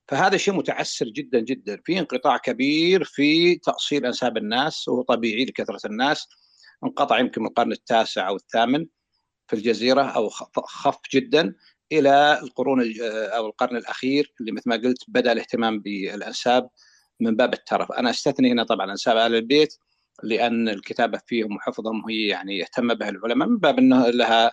فهذا 0.07 0.37
شيء 0.37 0.53
متعسر 0.53 1.05
جدا 1.05 1.39
جدا. 1.39 1.81
في 1.85 1.99
انقطاع 1.99 2.37
كبير 2.37 3.03
في 3.03 3.55
تأصيل 3.55 4.05
أنساب 4.05 4.37
الناس 4.37 4.87
وهو 4.87 5.01
طبيعي 5.01 5.45
لكثرة 5.45 5.79
الناس. 5.85 6.27
انقطع 6.83 7.19
يمكن 7.19 7.41
من 7.41 7.47
القرن 7.47 7.71
التاسع 7.71 8.27
أو 8.27 8.35
الثامن 8.35 8.85
في 9.47 9.55
الجزيرة 9.55 10.01
أو 10.01 10.29
خف 10.29 10.97
جدا 11.13 11.55
إلى 11.91 12.39
القرون 12.43 12.93
أو 13.09 13.47
القرن 13.47 13.77
الأخير 13.77 14.33
اللي 14.39 14.51
مثل 14.51 14.69
ما 14.69 14.75
قلت 14.75 15.03
بدأ 15.07 15.31
الاهتمام 15.31 15.79
بالأنساب 15.79 16.69
من 17.19 17.35
باب 17.35 17.53
الترف. 17.53 17.91
أنا 17.91 18.09
أستثني 18.09 18.51
هنا 18.51 18.63
طبعا 18.63 18.91
أنساب 18.91 19.17
آل 19.17 19.35
البيت 19.35 19.77
لأن 20.23 20.69
الكتابة 20.69 21.18
فيهم 21.26 21.56
وحفظهم 21.56 22.10
هي 22.10 22.27
يعني 22.27 22.57
يهتم 22.57 22.94
بها 22.94 23.10
العلماء 23.10 23.48
من 23.48 23.57
باب 23.57 23.77
إنه 23.77 24.10
لها 24.10 24.52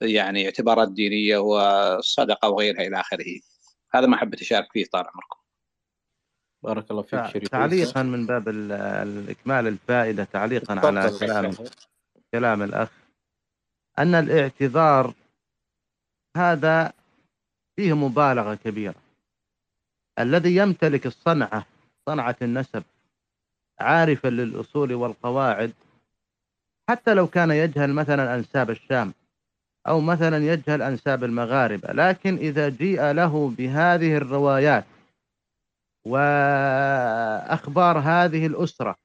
يعني 0.00 0.44
اعتبارات 0.44 0.92
دينية 0.92 1.38
والصدقه 1.38 2.48
وغيرها 2.48 2.86
إلى 2.86 3.00
آخره. 3.00 3.40
هذا 3.94 4.06
ما 4.06 4.16
حبيت 4.16 4.40
أشارك 4.40 4.72
فيه 4.72 4.84
طال 4.84 5.00
عمركم. 5.06 5.40
بارك 6.64 6.90
الله 6.90 7.02
فيك 7.02 7.26
شريف 7.26 7.48
تعليقا 7.48 8.02
من 8.02 8.26
باب 8.26 8.48
ال- 8.48 8.72
الإكمال 8.72 9.66
الفائدة 9.66 10.24
تعليقا 10.24 10.80
على 10.80 11.18
كلام. 11.20 11.54
كلام 12.34 12.62
الأخ 12.62 12.88
أن 13.98 14.14
الاعتذار 14.14 15.14
هذا 16.36 16.92
فيه 17.76 17.96
مبالغة 17.96 18.54
كبيرة 18.54 18.94
الذي 20.18 20.56
يمتلك 20.56 21.06
الصنعة 21.06 21.66
صنعة 22.06 22.36
النسب 22.42 22.82
عارفا 23.80 24.28
للأصول 24.28 24.94
والقواعد. 24.94 25.72
حتى 26.90 27.14
لو 27.14 27.26
كان 27.26 27.50
يجهل 27.50 27.92
مثلا 27.92 28.34
أنساب 28.34 28.70
الشام 28.70 29.14
أو 29.88 30.00
مثلا 30.00 30.36
يجهل 30.52 30.82
أنساب 30.82 31.24
المغاربة 31.24 31.92
لكن 31.92 32.36
إذا 32.36 32.68
جيء 32.68 33.10
له 33.10 33.50
بهذه 33.58 34.16
الروايات 34.16 34.84
وأخبار 36.06 37.98
هذه 37.98 38.46
الأسرة 38.46 38.96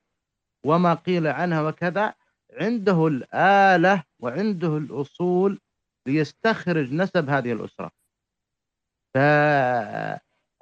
وما 0.66 0.94
قيل 0.94 1.28
عنها 1.28 1.62
وكذا 1.62 2.14
عنده 2.54 3.08
الآلة 3.08 4.04
وعنده 4.20 4.78
الأصول 4.78 5.60
ليستخرج 6.08 6.94
نسب 6.94 7.30
هذه 7.30 7.52
الأسرة. 7.54 7.92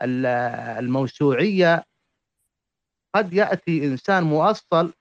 فالموسوعية 0.01 1.83
قد 3.15 3.33
يأتي 3.33 3.85
إنسان 3.85 4.23
مؤصل 4.23 4.93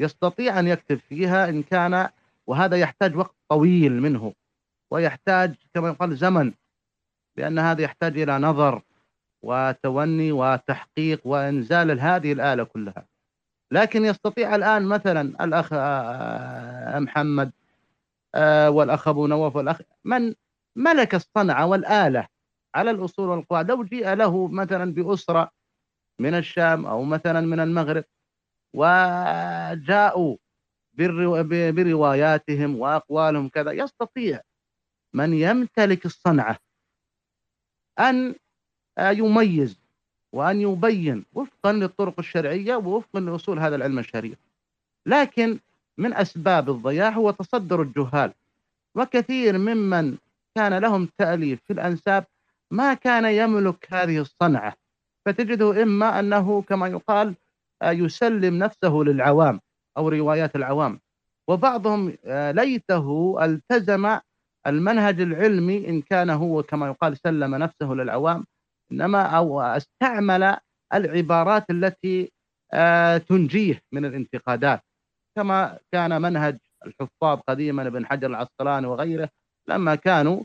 يستطيع 0.00 0.58
أن 0.58 0.66
يكتب 0.66 0.98
فيها 0.98 1.48
إن 1.48 1.62
كان 1.62 2.08
وهذا 2.46 2.76
يحتاج 2.76 3.16
وقت 3.16 3.36
طويل 3.48 3.92
منه 3.92 4.34
ويحتاج 4.90 5.54
كما 5.74 5.88
يقال 5.88 6.16
زمن 6.16 6.52
لأن 7.36 7.58
هذا 7.58 7.82
يحتاج 7.82 8.18
إلى 8.18 8.38
نظر 8.38 8.82
وتوني 9.42 10.32
وتحقيق 10.32 11.20
وإنزال 11.26 12.00
هذه 12.00 12.32
الآلة 12.32 12.64
كلها. 12.64 13.06
لكن 13.72 14.04
يستطيع 14.04 14.54
الآن 14.54 14.82
مثلا 14.82 15.44
الأخ 15.44 15.68
آه، 15.72 16.98
محمد 16.98 17.52
آه، 18.34 18.70
والأخ 18.70 19.08
أبو 19.08 19.26
نواف 19.26 19.56
والأخ 19.56 19.80
من 20.04 20.34
ملك 20.76 21.14
الصنعة 21.14 21.66
والآلة 21.66 22.28
على 22.74 22.90
الأصول 22.90 23.28
والقواعد 23.28 23.70
لو 23.70 23.84
جيء 23.84 24.12
له 24.14 24.48
مثلا 24.48 24.92
بأسرة 24.92 25.50
من 26.20 26.34
الشام 26.34 26.86
أو 26.86 27.04
مثلا 27.04 27.40
من 27.40 27.60
المغرب 27.60 28.04
وجاءوا 28.74 30.36
برواياتهم 31.72 32.76
وأقوالهم 32.76 33.48
كذا. 33.48 33.72
يستطيع 33.72 34.40
من 35.14 35.34
يمتلك 35.34 36.06
الصنعة 36.06 36.58
أن 37.98 38.34
آه، 38.98 39.10
يميز 39.10 39.76
وأن 40.32 40.60
يبين 40.60 41.24
وفقا 41.34 41.72
للطرق 41.72 42.14
الشرعية 42.18 42.76
ووفقا 42.76 43.20
لأصول 43.20 43.58
هذا 43.58 43.76
العلم 43.76 43.98
الشريف. 43.98 44.38
لكن 45.06 45.58
من 45.98 46.14
أسباب 46.14 46.70
الضياع 46.70 47.10
هو 47.10 47.30
تصدر 47.30 47.82
الجهال. 47.82 48.32
وكثير 48.94 49.58
ممن 49.58 50.16
كان 50.54 50.78
لهم 50.78 51.08
تأليف 51.18 51.60
في 51.64 51.72
الأنساب 51.72 52.24
ما 52.70 52.94
كان 52.94 53.24
يملك 53.24 53.86
هذه 53.92 54.18
الصنعة. 54.18 54.76
فتجده 55.28 55.82
إما 55.82 56.18
أنه 56.20 56.62
كما 56.62 56.86
يقال 56.88 57.34
آه، 57.82 57.90
يسلم 57.90 58.58
نفسه 58.58 58.94
للعوام 58.94 59.60
أو 59.98 60.08
روايات 60.08 60.56
العوام. 60.56 61.00
وبعضهم 61.48 62.16
آه، 62.24 62.50
ليته 62.50 63.36
التزم 63.44 64.18
المنهج 64.66 65.20
العلمي 65.20 65.88
إن 65.88 66.02
كان 66.02 66.30
هو 66.30 66.62
كما 66.62 66.86
يقال 66.86 67.16
سلم 67.16 67.54
نفسه 67.54 67.92
للعوام 67.94 68.44
إنما 68.92 69.22
أو 69.22 69.60
استعمل 69.60 70.56
العبارات 70.94 71.70
التي 71.70 72.32
آه، 72.72 73.18
تنجيه 73.18 73.80
من 73.92 74.04
الانتقادات. 74.04 74.80
كما 75.36 75.78
كان 75.92 76.22
منهج 76.22 76.58
الحفاظ 76.86 77.38
قديما 77.48 77.86
ابن 77.86 78.06
حجر 78.06 78.26
العسقلاني 78.26 78.86
وغيره 78.86 79.28
لما 79.68 79.94
كانوا 79.94 80.44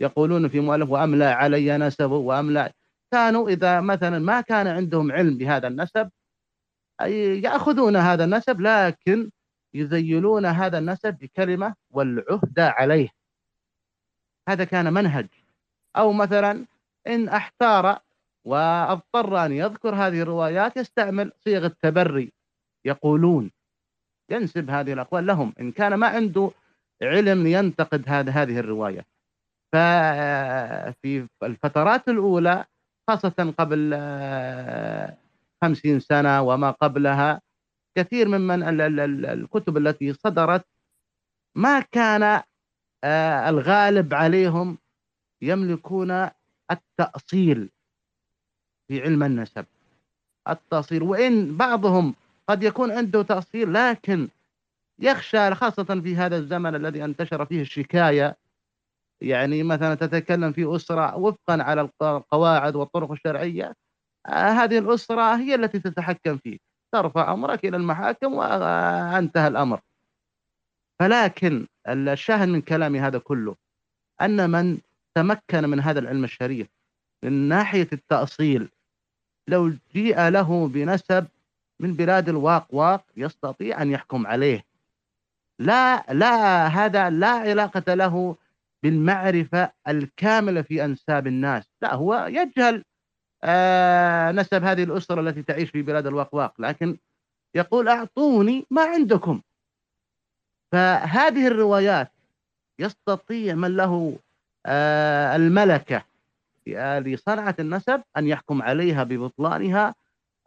يقولون 0.00 0.48
في 0.48 0.60
مؤلف 0.60 0.90
وأملى 0.90 1.24
علي 1.24 1.78
نسبه 1.78 2.16
وأملى 2.16 2.70
كانوا 3.14 3.48
إذا 3.48 3.80
مثلا 3.80 4.18
ما 4.18 4.40
كان 4.40 4.66
عندهم 4.66 5.12
علم 5.12 5.38
بهذا 5.38 5.68
النسب 5.68 6.10
يأخذون 7.46 7.96
هذا 7.96 8.24
النسب 8.24 8.60
لكن 8.60 9.30
يذيلون 9.74 10.46
هذا 10.46 10.78
النسب 10.78 11.14
بكلمة 11.18 11.74
والعهد 11.90 12.58
عليه. 12.58 13.08
هذا 14.48 14.64
كان 14.64 14.92
منهج. 14.92 15.28
أو 15.96 16.12
مثلا 16.12 16.66
إن 17.06 17.28
أحتار 17.28 17.98
وأضطر 18.44 19.44
أن 19.44 19.52
يذكر 19.52 19.94
هذه 19.94 20.20
الروايات 20.20 20.76
يستعمل 20.76 21.32
صيغ 21.44 21.64
التبري 21.66 22.32
يقولون 22.84 23.50
ينسب 24.30 24.70
هذه 24.70 24.92
الأقوال 24.92 25.26
لهم. 25.26 25.54
إن 25.60 25.72
كان 25.72 25.94
ما 25.94 26.06
عنده 26.06 26.50
علم 27.02 27.46
ينتقد 27.46 28.04
هذا 28.06 28.30
هذه 28.30 28.58
الرواية. 28.58 29.04
ففي 29.72 31.28
الفترات 31.42 32.08
الأولى 32.08 32.64
خاصة 33.08 33.54
قبل 33.58 33.90
آه، 33.94 35.16
خمسين 35.62 36.00
سنة 36.00 36.42
وما 36.42 36.70
قبلها 36.70 37.40
كثير 37.96 38.28
ممن 38.28 38.80
الكتب 39.24 39.76
التي 39.76 40.12
صدرت 40.12 40.64
ما 41.54 41.80
كان 41.80 42.42
آه، 43.04 43.48
الغالب 43.48 44.14
عليهم 44.14 44.78
يملكون 45.42 46.28
التأصيل 46.70 47.70
في 48.88 49.02
علم 49.02 49.22
النسب. 49.22 49.66
التأصيل 50.48 51.02
وإن 51.02 51.56
بعضهم 51.56 52.14
قد 52.48 52.62
يكون 52.62 52.90
عنده 52.92 53.22
تأصيل 53.22 53.74
لكن 53.74 54.28
يخشى 54.98 55.54
خاصة 55.54 56.00
في 56.00 56.16
هذا 56.16 56.36
الزمن 56.36 56.74
الذي 56.74 57.04
انتشر 57.04 57.46
فيه 57.46 57.60
الشكاية 57.60 58.36
يعني 59.24 59.62
مثلا 59.62 59.94
تتكلم 59.94 60.52
في 60.52 60.76
أسرة 60.76 61.16
وفقا 61.16 61.62
على 61.62 61.88
القواعد 62.02 62.76
والطرق 62.76 63.10
الشرعية 63.12 63.74
آه، 64.26 64.50
هذه 64.50 64.78
الأسرة 64.78 65.36
هي 65.36 65.54
التي 65.54 65.78
تتحكم 65.78 66.36
فيه. 66.36 66.58
ترفع 66.92 67.32
أمرك 67.32 67.64
إلى 67.64 67.76
المحاكم 67.76 68.34
وانتهى 68.34 69.48
الأمر. 69.48 69.80
فلكن 71.00 71.66
الشاهد 71.88 72.48
من 72.48 72.60
كلامي 72.60 73.00
هذا 73.00 73.18
كله 73.18 73.54
أن 74.22 74.50
من 74.50 74.78
تمكن 75.14 75.68
من 75.68 75.80
هذا 75.80 75.98
العلم 75.98 76.24
الشريف 76.24 76.66
من 77.24 77.32
ناحية 77.32 77.88
التأصيل 77.92 78.68
لو 79.48 79.72
جيء 79.94 80.28
له 80.28 80.68
بنسب 80.68 81.26
من 81.80 81.94
بلاد 81.94 82.28
الواق 82.28 82.66
واق 82.70 83.04
يستطيع 83.16 83.82
أن 83.82 83.90
يحكم 83.90 84.26
عليه. 84.26 84.64
لا 85.58 86.12
لا 86.12 86.66
هذا 86.66 87.10
لا 87.10 87.28
علاقة 87.28 87.94
له 87.94 88.36
بالمعرفة 88.84 89.72
الكاملة 89.88 90.62
في 90.62 90.84
أنساب 90.84 91.26
الناس. 91.26 91.70
لا 91.82 91.94
هو 91.94 92.26
يجهل 92.30 92.84
آه 93.44 94.32
نسب 94.32 94.64
هذه 94.64 94.82
الأسرة 94.82 95.20
التي 95.20 95.42
تعيش 95.42 95.70
في 95.70 95.82
بلاد 95.82 96.06
الواق 96.06 96.60
لكن 96.60 96.98
يقول 97.54 97.88
أعطوني 97.88 98.66
ما 98.70 98.82
عندكم. 98.82 99.40
فهذه 100.72 101.46
الروايات 101.46 102.10
يستطيع 102.78 103.54
من 103.54 103.76
له 103.76 104.18
آه 104.66 105.36
الملكة 105.36 106.04
لصنعة 106.98 107.54
النسب 107.60 108.02
أن 108.16 108.26
يحكم 108.26 108.62
عليها 108.62 109.04
ببطلانها 109.04 109.94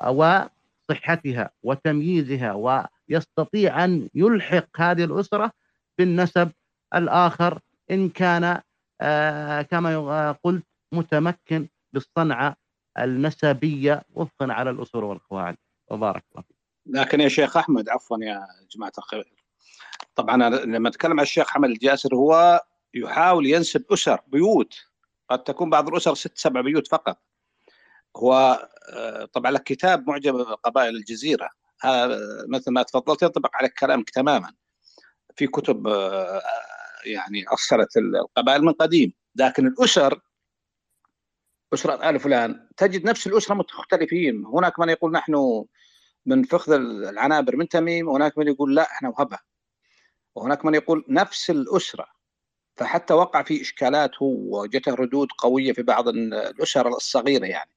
وصحتها 0.07 1.49
وتمييزها 1.63 2.53
ويستطيع 2.53 3.85
أن 3.85 4.09
يلحق 4.15 4.67
هذه 4.81 5.03
الأسرة 5.03 5.51
بالنسب 5.97 6.51
الآخر 6.95 7.59
إن 7.91 8.09
كان 8.09 8.61
آه، 9.01 9.61
كما 9.61 10.31
قلت 10.31 10.63
متمكن 10.91 11.67
بالصنعة 11.93 12.55
النسبية 12.99 14.03
وفقا 14.13 14.53
على 14.53 14.69
الأصول 14.69 15.03
والقواعد 15.03 15.57
وبارك 15.91 16.23
الله 16.31 16.43
لكن 16.85 17.21
يا 17.21 17.27
شيخ 17.27 17.57
أحمد 17.57 17.89
عفوا 17.89 18.17
يا 18.21 18.47
جماعة 18.71 18.91
الخير. 18.97 19.33
طبعا 20.15 20.49
لما 20.49 20.89
أتكلم 20.89 21.11
عن 21.11 21.19
الشيخ 21.19 21.47
حمد 21.49 21.69
الجاسر 21.69 22.15
هو 22.15 22.61
يحاول 22.93 23.45
ينسب 23.45 23.85
أسر 23.93 24.21
بيوت. 24.27 24.73
قد 25.29 25.43
تكون 25.43 25.69
بعض 25.69 25.87
الأسر 25.87 26.15
ست 26.15 26.37
سبع 26.37 26.61
بيوت 26.61 26.87
فقط. 26.87 27.21
هو 28.17 28.67
آه، 28.93 29.25
طبعا 29.25 29.51
لك 29.51 29.63
كتاب 29.63 30.09
معجم 30.09 30.43
قبائل 30.43 30.95
الجزيرة. 30.95 31.49
مثل 32.47 32.71
ما 32.71 32.83
تفضلت 32.83 33.21
ينطبق 33.21 33.55
عليك 33.55 33.73
كلامك 33.79 34.09
تماما. 34.09 34.53
في 35.35 35.47
كتب 35.47 35.87
آه، 35.87 36.41
يعني 37.05 37.47
أصلت 37.47 37.97
القبائل 37.97 38.61
من 38.61 38.73
قديم. 38.73 39.13
لكن 39.35 39.67
الأسر 39.67 40.21
أسرة 41.73 42.09
آل 42.09 42.19
فلان 42.19 42.69
تجد 42.77 43.05
نفس 43.05 43.27
الأسرة 43.27 43.55
مختلفين. 43.55 44.45
هناك 44.45 44.79
من 44.79 44.89
يقول 44.89 45.11
نحن 45.11 45.65
من 46.25 46.43
فخذ 46.43 46.73
العنابر 46.73 47.55
من 47.55 47.67
تميم 47.67 48.07
وهناك 48.07 48.37
من 48.37 48.47
يقول 48.47 48.75
لا 48.75 48.81
إحنا 48.81 49.09
وهبة. 49.09 49.37
وهناك 50.35 50.65
من 50.65 50.75
يقول 50.75 51.05
نفس 51.09 51.49
الأسرة. 51.49 52.05
فحتى 52.77 53.13
وقع 53.13 53.43
في 53.43 53.61
إشكالات 53.61 54.11
هو 54.21 54.61
وجته 54.61 54.93
ردود 54.93 55.27
قوية 55.37 55.73
في 55.73 55.83
بعض 55.83 56.07
الأسر 56.07 56.87
الصغيرة 56.87 57.45
يعني. 57.45 57.71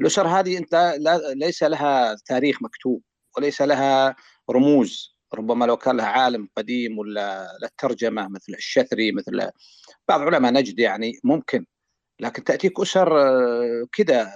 الأسر 0.00 0.26
هذه 0.26 0.58
أنت 0.58 0.94
ليس 1.34 1.62
لها 1.62 2.14
تاريخ 2.14 2.62
مكتوب 2.62 3.02
وليس 3.36 3.62
لها 3.62 4.16
رموز. 4.50 5.19
ربما 5.34 5.64
لو 5.64 5.76
كان 5.76 5.96
لها 5.96 6.06
عالم 6.06 6.48
قديم 6.56 6.98
ولا 6.98 7.58
للترجمة 7.62 8.28
مثل 8.28 8.52
الشثري 8.54 9.12
مثل 9.12 9.50
بعض 10.08 10.20
علماء 10.20 10.52
نجد 10.52 10.78
يعني 10.78 11.12
ممكن. 11.24 11.66
لكن 12.20 12.44
تأتيك 12.44 12.80
أسر 12.80 13.20
آه، 13.20 13.86
كذا 13.92 14.32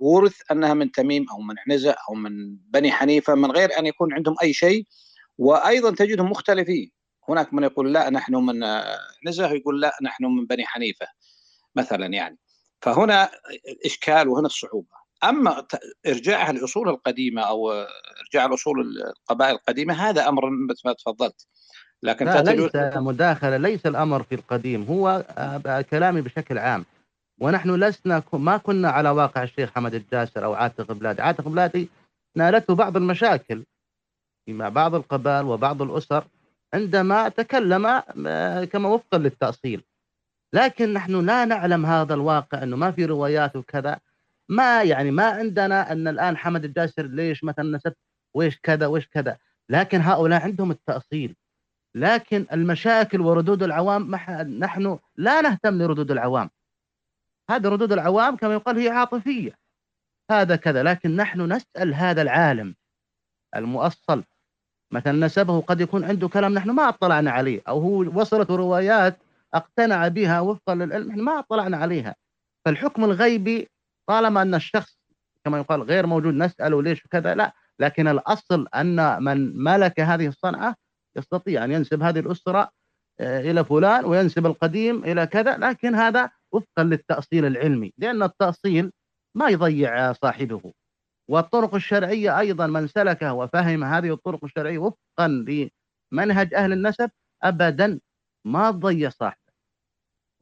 ورث 0.00 0.36
أنها 0.50 0.74
من 0.74 0.90
تميم 0.92 1.26
أو 1.30 1.40
من 1.40 1.54
عنزة 1.68 1.94
أو 2.08 2.14
من 2.14 2.56
بني 2.56 2.92
حنيفة 2.92 3.34
من 3.34 3.50
غير 3.50 3.78
أن 3.78 3.86
يكون 3.86 4.12
عندهم 4.14 4.34
أي 4.42 4.52
شيء. 4.52 4.86
وأيضا 5.38 5.94
تجدهم 5.94 6.30
مختلفين. 6.30 6.90
هناك 7.28 7.54
من 7.54 7.62
يقول 7.62 7.92
لا 7.92 8.10
نحن 8.10 8.34
من 8.34 8.64
عنزة 9.26 9.52
يقول 9.52 9.80
لا 9.80 9.92
نحن 10.02 10.24
من 10.24 10.46
بني 10.46 10.66
حنيفة 10.66 11.06
مثلا 11.76 12.06
يعني. 12.06 12.38
فهنا 12.82 13.30
الإشكال 13.68 14.28
وهنا 14.28 14.46
الصعوبة 14.46 15.05
أما 15.24 15.66
ارجاعها 16.06 16.52
للاصول 16.52 16.88
القديمة 16.88 17.42
أو 17.42 17.72
إرجاع 18.20 18.46
الأصول 18.46 18.80
القبائل 18.80 19.54
القديمة 19.54 19.94
هذا 19.94 20.28
أمر 20.28 20.50
مثل 20.50 20.82
ما 20.84 20.92
تفضلت. 20.92 21.46
لكن 22.02 22.26
لا 22.26 22.42
ليس 22.42 22.96
مداخلة 22.96 23.56
ليس 23.56 23.86
الأمر 23.86 24.22
في 24.22 24.34
القديم 24.34 24.82
هو 24.82 25.24
كلامي 25.90 26.20
بشكل 26.20 26.58
عام. 26.58 26.84
ونحن 27.40 27.74
لسنا 27.74 28.22
ما 28.32 28.56
كنا 28.56 28.90
على 28.90 29.10
واقع 29.10 29.42
الشيخ 29.42 29.70
حمد 29.70 29.94
الجاسر 29.94 30.44
أو 30.44 30.54
عاتق 30.54 30.92
بلادي، 30.92 31.22
عاتق 31.22 31.48
بلادي 31.48 31.88
نالته 32.36 32.74
بعض 32.74 32.96
المشاكل 32.96 33.64
مع 34.48 34.68
بعض 34.68 34.94
القبائل 34.94 35.44
وبعض 35.44 35.82
الأسر 35.82 36.24
عندما 36.74 37.28
تكلم 37.28 37.86
آه، 38.26 38.64
كما 38.64 38.88
وفقا 38.88 39.18
للتأصيل. 39.18 39.84
لكن 40.52 40.92
نحن 40.92 41.26
لا 41.26 41.44
نعلم 41.44 41.86
هذا 41.86 42.14
الواقع 42.14 42.62
إنه 42.62 42.76
ما 42.76 42.90
في 42.90 43.04
روايات 43.04 43.56
وكذا. 43.56 43.98
ما 44.48 44.82
يعني 44.82 45.10
ما 45.10 45.24
عندنا 45.24 45.92
إن 45.92 46.08
الآن 46.08 46.36
حمد 46.36 46.64
الجاسر 46.64 47.06
ليش 47.06 47.44
مثلا 47.44 47.76
نسب 47.76 47.94
ويش 48.34 48.58
كذا 48.62 48.86
ويش 48.86 49.08
كذا. 49.08 49.38
لكن 49.70 50.00
هؤلاء 50.00 50.42
عندهم 50.42 50.70
التأصيل. 50.70 51.36
لكن 51.94 52.46
المشاكل 52.52 53.20
وردود 53.20 53.62
العوام 53.62 54.10
نحن 54.58 54.98
لا 55.16 55.40
نهتم 55.40 55.82
لردود 55.82 56.10
العوام. 56.10 56.50
هذه 57.50 57.68
ردود 57.68 57.92
العوام 57.92 58.36
كما 58.36 58.54
يقال 58.54 58.78
هي 58.78 58.88
عاطفية. 58.88 59.58
هذا 60.30 60.56
كذا. 60.56 60.82
لكن 60.82 61.16
نحن 61.16 61.52
نسأل 61.52 61.94
هذا 61.94 62.22
العالم 62.22 62.74
المؤصل. 63.56 64.24
مثلا 64.92 65.26
نسبه 65.26 65.60
قد 65.60 65.80
يكون 65.80 66.04
عنده 66.04 66.28
كلام 66.28 66.54
نحن 66.54 66.70
ما 66.70 66.88
اطلعنا 66.88 67.30
عليه. 67.30 67.62
أو 67.68 67.78
هو 67.80 68.20
وصلت 68.20 68.50
روايات 68.50 69.18
أقتنع 69.54 70.08
بها 70.08 70.40
وفقا 70.40 70.74
للعلم 70.74 71.08
نحن 71.08 71.20
ما 71.20 71.38
اطلعنا 71.38 71.76
عليها. 71.76 72.14
فالحكم 72.64 73.04
الغيبي 73.04 73.68
طالما 74.06 74.42
أن 74.42 74.54
الشخص 74.54 74.98
كما 75.44 75.58
يقال 75.58 75.82
غير 75.82 76.06
موجود 76.06 76.34
نسأله 76.34 76.82
ليش 76.82 77.04
وكذا 77.04 77.34
لا 77.34 77.54
لكن 77.80 78.08
الأصل 78.08 78.66
أن 78.74 79.22
من 79.22 79.56
ملك 79.64 80.00
هذه 80.00 80.26
الصنعة 80.26 80.74
يستطيع 81.16 81.64
أن 81.64 81.72
ينسب 81.72 82.02
هذه 82.02 82.18
الأسرة 82.18 82.70
آه، 83.20 83.40
إلى 83.40 83.64
فلان 83.64 84.04
وينسب 84.04 84.46
القديم 84.46 85.04
إلى 85.04 85.26
كذا 85.26 85.56
لكن 85.56 85.94
هذا 85.94 86.30
وفقا 86.52 86.84
للتأصيل 86.84 87.44
العلمي 87.44 87.92
لأن 87.98 88.22
التأصيل 88.22 88.92
ما 89.34 89.48
يضيع 89.48 90.12
صاحبه. 90.12 90.72
والطرق 91.28 91.74
الشرعية 91.74 92.38
أيضا 92.38 92.66
من 92.66 92.86
سلكها 92.86 93.32
وفهم 93.32 93.84
هذه 93.84 94.12
الطرق 94.12 94.44
الشرعية 94.44 94.78
وفقا 94.78 95.28
لمنهج 96.12 96.54
أهل 96.54 96.72
النسب 96.72 97.10
أبدا 97.42 98.00
ما 98.46 98.70
تضيع 98.70 99.10
صاحبه. 99.10 99.52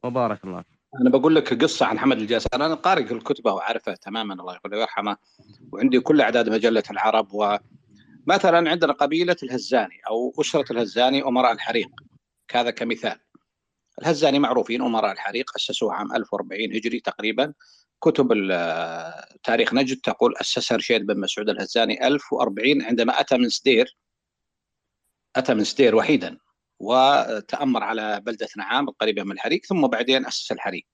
وبارك 0.03 0.43
الله 0.45 0.61
فيك. 0.61 0.74
أنا 1.01 1.09
بقول 1.09 1.35
لك 1.35 1.63
قصة 1.63 1.85
عن 1.85 1.99
حمد 1.99 2.17
الجاسر 2.17 2.47
أنا 2.53 2.73
قارئ 2.73 3.11
الكتبة 3.11 3.53
وعارفه 3.53 3.95
تماما 3.95 4.33
الله 4.33 4.59
ويرحمه 4.71 5.17
وعندي 5.71 5.99
كل 5.99 6.21
أعداد 6.21 6.49
مجلة 6.49 6.83
العرب 6.91 7.33
ومثلا 7.33 8.69
عندنا 8.69 8.93
قبيلة 8.93 9.35
الهزاني 9.43 10.01
أو 10.09 10.33
أسرة 10.39 10.71
الهزاني 10.71 11.23
أمراء 11.23 11.51
الحريق. 11.51 11.89
هذا 12.51 12.71
كمثال. 12.71 13.19
الهزاني 14.01 14.39
معروفين 14.39 14.81
أمراء 14.81 15.11
الحريق 15.11 15.51
أسسوه 15.55 15.93
عام 15.93 16.15
1040 16.15 16.75
هجري 16.75 16.99
تقريبا. 16.99 17.53
كتب 18.01 18.27
تاريخ 19.43 19.73
نجد 19.73 19.97
تقول 19.97 20.35
اسسها 20.37 20.77
رشيد 20.77 21.05
بن 21.05 21.19
مسعود 21.19 21.49
الهزاني 21.49 22.07
1040 22.07 22.81
عندما 22.81 23.19
أتى 23.19 23.37
من 23.37 23.49
سدير 23.49 23.97
أتى 25.35 25.53
من 25.53 25.63
سدير 25.63 25.95
وحيدا. 25.95 26.37
وتأمر 26.79 27.83
على 27.83 28.21
بلدة 28.25 28.47
نعام 28.57 28.89
القريبه 28.89 29.23
من 29.23 29.31
الحريق 29.31 29.65
ثم 29.65 29.87
بعدين 29.87 30.25
أسس 30.25 30.51
الحريق. 30.51 30.85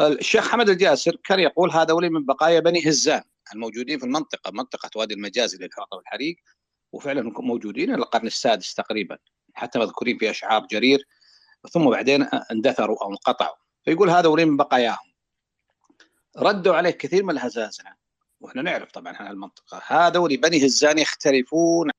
الشيخ 0.00 0.48
حمد 0.48 0.68
الجاسر 0.68 1.16
كان 1.24 1.40
يقول 1.40 1.70
هذول 1.70 2.10
من 2.10 2.26
بقايا 2.26 2.60
بني 2.60 2.88
هزان 2.88 3.22
الموجودين 3.54 3.98
في 3.98 4.04
المنطقة 4.04 4.50
منطقة 4.50 4.90
وادي 4.96 5.14
المجازي 5.14 5.58
للحرق 5.58 5.94
والحريق 5.94 6.36
وفعلا 6.92 7.22
موجودين 7.40 7.90
إلى 7.94 8.02
القرن 8.02 8.26
السادس 8.26 8.74
تقريبا 8.74 9.18
حتى 9.54 9.78
مذكورين 9.78 10.18
في 10.18 10.30
اشعار 10.30 10.66
جرير 10.70 11.08
ثم 11.72 11.90
بعدين 11.90 12.22
اندثروا 12.52 13.04
أو 13.04 13.10
انقطعوا. 13.10 13.56
فيقول 13.84 14.10
هذول 14.10 14.46
من 14.46 14.56
بقاياهم. 14.56 15.12
ردوا 16.38 16.74
عليه 16.74 16.90
كثير 16.90 17.24
من 17.24 17.30
الهزازنة 17.30 17.94
وإحنا 18.40 18.62
نعرف 18.62 18.92
طبعا 18.92 19.16
عن 19.16 19.30
المنطقة. 19.30 19.82
هذول 19.86 20.36
بني 20.36 20.66
هزان 20.66 20.98
يختلفون 20.98 21.90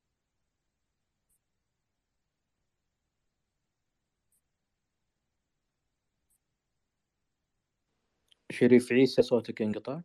شريف 8.52 8.92
عيسى 8.92 9.22
صوتك 9.22 9.62
انقطع 9.62 10.02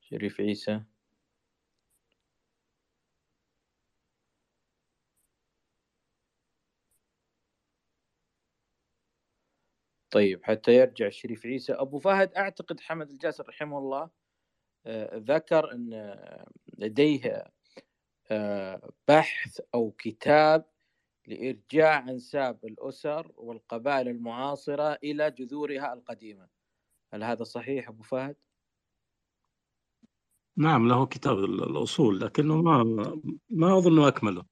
شريف 0.00 0.40
عيسى. 0.40 0.80
طيب 10.10 10.44
حتى 10.44 10.74
يرجع 10.76 11.08
شريف 11.08 11.46
عيسى. 11.46 11.72
أبو 11.72 11.98
فهد 11.98 12.34
أعتقد 12.34 12.80
حمد 12.80 13.10
الجاسر 13.10 13.48
رحمه 13.48 13.78
الله 13.78 14.10
آه، 14.86 15.16
ذكر 15.18 15.72
إن 15.72 16.16
لديه 16.78 17.44
آه، 18.30 18.90
بحث 19.08 19.60
أو 19.74 19.90
كتاب 19.98 20.66
لإرجاع 21.30 21.98
أنساب 22.08 22.64
الأسر 22.64 23.32
والقبائل 23.36 24.08
المعاصرة 24.08 24.98
إلى 25.04 25.30
جذورها 25.30 25.92
القديمة. 25.94 26.48
هل 27.12 27.24
هذا 27.24 27.44
صحيح 27.44 27.88
أبو 27.88 28.02
فهد؟ 28.02 28.36
نعم 30.56 30.88
له 30.88 31.06
كتاب 31.06 31.38
ال- 31.38 31.62
الأصول 31.62 32.20
لكنه 32.20 32.62
ما 32.62 32.82
ما 33.50 33.78
أظنه 33.78 34.08
أكمله. 34.08 34.44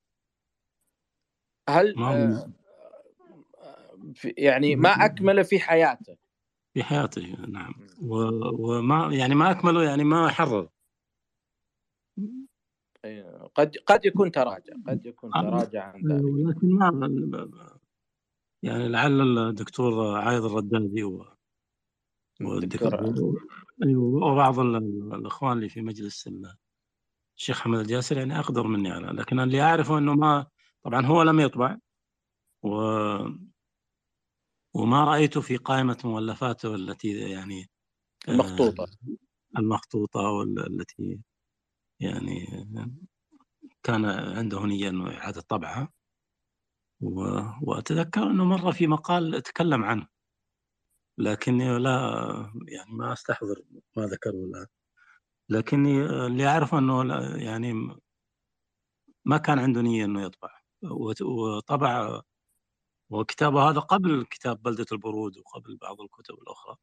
هل 1.69 1.95
ما 1.97 2.11
آه، 3.59 3.99
يعني 4.37 4.77
ما 4.77 4.91
أكمل 4.91 5.45
في 5.45 5.59
حياته؟ 5.61 6.17
في 6.75 6.83
حياته 6.83 7.37
نعم. 7.49 7.75
و- 8.03 8.77
وما 8.79 9.15
يعني 9.15 9.35
ما 9.35 9.51
أكمله 9.51 9.83
يعني 9.85 10.05
ما 10.05 10.29
حرر 10.29 10.69
قد 13.55 13.77
قد 13.87 14.05
يكون 14.05 14.31
تراجع 14.31 14.73
قد 14.87 15.07
يكون 15.07 15.35
آه، 15.35 15.43
تراجع 15.43 15.85
عن 15.85 16.01
ذلك. 16.13 16.23
لكن 16.47 16.69
ما 16.69 17.51
يعني 18.63 18.89
لعل 18.89 19.39
الدكتور 19.39 20.17
عايض 20.19 20.45
الردادي 20.45 21.05
و 21.05 21.27
الدكتور 22.41 22.95
والدكتور 22.95 23.47
أيوه 23.85 24.33
وبعض 24.33 24.59
ال- 24.59 24.77
ال- 24.77 25.15
الإخوان 25.15 25.53
اللي 25.57 25.69
في 25.69 25.83
مجلس 25.83 26.27
ال- 26.27 26.57
الشيخ 27.37 27.61
حمد 27.61 27.79
الجاسر 27.79 28.19
يعني 28.19 28.39
أقدر 28.39 28.67
مني 28.67 28.91
على 28.91 29.07
لكن 29.07 29.41
اللي 29.41 29.63
أعرفه 29.63 29.99
أنه 29.99 30.15
ما 30.15 30.47
طبعا 30.83 31.07
هو 31.07 31.23
لم 31.23 31.41
يطبع 31.41 31.77
و 32.63 32.69
وما 34.75 35.05
رأيته 35.05 35.41
في 35.41 35.57
قائمة 35.57 35.99
مؤلفاته 36.05 36.75
التي 36.75 37.31
يعني 37.31 37.71
آه، 38.29 38.33
المخطوطة. 38.33 38.87
المخطوطة 39.59 40.21
والتي 40.21 41.21
يعني 42.01 42.67
كان 43.83 44.05
عنده 44.39 44.67
نية 44.67 44.89
أنه 44.89 45.11
إعادة 45.19 45.41
طبعها. 45.41 45.93
و... 47.01 47.21
وأتذكر 47.63 48.23
أنه 48.23 48.45
مرة 48.45 48.71
في 48.71 48.87
مقال 48.87 49.43
تكلم 49.43 49.85
عنه. 49.85 50.09
لكني 51.19 51.79
لا 51.79 51.93
يعني 52.69 52.93
ما 52.93 53.13
أستحضر 53.13 53.63
ما 53.97 54.07
ذكره 54.07 54.31
الآن. 54.31 54.67
لكني 55.49 56.03
اللي 56.07 56.47
أعرفه 56.49 56.79
أنه 56.79 57.05
لا- 57.05 57.37
يعني 57.37 57.73
ما 59.25 59.39
كان 59.39 59.59
عنده 59.59 59.81
نية 59.83 60.05
أنه 60.05 60.23
يطبع. 60.23 60.61
وطبع 61.23 62.23
وكتابه 63.11 63.71
هذا 63.71 63.81
قبل 63.81 64.25
كتاب 64.31 64.63
بلدة 64.63 64.87
البرود 64.93 65.39
وقبل 65.39 65.77
بعض 65.77 66.01
الكتب 66.01 66.35
الأخرى. 66.35 66.77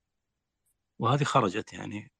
وهذه 0.99 1.23
خرجت 1.23 1.73
يعني. 1.73 2.11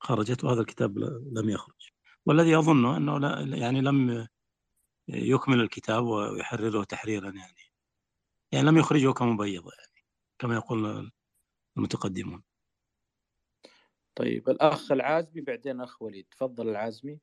خرجت 0.00 0.44
وهذا 0.44 0.60
الكتاب 0.60 0.98
لم 1.32 1.48
يخرج. 1.50 1.92
والذي 2.26 2.58
أظنه 2.58 2.96
أنه 2.96 3.18
لا 3.18 3.56
يعني 3.56 3.80
لم 3.80 4.28
يكمل 5.08 5.60
الكتاب 5.60 6.04
ويحرره 6.04 6.84
تحريرا 6.84 7.30
يعني. 7.30 7.60
يعني 8.52 8.66
لم 8.66 8.78
يخرجه 8.78 9.12
كمبيض 9.12 9.64
يعني 9.64 10.04
كما 10.38 10.54
يقول 10.54 11.12
المتقدمون. 11.76 12.42
طيب 14.14 14.48
الأخ 14.48 14.92
العازمي 14.92 15.40
بعدين 15.40 15.80
أخ 15.80 16.02
وليد. 16.02 16.26
تفضل 16.30 16.68
العازمي. 16.68 17.20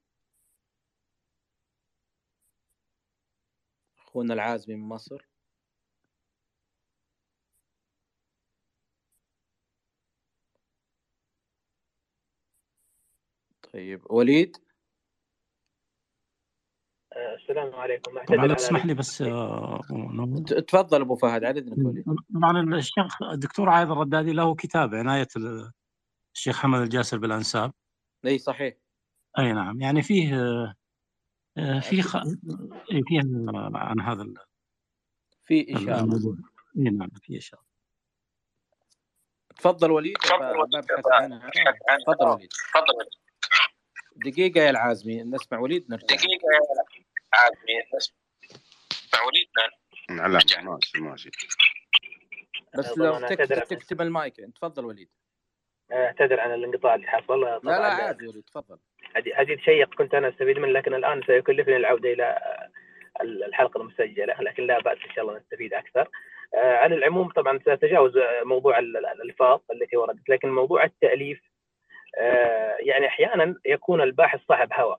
أخونا 3.97 4.33
العازمي 4.33 4.75
من 4.75 4.87
مصر. 4.89 5.27
طيب 13.73 14.11
وليد. 14.11 14.57
السلام 17.17 17.75
عليكم. 17.75 18.23
طبعا 18.27 18.45
لو 18.47 18.53
تسمح 18.55 18.85
لي 18.85 18.93
بس 18.93 19.21
آه، 19.21 19.81
تفضل 20.67 21.01
أبو 21.01 21.15
فهد 21.15 21.43
على 21.43 21.59
إذنك 21.59 21.77
وليد 21.77 22.05
طبعا 22.35 22.75
الشيخ 22.77 23.21
الدكتور 23.23 23.69
عايض 23.69 23.91
الردادي 23.91 24.31
له 24.33 24.55
كتاب 24.55 24.95
عناية 24.95 25.27
ال- 25.37 25.71
الشيخ 26.35 26.59
حمد 26.59 26.81
الجاسر 26.81 27.17
بالأنساب. 27.17 27.73
إي 28.25 28.37
صحيح. 28.37 28.75
أي 29.39 29.53
نعم. 29.53 29.81
يعني 29.81 30.01
فيه 30.01 30.35
آه، 30.41 30.75
آه، 31.57 31.79
في 31.79 32.01
خ... 32.01 32.17
فيه 33.07 33.21
عن 33.73 33.99
هذا 33.99 34.21
ال- 34.21 34.37
في 35.43 35.75
إشارة. 35.75 36.35
إي 36.77 36.83
نعم 36.83 37.09
في 37.21 37.37
إشارة. 37.37 37.63
تفضل 39.57 39.91
وليد 39.91 40.17
ببحث 40.17 41.05
عنها. 41.11 41.49
تفضل 42.05 42.27
وليد. 42.27 42.49
دقيقة 44.25 44.61
يا 44.61 44.69
العازمي 44.69 45.23
نسمع 45.23 45.59
وليد 45.59 45.85
نرجع. 45.91 46.05
دقيقة 46.05 46.47
يا 46.53 46.83
عادي 47.33 47.57
نسمع 47.95 49.23
وليدنا 49.27 50.27
لا 50.27 50.61
ماشي 50.61 50.99
ماشي. 51.01 51.29
بس 52.77 52.97
لو 52.97 53.19
تكتب. 53.27 53.63
تكتب 53.63 54.01
المايك 54.01 54.35
تفضل 54.55 54.85
وليد. 54.85 55.09
أعتذر 55.91 56.39
عن 56.39 56.53
الانقطاع 56.53 56.95
اللي 56.95 57.07
حصل. 57.07 57.41
لا 57.41 57.59
لا 57.63 57.85
عادي 57.87 58.27
وليد 58.27 58.43
تفضل. 58.43 58.77
حديث 59.33 59.59
شيق 59.59 59.95
كنت 59.95 60.13
أنا 60.13 60.29
أستفيد 60.29 60.57
منه 60.59 60.71
لكن 60.71 60.93
الآن 60.93 61.21
سيكلفني 61.27 61.75
العودة 61.75 62.13
إلى 62.13 62.39
الحلقة 63.21 63.81
المسجلة 63.81 64.35
لكن 64.41 64.67
لا 64.67 64.79
بأس 64.79 64.97
إن 65.09 65.15
شاء 65.15 65.25
الله 65.25 65.37
نستفيد 65.37 65.73
أكثر. 65.73 66.09
آه، 66.55 66.75
على 66.77 66.95
العموم 66.95 67.29
طبعا 67.29 67.59
ساتجاوز 67.65 68.13
موضوع 68.43 68.79
ال- 68.79 68.97
ال- 68.97 69.05
الألفاظ 69.05 69.59
التي 69.71 69.97
وردت 69.97 70.29
لكن 70.29 70.49
موضوع 70.49 70.83
التأليف 70.83 71.41
يعني 72.79 73.07
أحيانا 73.07 73.55
يكون 73.65 74.01
الباحث 74.01 74.39
صاحب 74.47 74.69
هوى. 74.73 74.95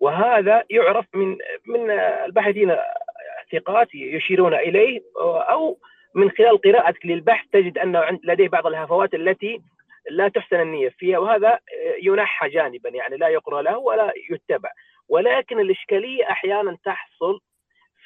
وهذا 0.00 0.64
يعرف 0.70 1.06
من 1.14 1.36
من 1.66 1.90
الباحثين 1.90 2.76
ثقات 3.52 3.94
يشيرون 3.94 4.54
إليه 4.54 5.00
أو 5.50 5.78
من 6.14 6.30
خلال 6.30 6.60
قراءتك 6.60 7.06
للبحث 7.06 7.46
تجد 7.52 7.78
انه 7.78 8.18
لديه 8.24 8.48
بعض 8.48 8.66
الهفوات 8.66 9.14
التي 9.14 9.60
لا 10.10 10.28
تحسن 10.28 10.60
النية 10.60 10.88
فيها. 10.88 11.18
وهذا 11.18 11.58
ينحى 12.02 12.48
جانبا 12.48 12.88
يعني 12.88 13.16
لا 13.16 13.28
يقرأ 13.28 13.62
له 13.62 13.78
ولا 13.78 14.12
يتبع. 14.30 14.70
ولكن 15.08 15.60
الإشكالية 15.60 16.30
أحيانا 16.30 16.76
تحصل 16.84 17.40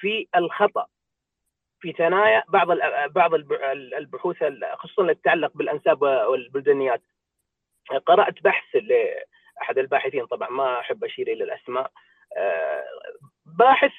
في 0.01 0.27
الخطأ 0.37 0.87
في 1.81 1.93
ثنايا 1.93 2.43
بعض 2.49 2.69
بعض 3.11 3.35
الب- 3.35 3.53
البحوث 3.99 4.43
ال- 4.43 4.65
خصوصا 4.77 5.03
اللي 5.03 5.15
تتعلق 5.15 5.53
بالأنساب 5.55 6.03
والبلدانيات. 6.03 7.01
قرأت 8.07 8.43
بحث 8.43 8.75
لأحد 8.75 9.79
الباحثين 9.79 10.27
طبعا 10.27 10.51
ما 10.51 10.81
أحب 10.81 11.05
أشير 11.05 11.29
إلى 11.29 11.45
الأسماء. 11.45 11.91
آه، 12.37 12.85
باحث 13.47 13.93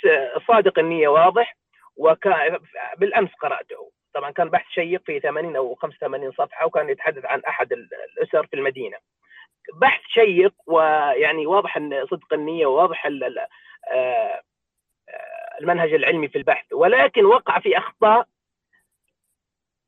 صادق 0.47 0.79
النية 0.79 1.07
واضح 1.07 1.57
وكان 1.95 2.59
بالأمس 2.97 3.29
قرأته. 3.41 3.91
طبعا 4.13 4.31
كان 4.31 4.49
بحث 4.49 4.65
شيق 4.69 5.01
في 5.05 5.19
80 5.19 5.55
أو 5.55 5.75
85 5.75 6.31
صفحة 6.31 6.65
وكان 6.65 6.89
يتحدث 6.89 7.25
عن 7.25 7.41
أحد 7.47 7.73
الأسر 7.73 8.47
في 8.47 8.55
المدينة. 8.55 8.97
بحث 9.81 10.01
شيق 10.07 10.53
ويعني 10.67 11.47
واضح 11.47 11.77
إن 11.77 12.05
صدق 12.05 12.33
النية 12.33 12.65
وواضح 12.65 13.05
آه، 13.05 14.41
المنهج 15.61 15.93
العلمي 15.93 16.27
في 16.27 16.37
البحث. 16.37 16.65
ولكن 16.73 17.25
وقع 17.25 17.59
في 17.59 17.77
أخطاء 17.77 18.27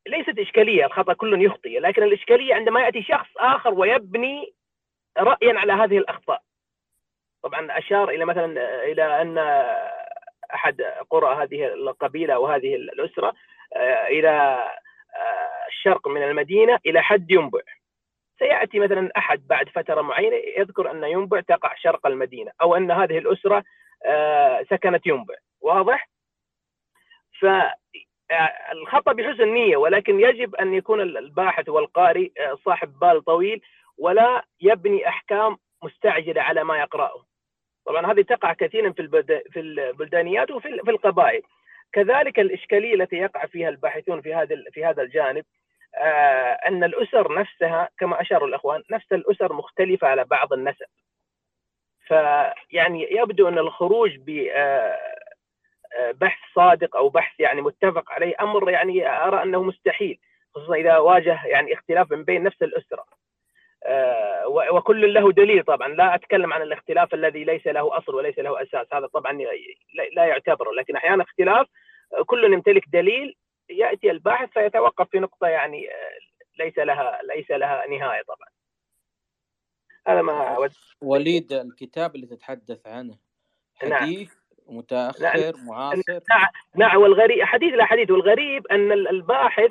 ليست 0.06 0.38
إشكالية 0.38 0.86
الخطأ 0.86 1.12
كل 1.12 1.44
يخطئ 1.44 1.78
لكن 1.78 2.02
الإشكالية 2.02 2.54
عندما 2.54 2.80
يأتي 2.80 3.02
شخص 3.02 3.28
آخر 3.36 3.74
ويبني 3.74 4.54
رايا 5.18 5.58
على 5.58 5.72
هذه 5.72 5.98
الأخطاء. 5.98 6.42
طبعا 7.42 7.78
أشار 7.78 8.08
إلى 8.08 8.24
مثلا 8.24 8.84
إلى 8.84 9.22
أن 9.22 9.38
أحد 10.54 10.82
قرى 11.10 11.34
هذه 11.42 11.66
القبيلة 11.66 12.38
وهذه 12.38 12.74
الأسرة 12.74 13.32
آه، 13.76 14.06
إلى 14.06 14.30
آه، 15.16 15.66
الشرق 15.68 16.08
من 16.08 16.22
المدينة 16.22 16.78
إلى 16.86 17.02
حد 17.02 17.30
ينبع. 17.30 17.60
سيأتي 18.38 18.78
مثلا 18.78 19.10
أحد 19.16 19.46
بعد 19.46 19.68
فترة 19.68 20.02
معينة 20.02 20.36
يذكر 20.36 20.90
أن 20.90 21.04
ينبع 21.04 21.40
تقع 21.40 21.74
شرق 21.76 22.06
المدينة 22.06 22.50
أو 22.60 22.76
أن 22.76 22.90
هذه 22.90 23.18
الأسرة 23.18 23.64
آه، 24.04 24.62
سكنت 24.70 25.06
ينبع. 25.06 25.34
واضح؟ 25.60 26.08
فالخطا 28.30 29.12
بحسن 29.12 29.48
نيه 29.48 29.76
ولكن 29.76 30.20
يجب 30.20 30.54
أن 30.54 30.74
يكون 30.74 31.00
الباحث 31.00 31.68
والقارئ 31.68 32.30
صاحب 32.64 32.98
بال 32.98 33.24
طويل 33.24 33.60
ولا 33.98 34.44
يبني 34.60 35.08
أحكام 35.08 35.56
مستعجلة 35.82 36.42
على 36.42 36.64
ما 36.64 36.78
يقرأه. 36.78 37.24
طبعا 37.86 38.12
هذه 38.12 38.22
تقع 38.22 38.52
كثيرا 38.52 38.92
في 38.92 39.24
في 39.52 39.60
البلدانيات 39.60 40.50
وفي 40.50 40.80
في 40.84 40.90
القبائل. 40.90 41.42
كذلك 41.92 42.38
الإشكالية 42.38 42.94
التي 42.94 43.16
يقع 43.16 43.46
فيها 43.46 43.68
الباحثون 43.68 44.20
في 44.20 44.34
هذا 44.34 44.56
في 44.72 44.84
هذا 44.84 45.02
الجانب 45.02 45.44
آه، 45.96 46.58
أن 46.68 46.84
الأسر 46.84 47.34
نفسها 47.34 47.88
كما 47.98 48.20
أشاروا 48.20 48.48
الأخوان 48.48 48.82
نفس 48.90 49.12
الأسر 49.12 49.52
مختلفة 49.52 50.08
على 50.08 50.24
بعض 50.24 50.52
النسب. 50.52 50.86
فيعني 52.06 53.08
يبدو 53.10 53.48
أن 53.48 53.58
الخروج 53.58 54.16
ب 54.16 54.30
آه، 54.30 54.52
آه، 54.56 55.15
بحث 56.12 56.38
صادق 56.54 56.96
أو 56.96 57.08
بحث 57.08 57.40
يعني 57.40 57.60
متفق 57.62 58.12
عليه 58.12 58.34
أمر 58.40 58.70
يعني 58.70 59.08
أرى 59.08 59.42
أنه 59.42 59.62
مستحيل 59.62 60.18
خصوصا 60.54 60.74
إذا 60.74 60.98
واجه 60.98 61.46
يعني 61.46 61.74
اختلاف 61.74 62.12
من 62.12 62.24
بين 62.24 62.42
نفس 62.42 62.62
الأسرة. 62.62 63.04
آه، 63.84 64.48
وكل 64.48 65.14
له 65.14 65.32
دليل 65.32 65.64
طبعا 65.64 65.88
لا 65.88 66.14
أتكلم 66.14 66.52
عن 66.52 66.62
الاختلاف 66.62 67.14
الذي 67.14 67.44
ليس 67.44 67.66
له 67.66 67.98
أصل 67.98 68.14
وليس 68.14 68.38
له 68.38 68.62
أساس 68.62 68.86
هذا 68.92 69.06
طبعا 69.06 69.32
لا 70.12 70.24
يعتبر 70.24 70.70
لكن 70.70 70.96
أحيانا 70.96 71.22
اختلاف 71.22 71.66
كل 72.26 72.52
يمتلك 72.52 72.88
دليل 72.88 73.36
يأتي 73.70 74.10
الباحث 74.10 74.48
فيتوقف 74.48 75.08
في 75.10 75.18
نقطة 75.18 75.46
يعني 75.46 75.88
آه، 75.90 76.64
ليس 76.64 76.78
لها 76.78 77.20
ليس 77.22 77.50
لها 77.50 77.86
نهاية 77.86 78.22
طبعا 78.22 78.48
هذا 80.08 80.22
ما. 80.22 80.68
وليد 81.00 81.52
الكتاب 81.52 82.14
اللي 82.14 82.26
تتحدث 82.26 82.86
عنه 82.86 83.18
نعم. 83.84 84.02
حديث 84.02 84.28
نعم. 84.28 84.45
متأخر. 84.68 85.52
معاصر 85.66 86.12
نعم 86.30 86.46
نعم 86.74 87.00
والغريب 87.02 87.42
حديث 87.42 87.74
لا 87.74 87.84
حديث. 87.84 88.10
والغريب 88.10 88.66
أن 88.66 88.92
الباحث 88.92 89.70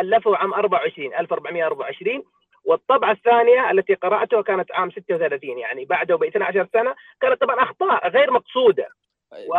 ألفه 0.00 0.36
عام 0.36 0.54
24 0.54 1.14
1424 1.14 2.22
والطبعة 2.64 3.12
الثانية 3.12 3.70
التي 3.70 3.94
قرأتها 3.94 4.42
كانت 4.42 4.72
عام 4.72 4.90
36 4.90 5.58
يعني 5.58 5.84
بعده 5.84 6.16
ب 6.16 6.24
12 6.24 6.68
سنة 6.72 6.94
كانت 7.20 7.40
طبعا 7.40 7.62
أخطاء 7.62 8.08
غير 8.08 8.30
مقصودة. 8.30 8.88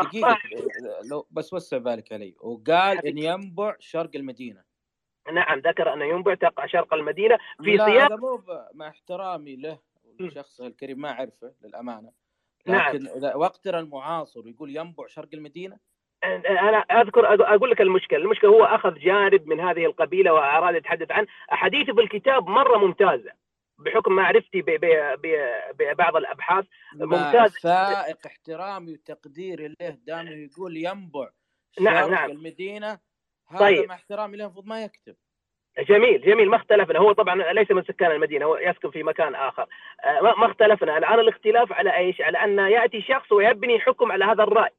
دقيقة 0.04 0.38
لو 1.12 1.28
بس 1.32 1.54
وسع 1.54 1.78
بالك 1.78 2.14
علي. 2.14 2.36
وقال 2.42 3.08
إن 3.08 3.18
ينبع 3.18 3.76
شرق 3.80 4.10
المدينة. 4.16 4.64
نعم 5.34 5.60
ذكر 5.60 5.94
أن 5.94 6.02
ينبع 6.02 6.34
تقع 6.34 6.66
شرق 6.66 6.94
المدينة 6.94 7.38
في 7.64 7.78
سياق 7.78 7.90
هذا 7.90 8.16
مو 8.16 8.42
مع 8.74 8.88
احترامي 8.88 9.56
له 9.56 9.80
ولشخصه 10.20 10.68
الكريم 10.68 11.02
ما 11.02 11.10
أعرفه 11.10 11.54
للأمانة. 11.62 12.12
لكن 12.68 13.04
نعم. 13.22 13.40
وقتنا 13.40 13.80
المعاصر 13.80 14.48
يقول 14.48 14.78
ينبع 14.78 15.08
شرق 15.08 15.30
المدينة؟ 15.34 15.78
أنا 16.24 16.78
أذكر 16.78 17.34
أقول 17.56 17.72
لك 17.72 17.82
المشكلة، 17.82 18.20
المشكلة 18.20 18.50
هو 18.50 18.64
أخذ 18.64 18.94
جانب 18.94 19.48
من 19.48 19.60
هذه 19.60 19.86
القبيلة 19.86 20.34
وأراد 20.34 20.76
يتحدث 20.76 21.12
عنه، 21.12 21.28
احاديثه 21.54 21.94
بالكتاب 21.94 22.48
مرة 22.48 22.78
ممتازة 22.78 23.32
بحكم 23.80 24.14
معرفتي 24.14 24.62
ببعض 25.80 26.16
الأبحاث. 26.16 26.66
ممتاز. 26.96 27.58
فائق 27.58 28.18
احترامي 28.26 28.94
وتقديري 28.94 29.68
له 29.68 29.90
دامه 29.90 30.32
يقول 30.32 30.78
ينبع 30.78 31.30
نعم 31.82 32.12
نعم. 32.12 32.32
المدينة. 32.32 33.00
هذا 33.48 33.60
طيب. 33.60 33.90
مع 33.90 33.96
احترامي 33.96 34.38
له 34.38 34.46
المفروض 34.46 34.66
ما 34.66 34.84
يكتب. 34.84 35.16
جميل 35.80 36.22
جميل 36.22 36.50
ما 36.50 36.56
اختلفنا. 36.56 37.00
هو 37.00 37.12
طبعا 37.12 37.54
ليس 37.54 37.72
من 37.72 37.84
سكان 37.84 38.12
المدينة 38.12 38.46
هو 38.46 38.58
يسكن 38.58 38.92
في 38.92 39.04
مكان 39.04 39.36
آخر. 39.36 39.66
آه، 40.04 40.22
ما 40.22 40.46
اختلفنا 40.46 40.98
الآن. 40.98 41.20
الاختلاف 41.20 41.74
على 41.74 41.98
إيش؟ 41.98 42.22
على 42.22 42.38
أن 42.38 42.60
يأتي 42.60 43.02
شخص 43.02 43.32
ويبني 43.32 43.80
حكم 43.80 44.12
على 44.12 44.26
هذا 44.26 44.44
الرأي. 44.44 44.70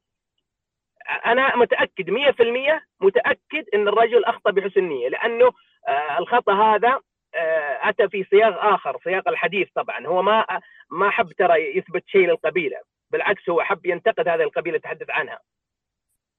أنا 1.25 1.55
متأكد 1.55 2.09
100% 2.09 2.83
متأكد 3.01 3.65
إن 3.73 3.87
الرجل 3.87 4.25
أخطأ 4.25 4.51
بحسن 4.51 4.83
نيه 4.83 5.09
لأنه 5.09 5.51
آه، 5.87 6.17
الخطأ 6.17 6.53
هذا 6.53 6.99
آه، 7.35 7.89
أتى 7.89 8.09
في 8.09 8.23
سياق 8.23 8.65
آخر 8.65 8.97
سياق 9.03 9.27
الحديث 9.27 9.67
طبعا. 9.75 10.07
هو 10.07 10.21
ما 10.21 10.45
ما 10.91 11.09
حب 11.09 11.31
ترى 11.31 11.77
يثبت 11.77 12.03
شيء 12.07 12.27
للقبيلة 12.27 12.77
بالعكس 13.11 13.49
هو 13.49 13.61
حب 13.61 13.85
ينتقد 13.85 14.27
هذه 14.27 14.43
القبيلة 14.43 14.75
يتحدث 14.75 15.09
عنها. 15.09 15.39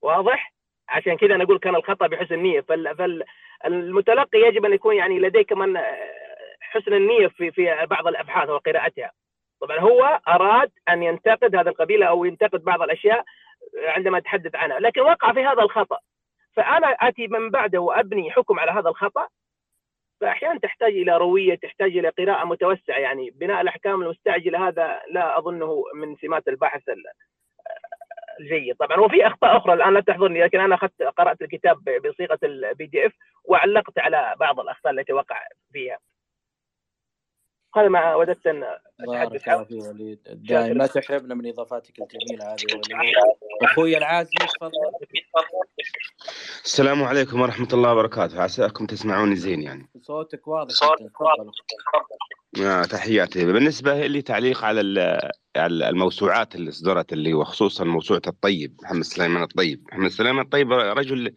واضح؟ 0.03 0.53
عشان 0.89 1.17
كذا 1.17 1.37
نقول 1.37 1.59
كان 1.59 1.77
الخطأ 1.77 2.07
بحسن 2.07 2.39
نيه 2.39 2.65
فالمتلقي 3.67 4.39
يجب 4.39 4.65
أن 4.65 4.73
يكون 4.73 4.97
يعني 4.97 5.19
لديه 5.19 5.43
كمان 5.43 5.77
آه، 5.77 6.09
حسن 6.61 6.93
النية 6.95 7.27
في 7.27 7.51
في 7.51 7.87
بعض 7.91 8.07
الأبحاث 8.07 8.49
وقراءتها. 8.49 9.11
طبعا 9.61 9.81
هو 9.81 10.21
أراد 10.29 10.71
أن 10.89 11.03
ينتقد 11.03 11.57
هذه 11.57 11.69
القبيله 11.69 12.07
أو 12.07 12.25
ينتقد 12.25 12.65
بعض 12.65 12.83
الأشياء 12.83 13.25
عندما 13.85 14.19
اتحدث 14.19 14.55
عنها. 14.55 14.79
لكن 14.79 15.01
وقع 15.01 15.33
في 15.33 15.45
هذا 15.45 15.63
الخطأ. 15.63 15.99
فأنا 16.53 16.87
آتي 16.87 17.27
من 17.27 17.51
بعده 17.51 17.79
وأبني 17.79 18.31
حكم 18.31 18.61
على 18.61 18.71
هذا 18.71 18.89
الخطأ. 18.89 19.29
فاحيانا 20.21 20.59
تحتاج 20.59 20.93
إلى 20.93 21.17
روية 21.17 21.55
تحتاج 21.55 21.97
إلى 21.97 22.09
قراءة 22.09 22.45
متوسعة 22.45 22.99
يعني. 22.99 23.31
بناء 23.31 23.61
الأحكام 23.61 24.03
المستعجلة 24.03 24.69
هذا 24.69 25.01
لا 25.11 25.39
أظنه 25.39 25.85
من 25.95 26.17
سمات 26.17 26.49
البحث 26.49 26.89
الجيد 28.41 28.77
طبعا 28.77 29.01
وفي 29.01 29.27
أخطاء 29.27 29.57
أخرى 29.57 29.73
الآن 29.73 29.95
لا 29.95 30.01
تحضرني 30.01 30.45
لكن 30.45 30.61
أنا 30.61 30.75
أخذت 30.75 31.03
قرأت 31.03 31.43
الكتاب 31.43 31.77
بصيغة 31.85 32.39
ال 32.43 32.87
PDF 32.87 33.13
وعلقت 33.45 33.99
على 33.99 34.35
بعض 34.41 34.61
الأخطاء 34.61 34.93
التي 34.93 35.13
وقع 35.13 35.37
فيها. 35.73 35.99
هذا 37.77 37.89
ما 37.89 38.15
وددت 38.15 38.47
أن 38.47 38.65
أتحدث؟ 39.01 39.49
عنه 39.49 39.67
وليد. 39.71 40.21
دائما 40.27 40.87
تحرمنا 40.87 41.35
من 41.35 41.49
إضافاتك 41.49 41.95
الجميلة 41.99 42.53
هذه 42.53 42.65
أخوي 43.63 43.97
العازمي 43.97 44.47
تفضل؟ 44.57 44.71
السلام 46.65 47.03
عليكم 47.03 47.41
ورحمة 47.41 47.69
الله 47.73 47.93
وبركاته. 47.93 48.43
عساكم 48.43 48.87
تسمعوني 48.87 49.37
زين 49.37 49.63
يعني. 49.63 49.89
صوتك 50.01 50.49
واضح 50.49 50.71
صوتك 50.71 51.21
واضح. 51.21 51.53
آه 52.61 52.83
تحياتي. 52.83 53.45
بالنسبة 53.45 54.07
لي 54.07 54.23
تعليق 54.23 54.65
على 54.65 54.81
الموسوعات 55.57 56.55
اللي 56.55 56.71
اصدرت 56.71 57.13
اللي 57.13 57.35
وخصوصا 57.35 57.85
موسوعة 57.85 58.23
الطيب 58.27 58.77
محمد 58.83 59.03
سليمان 59.03 59.43
الطيب. 59.43 59.85
محمد 59.93 60.11
سليمان 60.11 60.45
الطيب 60.45 60.73
رجل 60.73 61.35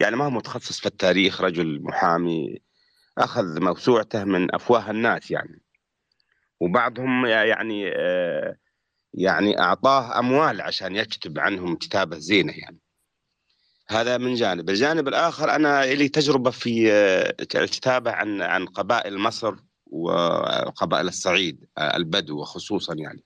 يعني 0.00 0.16
ما 0.16 0.24
هو 0.24 0.30
متخصص 0.30 0.80
في 0.80 0.86
التاريخ 0.86 1.40
رجل 1.40 1.82
محامي 1.82 2.58
أخذ 3.18 3.60
موسوعته 3.60 4.24
من 4.24 4.54
أفواه 4.54 4.90
الناس 4.90 5.30
يعني. 5.30 5.62
وبعضهم 6.60 7.26
يعني 7.26 7.88
آه، 7.96 8.56
يعني 9.14 9.60
أعطاه 9.60 10.18
أموال 10.18 10.60
عشان 10.60 10.96
يكتب 10.96 11.38
عنهم 11.38 11.76
كتابة 11.76 12.18
زينة 12.18 12.52
يعني. 12.56 12.78
هذا 13.88 14.18
من 14.18 14.34
جانب. 14.34 14.70
الجانب 14.70 15.08
الآخر 15.08 15.50
أنا 15.54 15.84
لي 15.84 16.08
تجربة 16.08 16.50
في 16.50 16.92
آه، 16.92 17.34
الكتابة 17.54 18.10
عن 18.10 18.42
عن 18.42 18.66
قبائل 18.66 19.18
مصر. 19.18 19.54
وقبائل 19.92 21.08
الصعيد 21.08 21.64
آه، 21.78 21.96
البدو 21.96 22.44
خصوصا 22.44 22.94
يعني. 22.94 23.24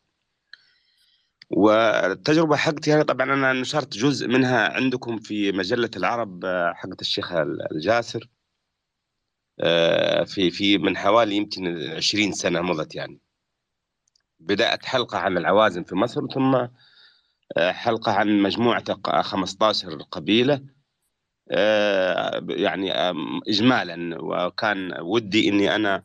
والتجربة 1.50 2.56
حقتي 2.56 2.94
أنا 2.94 3.02
طبعا 3.02 3.32
أنا 3.32 3.52
نشرت 3.52 3.96
جزء 3.96 4.28
منها 4.28 4.68
عندكم 4.72 5.18
في 5.18 5.52
مجلة 5.52 5.90
العرب 5.96 6.46
حقت 6.74 7.00
الشيخ 7.00 7.32
الجاسر 7.72 8.28
في 10.26 10.50
في 10.50 10.78
من 10.78 10.96
حوالي 10.96 11.36
يمكن 11.36 11.76
20 11.96 12.32
سنة 12.32 12.60
مضت 12.60 12.94
يعني. 12.94 13.20
بدأت 14.40 14.84
حلقة 14.84 15.18
عن 15.18 15.36
العوازم 15.36 15.84
في 15.84 15.94
مصر 15.94 16.26
ثم 16.34 16.54
آه، 17.56 17.72
حلقة 17.72 18.12
عن 18.12 18.42
مجموعة 18.42 18.84
15 19.22 20.02
قبيلة 20.02 20.60
آه، 21.50 22.46
يعني 22.48 22.92
إجمالا. 23.48 24.18
وكان 24.20 25.00
ودي 25.00 25.48
أني 25.48 25.74
أنا 25.74 26.04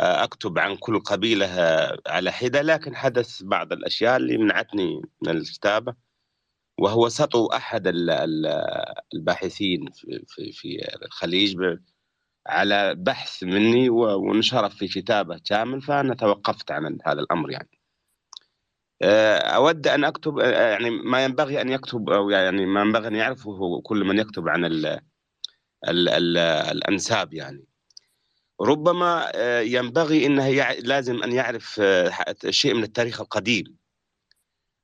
آه، 0.00 0.24
أكتب 0.24 0.58
عن 0.58 0.76
كل 0.76 1.00
قبيلة 1.00 1.46
على 2.06 2.32
حدة 2.32 2.62
لكن 2.62 2.96
حدث 2.96 3.42
بعض 3.42 3.72
الأشياء 3.72 4.16
اللي 4.16 4.38
منعتني 4.38 5.02
من 5.22 5.30
الكتابة 5.30 5.94
وهو 6.80 7.08
سطو 7.08 7.48
ال- 8.10 8.46
الباحثين 9.14 9.90
في, 9.92 10.52
الخليج 11.02 11.56
على 12.46 12.94
بحث 12.94 13.42
مني 13.44 13.90
و- 13.90 14.16
ونشره 14.30 14.68
في 14.68 14.88
كتابة 14.88 15.40
كامل 15.44 15.82
فأنا 15.82 16.14
توقفت 16.14 16.70
عن 16.70 16.98
هذا 17.06 17.20
الأمر 17.20 17.50
يعني. 17.50 17.80
آه، 19.02 19.38
أود 19.38 19.86
أن 19.86 20.04
أكتب 20.04 20.38
آه، 20.38 20.70
يعني 20.70 20.90
ما 20.90 21.24
ينبغي 21.24 21.60
أن 21.60 21.68
يكتب 21.68 22.10
أو 22.10 22.30
يعني 22.30 22.66
ما 22.66 22.80
ينبغي 22.80 23.08
أن 23.08 23.14
يعرفه 23.14 23.80
كل 23.80 24.04
من 24.04 24.18
يكتب 24.18 24.48
عن 24.48 24.64
ال 24.64 24.86
ال 25.88 26.08
ال 26.08 26.38
الأنساب 26.72 27.34
يعني. 27.34 27.64
ربما 28.60 29.30
آه، 29.34 29.60
ينبغي 29.60 30.24
يع- 30.38 30.72
لازم 30.72 31.22
أن 31.22 31.32
يعرف 31.32 31.80
آه، 31.80 32.12
شيء 32.50 32.74
من 32.74 32.82
التاريخ 32.82 33.20
القديم. 33.20 33.76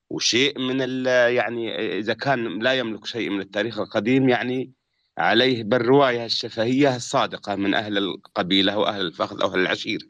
وشيء 0.09 0.59
من 0.59 1.05
يعني 1.07 1.75
إذا 1.99 2.13
كان 2.13 2.59
لا 2.63 2.73
يملك 2.73 3.05
شيء 3.05 3.29
من 3.29 3.41
التاريخ 3.41 3.79
القديم 3.79 4.29
يعني 4.29 4.71
عليه 5.17 5.63
بالرواية 5.63 6.25
الشفهية 6.25 6.95
الصادقة 6.95 7.55
من 7.55 7.73
أهل 7.73 7.97
القبيلة 7.97 8.77
وأهل 8.77 9.01
الفخذ 9.01 9.41
أو 9.41 9.47
أهل 9.53 9.59
العشيرة 9.59 10.05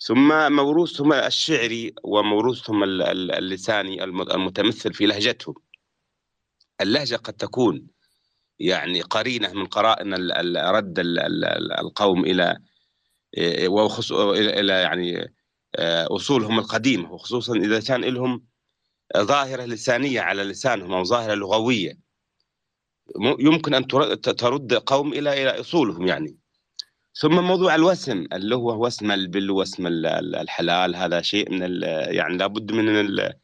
ثم 0.00 0.52
موروثهم 0.52 1.12
الشعري 1.12 1.94
وموروثهم 2.04 2.82
ال- 2.84 3.02
ال- 3.02 3.32
اللساني 3.32 4.04
الم- 4.04 4.30
المتمثل 4.30 4.94
في 4.94 5.06
لهجتهم. 5.06 5.54
اللهجة 6.80 7.16
قد 7.16 7.32
تكون 7.32 7.86
يعني 8.60 9.00
قرينة 9.00 9.52
من 9.52 9.66
قرائن 9.66 10.14
رد 10.56 10.98
ال- 10.98 11.18
ال- 11.18 11.44
ال- 11.44 11.72
القوم 11.72 12.24
إلى 12.24 12.58
إيه، 13.36 13.68
إلى 14.60 14.72
يعني 14.72 15.34
آه، 15.76 16.06
أصولهم 16.16 16.58
القديمة 16.58 17.12
وخصوصا 17.12 17.56
إذا 17.56 17.80
كان 17.80 18.00
لهم 18.04 18.46
ظاهرة 19.16 19.64
لسانية 19.64 20.20
على 20.20 20.44
لسانهم 20.44 20.92
أو 20.92 21.04
ظاهرة 21.04 21.34
لغوية. 21.34 21.98
م- 23.16 23.46
يمكن 23.46 23.86
تر- 23.86 24.14
ترد 24.14 24.74
قوم 24.74 25.12
إلى 25.12 25.42
إلى 25.42 25.60
أصولهم 25.60 26.06
يعني. 26.06 26.38
ثم 27.14 27.34
موضوع 27.44 27.74
الوسم 27.74 28.26
اللي 28.32 28.56
هو 28.56 28.86
وسم 28.86 29.10
البل 29.10 29.50
وسم 29.50 29.86
ال- 29.86 30.06
ال- 30.06 30.36
الحلال 30.36 30.96
هذا 30.96 31.22
شيء 31.22 31.50
من 31.52 31.82
يعني 31.82 32.36
لابد 32.36 32.72
من 32.72 33.00
ال- 33.00 33.34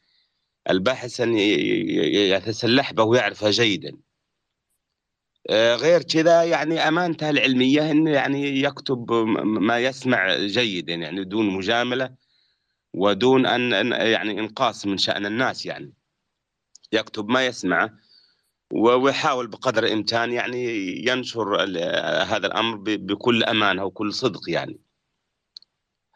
الباحث 0.70 1.20
ي- 1.20 2.30
يتسلح 2.30 2.92
به 2.92 3.04
ويعرفها 3.04 3.50
جيدا. 3.50 3.96
غير 5.50 6.02
كذا 6.02 6.42
يعني 6.42 6.88
أمانته 6.88 7.30
العلمية 7.30 7.90
أنه 7.90 8.10
يعني 8.10 8.60
يكتب 8.62 9.12
ما 9.42 9.78
يسمع 9.78 10.36
جيدا 10.36 10.94
يعني 10.94 11.24
دون 11.24 11.46
مجاملة 11.50 12.10
ودون 12.94 13.46
أن- 13.46 13.94
يعني 13.94 14.40
إنقاص 14.40 14.86
من 14.86 14.98
شأن 14.98 15.26
الناس 15.26 15.66
يعني. 15.66 15.92
يكتب 16.92 17.28
ما 17.28 17.46
يسمعه 17.46 17.90
ويحاول 18.72 19.46
بقدر 19.46 19.84
الإمكان 19.84 20.32
يعني 20.32 20.64
ينشر 21.06 21.62
ال- 21.62 21.78
هذا 22.28 22.46
الأمر 22.46 22.76
ب- 22.76 23.06
بكل 23.06 23.44
أمانة 23.44 23.84
وكل 23.84 24.12
صدق 24.14 24.40
يعني. 24.48 24.80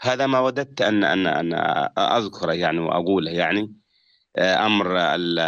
هذا 0.01 0.27
ما 0.27 0.41
وددت 0.41 0.83
أن 0.83 1.05
أن 1.05 1.27
أن 1.27 1.53
أذكره 1.99 2.53
يعني 2.53 2.79
وأقوله 2.79 3.31
يعني 3.31 3.75
آه، 4.37 5.15
ال- 5.15 5.39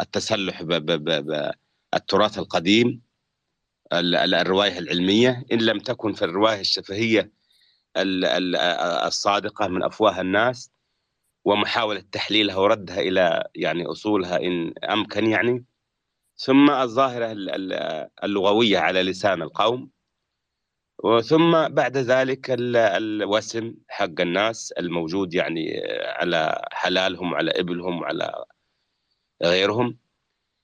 التسلح 0.00 0.62
ب- 0.62 0.86
ب- 0.86 1.52
بالتراث 1.92 2.38
القديم 2.38 3.11
ال- 3.92 4.14
ال- 4.16 4.34
الرواية 4.34 4.78
العلمية 4.78 5.44
إن 5.52 5.58
لم 5.58 5.78
تكن 5.78 6.12
في 6.12 6.24
الرواية 6.24 6.60
الشفهية 6.60 7.32
ال- 7.96 8.24
ال- 8.24 8.56
الصادقة 9.06 9.68
من 9.68 9.82
أفواه 9.82 10.20
الناس 10.20 10.70
ومحاولة 11.44 12.00
تحليلها 12.12 12.56
وردها 12.56 13.00
إلى 13.00 13.48
يعني 13.54 13.86
أصولها 13.86 14.36
إن 14.36 14.74
أمكن 14.90 15.26
يعني. 15.26 15.64
ثم 16.36 16.70
الظاهرة 16.70 17.32
ال- 17.32 17.50
ال- 17.50 18.08
اللغوية 18.24 18.78
على 18.78 19.02
لسان 19.02 19.42
القوم. 19.42 19.90
وثم 21.04 21.68
بعد 21.68 21.96
ذلك 21.96 22.50
ال- 22.50 22.76
الوسم 22.76 23.74
حق 23.88 24.20
الناس 24.20 24.72
الموجود 24.72 25.34
يعني 25.34 25.82
على 26.04 26.68
حلالهم 26.72 27.32
وعلى 27.32 27.50
إبلهم 27.50 28.00
وعلى 28.00 28.44
غيرهم. 29.42 29.98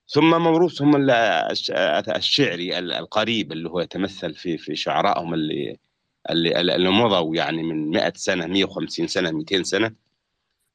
ثم 0.09 0.31
موروثهم 0.43 0.97
ال- 0.97 1.11
الش- 1.11 1.71
الشعري 2.17 2.79
ال- 2.79 2.93
القريب 2.93 3.53
اللي 3.53 3.71
هو 3.71 3.81
يتمثل 3.81 4.35
في 4.35 4.59
في 4.59 4.77
شعرائهم 4.77 5.35
اللي 5.35 5.77
اللي, 6.31 6.61
اللي 6.61 6.91
مضوا 6.91 7.37
يعني 7.37 7.63
من 7.63 7.91
100 7.91 8.13
سنة 8.17 8.47
150 8.47 9.07
سنة 9.07 9.31
200 9.31 9.63
سنة. 9.63 9.95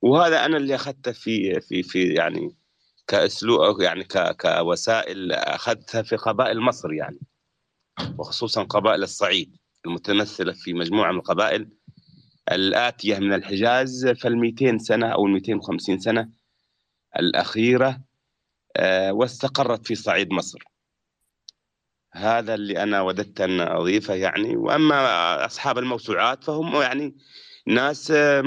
وهذا 0.01 0.45
أنا 0.45 0.57
اللي 0.57 0.75
أخذته 0.75 1.11
في 1.11 1.61
في 1.61 1.83
في 1.83 2.13
يعني 2.13 2.55
كأسلوب 3.07 3.81
يعني 3.81 4.03
كوسائل 4.41 5.31
أخذتها 5.31 6.01
في 6.01 6.15
قبائل 6.15 6.59
مصر 6.61 6.93
يعني 6.93 7.19
وخصوصا 8.17 8.63
قبائل 8.63 9.03
الصعيد 9.03 9.57
المتمثلة 9.85 10.53
في 10.53 10.73
مجموعة 10.73 11.11
من 11.11 11.17
القبائل 11.17 11.69
الآتية 12.51 13.19
من 13.19 13.33
الحجاز 13.33 14.07
فال 14.07 14.37
200 14.37 14.77
سنة 14.77 15.07
أو 15.07 15.25
ال 15.27 15.31
250 15.31 15.99
سنة 15.99 16.29
الأخيرة 17.19 17.87
آه، 17.89 18.03
واستقرت 19.09 19.87
في 19.87 19.95
صعيد 19.95 20.31
مصر. 20.33 20.63
هذا 22.13 22.53
اللي 22.55 22.83
أنا 22.83 23.01
وددت 23.01 23.41
أن 23.41 23.61
أضيفه 23.61 24.13
يعني. 24.13 24.55
وأما 24.55 25.45
أصحاب 25.45 25.77
الموسوعات 25.77 26.43
فهم 26.43 26.81
يعني 26.81 27.15
ناس 27.67 28.11
آه، 28.11 28.41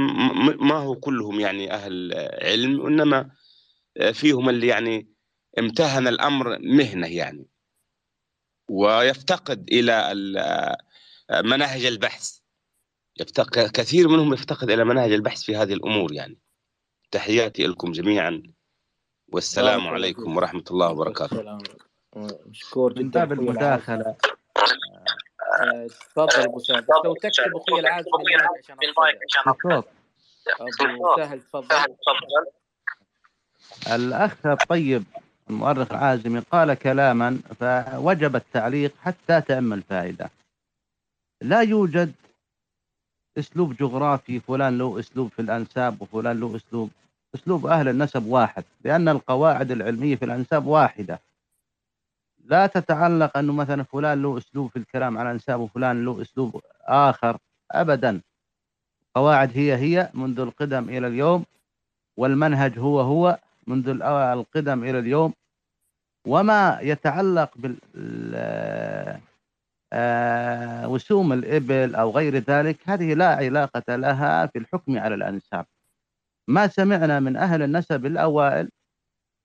ما 0.60 0.74
هو 0.74 0.94
كلهم 0.94 1.40
يعني 1.40 1.72
أهل 1.72 2.12
علم 2.42 2.80
وإنما 2.80 3.30
آه، 3.96 4.10
فيهم 4.10 4.48
اللي 4.48 4.66
يعني 4.66 5.08
امتهن 5.58 6.08
الأمر 6.08 6.58
مهنة 6.58 7.06
يعني. 7.06 7.46
ويفتقد 8.70 9.68
إلى 9.72 10.12
ال- 10.12 10.38
آه، 11.30 11.40
مناهج 11.42 11.84
البحث. 11.84 12.38
يفتقد 13.20 13.70
كثير 13.70 14.08
منهم 14.08 14.34
يفتقد 14.34 14.70
إلى 14.70 14.84
مناهج 14.84 15.12
البحث 15.12 15.42
في 15.42 15.56
هذه 15.56 15.72
الأمور 15.72 16.12
يعني. 16.12 16.38
تحياتي 17.10 17.66
لكم 17.66 17.92
جميعا. 17.92 18.42
والسلام 19.32 19.86
عليكم. 19.86 20.36
ورحمة 20.36 20.64
الله 20.70 20.90
وبركاته. 20.90 21.58
مشكور 22.46 22.94
من 22.96 23.08
جدا 23.10 23.24
باب 23.24 23.32
أخوي 23.32 23.50
العازم. 23.50 23.92
المداخلة. 23.92 24.16
آه، 25.62 25.86
تفضل 25.86 26.42
أبو 26.42 26.56
بس 26.58 26.70
لو 27.04 27.14
تكتب 27.14 27.56
أخوي 27.56 27.80
العازم 27.80 28.08
المايك 28.82 29.18
عشان 29.30 29.52
أبو 30.90 31.16
سهل 31.16 31.40
تفضل. 31.40 31.76
الأخ 33.94 34.46
الطيب 34.46 35.04
المؤرخ 35.50 35.92
العازمي 35.92 36.40
قال 36.40 36.74
كلاما 36.74 37.38
فوجب 37.60 38.36
التعليق 38.36 38.92
حتى 39.02 39.40
تأم 39.40 39.72
الفائدة 39.72 40.30
لا 41.42 41.60
يوجد 41.60 42.12
أسلوب 43.38 43.76
جغرافي 43.76 44.40
فلان 44.40 44.78
له 44.78 45.00
أسلوب 45.00 45.28
في 45.30 45.42
الأنساب 45.42 46.02
وفلان 46.02 46.40
له 46.40 46.56
أسلوب 46.56 46.90
أسلوب 47.36 47.66
أهل 47.66 47.88
النسب 47.88 48.26
واحد 48.26 48.64
لأن 48.84 49.08
القواعد 49.08 49.70
العلمية 49.70 50.16
في 50.16 50.24
الأنساب 50.24 50.66
واحدة. 50.66 51.20
لا 52.44 52.66
تتعلق 52.66 53.36
أنه 53.38 53.52
مثلا 53.52 53.82
فلان 53.82 54.22
له 54.22 54.38
أسلوب 54.38 54.70
في 54.70 54.78
الكلام 54.78 55.18
عن 55.18 55.26
الأنساب 55.26 55.60
وفلان 55.60 56.04
له 56.04 56.22
أسلوب 56.22 56.62
آخر 56.82 57.38
أبدا. 57.70 58.20
قواعد 59.14 59.50
هي 59.54 59.76
هي 59.76 60.10
منذ 60.14 60.40
القدم 60.40 60.88
إلى 60.88 61.06
اليوم 61.06 61.44
والمنهج 62.16 62.78
هو 62.78 63.00
هو 63.00 63.38
منذ 63.66 63.88
القدم 64.02 64.84
إلى 64.84 64.98
اليوم. 64.98 65.32
وما 66.26 66.78
يتعلق 66.82 67.50
بال 67.56 67.76
آه، 69.92 70.88
وسوم 70.88 71.32
الإبل 71.32 71.94
أو 71.94 72.10
غير 72.10 72.36
ذلك 72.38 72.78
هذه 72.88 73.14
لا 73.14 73.28
علاقة 73.28 73.96
لها 73.96 74.46
في 74.46 74.58
الحكم 74.58 74.98
على 74.98 75.14
الأنساب. 75.14 75.66
ما 76.48 76.66
سمعنا 76.66 77.20
من 77.20 77.36
أهل 77.36 77.62
النسب 77.62 78.06
الأوائل 78.06 78.70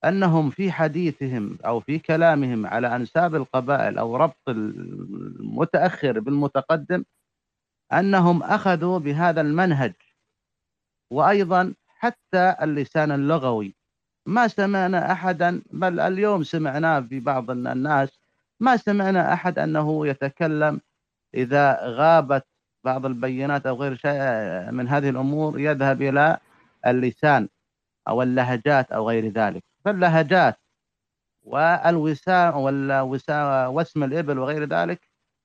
أنهم 0.05 0.49
في 0.49 0.71
حديثهم 0.71 1.57
أو 1.65 1.79
في 1.79 1.99
كلامهم 1.99 2.65
على 2.65 2.95
أنساب 2.95 3.35
القبائل 3.35 3.97
أو 3.97 4.15
ربط 4.15 4.49
المتأخر 4.49 6.19
بالمتقدم 6.19 7.03
أنهم 7.93 8.43
أخذوا 8.43 8.99
بهذا 8.99 9.41
المنهج 9.41 9.93
وأيضا 11.11 11.73
حتى 11.87 12.55
اللسان 12.61 13.11
اللغوي. 13.11 13.75
ما 14.25 14.47
سمعنا 14.47 15.11
أحدا 15.11 15.61
بل 15.71 15.99
اليوم 15.99 16.43
سمعناه 16.43 16.99
في 16.99 17.19
بعض 17.19 17.51
الناس 17.51 18.19
ما 18.59 18.77
سمعنا 18.77 19.33
أحد 19.33 19.59
أنه 19.59 20.07
يتكلم 20.07 20.81
إذا 21.33 21.79
غابت 21.83 22.45
بعض 22.83 23.05
البينات 23.05 23.65
أو 23.65 23.75
غير 23.75 23.95
شيء 23.95 24.21
من 24.71 24.87
هذه 24.87 25.09
الأمور 25.09 25.59
يذهب 25.59 26.01
إلى 26.01 26.37
اللسان 26.87 27.49
أو 28.07 28.21
اللهجات 28.21 28.91
أو 28.91 29.09
غير 29.09 29.27
ذلك. 29.27 29.63
فاللهجات 29.85 30.57
والوسام 31.43 32.57
والوسا 32.57 33.65
واسم 33.67 34.03
الإبل 34.03 34.39
وغير 34.39 34.63
ذلك 34.65 35.01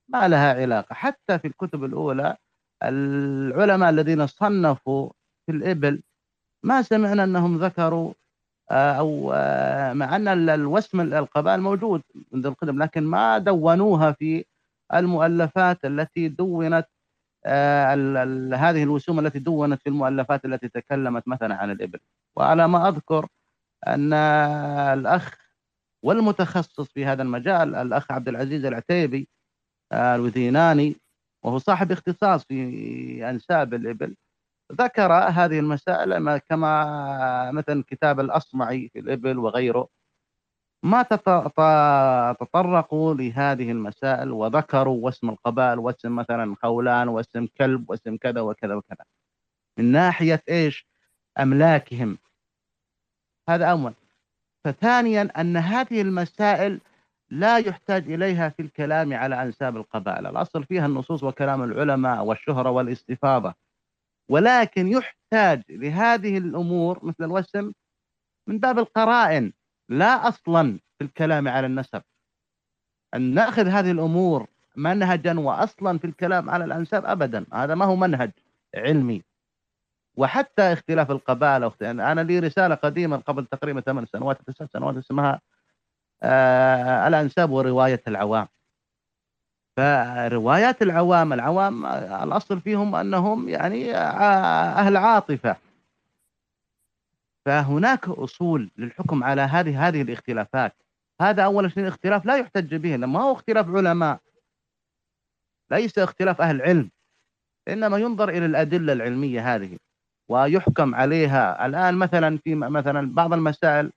ما 0.08 0.28
لها 0.28 0.54
علاقة. 0.54 0.94
حتى 0.94 1.38
في 1.38 1.48
الكتب 1.48 1.84
الأولى 1.84 2.36
العلماء 2.82 3.90
الذين 3.90 4.26
صنفوا 4.26 5.10
في 5.46 5.52
الإبل 5.52 6.02
ما 6.64 6.82
سمعنا 6.82 7.24
أنهم 7.24 7.58
ذكروا 7.58 8.12
آه، 8.70 8.92
أو 8.92 9.32
آه، 9.34 9.92
مع 9.92 10.16
ال- 10.16 10.50
الوسم 10.50 11.00
القبائل 11.00 11.60
موجود 11.60 12.02
منذ 12.32 12.46
القدم 12.46 12.82
لكن 12.82 13.02
ما 13.04 13.38
دونوها 13.38 14.12
في 14.12 14.44
المؤلفات 14.94 15.84
التي 15.84 16.28
دونت 16.28 16.86
هذه 18.54 18.82
الوسوم 18.82 19.18
التي 19.18 19.38
دونت 19.38 19.80
في 19.82 19.88
المؤلفات 19.88 20.44
التي 20.44 20.68
تكلمت 20.68 21.28
مثلا 21.28 21.54
عن 21.54 21.70
الإبل. 21.70 21.98
وعلى 22.36 22.68
ما 22.68 22.88
أذكر 22.88 23.26
أن 23.86 24.12
الأخ 24.12 25.38
والمتخصص 26.02 26.88
في 26.92 27.04
هذا 27.06 27.22
المجال 27.22 27.74
الأخ 27.74 28.12
عبد 28.12 28.28
العزيز 28.28 28.64
العتيبي 28.64 29.28
آه، 29.92 30.14
الوثيناني 30.14 30.96
وهو 31.44 31.58
صاحب 31.58 31.92
اختصاص 31.92 32.44
في 32.44 33.30
أنساب 33.30 33.74
الإبل 33.74 34.16
ذكر 34.72 35.12
هذه 35.12 35.58
المسائل 35.58 36.16
ما- 36.16 36.38
كما 36.38 37.50
مثلا 37.50 37.84
كتاب 37.86 38.20
الأصمعي 38.20 38.88
في 38.92 38.98
الإبل 38.98 39.38
وغيره. 39.38 39.88
ما 40.82 41.02
تطرقوا 42.32 43.14
لهذه 43.14 43.70
المسائل 43.70 44.30
وذكروا 44.30 45.04
واسم 45.04 45.28
القبائل 45.30 45.78
واسم 45.78 46.16
مثلا 46.16 46.56
خولان 46.62 47.08
واسم 47.08 47.46
كلب 47.58 47.90
واسم 47.90 48.16
كذا 48.16 48.40
وكذا 48.40 48.74
وكذا. 48.74 49.04
من 49.78 49.92
ناحية 49.92 50.42
إيش؟ 50.48 50.88
أملاكهم. 51.38 52.18
هذا 53.48 53.66
اولا 53.66 53.92
فثانيا 54.64 55.28
أن 55.40 55.56
هذه 55.56 56.00
المسائل 56.00 56.80
لا 57.30 57.58
يحتاج 57.58 58.12
إليها 58.12 58.48
في 58.48 58.62
الكلام 58.62 59.14
على 59.14 59.42
أنساب 59.42 59.76
القبائل، 59.76 60.26
الأصل 60.26 60.64
فيها 60.64 60.86
النصوص 60.86 61.22
وكلام 61.22 61.62
العلماء 61.62 62.24
والشهرة 62.24 62.70
والاستفاضة. 62.70 63.54
ولكن 64.28 64.88
يحتاج 64.88 65.62
لهذه 65.68 66.38
الأمور 66.38 67.04
مثل 67.04 67.24
الوسم 67.24 67.72
من 68.46 68.58
باب 68.58 68.78
القرائن. 68.78 69.52
لا 69.88 70.28
أصلا 70.28 70.78
في 70.98 71.04
الكلام 71.04 71.48
على 71.48 71.66
النسب. 71.66 72.02
أن 73.14 73.34
نأخذ 73.34 73.66
هذه 73.68 73.90
الأمور 73.90 74.46
منهجا 74.76 75.40
واصلا 75.40 75.98
في 75.98 76.06
الكلام 76.06 76.50
على 76.50 76.64
الأنساب 76.64 77.04
ابدا 77.06 77.46
هذا 77.52 77.74
ما 77.74 77.84
هو 77.84 77.96
منهج 77.96 78.30
علمي. 78.76 79.22
وحتى 80.16 80.62
اختلاف 80.62 81.10
القبائل 81.10 81.70
أخت- 81.70 81.82
أنا 81.82 82.20
لي 82.20 82.38
رسالة 82.38 82.74
قديمه 82.74 83.16
قبل 83.16 83.46
تقريبا 83.46 83.80
ثمان 83.80 84.06
سنوات 84.06 84.38
تسع 84.50 84.66
سنوات 84.66 84.96
اسمها 84.96 85.40
آه 86.22 87.08
الأنساب 87.08 87.50
ورواية 87.50 88.02
العوام. 88.08 88.48
فروايات 89.76 90.82
العوام 90.82 91.32
العوام 91.32 91.86
الأصل 91.86 92.60
فيهم 92.60 92.94
أنهم 92.96 93.48
يعني 93.48 93.94
آه، 93.94 93.98
أهل 94.80 94.96
عاطفة. 94.96 95.56
فهناك 97.46 98.08
أصول 98.08 98.70
للحكم 98.76 99.24
على 99.24 99.42
هذه 99.42 99.88
هذه 99.88 100.02
الاختلافات. 100.02 100.76
هذا 101.20 101.44
أول 101.44 101.72
شيء 101.72 101.88
اختلاف 101.88 102.26
لا 102.26 102.36
يحتج 102.36 102.74
به 102.74 102.96
لما 102.96 103.20
هو 103.22 103.32
اختلاف 103.32 103.68
علماء. 103.68 104.20
ليس 105.70 105.98
اختلاف 105.98 106.40
أهل 106.40 106.62
علم. 106.62 106.90
إنما 107.68 107.98
ينظر 107.98 108.28
إلى 108.28 108.46
الأدلة 108.46 108.92
العلمية 108.92 109.54
هذه 109.54 109.78
ويحكم 110.28 110.94
عليها. 110.94 111.66
الآن 111.66 111.94
مثلا 111.94 112.38
في 112.38 112.54
مثلا 112.54 113.14
بعض 113.14 113.32
المسائل 113.32 113.92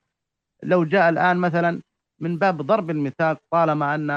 لو 0.63 0.83
جاء 0.83 1.09
الآن 1.09 1.37
مثلا 1.37 1.81
من 2.19 2.37
باب 2.37 2.61
ضرب 2.61 2.89
المثال 2.89 3.37
طالما 3.51 3.95
أن 3.95 4.09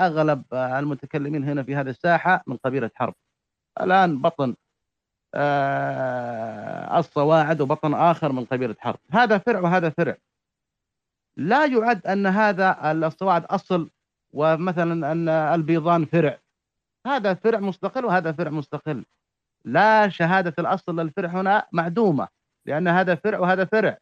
أغلب 0.00 0.44
المتكلمين 0.52 1.44
هنا 1.44 1.62
في 1.62 1.76
هذه 1.76 1.90
الساحة 1.90 2.42
من 2.46 2.56
قبيلة 2.56 2.90
حرب. 2.94 3.14
الآن 3.80 4.22
بطن 4.22 4.54
الصواعد 6.98 7.60
وبطن 7.60 7.94
آخر 7.94 8.32
من 8.32 8.44
قبيلة 8.44 8.76
حرب. 8.78 8.98
هذا 9.10 9.38
فرع 9.38 9.60
وهذا 9.60 9.90
فرع. 9.90 10.16
لا 11.36 11.66
يعد 11.66 12.06
أن 12.06 12.26
هذا 12.26 12.92
الصواعد 12.92 13.44
أصل 13.44 13.90
ومثلا 14.32 15.12
أن 15.12 15.28
البيضان 15.28 16.04
فرع. 16.04 16.38
هذا 17.06 17.34
فرع 17.34 17.58
مستقل 17.58 18.04
وهذا 18.04 18.32
فرع 18.32 18.50
مستقل. 18.50 19.04
لا 19.64 20.08
شهادة 20.08 20.54
الأصل 20.58 21.00
للفرع 21.00 21.28
هنا 21.28 21.66
معدومة 21.72 22.28
لأن 22.66 22.88
هذا 22.88 23.14
فرع 23.14 23.38
وهذا 23.38 23.64
فرع. 23.64 23.98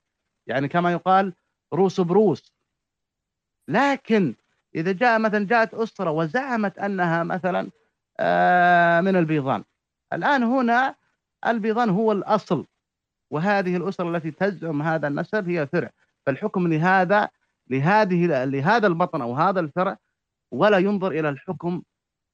يعني 0.46 0.68
كما 0.68 0.92
يقال 0.92 1.32
روس 1.72 2.00
بروس. 2.00 2.54
لكن 3.68 4.34
إذا 4.74 4.92
جاء 4.92 5.18
مثلا 5.18 5.46
جاءت 5.46 5.74
أسرة 5.74 6.10
وزعمت 6.10 6.78
أنها 6.78 7.22
مثلا 7.22 7.70
آه، 8.20 9.00
من 9.00 9.16
البيضان. 9.16 9.64
الآن 10.12 10.42
هنا 10.42 10.94
البيضان 11.46 11.90
هو 11.90 12.12
الأصل 12.12 12.66
وهذه 13.30 13.76
الأسرة 13.76 14.16
التي 14.16 14.30
تزعم 14.30 14.82
هذا 14.82 15.08
النسب 15.08 15.48
هي 15.48 15.66
فرع. 15.66 15.90
فالحكم 16.26 16.68
لهذا 16.68 17.28
لهذه 17.70 18.44
لهذا 18.44 18.86
البطن 18.86 19.22
أو 19.22 19.34
هذا 19.34 19.60
الفرع 19.60 19.96
ولا 20.52 20.78
ينظر 20.78 21.10
إلى 21.10 21.28
الحكم 21.28 21.82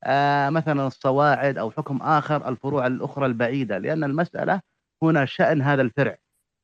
آه، 0.05 0.51
مثلا 0.51 0.87
الصواعد 0.87 1.59
أو 1.59 1.71
حكم 1.71 2.03
آخر 2.03 2.49
الفروع 2.49 2.87
الأخرى 2.87 3.27
البعيدة 3.27 3.79
لأن 3.79 4.05
المسألة 4.05 4.61
هنا 5.03 5.25
شأن 5.25 5.63
هذا 5.63 5.83
الفرع. 5.83 6.17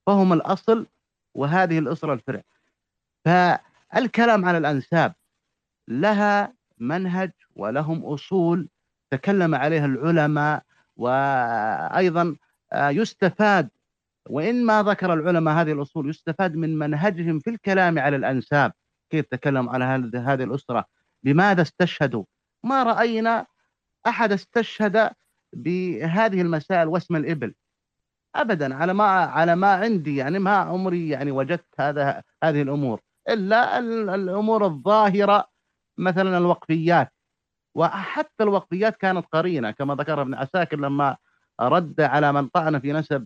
فهم 0.07 0.33
الأصل 0.33 0.87
وهذه 1.35 1.79
الأسرة 1.79 2.13
الفرع. 2.13 2.43
فالكلام 3.25 4.45
على 4.45 4.59
الأنساب 4.59 5.15
لها 5.89 6.55
منهج 6.79 7.33
ولهم 7.57 8.05
أصول 8.05 8.69
تكلم 9.11 9.55
عليها 9.55 9.87
العلماء 9.87 10.63
وأيضا 10.97 12.37
آه، 12.73 12.89
يستفاد 12.89 13.69
وإن 14.31 14.65
ما 14.67 14.83
ذكر 14.83 15.13
العلماء 15.15 15.55
هذه 15.55 15.73
الأصول 15.73 16.11
يستفاد 16.11 16.55
من 16.57 16.79
منهجهم 16.79 17.39
في 17.39 17.51
الكلام 17.51 17.99
على 17.99 18.17
الأنساب. 18.17 18.73
كيف 19.11 19.27
تكلم 19.27 19.69
على 19.69 19.85
هذه 20.15 20.45
الأسرة؟ 20.45 20.85
بماذا 21.23 21.63
استشهدوا؟ 21.63 22.25
ما 22.65 22.83
رأينا 22.83 23.47
أحد 24.07 24.33
استشهد 24.33 25.11
بهذه 25.53 26.41
المسائل 26.41 26.89
واسم 26.89 27.17
الإبل؟ 27.17 27.55
ابدا 28.35 28.75
على 28.75 28.95
ما 28.95 29.05
على 29.05 29.57
ما 29.57 29.73
عندي 29.73 30.17
يعني 30.17 30.39
ما 30.39 30.57
عمري 30.57 31.09
يعني 31.09 31.31
وجدت 31.31 31.67
هذا 31.81 32.23
هذه 32.45 32.63
الأمور. 32.63 33.01
إلا 33.29 33.79
ال- 33.79 34.09
الأمور 34.11 34.65
الظاهرة 34.67 35.49
مثلا 35.99 36.39
الوقفيات. 36.39 37.13
وحتى 37.77 38.43
الوقفيات 38.43 38.97
كانت 38.97 39.27
قرينة 39.33 39.71
كما 39.71 39.95
ذكر 39.95 40.23
ابن 40.23 40.35
عساكر 40.35 40.77
لما 40.79 41.17
رد 41.61 42.01
على 42.01 42.33
من 42.33 42.49
طعن 42.49 42.79
في 42.81 42.93
نسب 42.93 43.25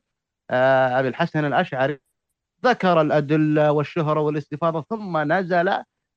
آه، 0.51 1.01
أبي 1.01 1.09
الحسن 1.09 1.45
الأشعري 1.45 1.99
ذكر 2.65 3.01
الأدلة 3.01 3.73
والشهرة 3.73 4.21
والاستفاضة 4.21 4.83
ثم 4.91 5.33
نزل 5.33 5.73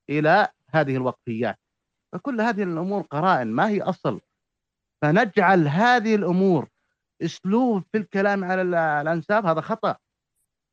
إلى 0.10 0.48
هذه 0.70 0.96
الوقفيات 0.96 1.60
فكل 2.14 2.42
هذه 2.42 2.64
الأمور 2.64 3.02
قرائن 3.02 3.48
ما 3.48 3.68
هي 3.70 3.82
أصل؟ 3.82 4.22
فنجعل 5.02 5.68
هذه 5.68 6.16
الأمور 6.16 6.70
أسلوب 7.22 7.84
في 7.92 7.98
الكلام 7.98 8.44
على 8.44 8.62
ال- 8.62 8.76
الأنساب 8.76 9.46
هذا 9.46 9.62
خطأ. 9.62 9.96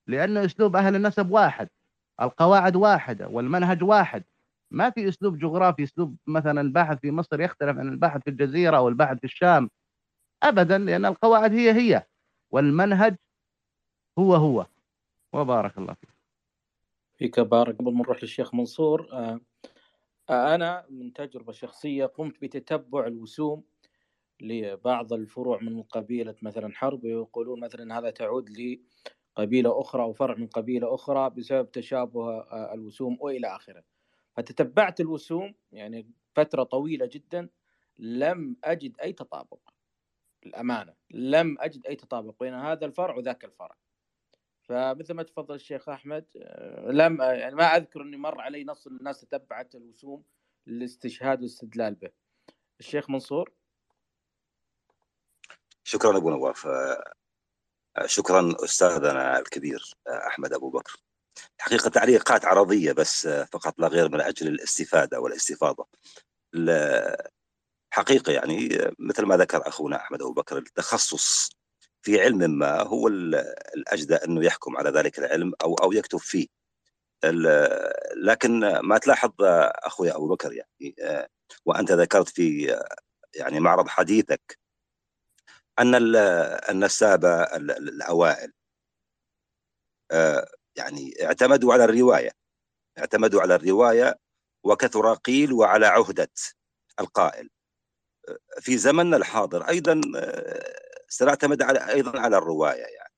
لأن 0.06 0.36
أسلوب 0.36 0.76
أهل 0.76 0.94
النسب 0.96 1.30
واحد 1.30 1.68
القواعد 2.22 2.76
واحدة 2.76 3.28
والمنهج 3.28 3.82
واحد. 3.82 4.24
ما 4.70 4.90
في 4.90 5.08
أسلوب 5.08 5.38
جغرافي 5.38 5.82
أسلوب 5.82 6.16
مثلا 6.26 6.60
الباحث 6.60 6.98
في 6.98 7.10
مصر 7.10 7.40
يختلف 7.40 7.78
عن 7.78 7.88
الباحث 7.88 8.20
في 8.24 8.30
الجزيرة 8.30 8.76
أو 8.76 8.88
الباحث 8.88 9.18
في 9.18 9.24
الشام 9.24 9.70
ابدا 10.42 10.78
لأن 10.78 11.06
القواعد 11.06 11.52
هي 11.52 11.72
هي 11.72 12.06
والمنهج 12.50 13.16
هو 14.18 14.34
هو. 14.34 14.66
وبارك 15.32 15.78
الله 15.78 15.94
فيك. 15.94 16.10
فيك 17.18 17.40
بارك. 17.40 17.76
قبل 17.76 17.92
ما 17.94 18.00
نروح 18.02 18.22
للشيخ 18.22 18.54
منصور 18.54 19.08
آه، 19.12 19.40
آه، 20.30 20.54
أنا 20.54 20.86
من 20.90 21.12
تجربة 21.12 21.52
شخصية 21.52 22.06
قمت 22.06 22.42
بتتبع 22.42 23.06
الوسوم 23.06 23.64
لبعض 24.40 25.12
الفروع 25.12 25.62
من 25.62 25.82
قبيلة 25.82 26.34
مثلا 26.42 26.72
حرب 26.74 27.04
ويقولون 27.04 27.60
مثلا 27.60 27.98
هذا 27.98 28.10
تعود 28.10 28.50
لقبيلة 29.38 29.80
أخرى 29.80 30.02
أو 30.02 30.12
فرع 30.12 30.34
من 30.34 30.46
قبيلة 30.46 30.94
أخرى 30.94 31.30
بسبب 31.30 31.70
تشابه 31.70 32.30
آه، 32.40 32.74
الوسوم 32.74 33.16
وإلى 33.20 33.46
آخره. 33.46 33.82
فتتبعت 34.42 35.00
الوسوم 35.00 35.54
يعني 35.72 36.10
فترة 36.34 36.62
طويلة 36.62 37.06
جدا 37.06 37.48
لم 37.98 38.56
أجد 38.64 39.00
أي 39.00 39.12
تطابق 39.12 39.60
الأمانة 40.46 40.94
لم 41.10 41.56
أجد 41.60 41.86
أي 41.86 41.96
تطابق 41.96 42.34
بين 42.40 42.54
هذا 42.54 42.86
الفرع 42.86 43.16
وذاك 43.16 43.44
الفرع. 43.44 43.76
فمثل 44.62 45.14
ما 45.14 45.22
تفضل 45.22 45.54
الشيخ 45.54 45.88
أحمد 45.88 46.26
آه، 46.36 46.90
لم 46.90 47.20
آه، 47.20 47.32
يعني 47.32 47.54
ما 47.54 47.64
أذكر 47.64 48.02
أني 48.02 48.16
مر 48.16 48.40
علي 48.40 48.64
نص 48.64 48.86
الناس 48.86 49.20
تتبعت 49.20 49.74
الوسوم 49.74 50.24
للاستشهاد 50.66 51.38
والاستدلال 51.38 51.94
به. 51.94 52.10
الشيخ 52.80 53.10
منصور؟ 53.10 53.52
شكرا 55.84 56.16
أبو 56.16 56.30
نواف. 56.30 56.66
آه، 56.66 58.06
شكرا 58.06 58.54
أستاذنا 58.64 59.38
الكبير 59.38 59.94
آه، 60.06 60.26
أحمد 60.26 60.52
أبو 60.52 60.70
بكر. 60.70 60.96
حقيقة 61.58 61.90
تعليقات 61.90 62.44
عرضية 62.44 62.92
بس 62.92 63.26
آه، 63.26 63.44
فقط 63.44 63.74
لا 63.78 63.88
غير 63.88 64.08
من 64.08 64.20
أجل 64.20 64.48
الاستفادة 64.48 65.20
والاستفاضة. 65.20 65.88
ال- 66.54 67.16
حقيقة 67.92 68.32
يعني 68.32 68.82
آه، 68.82 68.92
مثل 68.98 69.22
ما 69.26 69.36
ذكر 69.36 69.68
أخونا 69.68 69.96
أحمد 69.96 70.22
أبو 70.22 70.32
بكر 70.32 70.58
التخصص 70.58 71.50
في 72.02 72.20
علم 72.20 72.58
ما 72.58 72.80
هو 72.82 73.08
ال- 73.08 73.34
الأجدى 73.76 74.14
أنه 74.14 74.44
يحكم 74.44 74.76
على 74.76 74.90
ذلك 74.90 75.18
العلم 75.18 75.52
أو 75.62 75.74
أو 75.74 75.92
يكتب 75.92 76.18
فيه. 76.18 76.46
لكن 78.16 78.78
ما 78.80 78.98
تلاحظ 78.98 79.32
أخوي 79.40 80.10
أبو 80.12 80.28
بكر 80.28 80.52
يعني 80.52 80.94
آه، 81.02 81.28
وأنت 81.64 81.92
ذكرت 81.92 82.28
في 82.28 82.74
آه، 82.74 82.88
يعني 83.34 83.60
معرض 83.60 83.88
حديثك 83.88 84.58
أن 85.78 85.94
ال- 85.94 86.16
النسابه 86.70 87.28
ال- 87.42 87.70
ال- 87.70 87.88
الأوائل 87.88 88.52
آه، 90.12 90.48
يعني 90.76 91.14
اعتمدوا 91.24 91.72
على 91.72 91.84
الرواية 91.84 92.30
اعتمدوا 92.98 93.42
على 93.42 93.54
الرواية 93.54 94.18
وكثر 94.64 95.14
قيل 95.14 95.52
وعلى 95.52 95.86
عهدة 95.86 96.30
القائل. 97.00 97.50
آه، 98.28 98.38
في 98.60 98.78
زمننا 98.78 99.16
الحاضر 99.16 99.68
أيضا 99.68 100.00
آه، 100.16 100.80
سنعتمد 101.08 101.62
على 101.62 101.88
أيضا 101.88 102.20
على 102.20 102.38
الرواية 102.38 102.82
يعني 102.82 103.14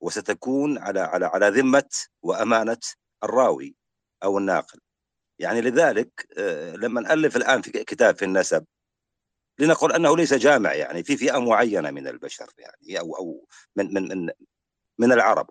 وستكون 0.00 0.78
على 0.78 1.00
على 1.00 1.26
على 1.26 1.48
ذمة 1.48 1.90
وأمانة 2.22 2.78
الراوي 3.24 3.76
أو 4.24 4.38
الناقل. 4.38 4.80
يعني 5.38 5.60
لذلك 5.60 6.28
آه، 6.38 6.76
لما 6.76 7.00
نألف 7.00 7.36
الآن 7.36 7.62
في 7.62 7.70
كتاب 7.70 8.16
في 8.18 8.24
النسب 8.24 8.66
لنقل 9.58 9.92
أنه 9.92 10.16
ليس 10.16 10.34
جامع 10.34 10.74
يعني 10.74 11.04
في 11.04 11.16
فئة 11.16 11.38
معينة 11.38 11.90
من 11.90 12.08
البشر 12.08 12.50
يعني 12.58 13.00
أو 13.00 13.16
أو 13.16 13.48
من 13.76 13.94
من 13.94 14.08
من 14.08 14.30
من 14.98 15.12
العرب. 15.12 15.50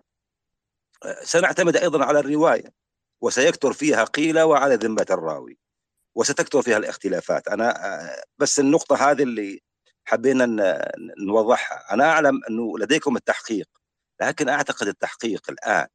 سنعتمد 1.22 1.76
أيضا 1.76 2.04
على 2.04 2.18
الرواية 2.18 2.72
وسيكثر 3.20 3.72
فيها 3.72 4.04
قيل 4.04 4.40
وعلى 4.40 4.74
ذمة 4.74 5.06
الراوي 5.10 5.58
وستكثر 6.16 6.62
فيها 6.62 6.76
الاختلافات. 6.76 7.48
أنا 7.48 7.86
آه، 7.86 8.24
بس 8.38 8.60
النقطة 8.60 9.10
هذه 9.10 9.22
اللي 9.22 9.60
حبينا 10.04 10.46
نوضحها. 11.18 11.94
أنا 11.94 12.04
أعلم 12.04 12.40
أنه 12.50 12.78
لديكم 12.78 13.16
التحقيق 13.16 13.68
لكن 14.20 14.48
أعتقد 14.48 14.88
التحقيق 14.88 15.50
الآن 15.50 15.86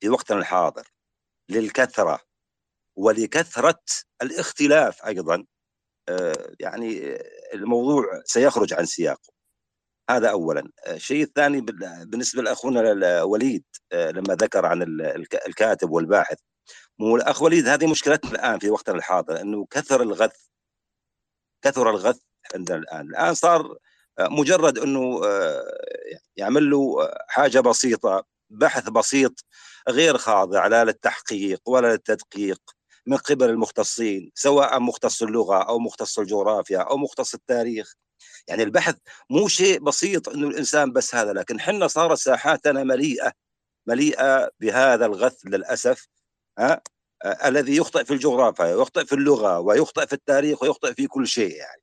في 0.00 0.08
وقتنا 0.08 0.38
الحاضر 0.38 0.88
للكثرة 1.48 2.20
ولكثرة 2.96 3.82
الاختلاف 4.22 5.06
أيضا 5.06 5.46
آه، 6.08 6.54
يعني 6.60 7.18
الموضوع 7.54 8.22
سيخرج 8.24 8.74
عن 8.74 8.86
سياقه. 8.86 9.31
هذا 10.10 10.30
اولا. 10.30 10.70
آه، 10.86 10.94
الشيء 10.94 11.22
الثاني 11.22 11.60
بال- 11.60 12.06
بالنسبة 12.06 12.42
لأخونا 12.42 13.22
وليد 13.22 13.64
آه، 13.92 14.10
لما 14.10 14.34
ذكر 14.34 14.66
عن 14.66 14.82
ال- 14.82 15.02
الك- 15.02 15.46
الكاتب 15.46 15.90
والباحث 15.90 16.38
مو 16.98 17.16
الأخ 17.16 17.42
وليد 17.42 17.68
هذه 17.68 17.86
مشكلتنا 17.90 18.30
الآن 18.30 18.58
في 18.58 18.70
وقتنا 18.70 18.94
الحاضر 18.96 19.40
إنه 19.40 19.66
كثر 19.70 20.02
الغث 20.02 20.36
كثر 21.62 21.90
الغث 21.90 22.18
عندنا 22.54 22.78
الآن. 22.78 23.06
الآن 23.08 23.34
صار 23.34 23.76
آه، 24.18 24.28
مجرد 24.28 24.78
إنه 24.78 25.20
يعمل 26.36 26.70
له 26.70 27.10
حاجة 27.28 27.60
بسيطة 27.60 28.24
بحث 28.50 28.88
بسيط 28.90 29.44
غير 29.88 30.18
خاضع 30.18 30.66
لا 30.66 30.84
للتحقيق 30.84 31.60
ولا 31.66 31.92
للتدقيق 31.92 32.60
من 33.06 33.16
قبل 33.16 33.50
المختصين 33.50 34.30
سواء 34.34 34.80
مختص 34.80 35.22
اللغة 35.22 35.62
أو 35.62 35.78
مختص 35.78 36.18
الجغرافيا 36.18 36.78
أو 36.78 36.96
مختص 36.96 37.34
التاريخ. 37.34 37.94
يعني 38.48 38.62
البحث 38.62 38.94
مو 39.30 39.48
شيء 39.48 39.80
بسيط 39.80 40.28
إنه 40.28 40.48
الإنسان 40.48 40.92
بس 40.92 41.14
هذا 41.14 41.32
لكن 41.32 41.60
حنا 41.60 41.86
صارت 41.86 42.18
ساحاتنا 42.18 42.84
مليئة 42.84 43.32
مليئة 43.86 44.50
بهذا 44.60 45.06
الغث 45.06 45.36
للأسف 45.44 46.08
ها؟ 46.58 46.80
آه، 47.24 47.48
الذي 47.48 47.76
يخطئ 47.76 48.04
في 48.04 48.14
الجغرافيا 48.14 48.74
ويخطئ 48.74 49.04
في 49.04 49.12
اللغة 49.14 49.58
ويخطئ 49.58 50.06
في 50.06 50.12
التاريخ 50.12 50.62
ويخطئ 50.62 50.94
في 50.94 51.06
كل 51.06 51.26
شيء 51.26 51.56
يعني. 51.56 51.82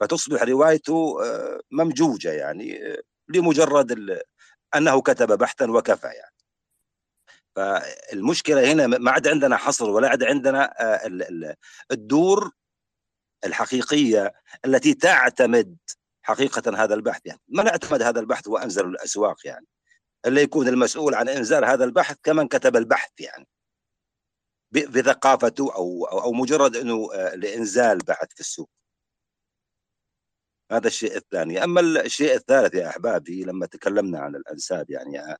فتصبح 0.00 0.42
روايته 0.42 1.24
آه، 1.24 1.60
ممجوجة 1.70 2.32
يعني 2.32 2.86
آه، 2.92 3.02
لمجرد 3.28 4.20
أنه 4.76 5.00
كتب 5.02 5.38
بحثا 5.38 5.70
وكفى 5.70 6.06
يعني. 6.06 6.34
فالمشكلة 7.56 8.72
هنا 8.72 8.86
ما 8.86 9.10
عاد 9.10 9.28
عندنا 9.28 9.56
حصر 9.56 9.90
ولا 9.90 10.08
عاد 10.08 10.22
عندنا 10.24 10.64
آه، 10.82 11.06
ال- 11.06 11.22
ال- 11.22 11.54
الدور 11.90 12.50
الحقيقية 13.44 14.32
التي 14.64 14.94
تعتمد 14.94 15.76
حقيقة 16.28 16.84
هذا 16.84 16.94
البحث 16.94 17.26
يعني. 17.26 17.40
من 17.48 17.68
اعتمد 17.68 18.02
هذا 18.02 18.20
البحث 18.20 18.48
وأنزل 18.48 18.86
الأسواق 18.88 19.46
يعني. 19.46 19.66
اللي 20.26 20.42
يكون 20.42 20.68
المسؤول 20.68 21.14
عن 21.14 21.28
إنزال 21.28 21.64
هذا 21.64 21.84
البحث 21.84 22.16
كمن 22.22 22.48
كتب 22.48 22.76
البحث 22.76 23.10
يعني. 23.20 23.46
بثقافته 24.72 25.74
أو 25.74 26.04
أو 26.04 26.32
مجرد 26.32 26.76
إنه 26.76 27.14
آه، 27.14 27.34
لإنزال 27.34 27.98
بحث 27.98 28.28
في 28.34 28.40
السوق. 28.40 28.70
هذا 30.72 30.86
الشيء 30.86 31.16
الثاني. 31.16 31.64
أما 31.64 31.80
الشيء 31.80 32.34
الثالث 32.34 32.74
يا 32.74 32.88
أحبابي 32.88 33.44
لما 33.44 33.66
تكلمنا 33.66 34.18
عن 34.18 34.36
الأنساب 34.36 34.90
يعني 34.90 35.20
آه، 35.20 35.36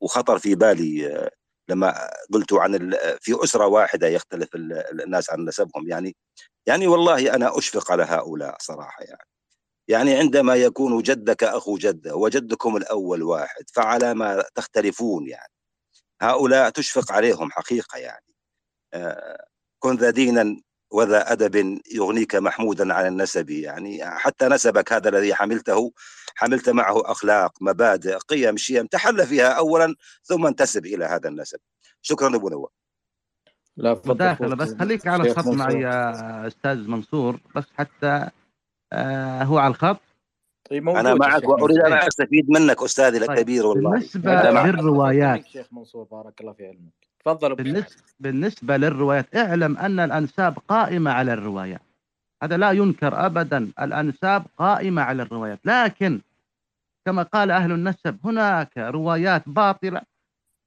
وخطر 0.00 0.38
في 0.38 0.54
بالي 0.54 1.16
آه، 1.16 1.30
لما 1.68 2.10
قلت 2.32 2.52
عن 2.52 2.90
في 3.20 3.44
أسرة 3.44 3.66
واحدة 3.66 4.06
يختلف 4.06 4.54
ال- 4.54 5.02
الناس 5.02 5.30
عن 5.30 5.44
نسبهم 5.44 5.88
يعني. 5.88 6.16
يعني 6.66 6.86
والله 6.86 7.34
أنا 7.34 7.58
أشفق 7.58 7.92
على 7.92 8.02
هؤلاء 8.02 8.56
صراحة 8.60 9.04
يعني. 9.04 9.28
يعني 9.88 10.14
عندما 10.14 10.54
يكون 10.54 11.02
جدك 11.02 11.44
أخو 11.44 11.76
جده 11.76 12.14
وجدكم 12.16 12.76
الأول 12.76 13.22
واحد 13.22 13.64
فعلى 13.74 14.14
ما 14.14 14.44
تختلفون 14.54 15.28
يعني. 15.28 15.52
هؤلاء 16.22 16.70
تشفق 16.70 17.12
عليهم 17.12 17.50
حقيقة 17.50 17.98
يعني. 17.98 18.34
آه، 18.94 19.46
كن 19.78 19.96
ذا 19.96 20.10
دينا 20.10 20.56
وذا 20.90 21.32
أدب 21.32 21.80
يغنيك 21.94 22.36
محمودا 22.36 22.94
عن 22.94 23.06
النسب 23.06 23.50
يعني. 23.50 24.04
حتى 24.04 24.48
نسبك 24.48 24.92
هذا 24.92 25.08
الذي 25.08 25.34
حملته 25.34 25.92
حملت 26.34 26.68
معه 26.68 27.10
أخلاق 27.10 27.52
مبادئ 27.60 28.16
قيم 28.16 28.56
شيم 28.56 28.86
تحلى 28.86 29.26
فيها 29.26 29.48
اولا 29.48 29.94
ثم 30.22 30.46
انتسب 30.46 30.86
إلى 30.86 31.04
هذا 31.04 31.28
النسب. 31.28 31.58
شكرا 32.02 32.36
أبو 32.36 32.48
نواف 32.48 32.70
لا 33.76 33.94
تفضل. 33.94 34.10
مداخلة 34.10 34.56
بس 34.56 34.74
خليك 34.74 35.06
على 35.06 35.30
الخط 35.30 35.46
معي. 35.46 35.80
يا 35.80 36.46
أستاذ 36.46 36.88
منصور 36.88 37.40
بس 37.56 37.64
حتى 37.74 38.28
هو 39.42 39.58
على 39.58 39.70
الخط. 39.70 40.00
موجود 40.72 40.98
أنا 40.98 41.14
معك 41.14 41.48
وأريد. 41.48 41.78
أن 41.78 41.92
أستفيد 41.92 42.50
منك 42.50 42.82
استاذي 42.82 43.18
طيب 43.18 43.30
الكبير 43.30 43.66
والله. 43.66 43.90
بالنسبة 43.90 44.40
أنا 44.40 44.50
معك. 44.50 44.66
للروايات. 44.74 45.46
شيخ 45.46 45.66
منصور 45.72 46.04
بارك 46.04 46.40
الله 46.40 46.52
في 46.52 46.66
علمك. 46.66 47.06
تفضل 47.20 47.50
أبو 47.50 47.62
بالنسبة, 47.62 48.02
بالنسبة 48.20 48.76
للروايات 48.76 49.36
اعلم 49.36 49.76
أن 49.76 50.00
الأنساب 50.00 50.58
قائمة 50.68 51.10
على 51.10 51.32
الروايات. 51.32 51.80
هذا 52.42 52.56
لا 52.56 52.70
ينكر 52.70 53.26
أبدا 53.26 53.70
الأنساب 53.80 54.46
قائمة 54.58 55.02
على 55.02 55.22
الروايات. 55.22 55.60
لكن 55.64 56.20
كما 57.06 57.22
قال 57.22 57.50
أهل 57.50 57.72
النسب 57.72 58.18
هناك 58.24 58.78
روايات 58.78 59.48
باطلة 59.48 60.02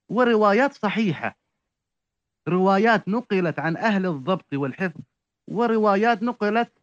وروايات 0.10 0.74
صحيحة. 0.74 1.36
روايات 2.48 3.08
نقلت 3.08 3.60
عن 3.60 3.78
أهل 3.78 4.06
الضبط 4.06 4.54
والحفظ 4.54 5.00
وروايات 5.48 6.24
نقلت 6.24 6.70
آه 6.70 6.79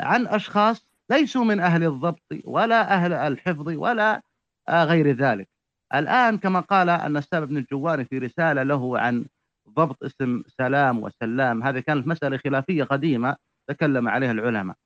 عن 0.00 0.26
أشخاص 0.26 0.86
ليسوا 1.10 1.44
من 1.44 1.60
أهل 1.60 1.84
الضبط 1.84 2.22
ولا 2.44 2.94
أهل 2.94 3.12
الحفظ 3.12 3.68
ولا 3.68 4.22
آه 4.68 4.84
غير 4.84 5.16
ذلك. 5.16 5.48
الآن 5.94 6.38
كما 6.38 6.60
قال 6.60 6.88
النساب 6.88 7.48
بن 7.48 7.56
الجواني 7.56 8.04
في 8.04 8.18
رسالة 8.18 8.62
له 8.62 8.98
عن 8.98 9.24
ضبط 9.68 10.04
اسم 10.04 10.42
سلام 10.58 11.02
وسلام 11.02 11.62
هذه 11.62 11.78
كانت 11.80 12.06
مسألة 12.06 12.36
خلافية 12.36 12.84
قديمة 12.84 13.36
تكلم 13.68 14.08
عليها 14.08 14.30
العلماء. 14.32 14.76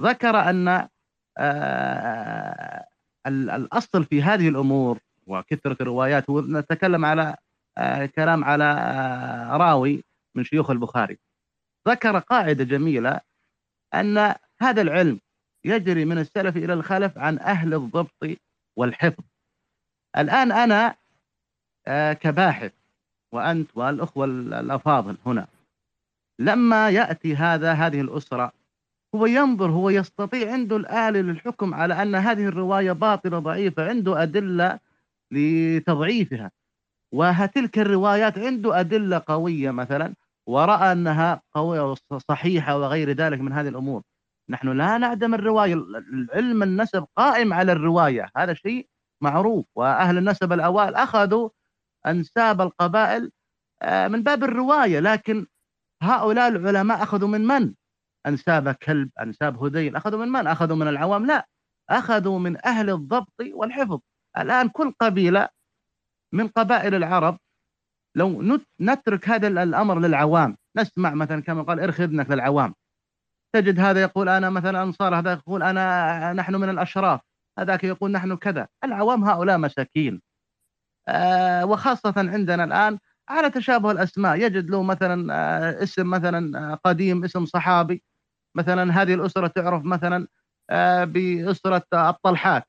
ذكر 0.00 0.36
أن 0.50 0.88
آه 1.38 2.86
ال- 3.26 3.50
الأصل 3.50 4.04
في 4.04 4.22
هذه 4.22 4.48
الأمور 4.48 4.98
وكثرة 5.26 5.76
الروايات 5.80 6.30
ونتكلم 6.30 7.04
على 7.04 7.36
آه 7.78 8.06
كلام 8.06 8.44
على 8.44 8.64
آه 8.64 9.56
راوي 9.56 10.04
من 10.34 10.44
شيوخ 10.44 10.70
البخاري. 10.70 11.18
ذكر 11.88 12.18
قاعدة 12.18 12.64
جميلة 12.64 13.20
أن 13.94 14.34
هذا 14.60 14.82
العلم 14.82 15.20
يجري 15.64 16.04
من 16.04 16.18
السلف 16.18 16.56
إلى 16.56 16.72
الخلف 16.72 17.18
عن 17.18 17.38
أهل 17.38 17.74
الضبط 17.74 18.38
والحفظ. 18.76 19.24
الآن 20.18 20.52
أنا 20.52 20.96
آه، 21.86 22.12
كباحث 22.12 22.72
وأنت 23.32 23.70
والأخوة 23.74 24.24
الأفاضل 24.24 25.16
هنا. 25.26 25.46
لما 26.38 26.90
يأتي 26.90 27.36
هذا 27.36 27.72
هذه 27.72 28.00
الأسرة 28.00 28.52
هو 29.14 29.26
ينظر 29.26 29.70
هو 29.70 29.90
يستطيع 29.90 30.52
عنده 30.52 30.76
الآلة 30.76 31.20
للحكم 31.20 31.74
على 31.74 32.02
أن 32.02 32.14
هذه 32.14 32.46
الرواية 32.46 32.92
باطلة 32.92 33.38
ضعيفة 33.38 33.88
عنده 33.88 34.22
أدلة 34.22 34.78
لتضعيفها. 35.30 36.50
وتلك 37.12 37.78
الروايات 37.78 38.38
عنده 38.38 38.80
أدلة 38.80 39.22
قوية 39.26 39.70
مثلا. 39.70 40.14
ورأى 40.46 40.92
أنها 40.92 41.42
قوية 41.54 41.94
صحيحة 42.28 42.76
وغير 42.78 43.10
ذلك 43.10 43.40
من 43.40 43.52
هذه 43.52 43.68
الأمور. 43.68 44.02
نحن 44.50 44.68
لا 44.68 44.98
نعدم 44.98 45.34
الرواية. 45.34 45.74
العلم 45.74 46.62
النسب 46.62 47.06
قائم 47.16 47.52
على 47.52 47.72
الرواية. 47.72 48.30
هذا 48.36 48.54
شيء 48.54 48.88
معروف. 49.22 49.66
وأهل 49.74 50.18
النسب 50.18 50.52
الأوائل 50.52 50.94
أخذوا 50.94 51.50
أنساب 52.06 52.60
القبائل 52.60 53.32
آه، 53.82 54.08
من 54.08 54.22
باب 54.22 54.44
الرواية. 54.44 55.00
لكن 55.00 55.46
هؤلاء 56.02 56.48
العلماء 56.48 57.02
أخذوا 57.02 57.28
من 57.28 57.46
من؟ 57.46 57.74
أنساب 58.26 58.72
كلب 58.72 59.10
أنساب 59.20 59.62
هذيل. 59.64 59.96
أخذوا 59.96 60.24
من 60.24 60.28
من؟ 60.32 60.46
أخذوا 60.46 60.76
من 60.76 60.88
العوام؟ 60.88 61.26
لا. 61.26 61.46
أخذوا 61.90 62.38
من 62.38 62.66
أهل 62.66 62.90
الضبط 62.90 63.34
والحفظ. 63.52 64.00
الآن 64.38 64.68
كل 64.68 64.92
قبيلة 65.00 65.48
من 66.32 66.48
قبائل 66.48 66.94
العرب 66.94 67.38
لو 68.16 68.42
نت- 68.42 68.66
نترك 68.80 69.28
هذا 69.28 69.48
ال- 69.48 69.58
الأمر 69.58 69.98
للعوام. 70.00 70.56
نسمع 70.76 71.14
مثلا 71.14 71.42
كما 71.42 71.62
قال 71.62 71.80
ارخي 71.80 72.04
اذنك 72.04 72.30
للعوام. 72.30 72.74
تجد 73.54 73.80
هذا 73.80 74.00
يقول 74.02 74.28
أنا 74.28 74.50
مثلا 74.50 74.82
أنصار 74.82 75.18
هذا 75.18 75.32
يقول 75.32 75.62
أنا 75.62 76.32
نحن 76.32 76.54
من 76.54 76.68
الأشراف 76.70 77.20
هذاك 77.58 77.84
يقول 77.84 78.12
نحن 78.12 78.36
كذا. 78.36 78.68
العوام 78.84 79.24
هؤلاء 79.24 79.58
مساكين 79.58 80.22
آه 81.08 81.64
وخاصة 81.66 82.14
عندنا 82.16 82.64
الآن 82.64 82.98
على 83.28 83.50
تشابه 83.50 83.90
الأسماء. 83.90 84.36
يجد 84.36 84.70
له 84.70 84.82
مثلا 84.82 85.34
آه 85.34 85.82
اسم 85.82 86.10
مثلا 86.10 86.72
آه 86.72 86.74
قديم 86.84 87.24
اسم 87.24 87.46
صحابي. 87.46 88.02
مثلا 88.56 89.02
هذه 89.02 89.14
الأسرة 89.14 89.46
تعرف 89.46 89.84
مثلا 89.84 90.26
بأسرة 91.04 91.86
الطلحات. 91.94 92.64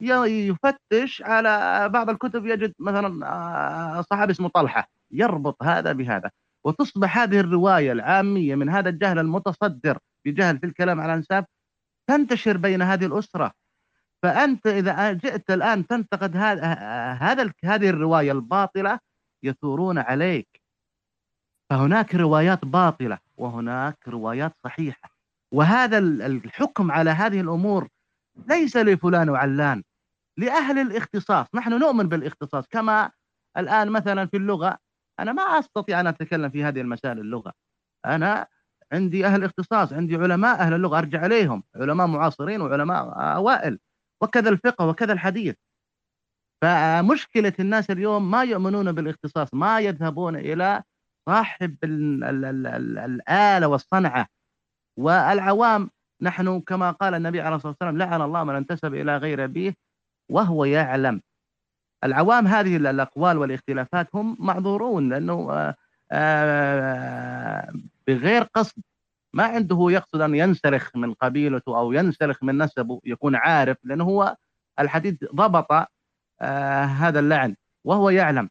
يفتش 0.00 1.22
على 1.22 1.88
بعض 1.88 2.10
الكتب 2.10 2.46
يجد 2.46 2.74
مثلا 2.78 3.26
آه، 3.26 4.00
صحابي 4.02 4.32
اسمه 4.32 4.48
طلحة 4.48 4.88
يربط 5.10 5.62
هذا 5.62 5.92
بهذا. 5.92 6.30
وتصبح 6.64 7.18
هذه 7.18 7.40
الرواية 7.40 7.92
العامية 7.92 8.54
من 8.54 8.68
هذا 8.68 8.88
الجهل 8.88 9.18
المتصدر 9.18 9.98
بجهل 10.26 10.58
في 10.58 10.66
الكلام 10.66 11.00
على 11.00 11.12
الأنساب 11.12 11.46
تنتشر 12.06 12.56
بين 12.56 12.82
هذه 12.82 13.06
الأسرة. 13.06 13.52
فأنت 14.22 14.66
إذا 14.66 15.12
جئت 15.12 15.50
الآن 15.50 15.86
تنتقد 15.86 16.36
هذا 16.36 16.64
هذا 17.12 17.52
هذه 17.64 17.90
الرواية 17.90 18.32
الباطلة 18.32 18.98
يثورون 19.42 19.98
عليك. 19.98 20.60
فهناك 21.70 22.14
روايات 22.14 22.64
باطلة 22.64 23.18
وهناك 23.36 23.98
روايات 24.08 24.52
صحيحة. 24.64 25.10
وهذا 25.52 25.98
ال- 25.98 26.22
الحكم 26.22 26.90
على 26.92 27.10
هذه 27.10 27.40
الأمور 27.40 27.88
ليس 28.48 28.76
لفلان 28.76 29.30
وعلان. 29.30 29.82
لأهل 30.38 30.78
الاختصاص. 30.78 31.46
نحن 31.54 31.78
نؤمن 31.78 32.08
بالاختصاص. 32.08 32.66
كما 32.68 33.10
الآن 33.56 33.90
مثلا 33.90 34.26
في 34.26 34.36
اللغة 34.36 34.78
أنا 35.20 35.32
ما 35.32 35.42
أستطيع 35.42 36.00
أن 36.00 36.06
أتكلم 36.06 36.50
في 36.50 36.64
هذه 36.64 36.80
المسائل 36.80 37.18
اللغة. 37.18 37.52
أنا 38.06 38.46
عندي 38.92 39.26
أهل 39.26 39.44
اختصاص 39.44 39.92
عندي 39.92 40.16
علماء 40.16 40.60
أهل 40.60 40.74
اللغة 40.74 40.98
أرجع 40.98 41.26
إليهم. 41.26 41.62
علماء 41.76 42.06
معاصرين 42.06 42.60
وعلماء 42.60 43.12
أوائل. 43.36 43.78
وكذا 44.22 44.48
الفقه 44.50 44.86
وكذا 44.86 45.12
الحديث. 45.12 45.54
فمشكلة 46.62 47.52
الناس 47.60 47.90
اليوم 47.90 48.30
ما 48.30 48.44
يؤمنون 48.44 48.92
بالاختصاص 48.92 49.54
ما 49.54 49.80
يذهبون 49.80 50.36
إلى 50.36 50.82
صاحب 51.28 51.76
ال 51.84 52.24
ال 52.24 52.44
ال 52.44 52.66
ال 52.66 52.98
الآلة 52.98 53.68
والصنعة. 53.68 54.26
والعوام 54.98 55.90
نحن 56.22 56.60
كما 56.60 56.90
قال 56.90 57.14
النبي 57.14 57.40
عليه 57.40 57.56
الصلاة 57.56 57.70
والسلام 57.70 57.98
لعن 57.98 58.22
الله 58.22 58.44
من 58.44 58.54
انتسب 58.54 58.94
إلى 58.94 59.16
غير 59.16 59.44
أبيه 59.44 59.74
وهو 60.30 60.64
يعلم. 60.64 61.22
العوام 62.04 62.46
هذه 62.46 62.76
ال- 62.76 62.86
الأقوال 62.86 63.38
والاختلافات 63.38 64.08
هم 64.14 64.36
معذورون 64.40 65.08
لأنه 65.08 65.52
آه، 65.52 65.74
آه، 66.12 67.72
بغير 68.06 68.42
قصد. 68.42 68.82
ما 69.32 69.44
عنده 69.44 69.86
يقصد 69.90 70.20
أن 70.20 70.34
ينسلخ 70.34 70.90
من 70.96 71.14
قبيلته 71.14 71.78
أو 71.78 71.92
ينسلخ 71.92 72.42
من 72.42 72.58
نسبه 72.62 73.00
يكون 73.04 73.36
عارف 73.36 73.76
لأنه 73.84 74.04
هو 74.04 74.36
الحديث 74.80 75.24
ضبط 75.34 75.66
آه، 76.40 76.84
هذا 76.84 77.20
اللعن. 77.20 77.56
وهو 77.84 78.10
يعلم. 78.10 78.50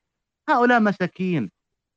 هؤلاء 0.49 0.79
مساكين 0.79 1.51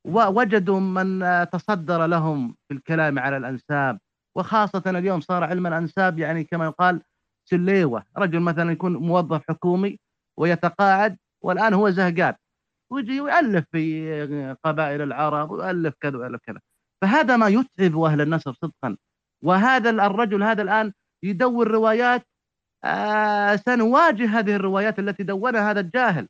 ووجدوا 0.04 0.80
من 0.80 1.24
تصدر 1.52 2.06
لهم 2.06 2.56
في 2.68 2.74
الكلام 2.74 3.18
على 3.18 3.36
الأنساب. 3.36 3.98
وخاصة 4.36 4.82
اليوم 4.86 5.20
صار 5.20 5.44
علم 5.44 5.66
الأنساب 5.66 6.18
يعني 6.18 6.44
كما 6.44 6.64
يقال 6.64 7.02
سليوة 7.44 8.04
رجل 8.18 8.40
مثلا 8.40 8.72
يكون 8.72 8.96
موظف 8.96 9.42
حكومي 9.48 9.98
ويتقاعد 10.38 11.18
والآن 11.42 11.74
هو 11.74 11.90
زهقان 11.90 12.34
ويجي 12.92 13.20
ويألف 13.20 13.64
في 13.72 14.56
قبائل 14.64 15.02
العرب 15.02 15.50
ويألف 15.50 15.94
كذا 16.00 16.18
ويألف 16.18 16.40
كذا. 16.46 16.60
فهذا 17.02 17.36
ما 17.36 17.48
يتعب 17.48 17.98
أهل 17.98 18.20
النسب 18.20 18.52
صدقا. 18.52 18.96
وهذا 19.44 19.90
الرجل 19.90 20.42
هذا 20.42 20.62
الآن 20.62 20.92
يدور 21.22 21.68
روايات 21.70 22.26
آه 22.84 23.56
سنواجه 23.56 24.38
هذه 24.38 24.56
الروايات 24.56 24.98
التي 24.98 25.22
دونها 25.22 25.70
هذا 25.70 25.80
الجاهل. 25.80 26.28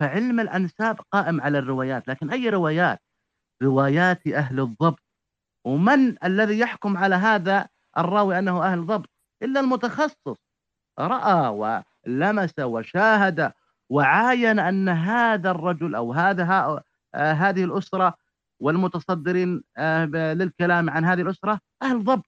فعلم 0.00 0.40
الأنساب 0.40 1.00
قائم 1.12 1.40
على 1.40 1.58
الروايات 1.58 2.08
لكن 2.08 2.30
أي 2.30 2.48
روايات؟ 2.48 2.98
روايات 3.62 4.26
أهل 4.26 4.60
الضبط. 4.60 5.00
ومن 5.66 6.24
الذي 6.24 6.58
يحكم 6.58 6.96
على 6.96 7.14
هذا 7.14 7.68
الراوي 7.98 8.38
أنه 8.38 8.64
أهل 8.64 8.86
ضبط؟ 8.86 9.10
إلا 9.42 9.60
المتخصص. 9.60 10.36
رأى 10.98 11.48
ولمس 12.06 12.58
وشاهد 12.58 13.52
وعاين 13.90 14.58
أن 14.58 14.88
هذا 14.88 15.50
الرجل 15.50 15.94
أو 15.94 16.12
هذا 16.12 16.44
ها- 16.44 16.82
آه، 17.14 17.32
هذه 17.32 17.64
الأسرة 17.64 18.14
والمتصدرين 18.60 19.62
آه، 19.76 20.04
للكلام 20.34 20.90
عن 20.90 21.04
هذه 21.04 21.20
الأسرة 21.20 21.60
أهل 21.82 22.04
ضبط 22.04 22.26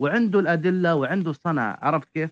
وعنده 0.00 0.40
الأدلة 0.40 0.94
وعنده 0.94 1.30
الصنعة 1.30 1.78
عرفت 1.82 2.08
كيف؟ 2.14 2.30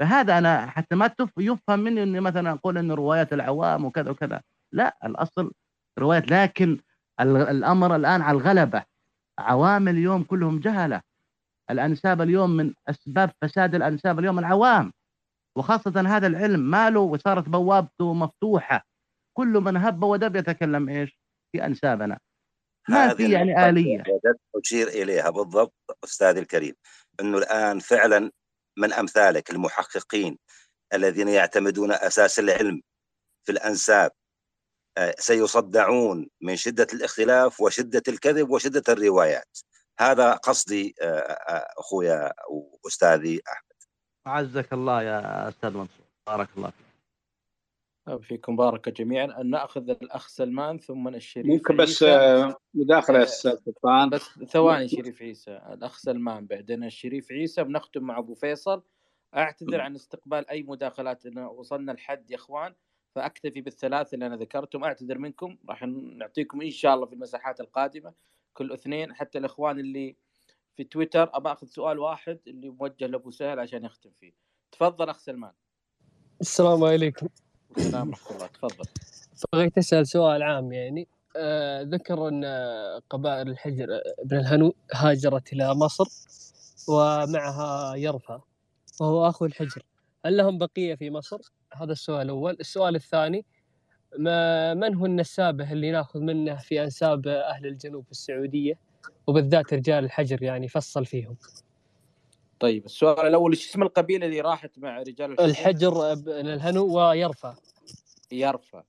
فهذا 0.00 0.38
أنا 0.38 0.66
حتى 0.66 0.96
ما 0.96 1.10
يفهم 1.38 1.78
مني 1.80 2.02
أني 2.02 2.20
مثلا 2.20 2.50
أقول 2.50 2.78
أن 2.78 2.92
روايات 2.92 3.32
العوام 3.32 3.84
وكذا 3.84 4.10
وكذا. 4.10 4.42
لا 4.72 4.96
الأصل 5.04 5.52
روايات 5.98 6.30
لكن 6.30 6.78
ال- 7.20 7.36
الأمر 7.36 7.96
الآن 7.96 8.22
على 8.22 8.38
الغلبة. 8.38 8.82
عوام 9.38 9.88
اليوم 9.88 10.22
كلهم 10.22 10.60
جهلة. 10.60 11.00
الأنساب 11.70 12.22
اليوم 12.22 12.50
من 12.50 12.74
أسباب 12.88 13.30
فساد 13.42 13.74
الأنساب 13.74 14.18
اليوم 14.18 14.38
العوام 14.38 14.92
وخاصة 15.56 16.00
هذا 16.16 16.26
العلم 16.26 16.60
ماله 16.60 17.00
وصارت 17.00 17.48
بوابته 17.48 18.14
مفتوحة. 18.14 18.86
كل 19.36 19.48
من 19.48 19.76
هب 19.76 20.02
ودب 20.02 20.36
يتكلم 20.36 20.88
إيش؟ 20.88 21.20
في 21.52 21.64
أنسابنا. 21.64 22.18
ما 22.88 23.06
هذه 23.06 23.16
في 23.16 23.32
يعني 23.32 23.68
آلية. 23.68 24.02
أشير 24.56 24.88
إليها 24.88 25.30
بالضبط 25.30 25.74
أستاذي 26.04 26.40
الكريم 26.40 26.74
أنه 27.20 27.38
الآن 27.38 27.78
فعلا 27.78 28.30
من 28.78 28.92
أمثالك 28.92 29.50
المحققين 29.50 30.38
الذين 30.94 31.28
يعتمدون 31.28 31.92
أساس 31.92 32.38
العلم 32.38 32.82
في 33.46 33.52
الأنساب 33.52 34.10
آه، 34.98 35.14
سيصدعون 35.18 36.28
من 36.40 36.56
شدة 36.56 36.86
الاختلاف 36.92 37.60
وشدة 37.60 38.02
الكذب 38.08 38.50
وشدة 38.50 38.82
الروايات. 38.88 39.58
هذا 40.00 40.32
قصدي 40.32 40.94
آه، 41.02 41.04
آه، 41.06 41.66
أخويا 41.78 42.32
وأستاذي 42.50 43.40
أحمد. 43.52 43.68
أعزك 44.26 44.72
الله 44.72 45.02
يا 45.02 45.48
أستاذ 45.48 45.70
منصور. 45.70 46.06
بارك 46.26 46.48
الله 46.56 46.70
فيك. 46.70 46.88
فيكم 48.22 48.56
بارك 48.56 48.88
جميعا. 48.88 49.40
أن 49.40 49.50
نأخذ 49.50 49.90
الأخ 49.90 50.28
سلمان 50.28 50.78
ثم 50.78 51.08
الشريف 51.08 51.46
ممكن 51.46 51.76
بس 51.76 51.88
عيسى. 52.02 52.10
آه، 52.10 52.56
مداخلة 52.74 53.16
يا 53.16 53.22
آه، 53.22 53.26
أستاذ 53.26 53.56
سلطان. 53.64 54.10
بس 54.10 54.22
ثواني 54.22 54.88
شريف 54.88 55.22
عيسى 55.22 55.50
الأخ 55.50 55.98
سلمان 55.98 56.46
بعدين 56.46 56.84
الشريف 56.84 57.32
عيسى 57.32 57.64
بنختم 57.64 58.02
مع 58.02 58.18
أبو 58.18 58.34
فيصل. 58.34 58.82
أعتذر 59.36 59.80
عن 59.80 59.94
استقبال 59.94 60.50
أي 60.50 60.62
مداخلات 60.62 61.24
لأن 61.24 61.38
وصلنا 61.38 61.92
لحد 61.92 62.30
يا 62.30 62.36
إخوان. 62.36 62.74
فأكتفي 63.14 63.60
بالثلاث 63.60 64.14
اللي 64.14 64.26
أنا 64.26 64.36
ذكرتهم. 64.36 64.84
أعتذر 64.84 65.18
منكم. 65.18 65.58
راح 65.68 65.82
نعطيكم 65.82 66.62
إن 66.62 66.70
شاء 66.70 66.94
الله 66.94 67.06
في 67.06 67.12
المساحات 67.12 67.60
القادمة. 67.60 68.12
كل 68.58 68.72
اثنين. 68.72 69.14
حتى 69.14 69.38
الإخوان 69.38 69.78
اللي 69.78 70.16
في 70.76 70.84
تويتر 70.84 71.30
أبى 71.36 71.52
أخذ 71.52 71.66
سؤال 71.66 71.98
واحد 71.98 72.38
اللي 72.46 72.68
موجه 72.68 73.06
لأبو 73.06 73.30
سهل 73.30 73.58
عشان 73.58 73.84
يختم 73.84 74.10
فيه. 74.20 74.32
تفضل 74.72 75.08
أخ 75.08 75.18
سلمان. 75.18 75.52
السلام 76.40 76.84
عليكم. 76.84 77.28
السلام 77.76 78.08
ورحمة 78.08 78.36
الله. 78.36 78.46
تفضل. 78.46 78.84
بغيت 79.52 79.78
أسأل 79.78 80.06
سؤال 80.06 80.42
عام 80.42 80.72
يعني. 80.72 81.08
آه 81.36 81.82
ذكر 81.82 82.30
آه، 82.44 83.02
قبائل 83.10 83.48
الحجر 83.48 83.94
آه، 83.94 84.24
بن 84.24 84.36
الهنو 84.38 84.74
هاجرت 84.94 85.52
إلى 85.52 85.74
مصر 85.74 86.04
ومعها 86.88 87.94
يرفع 87.94 88.40
وهو 89.00 89.28
أخو 89.28 89.44
الحجر. 89.44 89.82
هل 90.24 90.36
لهم 90.36 90.58
بقية 90.58 90.94
في 90.94 91.10
مصر؟ 91.10 91.38
هذا 91.74 91.92
السؤال 91.92 92.22
الأول. 92.22 92.56
السؤال 92.60 92.94
الثاني 92.94 93.44
من 94.74 94.94
هو 94.94 95.06
النسابة 95.06 95.72
اللي 95.72 95.90
ناخذ 95.90 96.20
منه 96.20 96.56
في 96.56 96.84
أنساب 96.84 97.26
أهل 97.26 97.66
الجنوب 97.66 98.04
في 98.04 98.10
السعودية 98.10 98.78
وبالذات 99.26 99.74
رجال 99.74 100.04
الحجر 100.04 100.42
يعني 100.42 100.68
فصل 100.68 101.06
فيهم 101.06 101.36
طيب 102.60 102.84
السؤال 102.84 103.26
الأول 103.26 103.52
إيش 103.52 103.70
اسم 103.70 103.82
القبيلة 103.82 104.26
اللي 104.26 104.40
راحت 104.40 104.78
مع 104.78 105.02
رجال 105.02 105.32
الحجر؟ 105.32 105.44
الحجر 105.44 106.14
بن 106.14 106.48
الهنو 106.48 106.98
ويرفع 106.98 107.54
يرفع. 108.32 108.82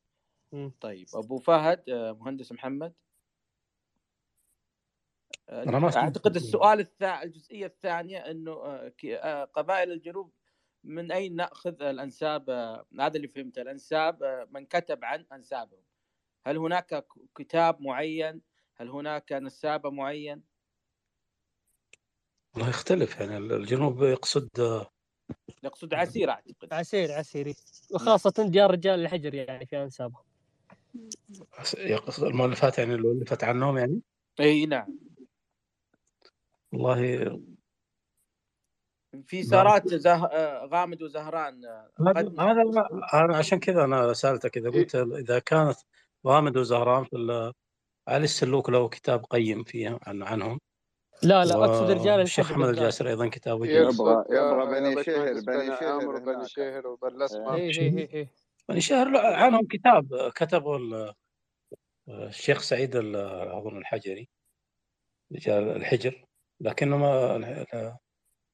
طيب 0.82 1.08
أبو 1.14 1.38
فهد 1.38 1.90
آه، 1.90 2.12
مهندس 2.12 2.52
محمد 2.52 2.94
آه،. 5.50 5.98
أعتقد 5.98 6.36
السؤال 6.36 6.80
الثاني 6.80 7.24
الجزئية 7.24 7.66
الثانية 7.66 8.18
إنه 8.18 8.52
آه، 9.14 9.44
قبائل 9.44 9.91
الجنوب 9.91 10.32
من 10.84 11.11
أين 11.11 11.35
نأخذ 11.35 11.81
الأنساب؟ 11.81 12.49
هذا 12.99 13.15
اللي 13.15 13.27
فهمته 13.27 13.61
الأنساب 13.61 14.47
من 14.51 14.65
كتب 14.65 15.06
عن 15.06 15.26
أنسابهم. 15.34 15.84
هل 16.45 16.57
هناك 16.57 17.06
كتاب 17.35 17.81
معين؟ 17.81 18.41
هل 18.76 18.89
هناك 18.89 19.31
نسابة 19.31 19.89
معين؟ 19.89 20.43
والله 22.53 22.69
يختلف 22.69 23.19
يعني 23.19 23.38
الجنوب 23.38 24.03
يقصد 24.03 24.49
يقصد 25.64 25.93
عسير 25.93 26.30
أعتقد. 26.30 26.73
عسير 26.73 27.11
عسيري 27.11 27.56
وخاصة 27.93 28.34
ديار 28.49 28.72
رجال 28.72 28.99
الحجر 28.99 29.34
يعني 29.34 29.65
في 29.65 29.84
أنسابهم. 29.84 30.23
يقصد 31.77 32.23
المؤلفات 32.23 32.77
يعني 32.77 32.95
اللي 32.95 33.11
ألفت 33.11 33.43
عنهم 33.43 33.77
يعني؟ 33.77 34.01
إي 34.39 34.65
نعم. 34.65 34.99
والله 36.72 37.41
في 39.26 39.44
سارات 39.44 39.88
زه... 39.88 40.26
آه، 40.26 40.65
غامد 40.65 41.02
وزهران 41.02 41.65
آه، 41.65 41.90
هذا 42.07 42.11
قد 42.11 42.40
هذا 42.40 42.61
أنا 43.14 43.38
عشان 43.38 43.60
كذا 43.60 43.84
أنا 43.84 44.14
سألتك 44.14 44.57
إذا 44.57 44.69
قلت 44.69 44.95
إذا 44.95 45.40
كانت 45.40 45.77
غامد 46.27 46.57
وزهران 46.57 47.03
في 47.03 47.53
علي 48.07 48.23
السلوك 48.23 48.69
له 48.69 48.90
كتاب 48.90 49.26
قيم 49.30 49.64
فيه 49.64 49.99
عن 50.07 50.23
عنهم. 50.23 50.60
لا 51.23 51.45
لا 51.45 51.65
أقصد 51.65 51.91
رجال 51.91 52.19
والشيخ 52.19 52.40
الحجر 52.45 52.53
محمد 52.57 52.68
بالذات. 52.68 52.84
الجاسر 52.84 53.07
أيضا 53.07 53.27
كتابه 53.27 53.65
يبغى 53.65 54.26
يبغى 54.30 54.65
بني 54.80 55.03
شهر 55.03 55.34
بني 55.34 55.41
بني 55.41 55.76
شهر 55.80 56.19
بني 56.19 56.48
شهر 56.48 56.98
هي 57.56 58.27
يعني 58.69 58.81
شهر 58.81 59.10
له- 59.10 59.19
عنهم 59.36 59.68
كتاب 59.68 60.31
كتبه 60.36 60.76
ال- 60.76 61.14
الشيخ 62.10 62.61
سعيد 62.61 62.95
ال- 62.95 63.15
أظن 63.52 63.77
الحجري 63.77 64.30
رجال 65.36 65.64
الحجر 65.76 66.26
لكنه 66.61 66.98
ما 66.98 67.65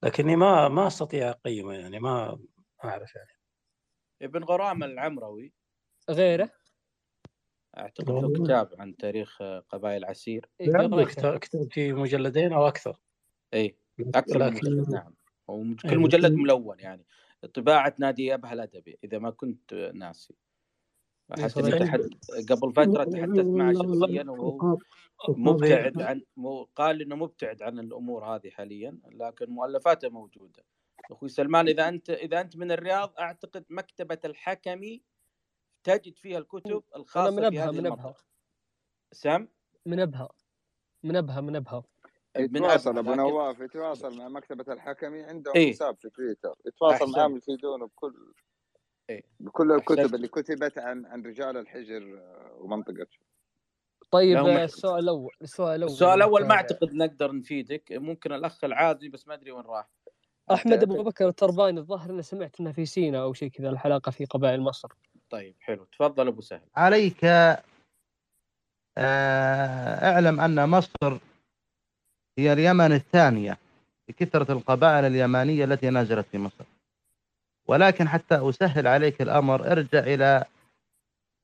لكني 0.05 0.35
ما 0.35 0.67
ما 0.67 0.87
أستطيع 0.87 1.29
أقيمه 1.29 1.73
يعني 1.73 1.99
ما 1.99 2.39
ما 2.83 2.89
أعرف 2.89 3.15
يعني. 3.15 3.29
ابن 4.21 4.43
غرام 4.43 4.83
العمروي. 4.83 5.53
غيره؟ 6.09 6.49
أعتقد 7.77 8.09
له. 8.09 8.43
كتاب 8.43 8.69
عن 8.79 8.95
تاريخ 8.95 9.41
آه، 9.41 9.59
قبائل 9.59 10.05
عسير. 10.05 10.49
إيه، 10.61 10.77
عنده 10.77 10.95
قريته. 10.97 11.11
كتاب 11.11 11.37
كتاب 11.39 11.73
في 11.73 11.93
مجلدين 11.93 12.53
أو 12.53 12.67
أكثر. 12.67 12.97
اي 13.53 13.77
أكثر 14.15 14.39
من 14.39 14.45
لكن- 14.45 14.55
مجلد 14.77 14.89
نعم 14.89 15.13
وكل 15.47 15.89
إيه، 15.89 15.97
مجلد 15.97 16.31
ملون 16.33 16.79
يعني. 16.79 17.05
طباعة 17.53 17.95
نادي 17.99 18.33
أبها 18.33 18.53
الأدبي 18.53 18.99
إذا 19.03 19.19
ما 19.19 19.29
كنت 19.29 19.73
ناسي. 19.73 20.35
حتى 21.31 21.79
تحد... 21.79 21.99
قبل 22.49 22.73
فترة 22.73 23.03
تحدثت 23.03 23.45
معه 23.45 23.73
شخصيا 23.73 24.23
وهو 24.23 24.77
مبتعد 25.29 26.01
عن 26.01 26.21
مو... 26.37 26.63
قال 26.63 27.01
إنه 27.01 27.15
مبتعد 27.15 27.61
عن 27.61 27.79
الأمور 27.79 28.25
هذه 28.25 28.49
حاليا 28.49 28.99
لكن 29.11 29.49
مؤلفاته 29.49 30.09
موجودة. 30.09 30.63
أخوي 31.11 31.29
سلمان 31.29 31.67
إذا 31.67 31.87
انت 31.87 32.09
إذا 32.09 32.41
أنت 32.41 32.57
من 32.57 32.71
الرياض 32.71 33.13
أعتقد 33.19 33.65
مكتبة 33.69 34.19
الحكمي 34.25 35.01
تجد 35.83 36.17
فيها 36.17 36.37
الكتب 36.37 36.71
أنا 36.71 37.01
الخاصة 37.01 37.35
من 37.35 37.49
في 37.49 37.59
هذه 37.59 37.71
من 37.71 37.85
أبها. 37.85 37.87
المنطقة 37.87 38.23
سام؟ 39.11 39.49
من 39.85 39.99
أبها. 39.99 40.29
من 41.03 41.15
أبها 41.15 41.41
من 41.41 41.55
أبها. 41.55 41.83
من 42.37 42.43
يتواصل 42.55 42.97
أبها 42.97 43.13
أبو 43.13 43.21
نواف 43.21 43.59
يتواصل 43.59 44.17
مع 44.17 44.27
مكتبة 44.27 44.73
الحكمي 44.73 45.23
عندهم 45.23 45.53
إيه. 45.55 45.71
حساب 45.73 45.97
في 46.01 46.09
تويتر. 46.09 46.55
يتواصل. 46.65 47.11
معهم 47.11 47.37
يفيدونه 47.37 47.85
بكل 47.85 48.33
إيه. 49.09 49.23
بكل 49.39 49.71
الكتب. 49.71 50.15
اللي 50.15 50.27
كتبت 50.27 50.77
عن 50.77 51.05
عن 51.05 51.21
رجال 51.25 51.57
الحجر 51.57 52.19
آه، 52.19 52.57
ومنطقته 52.59 53.17
طيب 54.11 54.37
آه،. 54.37 54.63
السؤال 54.63 55.03
الأول 55.03 55.31
السؤال 55.41 55.75
الأول 55.75 55.91
السؤال 55.91 56.13
الأول 56.17 56.45
ما 56.47 56.53
آه، 56.53 56.57
أعتقد 56.57 56.93
نقدر 56.93 57.35
نفيدك. 57.35 57.91
ممكن 57.91 58.31
الأخ 58.33 58.63
العادي 58.63 59.09
بس 59.09 59.27
ما 59.27 59.33
أدري 59.33 59.51
وين 59.51 59.63
راح. 59.65 59.87
أحمد 60.51 60.79
أنت- 60.79 60.83
أبو 60.83 61.03
بكر 61.03 61.27
الترباني 61.27 61.79
الظاهر 61.79 62.09
أنا 62.09 62.21
سمعت 62.21 62.59
أنه 62.59 62.71
في 62.71 62.85
سينا 62.85 63.21
أو 63.23 63.33
شيء 63.33 63.49
كذا 63.49 63.69
الحلقة 63.69 64.09
في 64.09 64.25
قبائل 64.25 64.61
مصر. 64.61 64.89
طيب 65.29 65.55
حلو. 65.59 65.85
تفضل 65.85 66.27
أبو 66.27 66.41
سهل. 66.41 66.61
عليك 66.75 67.25
أعلم 68.97 70.39
أن 70.39 70.69
مصر 70.69 71.17
هي 72.39 72.53
اليمن 72.53 72.91
الثانية 72.91 73.57
بكثرة 74.07 74.51
القبائل 74.51 75.05
اليمانية 75.05 75.65
التي 75.65 75.89
نزلت 75.89 76.25
في 76.25 76.37
مصر. 76.37 76.65
ولكن 77.67 78.07
حتى 78.07 78.49
أسهل 78.49 78.87
عليك 78.87 79.21
الأمر 79.21 79.71
ارجع 79.71 79.99
إلى 79.99 80.45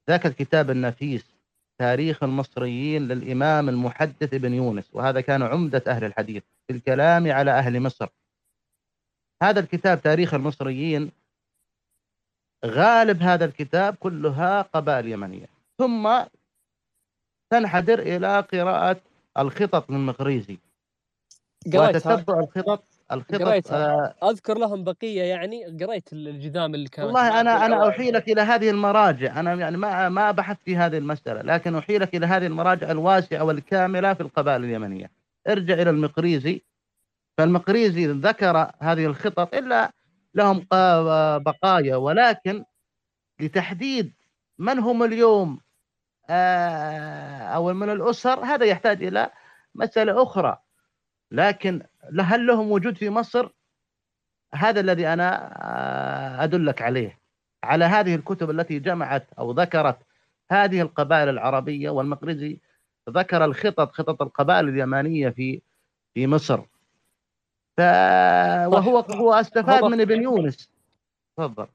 ذاك 0.10 0.26
الكتاب 0.26 0.69
النفيس 0.69 1.26
تاريخ 1.80 2.23
المصريين 2.23 3.07
للإمام 3.07 3.69
المحدث 3.69 4.34
ابن 4.34 4.53
يونس 4.53 4.89
وهذا 4.93 5.22
كان 5.22 5.41
عمدة 5.41 5.84
أهل 5.88 6.03
الحديث 6.03 6.43
في 6.68 6.73
الكلام 6.73 7.31
على 7.31 7.52
أهل 7.52 7.80
مصر. 7.80 8.07
هذا 9.43 9.60
الكتاب 9.60 10.02
تاريخ 10.02 10.34
المصريين 10.34 11.11
غالب 12.65 13.22
هذا 13.22 13.45
الكتاب 13.45 13.95
كلها 13.95 14.61
قبائل 14.61 15.07
يمنية. 15.07 15.48
ثم 15.77 16.23
تنحدر 17.52 17.99
إلى 17.99 18.39
قراءة 18.39 19.02
الخطط 19.38 19.89
للمقريزي 19.89 20.57
وتتبع 21.68 22.39
الخطط 22.39 22.84
الخطط 23.11 23.41
قريتها. 23.41 24.15
آه 24.21 24.29
أذكر 24.29 24.57
لهم 24.57 24.83
بقية 24.83 25.23
يعني 25.23 25.65
قريت 25.85 26.13
الجذام 26.13 26.75
اللي 26.75 26.89
كانت 26.89 27.05
والله 27.05 27.41
أنا 27.41 27.65
أنا. 27.65 27.89
أحيلك 27.89 28.29
إلى 28.29 28.41
هذه 28.41 28.69
المراجع. 28.69 29.39
أنا 29.39 29.53
يعني 29.53 29.77
ما 29.77 30.09
ما 30.09 30.31
بحثت 30.31 30.63
في 30.63 30.77
هذه 30.77 30.97
المسألة 30.97 31.41
لكن 31.41 31.75
أحيلك 31.75 32.15
إلى 32.15 32.25
هذه 32.25 32.45
المراجع 32.47 32.91
الواسعة 32.91 33.43
والكاملة 33.43 34.13
في 34.13 34.21
القبائل 34.21 34.63
اليمنية. 34.63 35.11
ارجع 35.47 35.73
إلى 35.73 35.89
المقريزي. 35.89 36.61
فالمقريزي 37.38 38.05
ذكر 38.07 38.71
هذه 38.79 39.05
الخطط 39.05 39.53
إلا 39.55 39.91
لهم 40.35 40.59
قا- 40.61 41.38
بقايا. 41.38 41.95
ولكن 41.95 42.63
لتحديد 43.39 44.13
من 44.59 44.79
هم 44.79 45.03
اليوم 45.03 45.59
آه، 46.29 47.41
أو 47.55 47.73
من 47.73 47.89
الأسر 47.89 48.39
هذا 48.45 48.65
يحتاج 48.65 49.03
إلى 49.03 49.29
مسألة 49.75 50.23
أخرى. 50.23 50.57
لكن 51.31 51.83
هل 52.19 52.47
لهم 52.47 52.71
وجود 52.71 52.97
في 52.97 53.09
مصر؟ 53.09 53.49
هذا 54.55 54.79
الذي 54.79 55.07
أنا 55.07 55.57
آه، 55.63 56.43
أدلك 56.43 56.81
عليه. 56.81 57.19
على 57.63 57.85
هذه 57.85 58.15
الكتب 58.15 58.49
التي 58.49 58.79
جمعت 58.79 59.33
أو 59.39 59.51
ذكرت 59.51 59.97
هذه 60.51 60.81
القبائل 60.81 61.29
العربية 61.29 61.89
والمقريزي 61.89 62.59
ذكر 63.09 63.45
الخطط 63.45 63.91
خطط 63.91 64.21
القبائل 64.21 64.69
اليمانية 64.69 65.29
في 65.29 65.61
في 66.13 66.27
مصر. 66.27 66.61
ف 67.77 67.81
وهو 68.67 68.99
هو 68.99 69.33
أستفاد 69.33 69.83
من 69.83 70.01
ابن 70.01 70.23
يونس. 70.23 70.69
تفضل. 71.37 71.67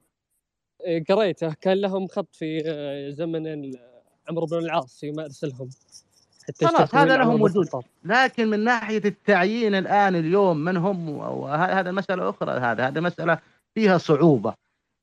إيه، 0.85 1.03
قريته. 1.09 1.53
كان 1.53 1.81
لهم 1.81 2.07
خط 2.07 2.35
في 2.35 2.63
آه، 2.65 3.09
زمن 3.09 3.73
عمرو 4.29 4.45
بن 4.45 4.57
العاص 4.57 5.03
يوم 5.03 5.19
ارسلهم 5.19 5.69
خلاص 6.65 6.95
هذا 6.95 7.17
لهم 7.17 7.41
وجود. 7.41 7.67
لكن 8.03 8.47
من 8.47 8.59
ناحية 8.63 9.01
التعيين 9.05 9.75
الآن 9.75 10.15
اليوم 10.15 10.57
من 10.57 10.77
هم؟ 10.77 11.09
وهذا 11.09 11.91
مسألة 11.91 12.29
أخرى 12.29 12.51
هذا 12.51 12.87
هذه 12.87 12.99
مسألة 12.99 13.39
فيها 13.75 13.97
صعوبة. 13.97 14.53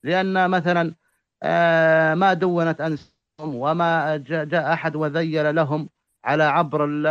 لأن 0.04 0.50
مثلا 0.50 0.94
آه، 1.42 2.14
ما 2.14 2.32
دونت 2.34 2.80
انسابهم 2.80 3.54
وما 3.54 4.16
جاء 4.16 4.44
جاء 4.44 4.72
أحد 4.72 4.96
وذيل 4.96 5.54
لهم 5.54 5.88
على 6.24 6.42
عبر 6.44 6.84
ال- 6.84 7.06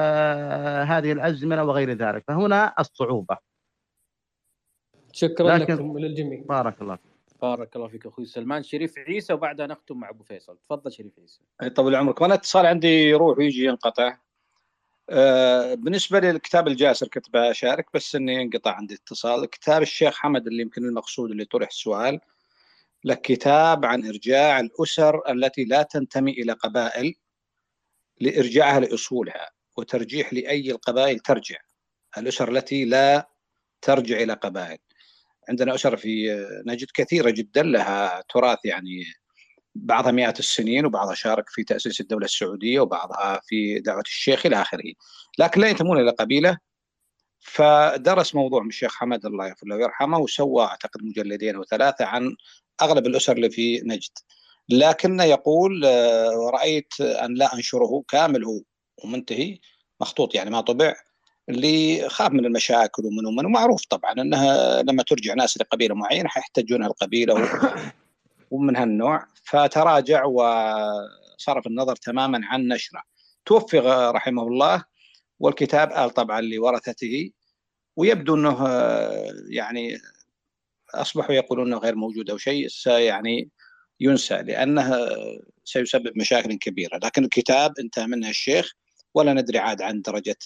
هذه 0.87 1.11
الأزمنة 1.11 1.63
وغير 1.63 1.91
ذلك. 1.93 2.23
فهنا 2.27 2.73
الصعوبة. 2.79 3.37
شكرا 5.11 5.57
لكن- 5.57 5.73
لكم 5.73 5.89
وللجميع. 5.89 6.41
بارك 6.49 6.81
الله 6.81 6.95
فيك. 6.95 7.11
بارك 7.41 7.75
الله 7.75 7.87
فيك 7.87 8.05
أخوي 8.05 8.25
سلمان. 8.25 8.63
شريف 8.63 8.97
عيسى 8.97 9.33
وبعدها 9.33 9.67
نختم 9.67 9.97
مع 9.99 10.09
أبو 10.09 10.23
فيصل. 10.23 10.57
تفضل 10.57 10.91
شريف 10.91 11.19
عيسى. 11.19 11.41
طول 11.75 11.95
عمرك. 11.95 12.21
وأنا 12.21 12.33
اتصال 12.33 12.65
عندي 12.65 12.87
يروح 13.09 13.37
ويجي 13.37 13.65
ينقطع. 13.65 14.07
آه، 14.07 14.17
بالنسبة 15.75 16.19
للكتاب 16.19 16.67
الجاسر 16.67 17.07
كنت 17.07 17.25
بشارك 17.33 17.85
بس 17.93 18.15
إني 18.15 18.41
انقطع 18.41 18.71
عندي 18.75 18.93
اتصال. 18.95 19.45
كتاب 19.45 19.81
الشيخ 19.81 20.15
حمد 20.17 20.47
اللي 20.47 20.61
يمكن 20.61 20.83
المقصود 20.85 21.31
اللي 21.31 21.45
طرح 21.45 21.67
السؤال. 21.67 22.19
لك 23.05 23.21
كتاب 23.21 23.85
عن 23.85 24.05
إرجاع 24.07 24.59
الأسر 24.59 25.31
التي 25.31 25.63
لا 25.63 25.83
تنتمي 25.83 26.31
إلى 26.31 26.53
قبائل 26.53 27.15
لإرجاعها 28.21 28.79
لأصولها 28.79 29.51
وترجيح 29.77 30.33
لأي 30.33 30.71
القبائل 30.71 31.19
ترجع. 31.19 31.57
الأسر 32.17 32.51
التي 32.51 32.85
لا 32.85 33.29
ترجع 33.81 34.17
إلى 34.17 34.33
قبائل. 34.33 34.77
عندنا 35.49 35.75
أسر 35.75 35.97
في 35.97 36.45
نجد 36.67 36.87
كثيرة 36.93 37.29
جدا 37.29 37.63
لها 37.63 38.23
تراث 38.29 38.59
يعني 38.65 39.03
بعضها 39.75 40.11
مئات 40.11 40.39
السنين 40.39 40.85
وبعضها 40.85 41.15
شارك 41.15 41.49
في 41.49 41.63
تأسيس 41.63 42.01
الدولة 42.01 42.25
السعودية 42.25 42.79
وبعضها 42.79 43.41
في 43.43 43.79
دعوة 43.79 44.01
الشيخ 44.01 44.45
إلى 44.45 44.61
آخره. 44.61 44.93
لكن 45.39 45.61
لا 45.61 45.69
ينتمون 45.69 45.99
إلى 45.99 46.11
قبيلة. 46.11 46.57
فدرس 47.39 48.35
موضوع 48.35 48.65
الشيخ 48.65 48.95
حمد 48.95 49.25
الله 49.25 49.47
يغفر 49.47 49.67
له 49.67 49.75
ويرحمه 49.75 50.17
وسوى 50.19 50.65
أعتقد 50.65 51.03
مجلدين 51.03 51.55
أو 51.55 51.63
ثلاثة 51.63 52.05
عن 52.05 52.35
أغلب 52.81 53.07
الأسر 53.07 53.35
اللي 53.35 53.49
في 53.49 53.81
نجد. 53.85 54.11
لكن 54.69 55.19
يقول 55.19 55.85
آه، 55.85 56.37
ورأيت 56.37 57.01
أن 57.01 57.33
لا 57.33 57.55
أنشره 57.55 58.03
كامل 58.07 58.45
هو. 58.45 58.61
ومنتهي. 59.03 59.59
مخطوط 60.01 60.35
يعني 60.35 60.49
ما 60.49 60.61
طبع. 60.61 60.95
اللي 61.49 62.09
خاف 62.09 62.31
من 62.31 62.45
المشاكل 62.45 63.05
ومن 63.05 63.25
ومن 63.25 63.45
ومعروف 63.45 63.85
طبعا 63.85 64.11
إنها 64.11 64.81
لما 64.81 65.03
ترجع 65.03 65.33
ناس 65.33 65.57
لقبيلة 65.57 65.95
معينة 65.95 66.29
حيحتاجون 66.29 66.83
القبيلة 66.83 67.33
ومن 68.53 68.77
هالنوع 68.77 69.27
فتراجع 69.43 70.25
وصرف 70.25 71.67
النظر 71.67 71.95
تماما 71.95 72.41
عن 72.43 72.67
نشره. 72.67 73.03
توفي 73.45 73.79
رحمه 74.15 74.47
الله 74.47 74.83
والكتاب 75.39 75.91
آل 75.91 76.09
طبعا 76.09 76.41
لورثته 76.41 77.31
ويبدو 77.95 78.35
إنه 78.35 78.67
آه، 78.67 79.33
يعني 79.49 79.97
أصبحوا 80.95 81.35
يقولون 81.35 81.67
إنه 81.67 81.77
غير 81.77 81.95
موجود 81.95 82.29
أو 82.29 82.37
شيء 82.37 82.67
يعني 82.87 83.49
ينسى 83.99 84.35
لأنه 84.41 84.97
سيسبب 85.63 86.17
مشاكل 86.17 86.53
كبيرة. 86.57 86.97
لكن 87.03 87.23
الكتاب 87.23 87.79
انتهى 87.79 88.07
منه 88.07 88.29
الشيخ 88.29 88.73
ولا 89.13 89.33
ندري 89.33 89.57
عاد 89.59 89.81
عن 89.81 90.01
درجة 90.01 90.37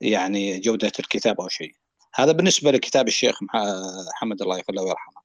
يعني 0.00 0.60
جودة 0.60 0.92
الكتاب 0.98 1.40
أو 1.40 1.48
شيء. 1.48 1.72
هذا 2.14 2.32
بالنسبة 2.32 2.70
لكتاب 2.70 3.08
الشيخ 3.08 3.38
محمد 3.42 4.42
الله 4.42 4.62
له 4.70 4.82
ويرحمه. 4.82 5.22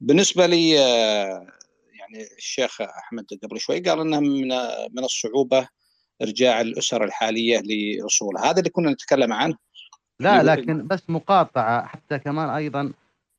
بالنسبة 0.00 0.46
لي 0.46 0.70
يعني 0.70 2.26
الشيخ 2.36 2.80
أحمد 2.80 3.26
قبل 3.42 3.60
شوي 3.60 3.80
قال 3.80 4.00
إنه 4.00 4.20
من 4.20 4.48
من 4.92 5.04
الصعوبة 5.04 5.68
إرجاع 6.22 6.60
الأسر 6.60 7.04
الحالية 7.04 7.60
لاصولها 7.60 8.50
هذا 8.50 8.58
اللي 8.58 8.70
كنا 8.70 8.90
نتكلم 8.90 9.32
عنه. 9.32 9.54
لا 10.20 10.42
لكن 10.42 10.86
بس 10.86 11.10
مقاطعة 11.10 11.86
حتى 11.86 12.18
كمان 12.18 12.48
أيضا 12.48 12.92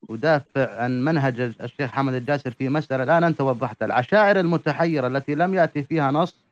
ودافع 0.09 0.81
عن 0.81 1.03
منهج 1.03 1.39
الشيخ 1.39 1.91
حمد 1.91 2.13
الجاسر 2.13 2.51
في 2.51 2.69
مسألة. 2.69 3.03
الآن 3.03 3.23
أنت 3.23 3.41
وضحت 3.41 3.83
العشائر 3.83 4.39
المتحيرة 4.39 5.07
التي 5.07 5.35
لم 5.35 5.53
يأتي 5.53 5.83
فيها 5.83 6.11
نص 6.11 6.45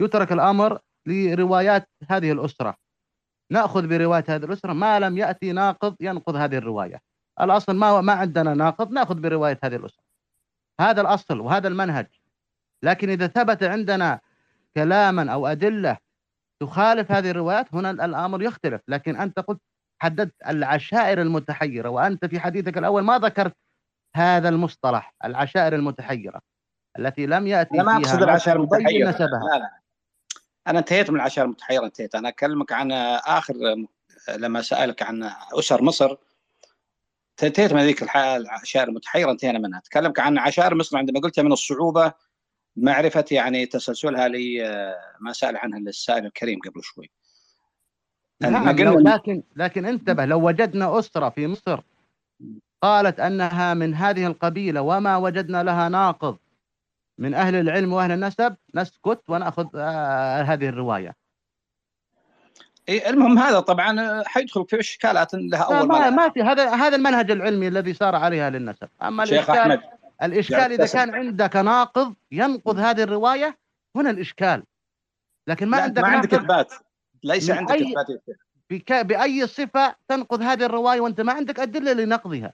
يترك 0.00 0.32
الأمر 0.32 0.78
لروايات 1.06 1.88
هذه 2.10 2.32
الأسرة. 2.32 2.76
نأخذ 3.52 3.86
برواية 3.86 4.24
هذه 4.28 4.44
الأسرة. 4.44 4.72
ما 4.72 5.00
لم 5.00 5.18
يأتي 5.18 5.52
ناقض 5.52 5.96
ينقض 6.00 6.36
هذه 6.36 6.56
الرواية. 6.56 7.09
الأصل 7.40 7.76
ما 7.76 8.00
ما 8.00 8.12
عندنا 8.12 8.54
ناقض 8.54 8.92
نأخذ 8.92 9.14
برواية 9.14 9.58
هذه 9.64 9.76
الأسرة 9.76 10.04
هذا 10.80 11.00
الأصل 11.00 11.40
وهذا 11.40 11.68
المنهج. 11.68 12.06
لكن 12.82 13.10
إذا 13.10 13.26
ثبت 13.26 13.62
عندنا 13.62 14.20
كلاما 14.76 15.32
أو 15.32 15.46
أدلة 15.46 15.96
تخالف 16.60 17.12
هذه 17.12 17.30
الروايات 17.30 17.74
هنا 17.74 17.90
الأمر 17.90 18.42
يختلف. 18.42 18.80
لكن 18.88 19.16
أنت 19.16 19.40
قلت 19.40 19.60
حددت 20.02 20.34
العشائر 20.46 21.22
المتحيرة 21.22 21.88
وأنت 21.88 22.24
في 22.24 22.40
حديثك 22.40 22.78
الأول 22.78 23.02
ما 23.02 23.18
ذكرت 23.18 23.56
هذا 24.16 24.48
المصطلح 24.48 25.14
العشائر 25.24 25.74
المتحيرة 25.74 26.40
التي 26.98 27.26
لم 27.26 27.46
يأتي 27.46 27.74
أنا 27.74 27.82
ما 27.82 27.98
فيها 27.98 28.10
أقصد 28.10 28.22
العشائر 28.22 28.58
نسبها. 29.08 29.26
لا 29.26 29.58
لا. 29.58 29.80
أنا 30.66 30.78
انتهيت 30.78 31.10
من 31.10 31.16
العشائر 31.16 31.46
المتحيرة 31.46 31.84
انتهيت. 31.84 32.14
أنا 32.14 32.28
أكلمك 32.28 32.72
عن 32.72 32.92
آخر 32.92 33.54
لما 34.36 34.62
سألك 34.62 35.02
عن 35.02 35.30
أسر 35.58 35.82
مصر 35.82 36.16
انتهيت 37.44 37.72
من 37.72 37.80
ذيك 37.80 38.02
الح- 38.02 38.16
العشائر 38.16 38.88
المتحيرة 38.88 39.30
انتهينا 39.30 39.58
منها. 39.58 39.78
أتكلمك 39.78 40.20
عن 40.20 40.38
عشائر 40.38 40.74
مصر 40.74 40.98
عندما 40.98 41.20
قلت 41.20 41.40
من 41.40 41.52
الصعوبة 41.52 42.12
معرفة 42.76 43.24
يعني 43.30 43.66
تسلسلها 43.66 44.28
لما 44.28 45.32
سأل 45.32 45.56
عنها 45.56 45.78
السائل 45.78 46.26
الكريم 46.26 46.58
قبل 46.60 46.82
شوي. 46.82 47.10
نعم 48.40 48.68
لو 48.86 48.98
لكن 49.14 49.42
لكن 49.56 49.86
انتبه 49.86 50.24
لو 50.24 50.46
وجدنا 50.46 50.98
أسرة 50.98 51.28
في 51.28 51.46
مصر 51.46 51.80
قالت 52.82 53.20
أنها 53.20 53.74
من 53.74 53.94
هذه 53.94 54.26
القبيلة 54.26 54.82
وما 54.82 55.16
وجدنا 55.16 55.62
لها 55.62 55.88
ناقض 55.88 56.38
من 57.18 57.34
أهل 57.34 57.54
العلم 57.54 57.92
وأهل 57.92 58.12
النسب 58.12 58.56
نسكت 58.74 59.22
ونأخذ 59.28 59.66
آه 59.74 60.42
هذه 60.42 60.68
الرواية. 60.68 61.06
إيه، 61.08 61.14
المهم 62.90 63.38
هذا 63.38 63.60
طبعا 63.60 64.22
حيدخل 64.26 64.66
في 64.68 64.80
إشكالات 64.80 65.34
لها 65.34 65.62
أول 65.62 65.88
ما, 65.88 66.10
ما 66.10 66.28
في 66.30 66.42
هذا 66.42 66.70
هذا 66.74 66.96
المنهج 66.96 67.30
العلمي 67.30 67.68
الذي 67.68 67.94
سار 67.94 68.16
عليها 68.16 68.50
للنسب. 68.50 68.88
أما 69.02 69.24
شيخ 69.24 69.50
الإشكال 69.50 69.72
أحمد 69.72 69.80
الإشكال 70.22 70.58
إذا 70.58 70.74
يعتسم. 70.74 70.98
كان 70.98 71.14
عندك 71.14 71.56
ناقض 71.56 72.14
ينقض 72.32 72.78
هذه 72.78 73.02
الرواية 73.02 73.58
هنا 73.96 74.10
الإشكال. 74.10 74.62
لكن 75.46 75.68
ما 75.68 75.80
عندك 75.80 76.02
ما 76.02 76.08
عندك 76.08 76.34
إثبات. 76.34 76.72
ليس 77.24 77.50
من 77.50 77.56
عندك 77.56 77.72
إثبات. 77.72 78.06
بك 78.70 78.92
بأي 78.92 79.46
صفة 79.46 79.96
تنقض 80.08 80.42
هذه 80.42 80.64
الرواية 80.64 81.00
وأنت 81.00 81.20
ما 81.20 81.32
عندك 81.32 81.60
أدلة 81.60 81.92
لنقضها. 81.92 82.52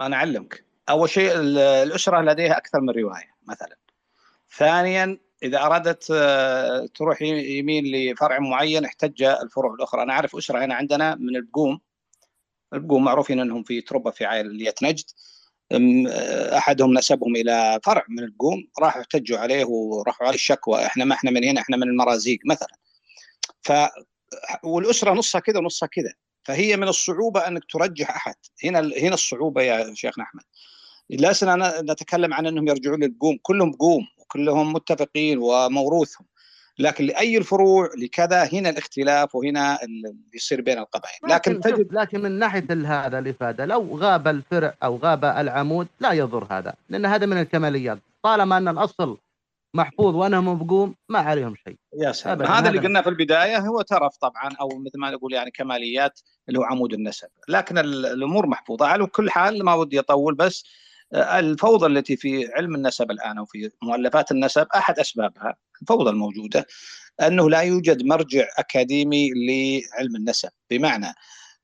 أنا 0.00 0.16
أعلمك. 0.16 0.64
أول 0.88 1.08
شيء 1.08 1.32
ال- 1.34 1.58
الأسرة 1.58 2.20
لديها 2.20 2.56
أكثر 2.58 2.80
من 2.80 2.90
رواية 2.90 3.34
مثلا. 3.48 3.76
ثانيا 4.50 5.18
إذا 5.42 5.58
أرادت 5.62 6.06
آه، 6.10 6.86
تروح 6.94 7.22
يمين 7.22 7.84
لفرع 7.84 8.38
معين 8.38 8.84
احتج 8.84 9.22
الفروع 9.22 9.74
الأخرى. 9.74 10.02
أنا 10.02 10.12
أعرف 10.12 10.36
أسرة 10.36 10.64
هنا 10.64 10.74
عندنا 10.74 11.14
من 11.14 11.36
البقوم. 11.36 11.80
البقوم 12.74 13.04
معروفين 13.04 13.40
إنهم 13.40 13.62
في 13.62 13.80
تربة 13.80 14.10
في 14.10 14.24
عائلة 14.24 14.74
نجد. 14.82 15.04
آه، 15.72 16.58
أحدهم 16.58 16.98
نسبهم 16.98 17.36
إلى 17.36 17.80
فرع 17.84 18.04
من 18.08 18.18
البقوم. 18.18 18.68
راحوا 18.80 19.00
احتجوا 19.00 19.38
عليه 19.38 19.64
ورفعوا 19.64 20.28
عليه 20.28 20.36
الشكوى. 20.36 20.86
إحنا 20.86 21.04
ما 21.04 21.14
إحنا 21.14 21.30
من 21.30 21.44
هنا 21.44 21.60
إحنا 21.60 21.76
من 21.76 21.82
المرازيق 21.82 22.38
مثلا. 22.46 22.76
ف 23.62 23.72
والأسرة 24.64 25.12
نصها 25.12 25.40
كذا 25.40 25.58
ونصها 25.58 25.86
كذا 25.86 26.12
فهي 26.44 26.76
من 26.76 26.88
الصعوبة 26.88 27.48
أنك 27.48 27.64
ترجح 27.64 28.16
أحد. 28.16 28.34
هنا 28.64 28.78
هنا 28.80 29.14
الصعوبة 29.14 29.62
يا 29.62 29.94
شيخنا 29.94 30.24
أحمد. 30.24 30.42
لسنا 31.10 31.80
نتكلم 31.80 32.34
عن 32.34 32.46
إنهم 32.46 32.68
يرجعون 32.68 33.02
للبقوم. 33.02 33.38
كلهم 33.42 33.70
بقوم. 33.70 34.06
وكلهم 34.32 34.72
متفقين 34.72 35.38
وموروثهم. 35.38 36.26
لكن 36.78 37.04
لأي 37.04 37.38
الفروع 37.38 37.88
لكذا 37.98 38.44
هنا 38.52 38.68
الاختلاف 38.70 39.34
وهنا 39.34 39.82
اللي 39.82 40.14
يصير 40.34 40.60
بين 40.60 40.78
القبائل. 40.78 41.18
لكن 41.28 41.60
تجد 41.60 41.92
لكن 41.92 42.20
من 42.22 42.38
ناحية 42.38 42.64
ال- 42.70 42.86
هذا 42.86 43.18
الإفادة 43.18 43.64
لو 43.64 43.98
غاب 43.98 44.28
الفرع 44.28 44.74
أو 44.82 44.96
غاب 44.96 45.24
العمود 45.24 45.86
لا 46.00 46.12
يضر 46.12 46.46
هذا 46.50 46.74
لأن 46.88 47.06
هذا 47.06 47.26
من 47.26 47.40
الكماليات. 47.40 47.98
طالما 48.22 48.56
أن 48.56 48.68
الأصل 48.68 49.18
محفوظ 49.74 50.14
وأنهم 50.14 50.58
بقوم 50.66 50.94
ما 51.08 51.18
عليهم 51.18 51.54
شيء. 51.64 51.76
يا 52.00 52.12
سلام. 52.12 52.38
أبداً، 52.40 52.50
هذا 52.50 52.68
اللي 52.68 52.78
هذا- 52.78 52.86
قلناه 52.88 53.00
في 53.00 53.08
البداية 53.08 53.58
هو 53.58 53.82
ترف 53.82 54.16
طبعا 54.16 54.50
أو 54.60 54.68
مثل 54.68 54.98
ما 54.98 55.10
نقول 55.10 55.32
يعني 55.32 55.50
كماليات 55.50 56.20
اللي 56.48 56.58
هو 56.58 56.62
عمود 56.64 56.92
النسب. 56.92 57.28
لكن 57.48 57.78
ال- 57.78 58.06
الأمور 58.06 58.46
محفوظة. 58.46 58.86
على 58.86 59.06
كل 59.06 59.30
حال 59.30 59.64
ما 59.64 59.74
ودي 59.74 60.00
أطول 60.00 60.34
بس 60.34 60.64
الفوضى 61.14 61.86
التي 61.86 62.16
في 62.16 62.52
علم 62.52 62.74
النسب 62.74 63.10
الآن 63.10 63.38
أو 63.38 63.44
في 63.44 63.70
مؤلفات 63.82 64.30
النسب 64.30 64.66
أحد 64.74 64.98
أسبابها 64.98 65.56
الفوضى 65.82 66.10
الموجودة 66.10 66.66
أنه 67.22 67.50
لا 67.50 67.60
يوجد 67.60 68.02
مرجع 68.02 68.48
أكاديمي 68.58 69.30
لعلم 69.30 70.16
النسب. 70.16 70.48
بمعنى 70.70 71.14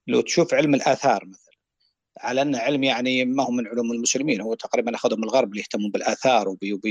لو 0.07 0.21
تشوف 0.21 0.55
علم 0.55 0.75
الآثار 0.75 1.25
مثلا 1.27 1.49
على 2.21 2.43
انه 2.43 2.59
علم 2.59 2.85
يعني 2.85 3.25
ما 3.25 3.45
هو 3.45 3.51
من 3.51 3.67
علوم 3.67 3.93
المسلمين 3.93 4.41
هو 4.41 4.55
تقريبا 4.55 4.95
اخذه 4.95 5.17
من 5.17 5.25
الغرب 5.25 5.49
اللي 5.51 5.61
يهتمون 5.61 5.91
بالآثار 5.91 6.49
وب- 6.49 6.59
وب 6.73 6.87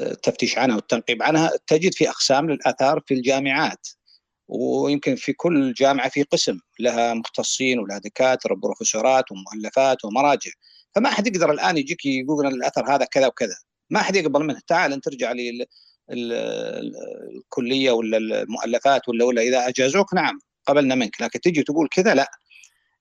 التفتيش 0.00 0.58
عنها 0.58 0.76
والتنقيب 0.76 1.22
عنها. 1.22 1.50
تجد 1.66 1.94
في 1.94 2.08
أقسام 2.08 2.50
للآثار 2.50 3.00
في 3.06 3.14
الجامعات 3.14 3.88
ويمكن 4.48 5.14
في 5.16 5.32
كل 5.32 5.72
جامعة 5.72 6.08
في 6.08 6.22
قسم 6.22 6.58
لها 6.80 7.14
مختصين 7.14 7.78
ولها 7.78 7.98
دكاترة 7.98 8.52
وبروفيسورات 8.52 9.24
ومؤلفات 9.32 10.04
ومراجع. 10.04 10.50
فما 10.94 11.08
أحد 11.08 11.26
يقدر 11.26 11.50
الآن 11.50 11.76
يجيك 11.76 12.06
يقول 12.06 12.46
الأثر 12.46 12.94
هذا 12.94 13.04
كذا 13.04 13.26
وكذا. 13.26 13.56
ما 13.90 14.00
أحد 14.00 14.16
يقبل 14.16 14.44
منه. 14.44 14.60
تعال 14.66 14.92
أنت 14.92 15.04
ترجع 15.04 15.32
لي 15.32 15.66
الكلية 16.10 17.90
ولا 17.90 18.16
المؤلفات 18.16 19.08
ولا 19.08 19.24
ولا 19.24 19.42
إذا 19.42 19.68
أجازوك 19.68 20.14
نعم 20.14 20.38
قبلنا 20.66 20.94
منك. 20.94 21.22
لكن 21.22 21.40
تجي 21.40 21.62
تقول 21.62 21.88
كذا 21.88 22.14
لا. 22.14 22.30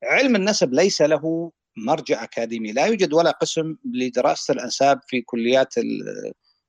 علم 0.04 0.36
النسب 0.36 0.74
ليس 0.74 1.02
له 1.02 1.52
مرجع 1.78 2.24
أكاديمي. 2.24 2.72
لا 2.72 2.86
يوجد 2.86 3.14
ولا 3.14 3.32
قسم 3.32 3.76
لدراسة 3.94 4.52
الأنساب 4.52 5.00
في 5.08 5.22
كليات 5.22 5.74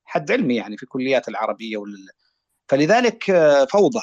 حد 0.05 0.31
علمي 0.33 0.57
يعني 0.57 0.77
في 0.77 0.87
كليات 0.87 1.29
العربية 1.29 1.77
ولا 1.77 2.13
فلذلك 2.69 3.25
فوضى. 3.71 4.03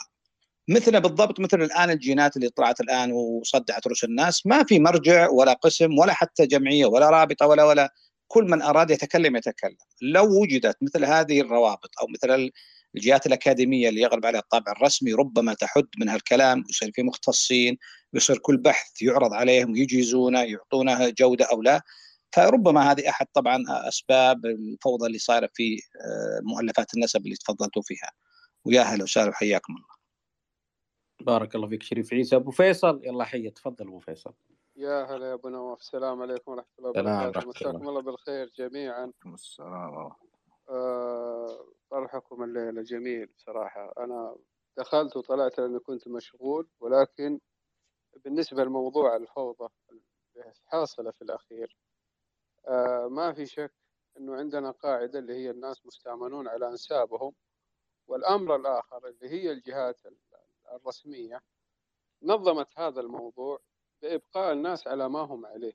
مثل 0.70 1.02
بالضبط 1.02 1.40
مثل 1.40 1.62
الآن 1.62 1.90
الجينات 1.90 2.38
اللي 2.38 2.50
طلعت 2.50 2.82
الآن 2.82 3.12
وصدعت 3.12 3.88
رؤوس 3.88 4.04
الناس 4.04 4.48
ما 4.48 4.64
في 4.64 4.80
مرجع 4.80 5.30
ولا 5.30 5.54
قسم 5.54 6.00
ولا 6.00 6.14
حتى 6.14 6.48
جمعية 6.48 6.86
ولا 6.86 7.10
رابطة 7.10 7.48
ولا 7.48 7.64
ولا 7.64 7.94
كل 8.28 8.44
من 8.44 8.62
أراد 8.62 8.92
يتكلم 8.92 9.36
يتكلم. 9.36 9.78
لو 10.02 10.42
وجدت 10.42 10.78
مثل 10.82 11.06
هذه 11.06 11.42
الروابط 11.42 11.90
أو 12.02 12.08
مثل 12.08 12.52
الجهات 12.96 13.26
الأكاديمية 13.26 13.90
اللي 13.90 14.02
يغلب 14.02 14.26
عليها 14.26 14.40
الطابع 14.40 14.72
الرسمي 14.72 15.14
ربما 15.14 15.54
تحد 15.54 15.88
من 16.00 16.10
هالكلام 16.10 16.64
ويصير 16.68 16.92
في 16.96 17.04
مختصين 17.04 17.78
ويصير 18.14 18.38
كل 18.38 18.58
بحث 18.58 19.02
يعرض 19.02 19.34
عليهم 19.34 19.76
يجيزونه 19.76 20.42
يعطونه 20.42 21.10
جودة 21.10 21.46
أو 21.46 21.62
لا 21.62 21.82
فربما 22.36 22.92
هذه 22.92 23.10
أحد 23.10 23.26
طبعا 23.34 23.64
أسباب 23.70 24.46
الفوضى 24.46 25.08
اللي 25.08 25.20
صايرة 25.20 25.50
في 25.54 25.76
آه، 25.76 26.42
مؤلفات 26.44 26.94
النسب 26.94 27.26
اللي 27.26 27.36
تفضلتوا 27.36 27.82
فيها. 27.82 28.12
ويا 28.66 28.82
أهلا 28.82 29.04
وسهلا 29.04 29.30
وحياكم 29.30 29.74
الله. 29.76 29.99
بارك 31.22 31.56
الله 31.56 31.68
فيك 31.68 31.84
شريف 31.84 32.14
عيسى. 32.14 32.36
أبو 32.36 32.52
فيصل 32.52 33.02
يلا 33.04 33.24
حي 33.24 33.50
تفضل 33.50 33.88
أبو 33.88 34.00
فيصل. 34.00 34.34
يا 34.76 35.04
هلا 35.04 35.30
يا 35.30 35.34
أبو 35.34 35.50
نواف 35.50 35.80
السلام 35.80 36.22
عليكم 36.22 36.52
ورحمة 36.52 36.70
الله 36.80 36.94
سلام 36.94 37.28
وبركاته. 37.28 37.48
مساكم 37.50 37.78
الله. 37.78 37.90
الله 37.90 38.02
بالخير 38.02 38.52
جميعا. 38.56 39.12
السلام 39.26 40.12
آه، 40.70 41.66
طرحكم 41.90 42.44
الليلة 42.44 42.82
جميل 42.82 43.26
بصراحه 43.26 43.94
أنا 43.98 44.36
دخلت 44.78 45.18
وطلعت 45.18 45.60
لأني 45.60 45.80
كنت 45.80 46.08
مشغول 46.08 46.68
ولكن 46.80 47.40
بالنسبة 48.24 48.64
لموضوع 48.64 49.16
الفوضى 49.16 49.70
اللي 49.90 50.54
حاصلة 50.66 51.12
في 51.12 51.22
الأخير 51.22 51.78
آه، 52.68 53.08
ما 53.08 53.34
في 53.34 53.46
شك 53.46 53.74
إنه 54.18 54.36
عندنا 54.36 54.72
قاعدة 54.72 55.20
اللي 55.20 55.34
هي 55.34 55.50
الناس 55.50 55.86
مستامنون 55.86 56.48
على 56.48 56.68
أنسابهم 56.68 57.34
والأمر 58.08 58.56
الآخر 58.56 59.08
اللي 59.08 59.30
هي 59.30 59.52
الجهات 59.52 60.06
الرسمية 60.76 61.42
نظمت 62.24 62.68
هذا 62.80 63.02
الموضوع 63.02 63.60
بإبقاء 64.02 64.54
الناس 64.54 64.88
على 64.88 65.10
ما 65.10 65.20
هم 65.20 65.46
عليه 65.46 65.74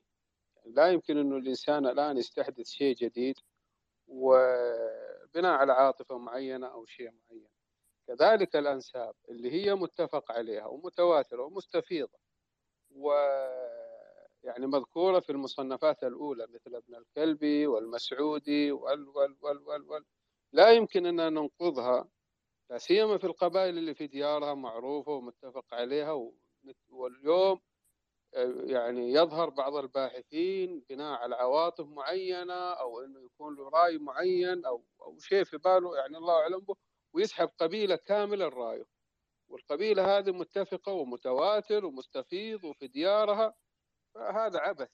لا 0.65 0.87
يمكن 0.87 1.17
إنه 1.17 1.37
الإنسان 1.37 1.85
الآن 1.87 2.17
يستحدث 2.17 2.67
شيء 2.67 2.95
جديد 2.95 3.35
وبناء 4.07 5.53
على 5.53 5.73
عاطفة 5.73 6.17
معينة 6.17 6.67
أو 6.67 6.85
شيء 6.85 7.11
معين 7.11 7.47
كذلك 8.07 8.55
الأنساب 8.55 9.15
اللي 9.29 9.51
هي 9.51 9.75
متفق 9.75 10.31
عليها 10.31 10.65
ومتواترة 10.65 11.43
ومستفيضة 11.43 12.19
و 12.91 13.11
يعني 14.43 14.67
مذكورة 14.67 15.19
في 15.19 15.31
المصنفات 15.31 16.03
الأولى 16.03 16.47
مثل 16.47 16.75
ابن 16.75 16.95
الكلبي 16.95 17.67
والمسعودي 17.67 18.71
وال 18.71 19.07
وال 19.09 19.35
وال 19.41 19.57
وال, 19.67 19.81
وال. 19.89 20.05
لا 20.53 20.71
يمكن 20.71 21.05
ان 21.05 21.33
ننقضها 21.33 22.09
لا 22.69 22.77
سيما 22.77 23.17
في 23.17 23.23
القبائل 23.23 23.77
اللي 23.77 23.93
في 23.93 24.07
ديارها 24.07 24.53
معروفة 24.53 25.11
ومتفق 25.11 25.73
عليها 25.73 26.31
واليوم 26.89 27.61
يعني 28.65 29.13
يظهر 29.13 29.49
بعض 29.49 29.75
الباحثين 29.75 30.79
بناء 30.89 31.13
على 31.21 31.35
عواطف 31.35 31.85
معينة 31.85 32.53
أو 32.53 33.01
إنه 33.01 33.25
يكون 33.25 33.55
له 33.55 33.69
رأي 33.69 33.97
معين 33.97 34.65
أو 34.65 34.83
أو 35.01 35.19
شيء 35.19 35.43
في 35.43 35.57
باله 35.57 35.97
يعني 35.97 36.17
الله 36.17 36.41
أعلم 36.41 36.59
به 36.59 36.75
ويسحب 37.13 37.49
قبيلة 37.59 37.95
كاملة 37.95 38.47
الرايه 38.47 38.85
والقبيلة 39.49 40.17
هذه 40.17 40.31
متفقة 40.31 40.91
ومتواتر 40.91 41.85
ومستفيض 41.85 42.63
وفي 42.63 42.87
ديارها 42.87 43.53
فهذا 44.15 44.59
عبث. 44.59 44.89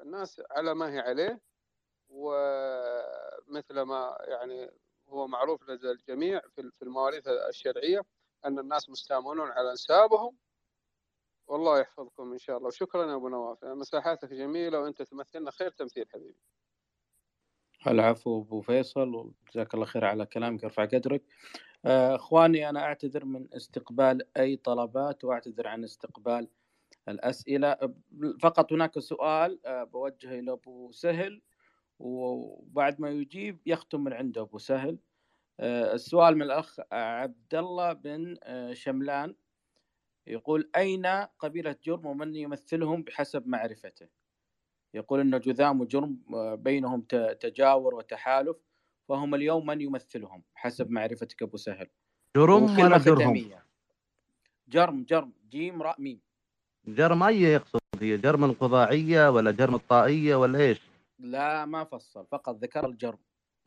الناس 0.00 0.42
على 0.50 0.74
ما 0.74 0.92
هي 0.92 0.98
عليه 0.98 1.40
ومثل 2.08 3.80
ما 3.80 4.18
يعني 4.28 4.70
هو 5.10 5.26
معروف 5.26 5.70
لدى 5.70 5.90
الجميع 5.90 6.40
في 6.56 6.82
المواريث 6.82 7.28
الشرعية 7.28 8.02
أن 8.44 8.58
الناس 8.58 8.90
مستامنون 8.90 9.50
على 9.50 9.70
أنسابهم. 9.70 10.36
والله 11.46 11.80
يحفظكم 11.80 12.32
إن 12.32 12.38
شاء 12.38 12.56
الله. 12.56 12.68
وشكرا 12.68 13.10
يا 13.10 13.14
أبو 13.14 13.28
نواف. 13.28 13.64
مساحاتك 13.64 14.28
جميلة 14.28 14.80
وأنت 14.80 15.02
تمثلنا 15.02 15.50
خير 15.50 15.70
تمثيل 15.70 16.08
حبيبي. 16.12 16.36
العفو 17.86 18.40
أبو 18.40 18.60
فيصل 18.60 19.14
وجزاك 19.14 19.74
الله 19.74 19.86
خير 19.86 20.04
على 20.04 20.26
كلامك 20.26 20.62
يرفع 20.62 20.84
قدرك. 20.84 21.22
آه، 21.84 22.16
أخواني 22.16 22.68
أنا 22.68 22.80
أعتذر 22.80 23.24
من 23.24 23.54
استقبال 23.54 24.36
أي 24.36 24.56
طلبات 24.56 25.24
وأعتذر 25.24 25.66
عن 25.66 25.84
استقبال 25.84 26.48
الأسئلة. 27.08 27.94
فقط 28.42 28.72
هناك 28.72 28.98
سؤال 28.98 29.66
آه، 29.66 29.84
بوجهه 29.84 30.38
إلى 30.38 30.52
ابو 30.52 30.92
سهل. 30.92 31.42
وبعد 32.00 33.00
ما 33.00 33.10
يجيب 33.10 33.58
يختم 33.66 34.04
من 34.04 34.12
عنده 34.12 34.40
أبو 34.40 34.58
سهل. 34.58 34.98
آه، 35.60 35.94
السؤال 35.94 36.36
من 36.36 36.42
الأخ 36.42 36.80
عبد 36.92 37.54
الله 37.54 37.92
بن 37.92 38.36
شملان. 38.72 39.34
يقول 40.26 40.70
أين 40.76 41.06
قبيلة 41.38 41.76
جرم 41.84 42.06
ومن 42.06 42.34
يمثلهم 42.34 43.02
بحسب 43.02 43.46
معرفته؟ 43.46 44.08
يقول 44.94 45.20
أن 45.20 45.40
جذام 45.40 45.80
وجرم 45.80 46.18
آه، 46.34 46.54
بينهم 46.54 47.00
تجاور 47.40 47.94
وتحالف 47.94 48.56
فهم 49.08 49.34
اليوم 49.34 49.66
من 49.66 49.80
يمثلهم 49.80 50.42
حسب 50.54 50.90
معرفتك 50.90 51.42
أبو 51.42 51.56
سهل. 51.56 51.88
جرم 52.36 52.78
ولا 52.78 52.98
جرهم 52.98 53.50
جرم 54.68 55.04
جرم. 55.04 55.32
جيم 55.50 55.82
راء 55.82 56.00
ميم. 56.00 56.20
جرم 56.86 57.22
أي 57.22 57.42
يقصد؟ 57.42 57.80
هي 58.00 58.16
جرم 58.16 58.44
القضاعية 58.44 59.30
ولا 59.30 59.50
جرم 59.50 59.74
الطائية 59.74 60.36
ولا 60.36 60.58
إيش؟ 60.58 60.89
لا 61.20 61.64
ما 61.64 61.84
فصل 61.84 62.26
فقط 62.26 62.56
ذكر 62.56 62.86
الجرم. 62.86 63.18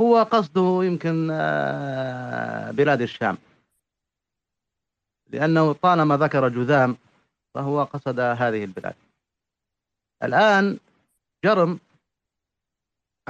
هو 0.01 0.23
قصده 0.23 0.79
يمكن 0.83 1.29
آه، 1.31 2.71
بلاد 2.71 3.01
الشام. 3.01 3.37
لأنه 5.29 5.73
طالما 5.73 6.17
ذكر 6.17 6.49
جذام 6.49 6.97
فهو 7.55 7.83
قصد 7.83 8.19
هذه 8.19 8.63
البلاد. 8.63 8.95
الآن 10.23 10.79
جرم 11.45 11.79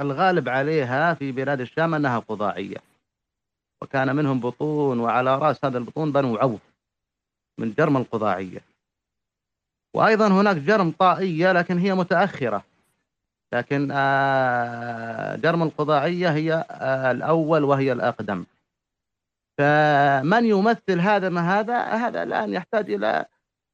الغالب 0.00 0.48
عليها 0.48 1.14
في 1.14 1.32
بلاد 1.32 1.60
الشام 1.60 1.94
أنها 1.94 2.18
قضاعية 2.18 2.76
وكان 3.82 4.16
منهم 4.16 4.40
بطون 4.40 5.00
وعلى 5.00 5.38
رأس 5.38 5.64
هذا 5.64 5.78
البطون 5.78 6.12
بنو 6.12 6.36
عوف 6.36 6.60
من 7.58 7.72
جرم 7.72 7.96
القضاعية 7.96 8.60
وأيضا 9.94 10.28
هناك 10.28 10.56
جرم 10.56 10.90
طائية 10.90 11.52
لكن 11.52 11.78
هي 11.78 11.94
متأخرة. 11.94 12.64
لكن 13.54 13.90
آه، 13.92 15.36
جرم 15.36 15.62
القضاعية 15.62 16.28
هي 16.28 16.64
آه، 16.70 17.10
الأول 17.10 17.64
وهي 17.64 17.92
الأقدم. 17.92 18.44
فمن 19.58 20.44
يمثل 20.44 21.00
هذا 21.00 21.28
ما 21.28 21.60
هذا 21.60 21.78
هذا 21.82 22.22
الآن 22.22 22.52
يحتاج 22.52 22.90
إلى 22.90 23.24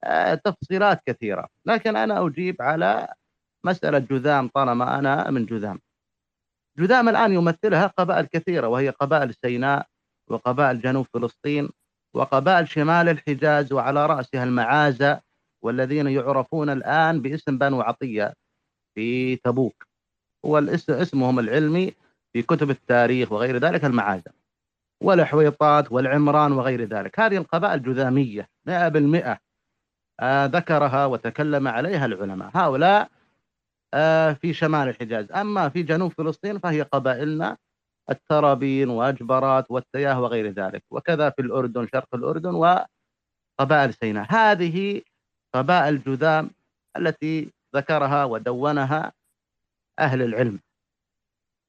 آه، 0.04 0.34
تفصيلات 0.34 1.00
كثيرة. 1.06 1.48
لكن 1.66 1.96
أنا 1.96 2.26
أجيب 2.26 2.62
على 2.62 3.08
مسألة 3.64 3.98
جذام 3.98 4.48
طالما 4.48 4.98
أنا 4.98 5.30
من 5.30 5.46
جذام. 5.46 5.80
جذام 6.78 7.08
الآن 7.08 7.32
يمثلها 7.32 7.86
قبائل 7.86 8.26
كثيرة 8.26 8.68
وهي 8.68 8.90
قبائل 8.90 9.34
سيناء 9.34 9.86
وقبائل 10.28 10.80
جنوب 10.80 11.06
فلسطين 11.14 11.68
وقبائل 12.14 12.68
شمال 12.68 13.08
الحجاز 13.08 13.72
وعلى 13.72 14.06
رأسها 14.06 14.44
المعازة 14.44 15.20
والذين 15.64 16.06
يعرفون 16.06 16.70
الآن 16.70 17.22
باسم 17.22 17.58
بنو 17.58 17.80
عطية. 17.80 18.34
في 18.94 19.36
تبوك. 19.36 19.86
هو 20.44 20.58
اسمهم 20.88 21.38
العلمي 21.38 21.94
في 22.32 22.42
كتب 22.42 22.70
التاريخ 22.70 23.32
وغير 23.32 23.56
ذلك 23.58 23.84
المعازة 23.84 24.32
والحويطات 25.02 25.92
والعمران 25.92 26.52
وغير 26.52 26.84
ذلك. 26.84 27.20
هذه 27.20 27.36
القبائل 27.36 27.82
جذامية 27.82 28.48
مئة 28.66 28.88
بالمئة 28.88 29.38
آه 30.20 30.46
ذكرها 30.46 31.06
وتكلم 31.06 31.68
عليها 31.68 32.06
العلماء. 32.06 32.50
هؤلاء 32.54 33.10
آه 33.94 34.32
في 34.32 34.52
شمال 34.52 34.88
الحجاز. 34.88 35.32
أما 35.32 35.68
في 35.68 35.82
جنوب 35.82 36.12
فلسطين 36.12 36.58
فهي 36.58 36.82
قبائلنا 36.82 37.56
الترابين 38.10 38.88
وأجبرات 38.90 39.66
والتياه 39.70 40.20
وغير 40.20 40.50
ذلك. 40.50 40.82
وكذا 40.90 41.30
في 41.30 41.42
الأردن 41.42 41.88
شرق 41.92 42.14
الأردن 42.14 42.54
وقبائل 43.60 43.94
سيناء. 43.94 44.26
هذه 44.30 45.02
قبائل 45.54 46.02
جذام 46.02 46.50
التي 46.96 47.52
ذكرها 47.76 48.24
ودونها 48.24 49.12
أهل 49.98 50.22
العلم. 50.22 50.58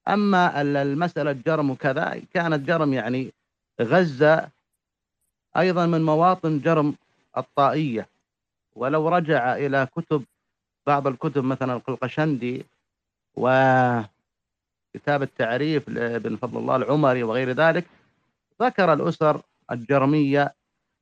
أما 0.07 0.61
المسألة 0.61 1.31
جرم 1.31 1.69
وكذا 1.69 2.21
كانت 2.33 2.67
جرم 2.67 2.93
يعني 2.93 3.33
غزة 3.81 4.49
أيضا 5.57 5.85
من 5.85 6.01
مواطن 6.01 6.59
جرم 6.59 6.95
الطائية. 7.37 8.07
ولو 8.75 9.09
رجع 9.09 9.55
إلى 9.55 9.87
كتب 9.95 10.23
بعض 10.87 11.07
الكتب 11.07 11.43
مثلا 11.43 11.73
القلقشندي 11.73 12.65
وكتاب 13.35 14.11
التعريف 15.21 15.89
لابن 15.89 16.35
فضل 16.35 16.57
الله 16.57 16.75
العمري 16.75 17.23
وغير 17.23 17.51
ذلك 17.51 17.85
ذكر 18.61 18.93
الأسر 18.93 19.41
الجرمية. 19.71 20.53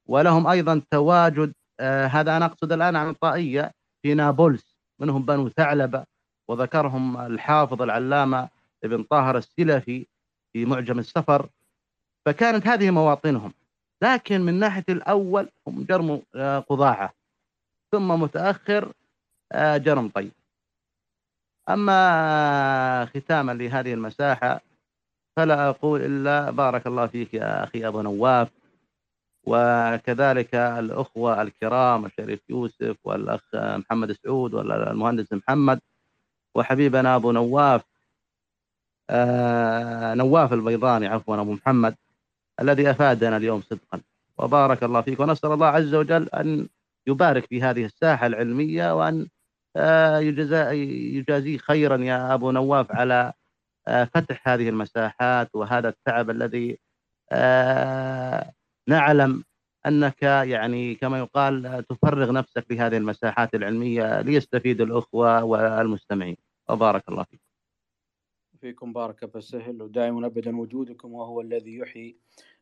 ولهم 0.08 0.48
أيضا 0.48 0.82
تواجد 0.92 1.54
آه 1.80 2.08
هذا 2.08 2.38
أنا 2.38 2.46
أقصد 2.46 2.72
الآن 2.72 2.96
عن 2.96 3.10
الطائية 3.10 3.72
في 4.02 4.14
نابلس. 4.14 4.69
منهم 5.00 5.26
بنو 5.26 5.50
ثعلبة 5.50 6.06
وذكرهم 6.48 7.18
الحافظ 7.18 7.82
العلامة 7.82 8.50
ابن 8.84 9.04
طاهر 9.04 9.38
السلفي 9.38 10.06
في 10.54 10.66
معجم 10.66 11.00
السفر. 11.00 11.50
فكانت 12.26 12.68
هذه 12.68 12.92
مواطنهم. 12.92 13.54
لكن 14.04 14.42
من 14.42 14.54
ناحية 14.54 14.86
الأول 14.90 15.50
هم 15.68 15.84
جرم 15.84 16.22
آه، 16.36 16.60
قضاعة. 16.60 17.14
ثم 17.92 18.08
متأخر 18.08 18.94
آه، 19.52 19.78
جرم 19.78 20.10
طيب. 20.10 20.32
أما 21.70 23.06
ختاما 23.06 23.52
لهذه 23.52 23.94
المساحة 23.94 24.62
فلا 25.36 25.70
أقول 25.70 26.02
إلا 26.02 26.52
بارك 26.52 26.88
الله 26.88 27.08
فيك 27.08 27.34
يا 27.34 27.64
أخي 27.64 27.88
أبو 27.88 28.02
نواف. 28.02 28.59
وكذلك 29.50 30.56
الأخوة 30.56 31.42
الكرام 31.42 32.06
الشريف 32.06 32.40
يوسف 32.50 32.96
والأخ 33.04 33.42
محمد 33.56 34.12
سعود 34.12 34.54
والمهندس 34.54 35.34
محمد 35.34 35.80
وحبيبنا 36.56 37.16
أبو 37.16 37.32
نواف 37.32 37.82
آه، 39.10 40.14
نواف 40.14 40.54
البيضاني 40.54 41.08
عفوا 41.08 41.42
أبو 41.42 41.54
محمد 41.54 41.96
الذي 42.62 42.92
أفادنا 42.92 43.38
اليوم 43.38 43.62
صدقا. 43.62 44.02
وبارك 44.38 44.84
الله 44.84 45.02
فيك 45.02 45.20
ونسأل 45.20 45.52
الله 45.52 45.68
عز 45.68 45.96
وجل 45.96 46.30
أن 46.30 46.68
يبارك 47.08 47.46
في 47.46 47.62
هذه 47.62 47.86
الساحة 47.86 48.28
العلمية 48.28 48.96
وأن 48.96 49.28
آه، 49.76 50.20
يجازيه 50.20 51.58
خيرا 51.58 51.98
يا 51.98 52.34
أبو 52.34 52.52
نواف 52.52 52.92
على 52.92 53.34
آه، 53.88 54.04
فتح 54.04 54.48
هذه 54.48 54.70
المساحات 54.70 55.50
وهذا 55.56 55.90
التعب 55.90 56.30
الذي 56.30 56.80
نعلم 58.90 59.44
أنك 59.86 60.24
يعني 60.24 60.96
كما 60.96 61.20
يقال 61.20 61.86
تفرغ 61.90 62.32
نفسك 62.32 62.66
في 62.68 62.80
هذه 62.80 62.98
المساحات 62.98 63.56
العلمية 63.56 64.22
ليستفيد 64.22 64.82
الأخوة 64.82 65.44
والمستمعين 65.44 66.38
وبارك 66.70 67.10
الله 67.10 67.24
فيك 67.24 67.42
فيكم 68.62 68.94
بارك 68.94 69.26
فسهل 69.26 69.82
ودائما 69.82 70.28
ابدا 70.28 70.58
وجودكم 70.58 71.14
وهو 71.14 71.42
الذي 71.42 71.78
يحيي 71.78 72.18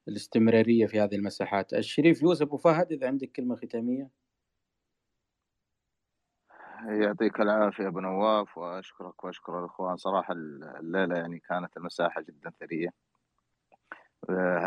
الاستمرارية 0.08 0.86
في 0.86 1.00
هذه 1.00 1.16
المساحات. 1.16 1.74
الشريف 1.74 2.22
يوسف 2.22 2.54
وفهد 2.54 2.92
إذا 2.92 3.08
عندك 3.08 3.32
كلمة 3.32 3.56
ختامية. 3.56 4.10
يعطيك 6.88 7.40
العافية 7.40 7.88
أبو 7.88 8.00
نواف 8.00 8.58
وأشكرك 8.58 9.24
وأشكر 9.24 9.60
الإخوان 9.60 9.98
صراحة 9.98 10.34
الليلة 10.80 11.18
يعني 11.18 11.40
كانت 11.40 11.78
المساحة 11.78 12.22
جدا 12.22 12.50
ثرية 12.60 12.88
آه، 12.88 13.07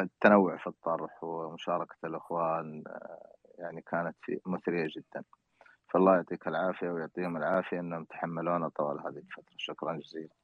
التنوع 0.02 0.56
في 0.56 0.66
الطرح 0.66 1.24
ومشاركة 1.24 1.96
الإخوان 2.04 2.84
آه، 2.86 3.32
يعني 3.58 3.82
كانت 3.82 4.16
مثرية 4.46 4.88
جدا. 4.96 5.24
فالله 5.88 6.14
يعطيك 6.16 6.48
العافية 6.48 6.90
ويعطيهم 6.90 7.36
العافية 7.36 7.80
أنهم 7.80 8.04
تحملونا 8.04 8.68
طوال 8.68 9.00
هذه 9.00 9.18
الفترة. 9.18 9.54
شكرا 9.56 9.96
جزيلا. 9.96 10.34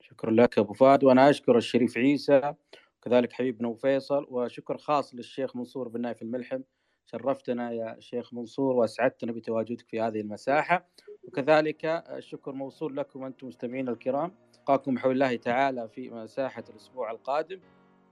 شكرا 0.00 0.30
لك 0.30 0.58
أبو 0.58 0.72
فهد 0.72 1.04
وأنا 1.04 1.30
أشكر 1.30 1.56
الشريف 1.56 1.98
عيسى 1.98 2.54
وكذلك 2.98 3.32
حبيبنا 3.32 3.74
فيصل 3.74 4.26
وشكر 4.30 4.76
خاص 4.78 5.14
للشيخ 5.14 5.56
منصور 5.56 5.88
بن 5.88 6.00
نايف 6.00 6.22
الملحم. 6.22 6.62
شرفتنا 7.06 7.70
يا 7.70 7.96
شيخ 8.00 8.34
منصور 8.34 8.76
وأسعدتنا 8.76 9.32
بتواجدك 9.32 9.86
في 9.88 10.00
هذه 10.00 10.20
المساحة. 10.20 10.88
وكذلك 11.24 11.84
الشكر 11.84 12.52
موصول 12.52 12.96
لكم 12.96 13.24
أنتم 13.24 13.46
مستمعين 13.46 13.88
الكرام. 13.88 14.34
ألقاكم 14.58 14.94
بحول 14.94 15.12
الله 15.12 15.36
تعالى 15.36 15.88
في 15.88 16.10
مساحة 16.10 16.64
الأسبوع 16.70 17.10
القادم. 17.10 17.60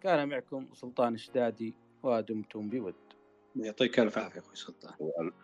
كان 0.05 0.29
معكم 0.29 0.67
سلطان 0.73 1.15
الشدادي 1.15 1.75
ودمتم 2.03 2.69
بود 2.69 2.95
يعطيك 3.57 4.01
ألف 4.01 4.19
عافية 4.19 4.41
أخوي 4.41 4.57
سلطان. 4.57 4.93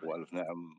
وألف 0.03 0.33
نعم. 0.33 0.77